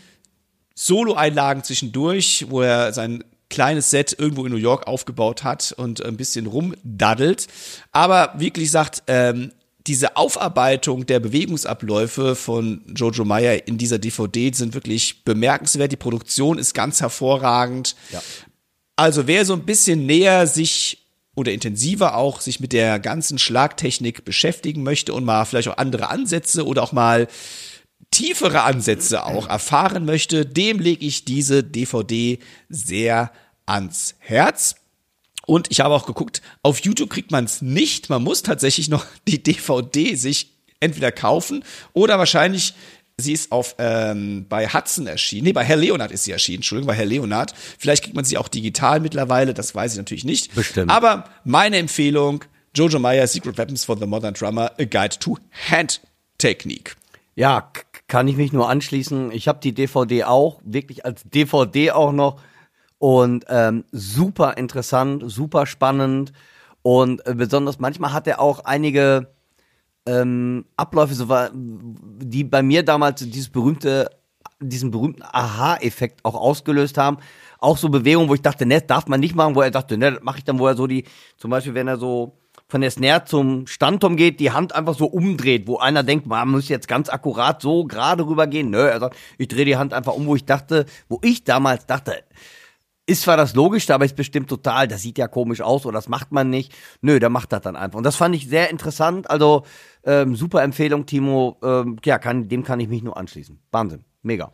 Solo-Einlagen 0.75 1.63
zwischendurch, 1.63 2.47
wo 2.49 2.61
er 2.61 2.93
sein 2.93 3.23
kleines 3.49 3.91
Set 3.91 4.15
irgendwo 4.17 4.45
in 4.45 4.51
New 4.51 4.57
York 4.57 4.87
aufgebaut 4.87 5.43
hat 5.43 5.73
und 5.77 6.03
ein 6.03 6.17
bisschen 6.17 6.47
rumdaddelt. 6.47 7.45
Aber 7.91 8.33
wirklich 8.37 8.71
sagt, 8.71 9.03
ähm, 9.05 9.51
diese 9.85 10.15
Aufarbeitung 10.15 11.05
der 11.05 11.19
Bewegungsabläufe 11.19 12.35
von 12.35 12.81
Jojo 12.95 13.25
Meyer 13.25 13.67
in 13.67 13.77
dieser 13.77 13.99
DVD 13.99 14.51
sind 14.53 14.73
wirklich 14.73 15.23
bemerkenswert. 15.25 15.91
Die 15.91 15.97
Produktion 15.97 16.57
ist 16.57 16.73
ganz 16.73 17.01
hervorragend. 17.01 17.95
Also 18.95 19.27
wer 19.27 19.45
so 19.45 19.53
ein 19.53 19.65
bisschen 19.65 20.05
näher 20.05 20.47
sich 20.47 21.07
oder 21.35 21.51
intensiver 21.51 22.15
auch 22.15 22.41
sich 22.41 22.59
mit 22.59 22.73
der 22.73 22.99
ganzen 22.99 23.39
Schlagtechnik 23.39 24.23
beschäftigen 24.23 24.83
möchte 24.83 25.13
und 25.13 25.25
mal 25.25 25.45
vielleicht 25.45 25.67
auch 25.67 25.77
andere 25.77 26.09
Ansätze 26.09 26.65
oder 26.65 26.83
auch 26.83 26.91
mal 26.91 27.27
tiefere 28.11 28.61
Ansätze 28.61 29.25
auch 29.25 29.47
erfahren 29.47 30.05
möchte, 30.05 30.45
dem 30.45 30.79
lege 30.79 31.05
ich 31.05 31.25
diese 31.25 31.63
DVD 31.63 32.37
sehr 32.69 33.31
ans 33.65 34.15
Herz. 34.19 34.75
Und 35.45 35.71
ich 35.71 35.81
habe 35.81 35.95
auch 35.95 36.05
geguckt, 36.05 36.41
auf 36.61 36.79
YouTube 36.79 37.09
kriegt 37.09 37.31
man 37.31 37.45
es 37.45 37.61
nicht. 37.61 38.09
Man 38.09 38.23
muss 38.23 38.43
tatsächlich 38.43 38.87
noch 38.87 39.05
die 39.27 39.41
DVD 39.41 40.15
sich 40.15 40.53
entweder 40.79 41.11
kaufen 41.11 41.63
oder 41.93 42.19
wahrscheinlich, 42.19 42.73
sie 43.23 43.33
ist 43.33 43.51
auf 43.51 43.75
ähm, 43.79 44.45
bei 44.47 44.67
Hudson 44.67 45.07
erschienen. 45.07 45.45
Nee, 45.45 45.53
bei 45.53 45.63
Herr 45.63 45.77
Leonard 45.77 46.11
ist 46.11 46.25
sie 46.25 46.31
erschienen. 46.31 46.57
Entschuldigung, 46.57 46.87
bei 46.87 46.95
Herr 46.95 47.05
Leonard. 47.05 47.53
Vielleicht 47.79 48.03
kriegt 48.03 48.15
man 48.15 48.25
sie 48.25 48.37
auch 48.37 48.47
digital 48.47 48.99
mittlerweile, 48.99 49.53
das 49.53 49.73
weiß 49.73 49.93
ich 49.93 49.97
natürlich 49.97 50.25
nicht. 50.25 50.53
Bestimmt. 50.53 50.91
Aber 50.91 51.25
meine 51.43 51.77
Empfehlung, 51.77 52.43
Jojo 52.75 52.99
Meyer, 52.99 53.27
Secret 53.27 53.57
Weapons 53.57 53.85
for 53.85 53.97
the 53.97 54.05
Modern 54.05 54.33
Drummer, 54.33 54.71
A 54.79 54.83
Guide 54.83 55.17
to 55.19 55.37
Hand 55.69 56.01
Technique. 56.37 56.95
Ja, 57.35 57.71
kann 58.07 58.27
ich 58.27 58.35
mich 58.35 58.53
nur 58.53 58.69
anschließen. 58.69 59.31
Ich 59.31 59.47
habe 59.47 59.59
die 59.61 59.73
DVD 59.73 60.25
auch, 60.25 60.61
wirklich 60.63 61.05
als 61.05 61.23
DVD 61.23 61.91
auch 61.91 62.11
noch. 62.11 62.41
Und 62.99 63.45
ähm, 63.49 63.83
super 63.91 64.57
interessant, 64.57 65.23
super 65.27 65.65
spannend. 65.65 66.31
Und 66.83 67.25
äh, 67.25 67.33
besonders 67.33 67.79
manchmal 67.79 68.13
hat 68.13 68.27
er 68.27 68.39
auch 68.39 68.65
einige 68.65 69.33
ähm, 70.05 70.65
Abläufe, 70.77 71.13
so 71.13 71.29
war, 71.29 71.51
die 71.53 72.43
bei 72.43 72.61
mir 72.61 72.83
damals 72.83 73.21
dieses 73.21 73.49
berühmte, 73.49 74.09
diesen 74.59 74.91
berühmten 74.91 75.23
Aha-Effekt 75.23 76.23
auch 76.23 76.35
ausgelöst 76.35 76.97
haben. 76.97 77.17
Auch 77.59 77.77
so 77.77 77.89
Bewegungen, 77.89 78.27
wo 78.29 78.33
ich 78.33 78.41
dachte, 78.41 78.65
ne, 78.65 78.81
darf 78.81 79.07
man 79.07 79.19
nicht 79.19 79.35
machen, 79.35 79.55
wo 79.55 79.61
er 79.61 79.71
dachte, 79.71 79.97
ne, 79.97 80.13
das 80.13 80.23
mache 80.23 80.39
ich 80.39 80.43
dann, 80.43 80.59
wo 80.59 80.67
er 80.67 80.75
so 80.75 80.87
die, 80.87 81.05
zum 81.37 81.51
Beispiel, 81.51 81.73
wenn 81.73 81.87
er 81.87 81.97
so 81.97 82.37
von 82.67 82.81
der 82.81 82.91
Snare 82.91 83.25
zum 83.25 83.67
Standtom 83.67 84.17
geht, 84.17 84.39
die 84.39 84.51
Hand 84.51 84.73
einfach 84.73 84.95
so 84.95 85.05
umdreht, 85.05 85.67
wo 85.67 85.77
einer 85.77 86.03
denkt, 86.03 86.25
man 86.25 86.49
muss 86.49 86.69
jetzt 86.69 86.87
ganz 86.87 87.07
akkurat 87.07 87.61
so 87.61 87.85
gerade 87.85 88.25
rübergehen. 88.25 88.69
Nö, 88.69 88.87
er 88.87 88.99
sagt, 88.99 89.15
ich 89.37 89.47
drehe 89.47 89.65
die 89.65 89.77
Hand 89.77 89.93
einfach 89.93 90.13
um, 90.13 90.25
wo 90.25 90.35
ich 90.35 90.45
dachte, 90.45 90.85
wo 91.07 91.19
ich 91.21 91.43
damals 91.43 91.85
dachte, 91.85 92.23
ist 93.05 93.23
zwar 93.23 93.37
das 93.37 93.53
Logischste, 93.53 93.93
aber 93.93 94.05
ist 94.05 94.15
bestimmt 94.15 94.49
total, 94.49 94.87
das 94.87 95.01
sieht 95.01 95.17
ja 95.17 95.27
komisch 95.27 95.61
aus 95.61 95.85
oder 95.85 95.95
das 95.97 96.07
macht 96.07 96.31
man 96.31 96.49
nicht. 96.49 96.73
Nö, 97.01 97.19
der 97.19 97.29
macht 97.29 97.51
das 97.51 97.61
dann 97.61 97.75
einfach. 97.75 97.97
Und 97.97 98.03
das 98.03 98.15
fand 98.15 98.33
ich 98.35 98.47
sehr 98.47 98.69
interessant. 98.69 99.29
Also 99.29 99.65
ähm, 100.03 100.35
super 100.35 100.63
Empfehlung, 100.63 101.05
Timo. 101.05 101.57
Ähm, 101.61 101.97
ja, 102.05 102.17
kann, 102.17 102.47
dem 102.47 102.63
kann 102.63 102.79
ich 102.79 102.87
mich 102.87 103.03
nur 103.03 103.17
anschließen. 103.17 103.59
Wahnsinn. 103.71 104.05
Mega. 104.21 104.53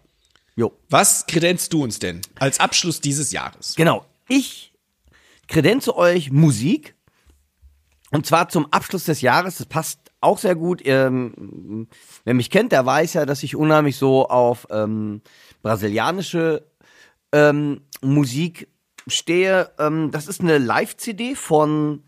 Jo. 0.56 0.74
Was 0.90 1.28
kredenzt 1.28 1.74
du 1.74 1.84
uns 1.84 2.00
denn 2.00 2.22
als 2.40 2.60
Abschluss 2.60 3.02
dieses 3.02 3.32
Jahres? 3.32 3.76
Genau. 3.76 4.06
Ich 4.28 4.74
kredenze 5.48 5.96
euch 5.96 6.32
Musik. 6.32 6.96
Und 8.12 8.26
zwar 8.26 8.50
zum 8.50 8.72
Abschluss 8.74 9.06
des 9.06 9.22
Jahres. 9.22 9.58
Das 9.58 9.68
passt 9.68 10.00
auch 10.22 10.40
sehr 10.40 10.56
gut. 10.56 10.82
Ähm, 10.86 11.88
wer 12.26 12.34
mich 12.34 12.50
kennt, 12.50 12.72
der 12.72 12.84
weiß 12.86 13.14
ja, 13.14 13.26
dass 13.28 13.44
ich 13.44 13.56
unheimlich 13.56 13.98
so 13.98 14.28
auf 14.28 14.68
ähm, 14.72 15.22
brasilianische 15.62 16.69
ähm, 17.32 17.82
Musik 18.02 18.68
stehe. 19.08 19.72
Ähm, 19.80 20.12
das 20.12 20.28
ist 20.28 20.42
eine 20.42 20.58
Live-CD 20.58 21.36
von 21.36 22.04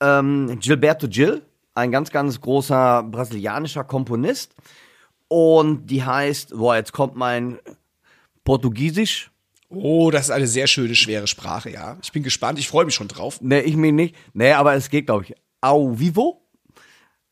ähm, 0.00 0.58
Gilberto 0.60 1.08
Gil, 1.08 1.42
ein 1.74 1.90
ganz, 1.90 2.10
ganz 2.10 2.40
großer 2.40 3.02
brasilianischer 3.04 3.84
Komponist. 3.84 4.54
Und 5.28 5.86
die 5.86 6.02
heißt, 6.02 6.50
boah, 6.56 6.76
jetzt 6.76 6.92
kommt 6.92 7.14
mein 7.14 7.58
Portugiesisch. 8.44 9.30
Oh, 9.68 10.10
das 10.10 10.22
ist 10.24 10.30
eine 10.30 10.48
sehr 10.48 10.66
schöne, 10.66 10.96
schwere 10.96 11.28
Sprache, 11.28 11.70
ja. 11.70 11.96
Ich 12.02 12.10
bin 12.10 12.24
gespannt, 12.24 12.58
ich 12.58 12.68
freue 12.68 12.84
mich 12.84 12.94
schon 12.96 13.06
drauf. 13.06 13.40
Nee, 13.40 13.60
ich 13.60 13.76
mich 13.76 13.92
nicht. 13.92 14.16
Nee, 14.32 14.52
aber 14.52 14.74
es 14.74 14.90
geht, 14.90 15.06
glaube 15.06 15.24
ich. 15.24 15.34
Au 15.60 15.96
vivo. 15.98 16.42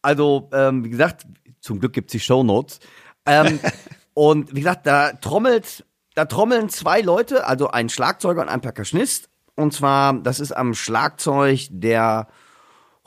Also, 0.03 0.49
ähm, 0.53 0.85
wie 0.85 0.91
gesagt, 0.91 1.27
zum 1.61 1.81
Glück 1.81 1.93
gibt's 1.93 2.13
die 2.13 2.21
Shownotes. 2.21 2.79
Ähm, 3.27 3.59
und 4.15 4.55
wie 4.55 4.61
gesagt, 4.61 4.87
da 4.87 5.13
trommelt, 5.15 5.85
da 6.19 6.25
trommeln 6.25 6.69
zwei 6.69 7.01
Leute, 7.01 7.47
also 7.47 7.69
ein 7.69 7.89
Schlagzeuger 7.89 8.43
und 8.43 8.49
ein 8.49 8.61
Percussionist. 8.61 9.31
Und 9.55 9.73
zwar, 9.73 10.15
das 10.15 10.41
ist 10.41 10.51
am 10.51 10.75
Schlagzeug 10.75 11.69
der 11.71 12.27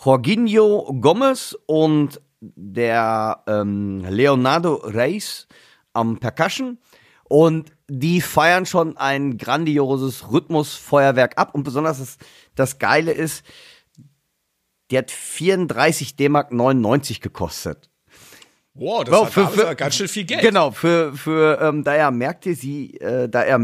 Jorginho 0.02 0.98
Gomez 1.02 1.58
und 1.66 2.22
der 2.40 3.44
ähm, 3.48 4.06
Leonardo 4.08 4.76
Reis 4.86 5.50
am 5.92 6.22
Percussion. 6.22 6.78
Und 7.26 7.74
die 7.90 8.22
feiern 8.22 8.66
schon 8.66 8.96
ein 8.96 9.38
grandioses 9.38 10.32
Rhythmusfeuerwerk 10.32 11.38
ab. 11.38 11.54
Und 11.54 11.64
besonders 11.64 12.00
das, 12.00 12.18
das 12.56 12.80
Geile 12.80 13.12
ist, 13.12 13.44
die 14.90 14.98
hat 14.98 15.12
34 15.12 16.16
D-Mark 16.16 16.54
99 16.54 17.20
gekostet. 17.20 17.91
Wow, 18.74 19.04
das 19.04 19.14
Wow, 19.14 19.26
hat 19.26 19.34
für- 19.34 19.48
für, 19.68 19.76
ganz 19.76 19.96
schön 19.96 20.08
viel 20.08 20.24
Geld. 20.24 20.42
Genau, 20.42 20.72
für, 20.72 21.14
für 21.14 21.60
ähm, 21.62 21.84
daher 21.84 22.12
merkt 22.12 22.46
ihr 22.46 22.56
sie, 22.56 22.96
äh, 23.00 23.28
daher 23.28 23.60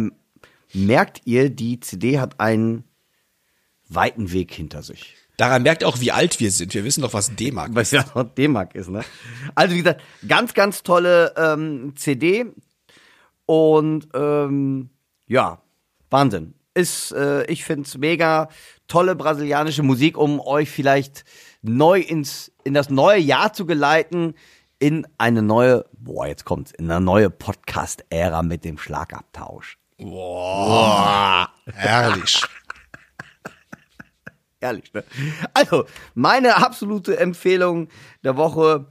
merkt 0.73 1.21
ihr, 1.25 1.49
die 1.49 1.79
CD 1.79 2.19
hat 2.19 2.39
einen 2.39 2.83
weiten 3.87 4.31
Weg 4.33 4.53
hinter 4.53 4.83
sich. 4.83 5.15
Daran 5.37 5.63
merkt 5.63 5.83
auch, 5.83 5.99
wie 6.01 6.11
alt 6.11 6.39
wir 6.39 6.51
sind. 6.51 6.73
Wir 6.73 6.83
wissen 6.83 7.01
doch, 7.03 7.13
was 7.13 7.33
D-Mark 7.35 7.69
Was 7.73 7.91
ja 7.91 8.03
noch 8.15 8.23
D-Mark 8.23 8.73
ist, 8.75 8.89
ne? 8.89 9.03
Also 9.55 9.75
wie 9.75 9.79
gesagt, 9.79 10.01
ganz, 10.27 10.53
ganz 10.53 10.83
tolle 10.83 11.33
ähm, 11.37 11.93
CD 11.95 12.45
und 13.45 14.07
ähm, 14.13 14.89
ja, 15.27 15.61
Wahnsinn. 16.09 16.53
Ist, 16.73 17.11
äh, 17.11 17.43
ich 17.45 17.63
find's 17.63 17.97
mega 17.97 18.49
tolle 18.87 19.15
brasilianische 19.15 19.83
Musik, 19.83 20.17
um 20.17 20.39
euch 20.39 20.69
vielleicht 20.69 21.23
neu 21.61 21.99
ins 21.99 22.51
in 22.63 22.73
das 22.73 22.89
neue 22.89 23.19
Jahr 23.19 23.53
zu 23.53 23.65
geleiten, 23.65 24.35
in 24.79 25.07
eine 25.17 25.41
neue, 25.41 25.85
boah, 25.93 26.27
jetzt 26.27 26.45
kommt's, 26.45 26.71
in 26.71 26.89
eine 26.89 27.03
neue 27.03 27.29
Podcast-Ära 27.29 28.43
mit 28.43 28.63
dem 28.63 28.77
Schlagabtausch. 28.77 29.77
Herrlich. 31.73 32.41
Ehrlich, 34.59 34.93
ne? 34.93 35.03
Also, 35.53 35.85
meine 36.13 36.57
absolute 36.57 37.19
Empfehlung 37.19 37.89
der 38.23 38.37
Woche, 38.37 38.87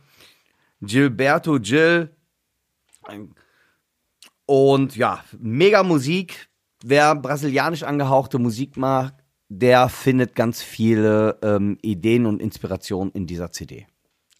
Gilberto 0.81 1.59
Gil. 1.61 2.15
Und 4.47 4.97
ja, 4.97 5.25
mega 5.39 5.83
Musik. 5.83 6.49
Wer 6.85 7.15
brasilianisch 7.17 7.83
angehauchte 7.83 8.39
Musik 8.39 8.77
mag, 8.77 9.15
der 9.49 9.89
findet 9.89 10.35
ganz 10.35 10.63
viele 10.63 11.39
ähm, 11.43 11.79
Ideen 11.83 12.27
und 12.27 12.41
Inspirationen 12.41 13.13
in 13.13 13.27
dieser 13.27 13.51
CD. 13.51 13.87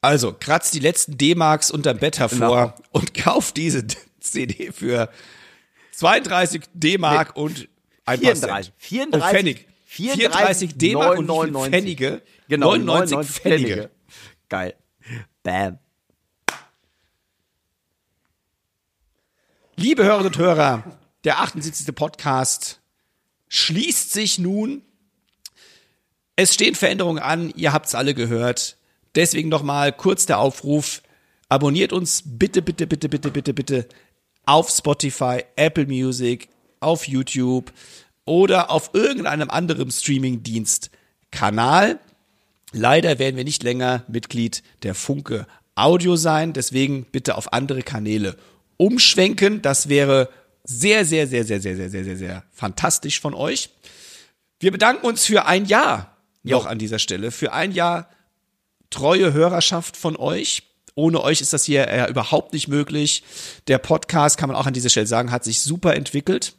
Also, 0.01 0.33
kratzt 0.33 0.75
die 0.75 0.79
letzten 0.79 1.19
D-Marks 1.19 1.71
unterm 1.71 1.99
Bett 1.99 2.19
hervor 2.19 2.75
Genau. 2.77 2.89
und 2.93 3.15
kauft 3.15 3.57
diese 3.57 3.85
CD 4.21 4.71
für 4.73 5.11
32 5.93 6.63
D-Mark 6.75 7.37
und 7.37 7.69
ein 8.05 8.21
paar 8.21 8.37
34. 8.37 8.67
Cent. 8.67 8.75
34. 8.79 9.23
Oh, 9.23 9.31
Pfennig. 9.35 9.69
34 9.87 10.77
D-Mark 10.77 11.19
und 11.19 11.25
wie 11.29 11.33
viel 11.33 11.53
99. 11.53 11.71
Pfennige? 11.73 12.23
Genau, 12.49 12.77
99 12.77 13.19
Pfennige. 13.31 13.91
Geil. 14.49 14.75
Bam. 15.43 15.79
Liebe 19.77 20.05
Hörerinnen 20.05 20.29
und 20.29 20.39
Hörer, 20.39 20.99
der 21.25 21.41
78. 21.41 21.95
Podcast 21.95 22.81
schließt 23.49 24.13
sich 24.13 24.39
nun. 24.39 24.83
Es 26.35 26.55
stehen 26.55 26.75
Veränderungen 26.75 27.19
an, 27.23 27.51
ihr 27.57 27.73
habt's 27.73 27.95
alle 27.95 28.15
gehört. 28.15 28.76
Deswegen 29.17 29.49
nochmal 29.49 29.93
kurz 29.93 30.27
der 30.27 30.39
Aufruf, 30.39 31.03
abonniert 31.49 31.93
uns 31.93 32.23
bitte, 32.25 32.61
bitte, 32.61 32.87
bitte, 32.87 33.09
bitte, 33.09 33.31
bitte, 33.31 33.55
bitte 33.55 33.89
auf 34.45 34.69
Spotify, 34.71 35.43
Apple 35.57 35.87
Music, 35.87 36.49
auf 36.81 37.09
YouTube 37.09 37.73
oder 38.27 38.71
auf 38.71 38.91
irgendeinem 38.93 39.51
anderen 39.51 39.91
Streaming-Dienst 39.91 40.91
Kanal. 41.31 41.99
Leider 42.73 43.19
werden 43.19 43.37
wir 43.37 43.45
nicht 43.45 43.63
länger 43.63 44.05
Mitglied 44.07 44.63
der 44.83 44.95
Funke 44.95 45.47
Audio 45.75 46.17
sein, 46.17 46.53
deswegen 46.53 47.05
bitte 47.05 47.37
auf 47.37 47.53
andere 47.53 47.83
Kanäle 47.83 48.37
umschwenken. 48.77 49.63
Das 49.63 49.89
wäre 49.89 50.29
sehr, 50.65 51.05
sehr, 51.05 51.27
sehr, 51.27 51.45
sehr, 51.45 51.61
sehr, 51.61 51.77
sehr, 51.77 51.91
sehr, 51.91 52.05
sehr, 52.05 52.17
sehr 52.17 52.45
fantastisch 52.53 53.21
von 53.21 53.35
euch. 53.35 53.71
Wir 54.61 54.73
bedanken 54.73 55.07
uns 55.07 55.25
für 55.25 55.47
ein 55.47 55.65
Jahr 55.65 56.17
noch 56.43 56.67
an 56.67 56.79
dieser 56.79 56.99
Stelle, 56.99 57.31
für 57.31 57.53
ein 57.53 57.73
Jahr 57.73 58.09
treue 58.97 59.33
Hörerschaft 59.33 59.97
von 59.97 60.17
euch. 60.17 60.63
Ohne 60.95 61.23
euch 61.23 61.41
ist 61.43 61.53
das 61.53 61.65
hier 61.65 61.89
äh, 61.89 62.09
überhaupt 62.09 62.53
nicht 62.55 62.69
möglich. 62.69 63.23
Der 63.69 63.79
Podcast, 63.79 64.39
kann 64.39 64.49
man 64.49 64.57
auch 64.57 64.67
an 64.67 64.73
dieser 64.73 64.89
Stelle 64.89 65.07
sagen, 65.07 65.31
hat 65.31 65.45
sich 65.45 65.61
super 65.61 65.95
entwickelt 65.95 66.55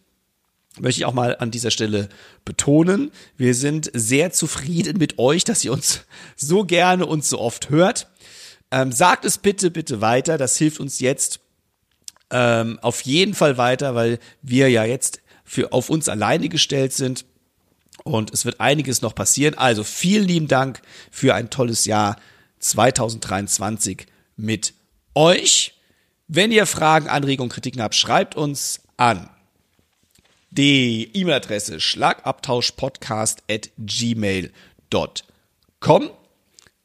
möchte 0.79 1.01
ich 1.01 1.05
auch 1.05 1.13
mal 1.13 1.35
an 1.39 1.51
dieser 1.51 1.71
Stelle 1.71 2.09
betonen. 2.45 3.11
Wir 3.35 3.55
sind 3.55 3.89
sehr 3.93 4.31
zufrieden 4.31 4.97
mit 4.97 5.19
euch, 5.19 5.43
dass 5.43 5.63
ihr 5.63 5.71
uns 5.71 6.01
so 6.35 6.63
gerne 6.65 7.05
und 7.05 7.25
so 7.25 7.39
oft 7.39 7.69
hört. 7.69 8.07
Ähm, 8.71 8.91
sagt 8.91 9.25
es 9.25 9.37
bitte, 9.37 9.71
bitte 9.71 10.01
weiter. 10.01 10.37
Das 10.37 10.57
hilft 10.57 10.79
uns 10.79 10.99
jetzt 10.99 11.39
ähm, 12.29 12.79
auf 12.81 13.01
jeden 13.01 13.33
Fall 13.33 13.57
weiter, 13.57 13.95
weil 13.95 14.19
wir 14.41 14.69
ja 14.69 14.83
jetzt 14.83 15.21
für 15.43 15.71
auf 15.71 15.89
uns 15.89 16.09
alleine 16.09 16.49
gestellt 16.49 16.93
sind. 16.93 17.25
Und 18.07 18.33
es 18.33 18.45
wird 18.45 18.59
einiges 18.59 19.01
noch 19.01 19.13
passieren. 19.13 19.55
Also 19.57 19.83
vielen 19.83 20.27
lieben 20.27 20.47
Dank 20.47 20.81
für 21.11 21.35
ein 21.35 21.49
tolles 21.49 21.85
Jahr 21.85 22.17
2023 22.59 24.07
mit 24.35 24.73
euch. 25.13 25.73
Wenn 26.27 26.51
ihr 26.51 26.65
Fragen, 26.65 27.07
Anregungen, 27.07 27.49
Kritiken 27.49 27.81
habt, 27.81 27.95
schreibt 27.95 28.35
uns 28.35 28.81
an 28.97 29.29
die 30.49 31.11
E-Mail-Adresse 31.13 31.79
schlagabtauschpodcast 31.79 33.43
at 33.49 33.69
gmail.com. 33.77 34.51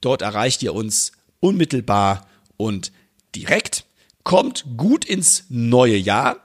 Dort 0.01 0.23
erreicht 0.23 0.63
ihr 0.63 0.75
uns 0.75 1.13
unmittelbar 1.41 2.27
und 2.57 2.93
direkt. 3.35 3.87
Kommt 4.25 4.65
gut 4.77 5.05
ins 5.05 5.47
neue 5.49 5.97
Jahr, 5.97 6.37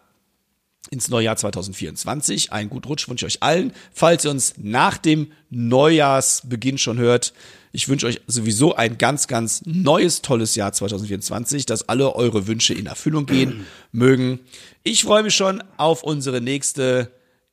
ins 0.87 1.09
neue 1.09 1.25
Jahr 1.25 1.37
2024. 1.37 2.51
Einen 2.51 2.69
guten 2.69 2.87
Rutsch 2.87 3.07
wünsche 3.09 3.27
ich 3.27 3.35
euch 3.35 3.43
allen. 3.43 3.73
Falls 3.93 4.25
ihr 4.25 4.31
uns 4.31 4.55
nach 4.57 4.97
dem 4.97 5.31
Neujahrsbeginn 5.49 6.77
schon 6.77 6.97
hört, 6.97 7.33
ich 7.71 7.89
wünsche 7.89 8.07
euch 8.07 8.21
sowieso 8.27 8.75
ein 8.75 8.97
ganz, 8.97 9.27
ganz 9.27 9.61
neues, 9.65 10.21
tolles 10.21 10.55
Jahr 10.55 10.73
2024, 10.73 11.65
dass 11.65 11.87
alle 11.87 12.15
eure 12.15 12.47
Wünsche 12.47 12.73
in 12.73 12.87
Erfüllung 12.87 13.25
gehen 13.25 13.65
mögen. 13.91 14.39
Ich 14.83 15.03
freue 15.03 15.23
mich 15.23 15.35
schon 15.35 15.63
auf 15.77 16.03
unsere 16.03 16.41
nächste 16.41 17.11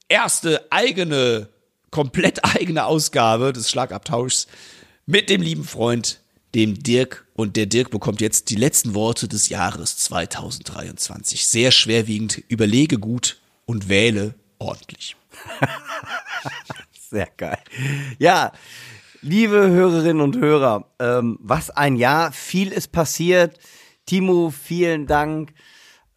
erste 0.09 0.67
eigene, 0.71 1.49
komplett 1.91 2.45
eigene 2.45 2.87
Ausgabe 2.87 3.53
des 3.53 3.71
Schlagabtauschs 3.71 4.47
mit 5.07 5.29
dem 5.29 5.43
lieben 5.43 5.65
Freund, 5.65 6.21
dem 6.55 6.83
Dirk. 6.83 7.27
Und 7.35 7.57
der 7.57 7.67
Dirk 7.67 7.91
bekommt 7.91 8.21
jetzt 8.21 8.51
die 8.51 8.57
letzten 8.57 8.95
Worte 8.95 9.29
des 9.29 9.49
Jahres 9.49 9.97
2023. 9.97 11.47
Sehr 11.47 11.71
schwerwiegend. 11.71 12.43
Überlege 12.49 12.99
gut 12.99 13.41
und 13.67 13.89
wähle 13.89 14.35
ordentlich. 14.59 15.17
Sehr 17.11 17.29
geil. 17.37 17.59
Ja, 18.19 18.53
liebe 19.21 19.57
Hörerinnen 19.57 20.21
und 20.21 20.37
Hörer, 20.37 20.87
ähm, 20.99 21.39
was 21.41 21.71
ein 21.71 21.97
Jahr. 21.97 22.33
Viel 22.33 22.73
ist 22.73 22.93
passiert. 22.93 23.59
Timo, 24.07 24.51
vielen 24.51 25.07
Dank. 25.07 25.53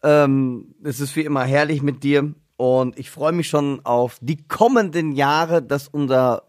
Ähm, 0.02 0.74
es 0.84 1.00
ist 1.00 1.16
wie 1.16 1.22
immer 1.22 1.44
herrlich 1.44 1.82
mit 1.82 2.04
dir. 2.04 2.34
Und 2.56 2.98
ich 2.98 3.10
freue 3.10 3.32
mich 3.32 3.48
schon 3.48 3.84
auf 3.84 4.18
die 4.20 4.48
kommenden 4.48 5.12
Jahre, 5.12 5.62
dass 5.62 5.88
unser 5.88 6.42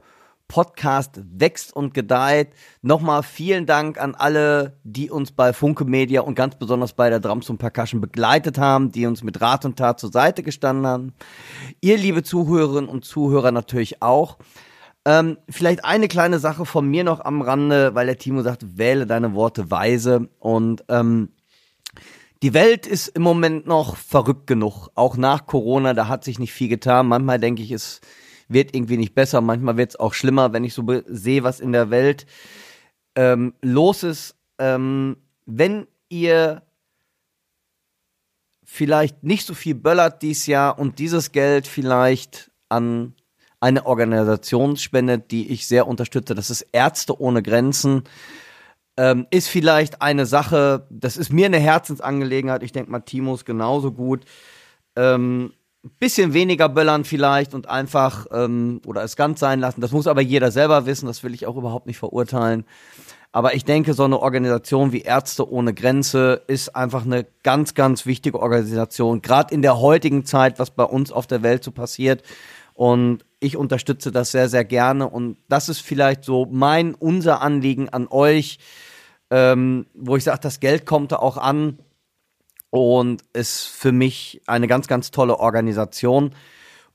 Podcast 0.50 1.22
wächst 1.32 1.74
und 1.74 1.94
gedeiht. 1.94 2.50
Nochmal 2.82 3.24
vielen 3.24 3.66
Dank 3.66 3.98
an 4.02 4.16
alle, 4.16 4.78
die 4.84 5.10
uns 5.10 5.32
bei 5.32 5.54
Funke 5.54 5.86
Media 5.86 6.22
und 6.22 6.36
ganz 6.36 6.58
besonders 6.58 6.94
bei 6.94 7.10
der 7.10 7.22
Drums 7.22 7.50
und 7.50 7.60
Percussion 7.60 8.02
begleitet 8.02 8.58
haben, 8.58 8.92
die 8.92 9.06
uns 9.06 9.24
mit 9.24 9.40
Rat 9.40 9.64
und 9.64 9.78
Tat 9.78 10.00
zur 10.00 10.12
Seite 10.12 10.44
gestanden 10.44 10.86
haben. 10.86 11.14
Ihr, 11.80 11.98
liebe 11.98 12.24
Zuhörerinnen 12.24 12.90
und 12.90 13.06
Zuhörer, 13.06 13.52
natürlich 13.52 14.02
auch. 14.02 14.40
Ähm, 15.06 15.38
vielleicht 15.50 15.86
eine 15.86 16.08
kleine 16.08 16.40
Sache 16.40 16.66
von 16.66 16.86
mir 16.86 17.04
noch 17.04 17.24
am 17.24 17.42
Rande, 17.42 17.96
weil 17.96 18.08
der 18.08 18.18
Timo 18.18 18.42
sagt, 18.42 18.78
wähle 18.78 19.06
deine 19.06 19.34
Worte 19.36 19.72
weise. 19.72 20.30
Und 20.40 20.84
ähm, 20.90 21.30
die 22.42 22.54
Welt 22.56 22.88
ist 22.88 23.10
im 23.10 23.22
Moment 23.22 23.68
noch 23.68 23.96
verrückt 23.96 24.48
genug. 24.48 24.90
Auch 24.96 25.16
nach 25.16 25.46
Corona, 25.46 25.94
da 25.94 26.08
hat 26.08 26.24
sich 26.24 26.40
nicht 26.40 26.54
viel 26.54 26.70
getan. 26.70 27.08
Manchmal 27.08 27.40
denke 27.40 27.62
ich, 27.62 27.72
es 27.72 28.02
wird 28.50 28.76
irgendwie 28.76 28.98
nicht 28.98 29.16
besser. 29.16 29.42
Manchmal 29.42 29.78
wird 29.78 29.92
es 29.92 30.00
auch 30.00 30.14
schlimmer, 30.14 30.54
wenn 30.54 30.64
ich 30.64 30.74
so 30.74 30.86
sehe, 31.06 31.44
was 31.44 31.60
in 31.60 31.72
der 31.72 31.90
Welt 31.90 32.26
ähm, 33.16 33.54
los 33.62 34.04
ist. 34.04 34.36
Ähm, 34.58 35.18
wenn 35.46 35.88
ihr 36.10 36.64
vielleicht 38.64 39.24
nicht 39.24 39.48
so 39.48 39.54
viel 39.54 39.76
böllert 39.76 40.22
dieses 40.22 40.46
Jahr 40.46 40.78
und 40.78 41.00
dieses 41.00 41.32
Geld 41.32 41.68
vielleicht 41.68 42.52
an 42.68 43.16
eine 43.62 43.86
Organisation 43.86 44.78
spendet, 44.78 45.32
die 45.32 45.52
ich 45.52 45.68
sehr 45.68 45.88
unterstütze. 45.88 46.36
Das 46.36 46.50
ist 46.50 46.62
Ärzte 46.72 47.20
ohne 47.20 47.42
Grenzen 47.42 48.04
ähm, 49.00 49.28
ist 49.30 49.48
vielleicht 49.48 50.02
eine 50.02 50.26
Sache, 50.26 50.86
das 50.90 51.16
ist 51.16 51.32
mir 51.32 51.46
eine 51.46 51.60
Herzensangelegenheit. 51.60 52.64
Ich 52.64 52.74
denke 52.74 52.92
mal, 52.92 53.00
Timo 53.00 53.34
ist 53.34 53.46
genauso 53.46 53.94
gut. 53.94 54.26
Ähm, 54.98 55.54
bisschen 56.00 56.34
weniger 56.34 56.70
böllern 56.70 57.06
vielleicht 57.06 57.54
und 57.54 57.70
einfach 57.70 58.28
ähm, 58.32 58.82
oder 58.86 59.04
es 59.04 59.16
ganz 59.16 59.40
sein 59.40 59.60
lassen. 59.60 59.82
Das 59.82 59.92
muss 59.92 60.08
aber 60.08 60.22
jeder 60.22 60.52
selber 60.52 60.86
wissen. 60.86 61.08
Das 61.08 61.24
will 61.24 61.34
ich 61.34 61.46
auch 61.46 61.56
überhaupt 61.56 61.88
nicht 61.88 61.98
verurteilen. 61.98 62.66
Aber 63.32 63.54
ich 63.54 63.64
denke, 63.64 63.94
so 63.94 64.04
eine 64.04 64.20
Organisation 64.20 64.92
wie 64.92 65.02
Ärzte 65.02 65.50
ohne 65.50 65.74
Grenze 65.74 66.42
ist 66.48 66.76
einfach 66.76 67.06
eine 67.06 67.28
ganz, 67.44 67.76
ganz 67.76 68.08
wichtige 68.08 68.40
Organisation, 68.40 69.22
gerade 69.22 69.54
in 69.54 69.62
der 69.62 69.80
heutigen 69.80 70.26
Zeit, 70.26 70.58
was 70.58 70.72
bei 70.72 70.84
uns 70.84 71.12
auf 71.12 71.28
der 71.28 71.44
Welt 71.44 71.64
so 71.64 71.72
passiert. 71.72 72.24
Und 72.74 73.24
ich 73.40 73.56
unterstütze 73.56 74.12
das 74.12 74.32
sehr, 74.32 74.50
sehr 74.50 74.66
gerne. 74.66 75.08
Und 75.08 75.38
das 75.48 75.70
ist 75.70 75.82
vielleicht 75.82 76.24
so 76.24 76.48
mein, 76.50 76.96
unser 76.96 77.42
Anliegen 77.42 77.90
an 77.90 78.08
euch 78.10 78.58
ähm, 79.32 79.86
wo 79.94 80.16
ich 80.16 80.24
sage, 80.24 80.40
das 80.42 80.60
Geld 80.60 80.86
kommt 80.86 81.12
da 81.12 81.18
auch 81.18 81.38
an 81.38 81.80
und 82.70 83.24
ist 83.34 83.66
für 83.66 83.92
mich 83.92 84.42
eine 84.46 84.68
ganz, 84.68 84.88
ganz 84.88 85.12
tolle 85.12 85.40
Organisation. 85.40 86.36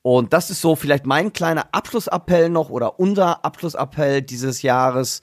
Und 0.03 0.33
das 0.33 0.51
ist 0.51 0.61
so 0.61 0.77
vielleicht 0.77 1.07
mein 1.07 1.33
kleiner 1.33 1.69
Abschlussappell 1.73 2.51
noch 2.51 2.71
oder 2.71 3.01
unser 3.01 3.45
Abschlussappell 3.45 4.23
dieses 4.23 4.63
Jahres. 4.63 5.21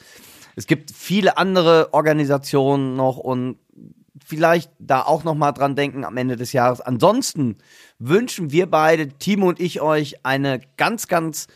Es 0.55 0.67
gibt 0.67 0.91
viele 0.91 1.37
andere 1.37 1.93
Organisationen 1.93 2.95
noch 2.95 3.17
und 3.17 3.57
vielleicht 4.25 4.71
da 4.79 5.01
auch 5.03 5.23
noch 5.23 5.35
mal 5.35 5.51
dran 5.51 5.75
denken 5.75 6.03
am 6.03 6.17
Ende 6.17 6.35
des 6.35 6.53
Jahres. 6.53 6.81
Ansonsten 6.81 7.57
wünschen 7.99 8.51
wir 8.51 8.69
beide, 8.69 9.09
Timo 9.09 9.49
und 9.49 9.59
ich, 9.59 9.81
euch 9.81 10.25
eine 10.25 10.61
ganz, 10.77 11.07
ganz 11.07 11.47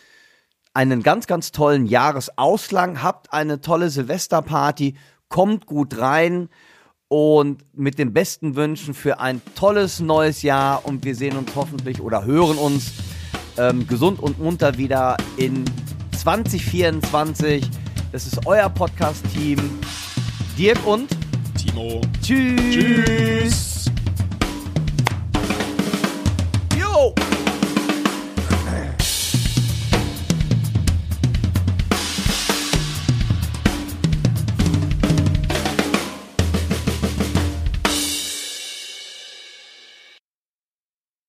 einen 0.74 1.04
ganz, 1.04 1.26
ganz 1.26 1.52
tollen 1.52 1.86
Jahresausklang. 1.86 3.02
Habt 3.02 3.32
eine 3.32 3.62
tolle 3.62 3.90
Silvesterparty 3.90 4.96
kommt 5.30 5.66
gut 5.66 5.98
rein 5.98 6.50
und 7.16 7.64
mit 7.74 7.98
den 7.98 8.12
besten 8.12 8.58
Wünschen 8.58 8.94
für 8.94 9.22
ein 9.22 9.42
tolles 9.56 10.02
neues 10.02 10.42
Jahr 10.42 10.86
und 10.86 11.06
wir 11.06 11.16
sehen 11.16 11.38
uns 11.38 11.56
hoffentlich 11.56 12.02
oder 12.02 12.26
hören 12.26 12.58
uns 12.58 12.92
ähm, 13.58 13.88
gesund 13.88 14.20
und 14.20 14.38
munter 14.38 14.78
wieder 14.78 15.16
in 15.38 15.64
2024. 16.12 17.64
Das 18.12 18.28
ist 18.28 18.46
euer 18.46 18.68
Podcast-Team. 18.68 19.60
Dirk 20.58 20.86
und 20.86 21.08
Timo. 21.58 22.02
Tschüss. 22.22 22.60
Tschüss. 22.70 23.85